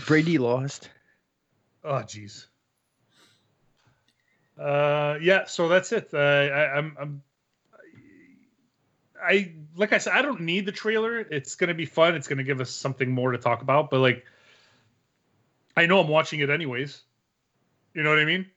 Brady 0.05 0.37
lost. 0.37 0.89
Oh, 1.83 1.95
jeez. 1.95 2.47
Uh, 4.57 5.17
yeah. 5.21 5.45
So 5.45 5.67
that's 5.67 5.91
it. 5.91 6.09
Uh, 6.13 6.17
I, 6.17 6.77
I'm, 6.77 6.97
I'm, 6.99 7.23
I 9.21 9.51
like 9.75 9.91
I 9.93 9.97
said, 9.97 10.13
I 10.13 10.21
don't 10.21 10.41
need 10.41 10.65
the 10.65 10.71
trailer. 10.71 11.19
It's 11.19 11.55
gonna 11.55 11.73
be 11.73 11.85
fun. 11.85 12.15
It's 12.15 12.27
gonna 12.27 12.43
give 12.43 12.61
us 12.61 12.69
something 12.69 13.09
more 13.11 13.31
to 13.31 13.37
talk 13.37 13.61
about. 13.61 13.89
But 13.89 13.99
like, 13.99 14.25
I 15.75 15.85
know 15.87 15.99
I'm 15.99 16.07
watching 16.07 16.39
it 16.41 16.49
anyways. 16.49 17.01
You 17.93 18.03
know 18.03 18.09
what 18.09 18.19
I 18.19 18.25
mean? 18.25 18.45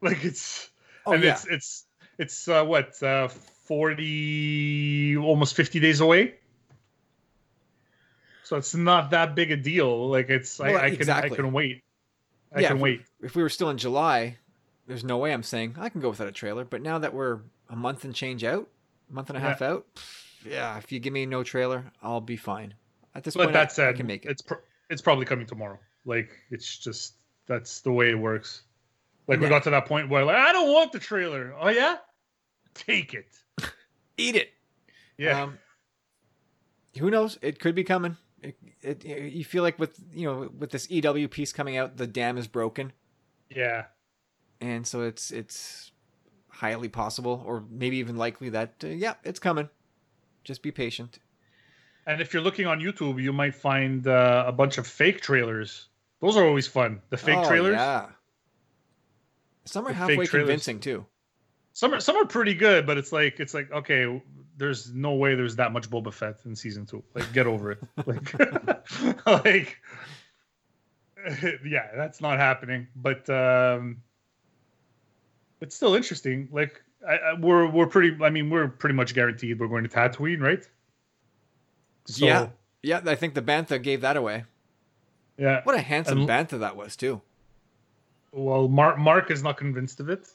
Like 0.00 0.24
it's 0.24 0.70
Oh 1.06 1.12
and 1.12 1.24
yeah. 1.24 1.32
it's 1.32 1.44
it's 1.46 1.84
it's 2.18 2.48
uh, 2.48 2.64
what 2.64 3.02
uh, 3.02 3.26
forty 3.26 5.16
almost 5.16 5.56
fifty 5.56 5.80
days 5.80 6.00
away. 6.00 6.34
So 8.44 8.56
it's 8.56 8.74
not 8.76 9.10
that 9.10 9.34
big 9.34 9.50
a 9.50 9.56
deal. 9.56 10.08
Like 10.08 10.30
it's 10.30 10.58
Well, 10.58 10.76
I, 10.76 10.84
I 10.84 10.90
can 10.90 11.00
exactly. 11.00 11.32
I 11.32 11.34
can 11.36 11.52
wait. 11.52 11.82
I 12.54 12.60
Yeah, 12.60 12.68
can 12.68 12.76
if- 12.76 12.82
wait. 12.82 13.02
If 13.20 13.34
we 13.34 13.42
were 13.42 13.48
still 13.48 13.70
in 13.70 13.76
July, 13.78 14.36
there's 14.88 15.04
no 15.04 15.18
way 15.18 15.32
I'm 15.32 15.44
saying 15.44 15.76
I 15.78 15.88
can 15.90 16.00
go 16.00 16.08
without 16.10 16.26
a 16.26 16.32
trailer. 16.32 16.64
But 16.64 16.82
now 16.82 16.98
that 16.98 17.14
we're 17.14 17.38
a 17.70 17.76
month 17.76 18.04
and 18.04 18.12
change 18.14 18.42
out, 18.42 18.66
a 19.08 19.14
month 19.14 19.28
and 19.30 19.36
a 19.36 19.40
half 19.40 19.62
out, 19.62 19.86
pff, 19.94 20.24
yeah. 20.50 20.76
If 20.78 20.90
you 20.90 20.98
give 20.98 21.12
me 21.12 21.24
no 21.26 21.44
trailer, 21.44 21.84
I'll 22.02 22.20
be 22.20 22.36
fine. 22.36 22.74
At 23.14 23.22
this 23.24 23.34
But 23.34 23.44
point, 23.44 23.56
I- 23.56 23.60
that 23.60 23.72
said, 23.72 23.88
I 23.88 23.92
can 23.92 24.06
make 24.06 24.24
it. 24.24 24.30
it's 24.32 24.42
pr- 24.42 24.54
it's 24.90 25.02
probably 25.02 25.24
coming 25.26 25.46
tomorrow. 25.46 25.78
Like 26.04 26.30
it's 26.50 26.78
just 26.78 27.14
that's 27.46 27.80
the 27.82 27.92
way 27.92 28.10
it 28.10 28.18
works. 28.18 28.62
Like 29.28 29.40
we 29.40 29.48
got 29.48 29.62
to 29.64 29.70
that 29.70 29.84
point 29.86 30.08
where 30.08 30.24
like 30.24 30.36
I 30.36 30.52
don't 30.52 30.72
want 30.72 30.92
the 30.92 30.98
trailer. 30.98 31.54
Oh 31.60 31.68
yeah, 31.68 31.96
take 32.74 33.12
it. 33.14 33.26
Eat 34.16 34.36
it. 34.36 34.50
Yeah, 35.18 35.42
Um, 35.44 35.58
who 36.98 37.10
knows? 37.10 37.38
It 37.42 37.58
could 37.60 37.74
be 37.74 37.84
coming. 37.84 38.16
It, 38.42 38.56
it, 38.82 39.04
you 39.04 39.44
feel 39.44 39.62
like 39.64 39.78
with 39.78 39.98
you 40.14 40.26
know 40.26 40.50
with 40.56 40.70
this 40.70 40.88
EW 40.90 41.28
piece 41.28 41.52
coming 41.52 41.76
out, 41.76 41.96
the 41.96 42.06
dam 42.06 42.38
is 42.38 42.46
broken, 42.46 42.92
yeah. 43.50 43.86
And 44.60 44.86
so 44.86 45.02
it's 45.02 45.30
it's 45.30 45.92
highly 46.48 46.88
possible, 46.88 47.42
or 47.46 47.64
maybe 47.70 47.98
even 47.98 48.16
likely 48.16 48.48
that 48.50 48.74
uh, 48.82 48.88
yeah, 48.88 49.14
it's 49.24 49.38
coming. 49.38 49.68
Just 50.44 50.62
be 50.62 50.70
patient. 50.72 51.18
And 52.06 52.20
if 52.22 52.32
you're 52.32 52.42
looking 52.42 52.66
on 52.66 52.80
YouTube, 52.80 53.22
you 53.22 53.32
might 53.34 53.54
find 53.54 54.06
uh, 54.06 54.44
a 54.46 54.52
bunch 54.52 54.78
of 54.78 54.86
fake 54.86 55.20
trailers. 55.20 55.88
Those 56.20 56.36
are 56.38 56.44
always 56.44 56.66
fun. 56.66 57.02
The 57.10 57.18
fake 57.18 57.36
Oh, 57.38 57.46
trailers. 57.46 57.74
Yeah. 57.74 58.06
Some 59.66 59.84
are 59.86 59.90
The 59.90 59.94
halfway 59.94 60.26
convincing 60.26 60.80
too. 60.80 61.04
Some 61.74 61.94
are 61.94 62.00
some 62.00 62.16
are 62.16 62.24
pretty 62.24 62.54
good, 62.54 62.86
but 62.86 62.96
it's 62.98 63.12
like 63.12 63.38
it's 63.38 63.54
like 63.54 63.70
okay, 63.70 64.22
there's 64.56 64.92
no 64.92 65.14
way 65.14 65.34
there's 65.34 65.56
that 65.56 65.72
much 65.72 65.88
Boba 65.90 66.12
Fett 66.12 66.36
in 66.44 66.56
season 66.56 66.86
two. 66.86 67.04
Like 67.14 67.32
get 67.32 67.46
over 67.46 67.72
it. 67.72 67.78
like 68.06 69.26
like 69.44 69.76
yeah, 71.64 71.88
that's 71.94 72.20
not 72.20 72.38
happening. 72.38 72.88
But 72.96 73.28
um 73.30 73.98
it's 75.60 75.74
still 75.74 75.94
interesting. 75.94 76.48
Like 76.52 76.82
I, 77.06 77.14
I, 77.16 77.34
we're 77.34 77.66
we're 77.68 77.86
pretty. 77.86 78.22
I 78.22 78.30
mean, 78.30 78.50
we're 78.50 78.68
pretty 78.68 78.94
much 78.94 79.14
guaranteed 79.14 79.58
we're 79.60 79.68
going 79.68 79.84
to 79.84 79.90
Tatooine, 79.90 80.40
right? 80.40 80.64
So, 82.06 82.26
Yeah. 82.26 82.48
Yeah, 82.82 83.00
I 83.06 83.16
think 83.16 83.34
the 83.34 83.42
bantha 83.42 83.82
gave 83.82 84.02
that 84.02 84.16
away. 84.16 84.44
yeah. 85.36 85.62
What 85.64 85.74
a 85.74 85.80
handsome 85.80 86.20
And- 86.20 86.28
bantha 86.28 86.60
that 86.60 86.76
was 86.76 86.96
too. 86.96 87.20
Well, 88.32 88.68
Mark 88.68 88.98
Mark 88.98 89.30
is 89.30 89.42
not 89.42 89.56
convinced 89.56 90.00
of 90.00 90.08
it, 90.10 90.28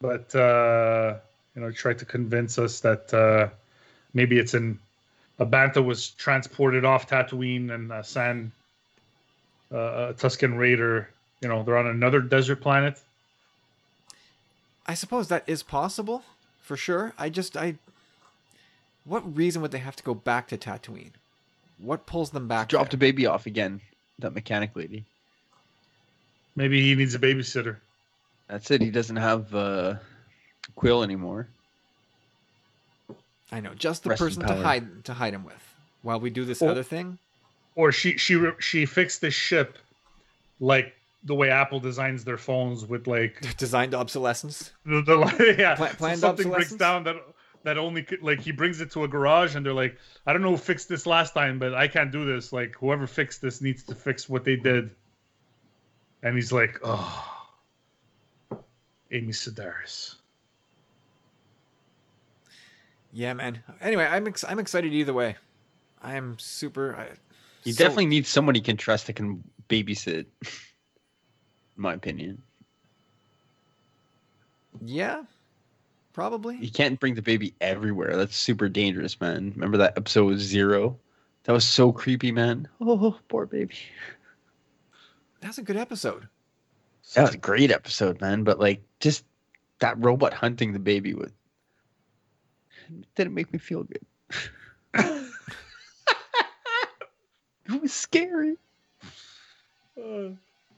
but 0.00 0.34
uh 0.34 1.16
you 1.54 1.62
know, 1.62 1.70
tried 1.70 1.98
to 2.00 2.04
convince 2.04 2.58
us 2.58 2.80
that 2.80 3.14
uh, 3.14 3.48
maybe 4.12 4.38
it's 4.38 4.54
in 4.54 4.78
a 5.38 5.46
bantha 5.46 5.84
was 5.84 6.10
transported 6.10 6.84
off 6.84 7.08
Tatooine 7.08 7.72
and 7.72 7.92
a 7.92 8.02
sand 8.02 8.50
uh, 9.72 9.76
a 10.10 10.14
Tusken 10.14 10.58
Raider. 10.58 11.08
You 11.40 11.48
know, 11.48 11.62
they're 11.62 11.76
on 11.78 11.86
another 11.86 12.20
desert 12.20 12.60
planet. 12.60 13.00
I 14.86 14.94
suppose 14.94 15.28
that 15.28 15.44
is 15.46 15.62
possible, 15.62 16.22
for 16.60 16.76
sure. 16.76 17.12
I 17.18 17.28
just 17.30 17.56
I. 17.56 17.76
What 19.04 19.36
reason 19.36 19.60
would 19.62 19.70
they 19.70 19.78
have 19.78 19.96
to 19.96 20.02
go 20.02 20.14
back 20.14 20.48
to 20.48 20.56
Tatooine? 20.56 21.12
What 21.78 22.06
pulls 22.06 22.30
them 22.30 22.48
back? 22.48 22.68
Dropped 22.68 22.90
there? 22.92 22.96
a 22.96 23.00
baby 23.00 23.26
off 23.26 23.46
again. 23.46 23.80
That 24.18 24.34
mechanic 24.34 24.74
lady. 24.76 25.04
Maybe 26.56 26.80
he 26.82 26.94
needs 26.94 27.14
a 27.14 27.18
babysitter. 27.18 27.76
That's 28.48 28.70
it. 28.70 28.80
He 28.80 28.90
doesn't 28.90 29.16
have 29.16 29.52
uh, 29.54 29.96
Kuiil 30.76 31.02
anymore. 31.02 31.48
I 33.50 33.60
know, 33.60 33.74
just 33.74 34.02
the 34.04 34.10
Rest 34.10 34.22
person 34.22 34.46
to 34.46 34.54
hide 34.54 35.04
to 35.04 35.14
hide 35.14 35.34
him 35.34 35.44
with, 35.44 35.74
while 36.02 36.20
we 36.20 36.30
do 36.30 36.44
this 36.44 36.62
Oh. 36.62 36.68
other 36.68 36.82
thing. 36.82 37.18
Or 37.76 37.90
she 37.92 38.16
she 38.18 38.40
she 38.60 38.86
fixed 38.86 39.20
the 39.20 39.30
ship 39.30 39.78
like 40.60 40.94
the 41.24 41.34
way 41.34 41.50
Apple 41.50 41.80
designs 41.80 42.24
their 42.24 42.36
phones 42.38 42.84
with 42.86 43.06
like 43.06 43.56
Designed 43.56 43.94
obsolescence. 43.94 44.72
the, 44.84 45.00
the 45.02 45.54
yeah 45.58 45.74
Pla- 45.74 45.88
so 45.88 45.94
planned 45.96 46.18
something 46.20 46.50
breaks 46.50 46.72
down 46.74 47.04
that 47.04 47.16
that 47.62 47.78
only 47.78 48.06
like 48.20 48.40
he 48.40 48.52
brings 48.52 48.80
it 48.82 48.90
to 48.90 49.04
a 49.04 49.08
garage 49.08 49.54
and 49.56 49.64
they're 49.64 49.72
like 49.72 49.96
I 50.26 50.32
don't 50.34 50.42
know 50.42 50.50
who 50.50 50.56
fixed 50.58 50.88
this 50.88 51.06
last 51.06 51.32
time 51.32 51.58
but 51.58 51.74
I 51.74 51.88
can't 51.88 52.12
do 52.12 52.24
this 52.26 52.52
like 52.52 52.74
whoever 52.78 53.06
fixed 53.06 53.40
this 53.40 53.60
needs 53.62 53.82
to 53.84 53.94
fix 53.94 54.28
what 54.28 54.44
they 54.44 54.56
did 54.56 54.90
and 56.22 56.34
he's 56.34 56.52
like 56.52 56.78
oh 56.84 57.46
Amy 59.10 59.32
Sedaris 59.32 60.16
Yeah, 63.12 63.32
man. 63.34 63.62
Anyway, 63.80 64.04
I'm 64.04 64.26
ex- 64.26 64.44
I'm 64.46 64.58
excited 64.58 64.92
either 64.92 65.12
way. 65.12 65.36
I 66.02 66.16
am 66.16 66.36
super. 66.38 66.96
I, 66.96 67.10
He 67.62 67.70
so- 67.72 67.84
definitely 67.84 68.06
needs 68.06 68.28
someone 68.28 68.56
he 68.56 68.60
can 68.60 68.76
trust 68.76 69.06
that 69.06 69.14
can 69.14 69.44
babysit. 69.68 70.26
My 71.76 71.92
opinion, 71.94 72.40
Yeah, 74.84 75.24
probably. 76.12 76.56
you 76.56 76.70
can't 76.70 77.00
bring 77.00 77.14
the 77.14 77.22
baby 77.22 77.54
everywhere. 77.60 78.16
That's 78.16 78.36
super 78.36 78.68
dangerous, 78.68 79.20
man. 79.20 79.52
Remember 79.54 79.78
that 79.78 79.96
episode 79.96 80.26
with 80.26 80.40
Zero? 80.40 80.98
That 81.44 81.52
was 81.52 81.64
so 81.64 81.92
creepy, 81.92 82.32
man. 82.32 82.68
Oh, 82.80 83.18
poor 83.28 83.46
baby. 83.46 83.74
That's 85.40 85.58
a 85.58 85.62
good 85.62 85.76
episode. 85.76 86.28
That 87.14 87.22
was 87.22 87.34
a 87.34 87.38
great 87.38 87.70
episode, 87.70 88.20
man. 88.20 88.44
But 88.44 88.58
like, 88.60 88.82
just 89.00 89.24
that 89.80 90.02
robot 90.02 90.32
hunting 90.32 90.72
the 90.72 90.78
baby 90.78 91.12
would 91.14 91.32
didn't 93.14 93.34
make 93.34 93.52
me 93.52 93.58
feel 93.58 93.82
good. 93.84 94.04
it 97.66 97.82
was 97.82 97.92
scary. 97.92 98.56
Uh, 99.98 100.30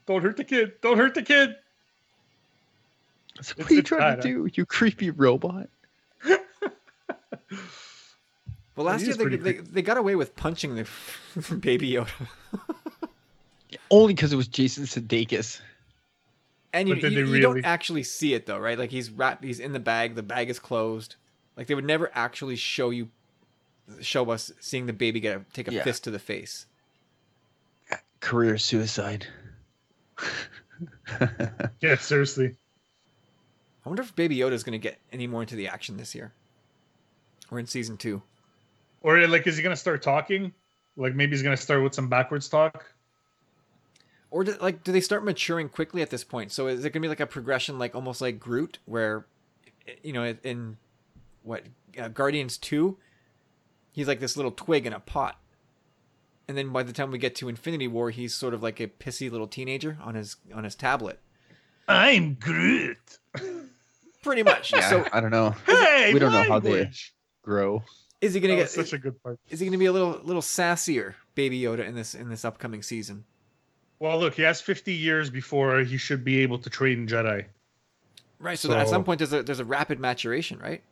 don't 0.07 0.21
hurt 0.23 0.37
the 0.37 0.43
kid 0.43 0.73
don't 0.81 0.97
hurt 0.97 1.13
the 1.13 1.21
kid 1.21 1.55
So 3.41 3.51
It's- 3.51 3.57
what 3.57 3.71
are 3.71 3.73
you 3.75 3.83
trying 3.83 4.15
bad, 4.15 4.21
to 4.23 4.27
do, 4.27 4.49
you 4.53 4.65
creepy 4.65 5.11
robot? 5.11 5.69
Well, 8.75 8.85
last 8.85 9.05
year 9.05 9.15
they, 9.15 9.35
they 9.37 9.53
they 9.53 9.81
got 9.81 9.97
away 9.97 10.15
with 10.15 10.35
punching 10.35 10.75
the 10.75 10.87
baby 11.59 11.93
Yoda, 11.93 12.09
Only 13.91 14.13
because 14.13 14.31
it 14.31 14.35
was 14.35 14.47
Jason 14.47 14.83
Sudeikis. 14.83 15.59
and 16.73 16.87
you, 16.87 16.93
But 16.93 17.01
did 17.01 17.13
you, 17.13 17.25
they 17.25 17.37
you 17.37 17.41
don't 17.41 17.65
actually 17.65 18.03
see 18.03 18.35
it 18.35 18.45
though, 18.45 18.59
right? 18.59 18.77
Like 18.77 18.91
he's 18.91 19.09
wrapped, 19.09 19.43
he's 19.43 19.59
in 19.59 19.73
the 19.73 19.79
bag, 19.79 20.13
the 20.13 20.21
bag 20.21 20.51
is 20.51 20.59
closed. 20.59 21.15
Like 21.55 21.65
they 21.65 21.73
would 21.73 21.85
never 21.85 22.11
actually 22.13 22.55
show 22.55 22.91
you, 22.91 23.09
show 23.99 24.29
us 24.29 24.51
seeing 24.59 24.85
the 24.85 24.93
baby 24.93 25.19
get 25.21 25.37
a, 25.37 25.45
take 25.53 25.67
a 25.67 25.73
Yeah. 25.73 25.83
fist 25.83 26.03
to 26.03 26.11
the 26.11 26.19
face. 26.19 26.67
Career 28.19 28.59
suicide. 28.59 29.25
yeah 31.81 31.95
seriously. 31.95 32.55
I 33.85 33.89
wonder 33.89 34.03
if 34.03 34.15
Baby 34.15 34.37
Yoda 34.37 34.51
is 34.51 34.63
going 34.63 34.79
to 34.79 34.83
get 34.83 34.99
any 35.13 35.27
more 35.27 35.41
into 35.41 35.55
the 35.55 35.67
action 35.67 35.97
this 35.97 36.13
year, 36.13 36.33
or 37.49 37.59
in 37.59 37.67
season 37.67 37.97
two. 37.97 38.21
or 39.01 39.25
like 39.27 39.47
is 39.47 39.55
he 39.57 39.63
gonna 39.63 39.75
start 39.75 40.01
talking? 40.01 40.53
Like 40.97 41.15
maybe 41.15 41.31
he's 41.31 41.43
gonna 41.43 41.55
start 41.57 41.83
with 41.83 41.93
some 41.93 42.09
backwards 42.09 42.49
talk? 42.49 42.85
Or 44.29 44.43
do, 44.43 44.55
like, 44.59 44.83
do 44.83 44.91
they 44.91 44.99
start 44.99 45.23
maturing 45.23 45.69
quickly 45.69 46.01
at 46.01 46.09
this 46.09 46.25
point? 46.25 46.51
So 46.51 46.67
is 46.67 46.83
it 46.83 46.89
gonna 46.91 47.01
be 47.01 47.07
like 47.07 47.21
a 47.21 47.25
progression, 47.25 47.79
like 47.79 47.95
almost 47.95 48.19
like 48.19 48.39
Groot, 48.39 48.79
where, 48.85 49.25
you 50.03 50.11
know, 50.11 50.35
in 50.43 50.75
what 51.43 51.63
uh, 51.97 52.09
Guardians 52.09 52.57
two, 52.57 52.97
he's 53.93 54.07
like 54.07 54.19
this 54.19 54.35
little 54.35 54.51
twig 54.51 54.85
in 54.85 54.91
a 54.91 54.99
pot, 54.99 55.39
and 56.47 56.57
then 56.57 56.69
by 56.71 56.83
the 56.83 56.93
time 56.93 57.11
we 57.11 57.17
get 57.17 57.35
to 57.35 57.49
Infinity 57.49 57.87
War, 57.87 58.09
he's 58.09 58.33
sort 58.33 58.53
of 58.53 58.61
like 58.63 58.79
a 58.79 58.87
pissy 58.87 59.29
little 59.31 59.47
teenager 59.47 59.97
on 60.01 60.15
his 60.15 60.35
on 60.53 60.63
his 60.63 60.75
tablet, 60.75 61.19
I'm 61.87 62.35
Groot 62.35 63.17
pretty 64.23 64.43
much. 64.43 64.71
yeah, 64.73 64.89
So 64.89 65.05
I 65.11 65.19
don't 65.19 65.31
know. 65.31 65.51
hey 65.65 66.11
We 66.13 66.19
don't 66.19 66.31
know 66.31 66.43
how 66.43 66.59
they- 66.59 66.71
language. 66.71 67.13
Grow. 67.43 67.81
is 68.19 68.33
he 68.33 68.39
gonna 68.41 68.55
that 68.55 68.63
get? 68.63 68.69
such 68.69 68.91
a 68.93 68.97
good 68.97 69.21
part 69.23 69.39
is 69.49 69.59
he 69.61 69.65
gonna 69.67 69.77
be 69.77 69.85
a 69.85 69.91
little 69.91 70.19
little 70.23 70.41
sassier, 70.41 71.13
Baby 71.35 71.61
Yoda, 71.61 71.85
in 71.87 71.95
this 71.95 72.13
in 72.13 72.29
this 72.29 72.43
upcoming 72.43 72.81
season? 72.83 73.23
well 73.99 74.19
look 74.19 74.33
he 74.35 74.41
has 74.43 74.59
50 74.61 74.93
years 74.93 75.29
before 75.29 75.79
he 75.79 75.97
should 75.97 76.23
be 76.25 76.41
able 76.41 76.59
to 76.59 76.69
train 76.69 77.07
Jedi 77.07 77.45
Right. 78.39 78.59
So, 78.59 78.67
that 78.67 78.77
at 78.79 78.87
some 78.89 79.03
point 79.03 79.17
there's 79.19 79.33
a 79.33 79.41
there's 79.43 79.59
a 79.59 79.65
rapid 79.65 79.99
maturation, 79.99 80.59
right? 80.59 80.83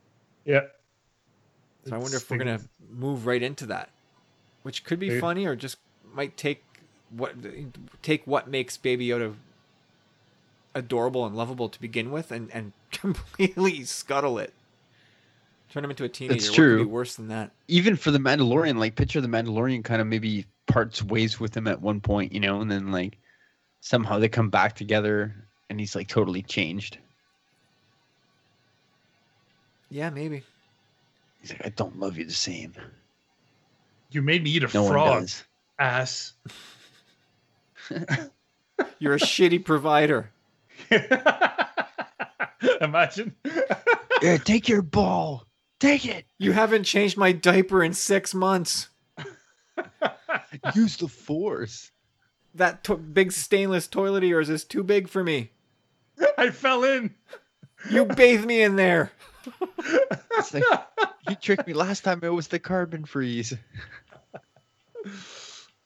yeah 0.45 0.61
So 1.88 1.94
I 1.95 1.98
wonder 1.99 2.18
if 2.18 2.30
we're 2.32 2.38
gonna 2.38 2.61
move 2.90 3.26
right 3.27 3.44
into 3.44 3.65
that, 3.68 3.90
which 4.65 4.83
could 4.83 4.97
be 4.97 5.09
Maybe. 5.09 5.21
funny 5.21 5.45
or 5.45 5.55
just 5.55 5.77
might 6.11 6.35
take 6.37 6.63
what 7.11 7.35
take 8.01 8.25
what 8.25 8.47
makes 8.47 8.77
Baby 8.77 9.09
Yoda 9.09 9.35
adorable 10.73 11.23
and 11.23 11.35
lovable 11.35 11.69
to 11.69 11.79
begin 11.79 12.09
with, 12.09 12.31
and 12.31 12.49
and 12.51 12.73
completely 12.91 13.83
scuttle 13.83 14.39
it, 14.39 14.53
turn 15.69 15.85
him 15.85 15.91
into 15.91 16.03
a 16.03 16.09
teenager. 16.09 16.37
It's 16.37 16.49
What 16.49 16.55
could 16.55 16.77
be 16.77 16.83
true. 16.83 16.87
worse 16.87 17.15
than 17.15 17.27
that? 17.27 17.51
Even 17.67 17.95
for 17.95 18.09
the 18.09 18.17
Mandalorian, 18.17 18.79
like 18.79 18.95
picture 18.95 19.21
the 19.21 19.27
Mandalorian 19.27 19.83
kind 19.83 20.01
of 20.01 20.07
maybe 20.07 20.47
parts 20.65 21.03
ways 21.03 21.39
with 21.39 21.55
him 21.55 21.67
at 21.67 21.79
one 21.79 22.01
point, 22.01 22.33
you 22.33 22.39
know, 22.39 22.59
and 22.59 22.71
then 22.71 22.91
like 22.91 23.19
somehow 23.81 24.17
they 24.17 24.27
come 24.29 24.49
back 24.49 24.75
together 24.75 25.35
and 25.69 25.79
he's 25.79 25.95
like 25.95 26.07
totally 26.07 26.41
changed. 26.41 26.97
Yeah, 29.91 30.09
maybe. 30.09 30.43
He's 31.39 31.51
like, 31.51 31.65
I 31.65 31.69
don't 31.69 31.99
love 31.99 32.17
you 32.17 32.25
the 32.25 32.33
same. 32.33 32.73
You 34.15 34.21
made 34.21 34.43
me 34.43 34.49
eat 34.51 34.63
a 34.63 34.69
No 34.73 34.87
frog 34.87 35.29
ass 35.77 36.33
You're 38.99 39.13
a 39.13 39.19
shitty 39.19 39.63
provider. 39.63 40.31
imagine 42.81 43.35
Here, 44.21 44.37
take 44.37 44.69
your 44.69 44.81
ball. 44.81 45.45
Take 45.79 46.05
it. 46.05 46.25
You 46.37 46.53
haven't 46.53 46.85
changed 46.85 47.17
my 47.17 47.33
diaper 47.33 47.83
in 47.83 47.93
six 47.93 48.33
months. 48.33 48.87
Use 50.73 50.97
the 50.97 51.09
force. 51.09 51.91
That 52.55 52.85
to- 52.85 52.95
big 52.95 53.33
stainless 53.33 53.87
toilet 53.87 54.23
of 54.23 54.29
yours 54.29 54.49
is 54.49 54.63
too 54.63 54.83
big 54.83 55.09
for 55.09 55.23
me. 55.23 55.51
I 56.37 56.49
fell 56.49 56.85
in 56.85 57.13
You 57.91 58.05
bathe 58.05 58.45
me 58.45 58.61
in 58.61 58.77
there. 58.77 59.11
It's 60.37 60.53
like 60.53 60.63
you 61.29 61.35
tricked 61.35 61.67
me 61.67 61.73
last 61.73 62.03
time. 62.03 62.21
It 62.23 62.29
was 62.29 62.47
the 62.47 62.59
carbon 62.59 63.05
freeze. 63.05 63.53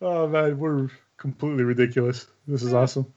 Oh 0.02 0.28
man 0.28 0.58
we're 0.58 0.90
completely 1.18 1.64
ridiculous 1.64 2.28
this 2.48 2.64
is 2.64 2.74
awesome 2.74 3.12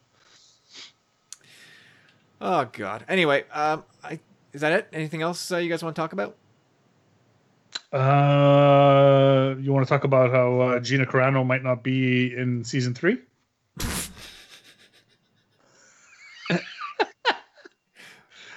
Oh 2.45 2.67
God. 2.73 3.05
Anyway, 3.07 3.45
um, 3.53 3.85
I 4.03 4.19
is 4.51 4.59
that 4.59 4.73
it? 4.73 4.89
Anything 4.91 5.21
else 5.21 5.49
uh, 5.49 5.57
you 5.59 5.69
guys 5.69 5.81
want 5.81 5.95
to 5.95 6.01
talk 6.01 6.11
about? 6.11 6.35
Uh, 7.93 9.55
you 9.61 9.71
want 9.71 9.85
to 9.85 9.89
talk 9.89 10.03
about 10.03 10.29
how 10.29 10.59
uh, 10.59 10.79
Gina 10.81 11.05
Carano 11.05 11.45
might 11.45 11.63
not 11.63 11.83
be 11.83 12.35
in 12.35 12.65
season 12.65 12.93
three? 12.93 13.19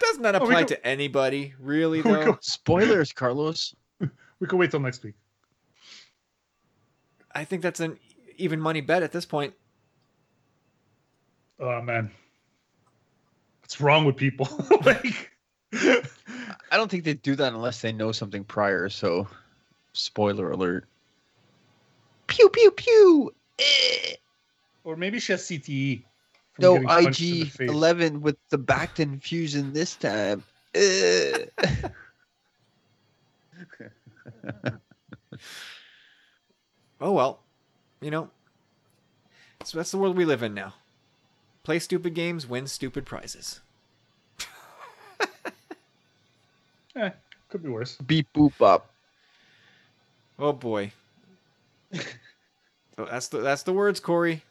Doesn't 0.00 0.22
that 0.22 0.34
Oh, 0.34 0.44
apply 0.44 0.62
go- 0.62 0.66
to 0.68 0.86
anybody, 0.86 1.54
really? 1.60 2.00
Though 2.02 2.24
go- 2.24 2.38
Spoilers, 2.40 3.12
Carlos. 3.12 3.74
We 4.38 4.46
can 4.46 4.58
wait 4.58 4.70
till 4.70 4.80
next 4.80 5.02
week. 5.02 5.14
I 7.36 7.44
think 7.44 7.60
that's 7.60 7.80
an 7.80 7.98
even 8.38 8.58
money 8.60 8.80
bet 8.80 9.02
at 9.02 9.12
this 9.12 9.26
point. 9.26 9.52
Oh 11.60 11.82
man, 11.82 12.10
what's 13.60 13.78
wrong 13.78 14.06
with 14.06 14.16
people? 14.16 14.48
like, 14.86 15.30
I 15.74 16.76
don't 16.78 16.90
think 16.90 17.04
they 17.04 17.12
do 17.12 17.34
that 17.36 17.52
unless 17.52 17.82
they 17.82 17.92
know 17.92 18.10
something 18.10 18.42
prior. 18.42 18.88
So, 18.88 19.28
spoiler 19.92 20.50
alert. 20.50 20.86
Pew 22.26 22.48
pew 22.48 22.70
pew. 22.70 23.34
Eh. 23.58 24.14
or 24.84 24.96
maybe 24.96 25.20
she 25.20 25.32
has 25.32 25.42
CTE. 25.42 26.04
from 26.54 26.62
No 26.62 26.72
getting 26.74 26.88
punched 26.88 27.20
in 27.20 27.40
the 27.40 27.64
IG 27.64 27.70
eleven 27.70 28.22
with 28.22 28.38
the 28.48 28.58
Bactin 28.58 29.22
fusion 29.22 29.74
this 29.74 29.94
time. 29.94 30.42
Eh. 30.74 31.44
oh 37.00 37.12
well, 37.12 37.40
you 38.00 38.10
know, 38.10 38.30
so 39.64 39.78
that's 39.78 39.90
the 39.90 39.98
world 39.98 40.16
we 40.16 40.24
live 40.24 40.42
in 40.42 40.54
now. 40.54 40.74
Play 41.62 41.78
stupid 41.78 42.14
games, 42.14 42.46
win 42.46 42.66
stupid 42.66 43.04
prizes. 43.06 43.60
Eh, 46.94 47.10
could 47.50 47.62
be 47.62 47.68
worse. 47.68 47.96
Beep 47.96 48.26
boop 48.34 48.64
up. 48.64 48.88
Oh 50.38 50.54
boy. 50.54 50.92
so 51.92 52.00
that's 52.96 53.28
the 53.28 53.40
that's 53.40 53.64
the 53.64 53.74
words, 53.74 54.00
Corey. 54.00 54.42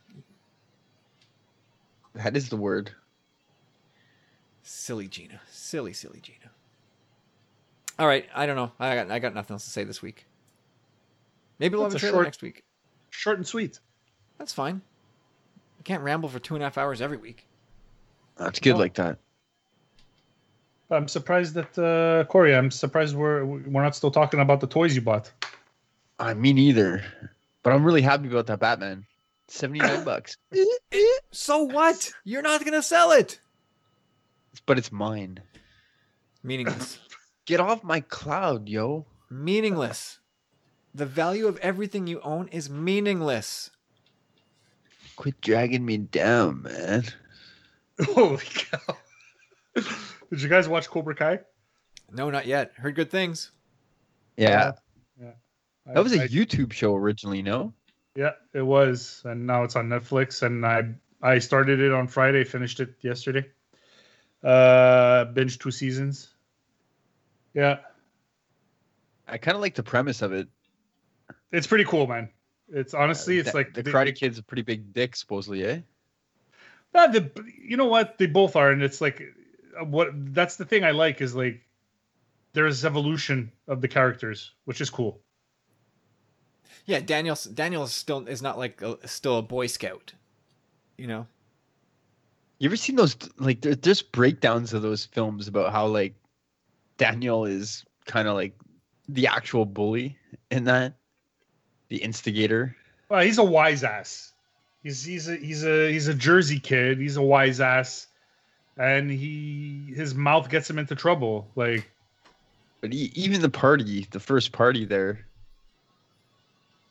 That 2.14 2.38
is 2.38 2.50
the 2.50 2.56
word. 2.56 2.92
Silly 4.62 5.08
Gina. 5.08 5.42
Silly, 5.50 5.92
silly 5.92 6.20
Gina. 6.22 6.52
All 7.98 8.08
right, 8.08 8.28
I 8.36 8.46
don't 8.46 8.56
know. 8.56 8.72
I 8.80 8.96
got 8.96 9.10
I 9.10 9.18
got 9.18 9.34
nothing 9.34 9.56
else 9.56 9.66
to 9.66 9.72
say 9.72 9.84
this 9.84 10.04
week. 10.04 10.26
Maybe 11.60 11.76
we'll 11.76 11.84
have 11.86 11.94
That's 11.94 12.03
a 12.03 12.07
a 12.07 12.10
trailer 12.10 12.18
short- 12.23 12.27
next 12.27 12.41
week. 12.41 12.64
Short 13.11 13.38
and 13.38 13.48
sweet. 13.48 13.80
That's 14.38 14.52
fine. 14.53 14.82
I 15.80 15.84
can't 15.84 16.03
ramble 16.03 16.27
for 16.30 16.40
two 16.40 16.56
and 16.56 16.64
a 16.64 16.65
half 16.65 16.77
hours 16.77 17.02
every 17.02 17.18
week. 17.18 17.48
That's 18.38 18.60
good 18.60 18.76
Oh. 18.76 18.80
like 18.80 18.95
that. 18.95 19.18
I'm 20.91 21.07
surprised 21.07 21.56
that 21.56 21.77
uh, 21.80 22.26
Corey. 22.26 22.53
I'm 22.56 22.69
surprised 22.69 23.15
we're 23.15 23.44
we're 23.45 23.82
not 23.82 23.95
still 23.95 24.11
talking 24.11 24.40
about 24.40 24.60
the 24.61 24.68
toys 24.68 24.94
you 24.95 25.02
bought. 25.02 25.32
I 26.19 26.34
mean, 26.34 26.56
neither. 26.57 27.03
But 27.64 27.73
I'm 27.73 27.84
really 27.84 28.02
happy 28.03 28.27
about 28.27 28.45
that 28.48 28.60
Batman. 28.60 29.06
79 29.48 30.03
bucks. 30.06 30.38
So 31.32 31.64
what? 31.64 32.11
You're 32.23 32.41
not 32.44 32.64
gonna 32.64 32.84
sell 32.84 33.11
it. 33.11 33.40
But 34.65 34.77
it's 34.77 34.91
mine. 34.91 35.40
Meaningless. 36.44 36.99
Get 37.45 37.60
off 37.60 37.84
my 37.84 38.02
cloud, 38.02 38.69
yo. 38.69 39.06
meaningless. 39.30 40.19
The 40.96 41.06
value 41.06 41.48
of 41.48 41.58
everything 41.58 42.08
you 42.08 42.22
own 42.22 42.48
is 42.48 42.70
meaningless. 42.70 43.70
Quit 45.18 45.42
dragging 45.42 45.86
me 45.86 45.98
down, 45.98 46.62
man. 46.62 47.04
Holy 48.02 48.38
cow! 48.46 48.96
Did 49.76 50.42
you 50.42 50.48
guys 50.48 50.70
watch 50.70 50.90
Cobra 50.90 51.14
Kai? 51.14 51.40
No, 52.14 52.30
not 52.30 52.46
yet. 52.46 52.72
Heard 52.78 52.96
good 52.96 53.12
things. 53.12 53.52
Yeah. 54.38 54.72
Yeah. 55.22 55.32
That 55.86 56.02
was 56.02 56.14
a 56.14 56.24
I- 56.24 56.28
YouTube 56.30 56.72
show 56.72 56.96
originally, 56.96 57.42
no? 57.42 57.74
Yeah, 58.16 58.32
it 58.54 58.62
was, 58.62 59.22
and 59.26 59.46
now 59.46 59.64
it's 59.64 59.76
on 59.76 59.90
Netflix. 59.90 60.44
And 60.44 60.66
I 60.66 60.96
I 61.22 61.40
started 61.40 61.82
it 61.82 61.92
on 61.92 62.08
Friday, 62.08 62.46
finished 62.46 62.80
it 62.80 62.96
yesterday. 63.02 63.46
Uh, 64.42 65.26
binge 65.26 65.60
two 65.60 65.72
seasons. 65.72 66.30
Yeah, 67.54 67.80
I 69.28 69.38
kind 69.38 69.56
of 69.56 69.62
like 69.62 69.76
the 69.76 69.84
premise 69.84 70.22
of 70.22 70.32
it. 70.32 70.48
It's 71.52 71.68
pretty 71.68 71.86
cool, 71.86 72.08
man. 72.08 72.30
It's 72.70 72.94
honestly, 72.94 73.38
it's 73.40 73.50
Uh, 73.50 73.58
like 73.60 73.74
the 73.74 73.84
they- 73.84 73.92
Karate 73.92 74.06
they- 74.06 74.12
Kid's 74.14 74.38
a 74.40 74.44
pretty 74.44 74.64
big 74.64 74.94
dick, 74.94 75.16
supposedly, 75.16 75.64
eh? 75.64 75.82
Yeah, 76.94 77.08
the, 77.08 77.32
you 77.62 77.76
know 77.78 77.86
what? 77.88 78.18
They 78.18 78.26
both 78.26 78.56
are, 78.56 78.72
and 78.72 78.82
it's 78.82 79.02
like 79.02 79.22
uh, 79.80 79.84
what 79.84 80.10
that's 80.34 80.56
the 80.56 80.64
thing 80.66 80.84
I 80.86 80.92
like 80.92 81.20
is 81.22 81.36
like 81.36 81.62
there's 82.54 82.86
evolution 82.86 83.52
of 83.68 83.82
the 83.82 83.88
characters, 83.90 84.54
which 84.64 84.80
is 84.80 84.90
cool. 84.90 85.20
Yeah, 86.86 87.02
Daniel. 87.02 87.38
Daniel 87.54 87.88
still 87.88 88.26
is 88.28 88.42
not 88.42 88.58
like 88.58 88.82
a, 88.82 89.06
still 89.08 89.38
a 89.40 89.42
Boy 89.42 89.68
Scout. 89.68 90.14
You 90.98 91.08
know. 91.08 91.28
You 92.60 92.70
ever 92.70 92.78
seen 92.78 92.96
those 92.96 93.18
like 93.38 93.60
there, 93.62 93.76
there's 93.76 94.02
breakdowns 94.02 94.72
of 94.74 94.82
those 94.82 95.04
films 95.06 95.50
about 95.50 95.74
how 95.74 95.88
like 95.88 96.16
Daniel 96.98 97.44
is 97.44 97.84
kind 98.06 98.30
of 98.30 98.36
like 98.36 98.54
the 99.10 99.28
actual 99.28 99.66
bully 99.66 100.18
in 100.50 100.64
that, 100.64 100.96
the 101.90 101.98
instigator. 101.98 102.76
Well, 103.10 103.22
he's 103.22 103.38
a 103.38 103.44
wise 103.44 103.84
ass. 103.84 104.32
He's 104.84 105.03
he's 105.03 105.28
a 105.28 105.36
he's 105.36 105.66
a 105.66 105.91
he's 105.91 106.07
a 106.07 106.14
Jersey 106.14 106.60
kid. 106.60 106.99
He's 106.99 107.18
a 107.18 107.22
wise 107.22 107.60
ass, 107.60 108.07
and 108.78 109.10
he 109.10 109.94
his 109.95 110.14
mouth 110.16 110.49
gets 110.49 110.70
him 110.70 110.78
into 110.80 110.95
trouble. 110.95 111.48
Like 111.56 111.90
But 112.82 112.94
e 112.94 113.12
even 113.16 113.41
the 113.41 113.49
party, 113.49 114.07
the 114.12 114.20
first 114.20 114.52
party 114.52 114.86
there, 114.86 115.26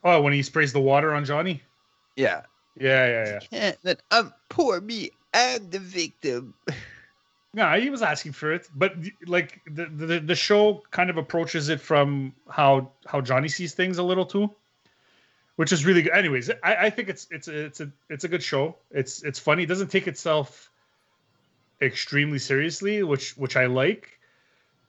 oh, 0.03 0.21
when 0.23 0.33
he 0.33 0.43
sprays 0.43 0.73
the 0.73 0.81
water 0.81 1.15
on 1.15 1.25
Johnny. 1.25 1.63
yeah, 2.17 2.43
Yeah, 2.81 3.07
yeah, 3.07 3.25
yeah. 3.27 3.41
yeah 3.51 3.73
then 3.83 3.97
um, 4.11 4.33
poor 4.49 4.81
me, 4.81 5.11
I'm 5.33 5.71
the 5.71 5.79
victim. 5.79 6.55
Yeah, 7.57 7.79
he 7.79 7.89
was 7.89 8.03
asking 8.03 8.33
for 8.33 8.53
it, 8.53 8.67
but 8.75 8.97
like 9.29 9.61
the, 9.67 9.87
the 9.87 10.19
the 10.19 10.35
show 10.35 10.83
kind 10.91 11.09
of 11.09 11.19
approaches 11.19 11.69
it 11.69 11.81
from 11.81 12.35
how 12.51 12.91
how 13.07 13.21
Johnny 13.21 13.47
sees 13.47 13.75
things 13.75 13.99
a 13.99 14.03
little 14.03 14.27
too, 14.27 14.51
which 15.57 15.73
is 15.73 15.85
really 15.85 16.03
good. 16.03 16.13
Anyways, 16.13 16.51
I, 16.63 16.77
I 16.87 16.91
think 16.91 17.09
it's 17.09 17.27
it's 17.31 17.49
a, 17.49 17.65
it's 17.67 17.81
a 17.81 17.91
it's 18.11 18.25
a 18.25 18.29
good 18.29 18.43
show. 18.43 18.77
It's 18.91 19.23
it's 19.23 19.39
funny. 19.39 19.63
It 19.63 19.67
doesn't 19.67 19.89
take 19.89 20.09
itself 20.09 20.71
extremely 21.81 22.39
seriously, 22.39 23.03
which 23.03 23.37
which 23.37 23.57
I 23.57 23.67
like. 23.67 24.19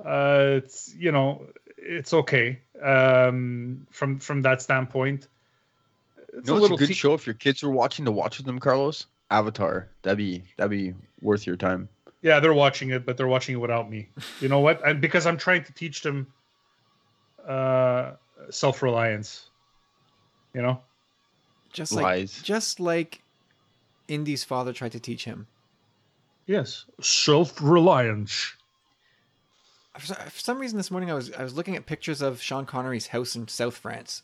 Uh, 0.03 0.59
it's 0.63 0.93
you 0.95 1.11
know 1.11 1.45
it's 1.77 2.13
okay 2.13 2.59
um, 2.81 3.87
from 3.91 4.19
from 4.19 4.41
that 4.41 4.61
standpoint. 4.61 5.27
It's 6.33 6.49
You 6.49 6.55
know, 6.55 6.65
it's 6.65 6.73
a 6.73 6.77
good 6.77 6.87
te- 6.87 6.93
show 6.93 7.13
if 7.13 7.25
your 7.25 7.35
kids 7.35 7.63
are 7.63 7.69
watching 7.69 8.05
to 8.05 8.11
watch 8.11 8.37
with 8.37 8.45
them, 8.45 8.59
Carlos. 8.59 9.05
Avatar, 9.31 9.89
that'd 10.01 10.17
be 10.17 10.43
that'd 10.57 10.69
be 10.69 10.93
worth 11.21 11.47
your 11.47 11.55
time. 11.55 11.89
Yeah, 12.21 12.39
they're 12.39 12.53
watching 12.53 12.89
it, 12.89 13.05
but 13.05 13.17
they're 13.17 13.27
watching 13.27 13.55
it 13.55 13.59
without 13.59 13.89
me. 13.89 14.09
You 14.41 14.49
know 14.49 14.59
what? 14.59 14.85
And 14.85 14.99
because 14.99 15.25
I'm 15.25 15.37
trying 15.37 15.63
to 15.63 15.73
teach 15.73 16.01
them 16.01 16.27
uh 17.47 18.13
self-reliance. 18.49 19.49
You 20.55 20.61
know? 20.61 20.79
Just 21.73 21.91
like 21.91 22.03
Lies. 22.03 22.41
just 22.41 22.79
like 22.79 23.21
Indy's 24.07 24.45
father 24.45 24.71
tried 24.71 24.93
to 24.93 24.99
teach 24.99 25.25
him. 25.25 25.47
Yes. 26.45 26.85
Self-reliance. 27.01 28.53
For 29.99 30.13
for 30.15 30.39
some 30.39 30.59
reason, 30.59 30.77
this 30.77 30.89
morning 30.89 31.11
I 31.11 31.13
was 31.13 31.33
I 31.33 31.43
was 31.43 31.53
looking 31.55 31.75
at 31.75 31.85
pictures 31.85 32.21
of 32.21 32.41
Sean 32.41 32.65
Connery's 32.65 33.07
house 33.07 33.35
in 33.35 33.49
South 33.49 33.75
France. 33.75 34.23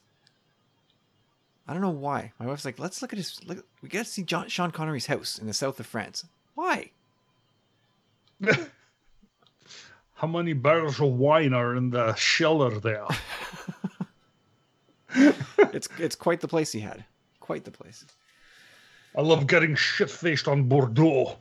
I 1.68 1.74
don't 1.74 1.82
know 1.82 1.90
why. 1.90 2.32
My 2.40 2.46
wife's 2.46 2.64
like, 2.64 2.80
"Let's 2.80 3.02
look 3.02 3.12
at 3.12 3.18
his. 3.18 3.44
Look, 3.46 3.66
we 3.82 3.90
got 3.90 4.06
to 4.06 4.12
see 4.12 4.24
John, 4.24 4.48
Sean 4.48 4.72
Connery's 4.72 5.08
house 5.08 5.38
in 5.38 5.48
the 5.48 5.54
south 5.54 5.80
of 5.80 5.86
France." 5.86 6.26
Why? 6.56 6.92
How 10.16 10.28
many 10.28 10.54
barrels 10.54 11.02
of 11.02 11.10
wine 11.14 11.54
are 11.54 11.76
in 11.76 11.90
the 11.90 12.16
cellar 12.16 12.80
there? 12.80 13.08
It's 15.74 15.88
it's 15.98 16.16
quite 16.16 16.42
the 16.42 16.48
place 16.48 16.72
he 16.72 16.80
had. 16.80 17.04
Quite 17.40 17.64
the 17.64 17.72
place. 17.72 18.06
I 19.16 19.22
love 19.22 19.48
getting 19.48 19.76
shit-faced 19.76 20.48
on 20.48 20.64
Bordeaux. 20.64 21.38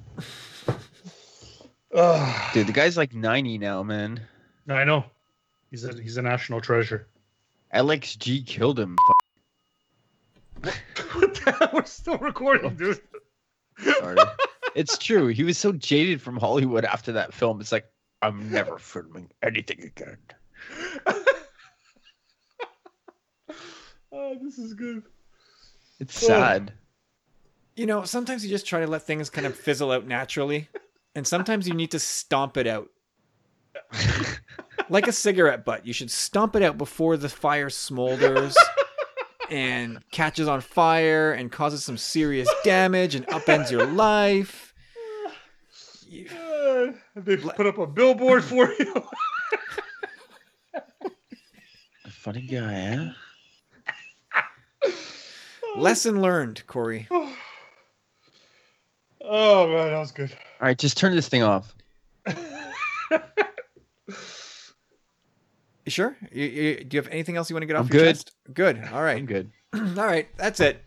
Ugh. 1.95 2.51
Dude, 2.55 2.67
the 2.67 2.73
guy's 2.73 2.97
like 2.97 3.15
90 3.15 3.59
now, 3.59 3.83
man. 3.83 4.21
I 4.69 4.85
know. 4.85 5.05
He's 5.71 5.85
a 5.85 5.93
he's 6.01 6.17
a 6.17 6.23
national 6.23 6.61
treasure. 6.61 7.07
Alex 7.73 8.17
G 8.17 8.43
killed 8.43 8.79
him. 8.79 8.97
what 10.63 11.35
the 11.35 11.57
hell? 11.59 11.71
We're 11.73 11.85
still 11.85 12.19
recording, 12.19 12.75
dude. 12.75 13.01
Sorry. 13.79 14.17
it's 14.75 14.99
true. 14.99 15.29
He 15.29 15.45
was 15.45 15.57
so 15.57 15.73
jaded 15.73 16.21
from 16.21 16.37
Hollywood 16.37 16.85
after 16.85 17.13
that 17.13 17.33
film. 17.33 17.61
It's 17.61 17.73
like, 17.73 17.87
I'm 18.23 18.51
never 18.51 18.79
filming 18.79 19.31
anything 19.43 19.83
again. 19.83 20.19
Oh, 24.13 24.37
this 24.43 24.59
is 24.59 24.75
good. 24.75 25.03
It's 25.99 26.23
Oh. 26.25 26.27
sad. 26.27 26.73
You 27.77 27.87
know, 27.87 28.03
sometimes 28.05 28.45
you 28.45 28.51
just 28.51 28.67
try 28.67 28.81
to 28.81 28.87
let 28.87 29.03
things 29.03 29.31
kind 29.31 29.47
of 29.47 29.57
fizzle 29.57 29.93
out 29.93 30.07
naturally, 30.07 30.69
and 31.15 31.27
sometimes 31.27 31.67
you 31.69 31.75
need 31.75 31.91
to 31.93 31.99
stomp 31.99 32.57
it 32.57 32.67
out. 32.67 32.89
like 34.89 35.07
a 35.07 35.13
cigarette 35.13 35.65
butt, 35.65 35.87
you 35.87 35.93
should 35.93 36.11
stomp 36.11 36.57
it 36.57 36.63
out 36.63 36.77
before 36.77 37.17
the 37.17 37.29
fire 37.29 37.69
smolders 37.69 38.55
and 39.51 40.01
catches 40.11 40.49
on 40.49 40.61
fire 40.61 41.33
and 41.33 41.53
causes 41.53 41.85
some 41.85 41.97
serious 41.97 42.49
damage 42.65 43.15
and 43.15 43.27
upends 43.29 43.71
your 43.71 43.87
life. 43.87 44.75
You- 46.07 46.29
Uh, 46.31 46.93
they 47.17 47.37
put 47.37 47.67
up 47.67 47.79
a 47.79 47.87
billboard 47.87 48.45
for 48.45 48.73
you. 48.79 49.09
Funny 52.09 52.43
guy, 52.43 52.75
eh? 52.75 53.11
Lesson 55.77 56.21
learned, 56.21 56.67
Corey. 56.67 57.07
oh 57.11 57.27
man, 59.69 59.91
that 59.91 59.99
was 59.99 60.13
good. 60.13 60.31
All 60.61 60.69
right, 60.69 60.79
just 60.79 60.97
turn 60.97 61.15
this 61.15 61.29
thing 61.29 61.43
off. 61.43 61.75
You 65.87 65.91
sure? 65.91 66.17
You, 66.31 66.45
you, 66.45 66.85
do 66.85 66.97
you 66.97 67.03
have 67.03 67.11
anything 67.11 67.37
else 67.37 67.51
you 67.51 67.55
want 67.55 67.63
to 67.63 67.67
get 67.67 67.77
off 67.77 67.87
I'm 67.87 67.93
your 67.93 68.05
good. 68.05 68.15
chest? 68.17 68.33
Good. 68.53 68.81
All 68.93 69.03
right. 69.03 69.17
I'm 69.17 69.27
good. 69.27 69.51
All 69.75 70.07
right, 70.07 70.29
that's 70.37 70.61
it. 70.61 70.83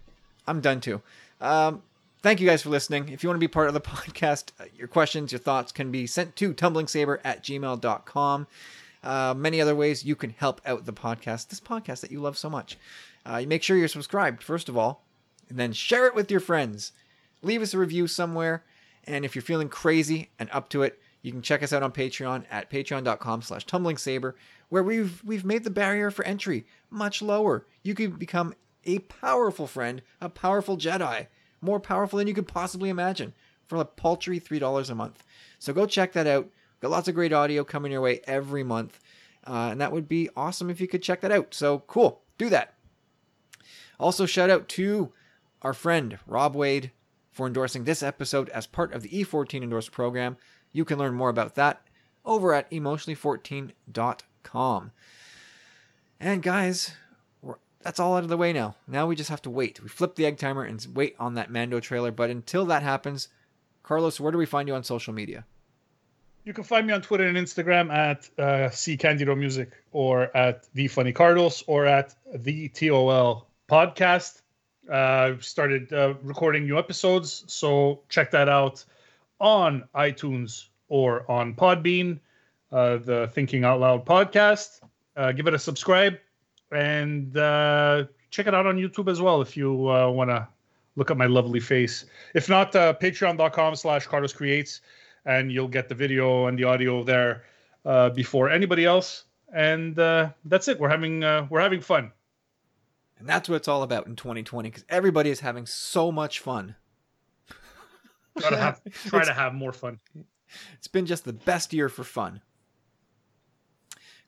I'm 0.47 0.61
done 0.61 0.81
too. 0.81 1.01
Um, 1.41 1.81
thank 2.21 2.39
you 2.39 2.47
guys 2.47 2.61
for 2.61 2.69
listening. 2.69 3.09
If 3.09 3.23
you 3.23 3.29
want 3.29 3.37
to 3.37 3.43
be 3.43 3.47
part 3.47 3.67
of 3.67 3.73
the 3.73 3.81
podcast, 3.81 4.51
uh, 4.59 4.65
your 4.75 4.87
questions, 4.87 5.31
your 5.31 5.39
thoughts 5.39 5.71
can 5.71 5.91
be 5.91 6.05
sent 6.05 6.35
to 6.37 6.53
tumblingsaber 6.53 7.19
at 7.23 7.43
gmail.com. 7.43 8.47
uh, 9.03 9.33
many 9.35 9.61
other 9.61 9.75
ways 9.75 10.05
you 10.05 10.15
can 10.15 10.29
help 10.31 10.61
out 10.65 10.85
the 10.85 10.93
podcast, 10.93 11.49
this 11.49 11.59
podcast 11.59 12.01
that 12.01 12.11
you 12.11 12.21
love 12.21 12.37
so 12.37 12.49
much. 12.49 12.77
Uh, 13.29 13.37
you 13.37 13.47
make 13.47 13.63
sure 13.63 13.77
you're 13.77 13.87
subscribed, 13.87 14.43
first 14.43 14.69
of 14.69 14.77
all, 14.77 15.05
and 15.49 15.57
then 15.57 15.73
share 15.73 16.07
it 16.07 16.15
with 16.15 16.31
your 16.31 16.39
friends. 16.39 16.91
Leave 17.41 17.61
us 17.61 17.73
a 17.73 17.77
review 17.77 18.07
somewhere, 18.07 18.63
and 19.05 19.25
if 19.25 19.35
you're 19.35 19.41
feeling 19.41 19.69
crazy 19.69 20.31
and 20.39 20.49
up 20.51 20.69
to 20.69 20.83
it, 20.83 20.99
you 21.21 21.31
can 21.31 21.41
check 21.41 21.63
us 21.63 21.71
out 21.71 21.83
on 21.83 21.91
Patreon 21.91 22.43
at 22.51 22.69
patreon.com 22.69 23.41
slash 23.41 23.65
tumblingsaber, 23.65 24.33
where 24.69 24.83
we've 24.83 25.23
we've 25.23 25.45
made 25.45 25.63
the 25.63 25.69
barrier 25.69 26.11
for 26.11 26.25
entry 26.25 26.65
much 26.89 27.21
lower. 27.21 27.65
You 27.81 27.95
can 27.95 28.11
become 28.11 28.53
a 28.85 28.99
powerful 28.99 29.67
friend, 29.67 30.01
a 30.19 30.29
powerful 30.29 30.77
Jedi, 30.77 31.27
more 31.61 31.79
powerful 31.79 32.19
than 32.19 32.27
you 32.27 32.33
could 32.33 32.47
possibly 32.47 32.89
imagine, 32.89 33.33
for 33.67 33.77
a 33.77 33.85
paltry 33.85 34.39
$3 34.39 34.89
a 34.89 34.95
month. 34.95 35.23
So 35.59 35.73
go 35.73 35.85
check 35.85 36.11
that 36.13 36.27
out. 36.27 36.49
Got 36.81 36.91
lots 36.91 37.07
of 37.07 37.15
great 37.15 37.31
audio 37.31 37.63
coming 37.63 37.93
your 37.93 38.01
way 38.01 38.19
every 38.25 38.63
month. 38.63 38.99
Uh, 39.47 39.69
and 39.71 39.81
that 39.81 39.91
would 39.91 40.07
be 40.07 40.29
awesome 40.35 40.69
if 40.69 40.81
you 40.81 40.87
could 40.87 41.01
check 41.01 41.21
that 41.21 41.31
out. 41.31 41.53
So 41.53 41.79
cool. 41.87 42.21
Do 42.37 42.49
that. 42.49 42.73
Also, 43.99 44.25
shout 44.25 44.49
out 44.49 44.67
to 44.69 45.11
our 45.61 45.73
friend 45.73 46.17
Rob 46.27 46.55
Wade 46.55 46.91
for 47.31 47.47
endorsing 47.47 47.83
this 47.83 48.03
episode 48.03 48.49
as 48.49 48.67
part 48.67 48.93
of 48.93 49.01
the 49.01 49.09
E14 49.09 49.63
endorsed 49.63 49.91
program. 49.91 50.37
You 50.71 50.85
can 50.85 50.99
learn 50.99 51.13
more 51.13 51.29
about 51.29 51.55
that 51.55 51.81
over 52.25 52.53
at 52.53 52.69
emotionally14.com. 52.71 54.91
And 56.19 56.43
guys, 56.43 56.93
that's 57.81 57.99
all 57.99 58.15
out 58.15 58.23
of 58.23 58.29
the 58.29 58.37
way 58.37 58.53
now. 58.53 58.75
Now 58.87 59.07
we 59.07 59.15
just 59.15 59.29
have 59.29 59.41
to 59.43 59.49
wait. 59.49 59.81
We 59.81 59.89
flip 59.89 60.15
the 60.15 60.25
egg 60.25 60.37
timer 60.37 60.63
and 60.63 60.85
wait 60.93 61.15
on 61.19 61.35
that 61.35 61.51
Mando 61.51 61.79
trailer. 61.79 62.11
But 62.11 62.29
until 62.29 62.65
that 62.67 62.83
happens, 62.83 63.27
Carlos, 63.83 64.19
where 64.19 64.31
do 64.31 64.37
we 64.37 64.45
find 64.45 64.67
you 64.67 64.75
on 64.75 64.83
social 64.83 65.13
media? 65.13 65.45
You 66.45 66.53
can 66.53 66.63
find 66.63 66.87
me 66.87 66.93
on 66.93 67.01
Twitter 67.01 67.27
and 67.27 67.37
Instagram 67.37 67.91
at 67.91 68.29
uh, 68.39 68.69
C 68.69 68.97
Candido 68.97 69.35
Music 69.35 69.71
or 69.91 70.35
at 70.35 70.65
the 70.73 70.87
Funny 70.87 71.13
Carlos 71.13 71.63
or 71.67 71.85
at 71.85 72.15
the 72.33 72.69
TOL 72.69 73.47
podcast. 73.69 74.41
Uh, 74.89 74.95
I've 74.95 75.45
started 75.45 75.91
uh, 75.93 76.15
recording 76.23 76.65
new 76.65 76.77
episodes, 76.77 77.45
so 77.47 78.01
check 78.09 78.31
that 78.31 78.49
out 78.49 78.83
on 79.39 79.83
iTunes 79.95 80.67
or 80.89 81.29
on 81.31 81.53
Podbean, 81.53 82.19
uh, 82.71 82.97
the 82.97 83.29
Thinking 83.33 83.63
Out 83.63 83.79
Loud 83.79 84.05
podcast. 84.05 84.81
Uh, 85.15 85.31
give 85.31 85.47
it 85.47 85.53
a 85.53 85.59
subscribe 85.59 86.17
and 86.71 87.37
uh, 87.37 88.05
check 88.31 88.47
it 88.47 88.53
out 88.53 88.65
on 88.65 88.77
YouTube 88.77 89.09
as 89.09 89.21
well 89.21 89.41
if 89.41 89.55
you 89.55 89.89
uh, 89.89 90.09
want 90.09 90.29
to 90.29 90.47
look 90.95 91.11
at 91.11 91.17
my 91.17 91.25
lovely 91.25 91.59
face. 91.59 92.05
If 92.33 92.49
not, 92.49 92.75
uh, 92.75 92.93
patreon.com 92.93 93.75
slash 93.75 94.07
Carlos 94.07 94.33
Creates, 94.33 94.81
and 95.25 95.51
you'll 95.51 95.67
get 95.67 95.89
the 95.89 95.95
video 95.95 96.47
and 96.47 96.57
the 96.57 96.63
audio 96.65 97.03
there 97.03 97.43
uh, 97.85 98.09
before 98.09 98.49
anybody 98.49 98.85
else. 98.85 99.25
And 99.53 99.97
uh, 99.99 100.29
that's 100.45 100.67
it. 100.67 100.79
We're 100.79 100.89
having 100.89 101.23
uh, 101.23 101.47
we're 101.49 101.61
having 101.61 101.81
fun. 101.81 102.11
And 103.23 103.29
that's 103.29 103.47
what 103.47 103.55
it's 103.55 103.69
all 103.69 103.83
about 103.83 104.05
in 104.05 104.17
2020 104.17 104.69
because 104.69 104.83
everybody 104.89 105.29
is 105.29 105.39
having 105.39 105.65
so 105.65 106.11
much 106.11 106.41
fun. 106.41 106.75
Gotta 108.37 108.57
have 108.59 108.81
try 109.05 109.23
to 109.23 109.31
have 109.31 109.53
more 109.53 109.71
fun. 109.71 110.01
It's 110.73 110.89
been 110.89 111.05
just 111.05 111.23
the 111.23 111.31
best 111.31 111.71
year 111.71 111.87
for 111.87 112.03
fun. 112.03 112.41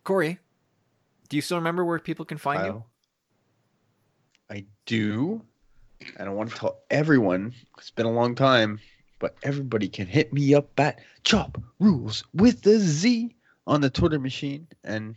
Corey, 0.06 0.40
do 1.28 1.36
you 1.36 1.42
still 1.42 1.58
remember 1.58 1.84
where 1.84 2.00
people 2.00 2.24
can 2.24 2.38
find 2.38 2.66
you? 2.66 2.72
Kyle? 2.72 2.88
I 4.50 4.66
do. 4.86 5.42
And 6.16 6.30
I 6.30 6.32
want 6.32 6.52
to 6.52 6.56
tell 6.56 6.80
everyone, 6.90 7.54
it's 7.78 7.92
been 7.92 8.06
a 8.06 8.12
long 8.14 8.34
time, 8.34 8.80
but 9.20 9.36
everybody 9.44 9.90
can 9.90 10.08
hit 10.08 10.32
me 10.32 10.56
up 10.56 10.80
at 10.80 11.02
Chop 11.26 11.62
Rules 11.82 12.24
with 12.34 12.62
the 12.62 12.80
Z 12.80 13.36
on 13.68 13.82
the 13.82 13.90
Twitter 13.90 14.20
machine. 14.20 14.70
And 14.86 15.16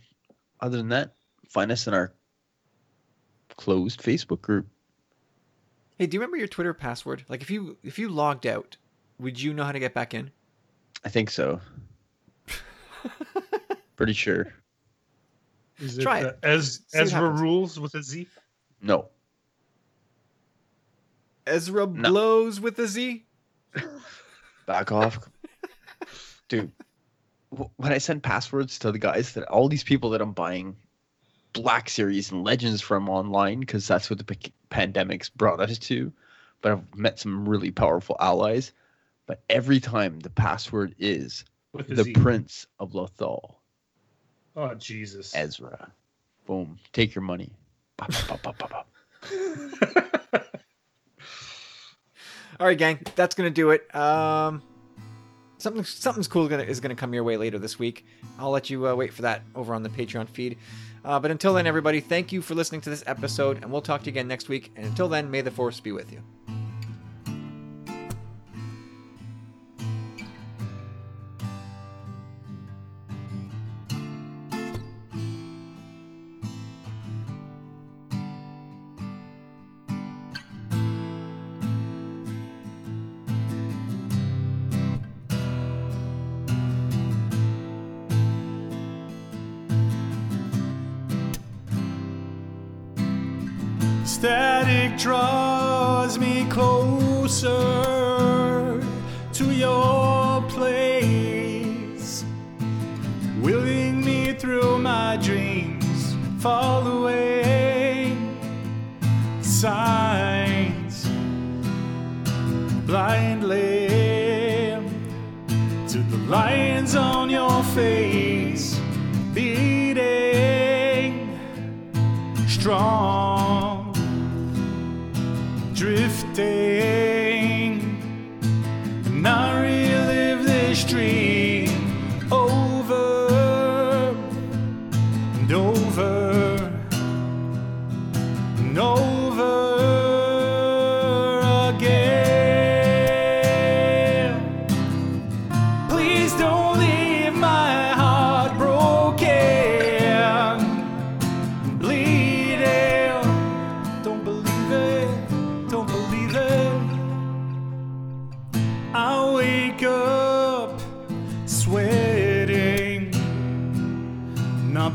other 0.59 0.75
than 0.75 0.89
that, 0.89 1.13
find 1.47 1.71
us 1.71 1.87
in 1.87 1.93
our 1.93 2.11
closed 3.59 4.01
Facebook 4.01 4.41
group. 4.41 4.65
Hey, 5.97 6.07
do 6.07 6.15
you 6.15 6.21
remember 6.21 6.37
your 6.37 6.47
Twitter 6.47 6.73
password? 6.73 7.25
Like 7.27 7.41
if 7.41 7.51
you 7.51 7.77
if 7.83 7.99
you 7.99 8.07
logged 8.07 8.47
out, 8.47 8.77
would 9.19 9.39
you 9.39 9.53
know 9.53 9.65
how 9.65 9.73
to 9.73 9.79
get 9.79 9.93
back 9.93 10.13
in? 10.13 10.31
I 11.03 11.09
think 11.09 11.29
so. 11.29 11.59
Pretty 13.97 14.13
sure. 14.13 14.53
Is 15.77 15.97
it 15.97 16.03
Try 16.03 16.23
uh, 16.23 16.27
it. 16.29 16.39
Ez- 16.41 16.79
Ezra 16.93 17.29
rules 17.29 17.77
with 17.77 17.95
a 17.95 18.01
Z? 18.01 18.27
No. 18.81 19.09
Ezra 21.45 21.85
No. 21.85 22.09
blows 22.09 22.61
with 22.61 22.79
a 22.79 22.87
Z. 22.87 23.25
Back 24.67 24.91
off. 24.93 25.19
Dude, 26.47 26.71
when 27.49 27.91
I 27.91 27.97
send 27.97 28.23
passwords 28.23 28.79
to 28.79 28.91
the 28.93 28.99
guys 28.99 29.33
that 29.33 29.43
all 29.49 29.67
these 29.67 29.83
people 29.83 30.11
that 30.11 30.21
I'm 30.21 30.31
buying 30.33 30.77
Black 31.53 31.89
Series 31.89 32.31
and 32.31 32.43
Legends 32.43 32.81
from 32.81 33.09
online, 33.09 33.59
because 33.59 33.87
that's 33.87 34.09
what 34.09 34.19
the 34.19 34.25
p- 34.25 34.53
pandemic's 34.69 35.29
brought 35.29 35.59
us 35.59 35.77
to, 35.79 36.11
but 36.61 36.71
I've 36.71 36.95
met 36.95 37.19
some 37.19 37.47
really 37.47 37.71
powerful 37.71 38.15
allies. 38.19 38.71
But 39.25 39.41
every 39.49 39.79
time 39.79 40.19
the 40.19 40.29
password 40.29 40.95
is 40.97 41.45
With 41.73 41.87
the 41.87 42.03
Z. 42.03 42.13
Prince 42.13 42.67
of 42.79 42.93
Lothal, 42.93 43.55
Oh 44.55 44.73
Jesus. 44.73 45.35
Ezra. 45.35 45.91
Boom. 46.45 46.79
Take 46.93 47.13
your 47.15 47.21
money. 47.21 47.53
All 52.59 52.67
right, 52.67 52.77
gang, 52.77 52.99
that's 53.15 53.35
gonna 53.35 53.49
do 53.49 53.69
it. 53.69 53.93
Um, 53.95 54.61
something 55.59 55.83
something's 55.83 56.27
cool 56.27 56.47
gonna, 56.47 56.63
is 56.63 56.79
gonna 56.79 56.95
come 56.95 57.13
your 57.13 57.23
way 57.23 57.37
later 57.37 57.59
this 57.59 57.77
week. 57.77 58.05
I'll 58.39 58.51
let 58.51 58.69
you 58.69 58.87
uh, 58.87 58.95
wait 58.95 59.13
for 59.13 59.21
that 59.21 59.43
over 59.55 59.73
on 59.73 59.83
the 59.83 59.89
Patreon 59.89 60.27
feed. 60.27 60.57
Uh, 61.05 61.19
but 61.19 61.31
until 61.31 61.53
then, 61.53 61.67
everybody, 61.67 62.01
thank 62.01 62.31
you 62.31 62.41
for 62.41 62.55
listening 62.55 62.81
to 62.81 62.89
this 62.89 63.03
episode, 63.07 63.57
and 63.61 63.71
we'll 63.71 63.81
talk 63.81 64.01
to 64.01 64.05
you 64.07 64.11
again 64.11 64.27
next 64.27 64.49
week. 64.49 64.71
And 64.75 64.85
until 64.85 65.07
then, 65.07 65.31
may 65.31 65.41
the 65.41 65.51
force 65.51 65.79
be 65.79 65.91
with 65.91 66.11
you. 66.11 66.21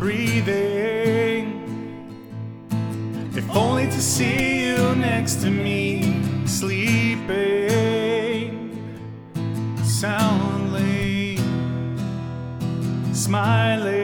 Breathing. 0.04 1.46
If 3.34 3.48
only 3.56 3.86
to 3.86 4.00
see 4.02 4.66
you 4.66 4.94
next 4.96 5.36
to 5.36 5.48
me, 5.50 6.20
sleeping 6.44 7.70
soundly, 9.82 11.38
smiling. 13.14 14.03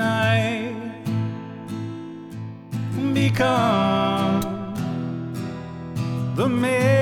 I 0.00 0.72
become 3.12 4.40
the 6.36 6.48
man 6.48 6.99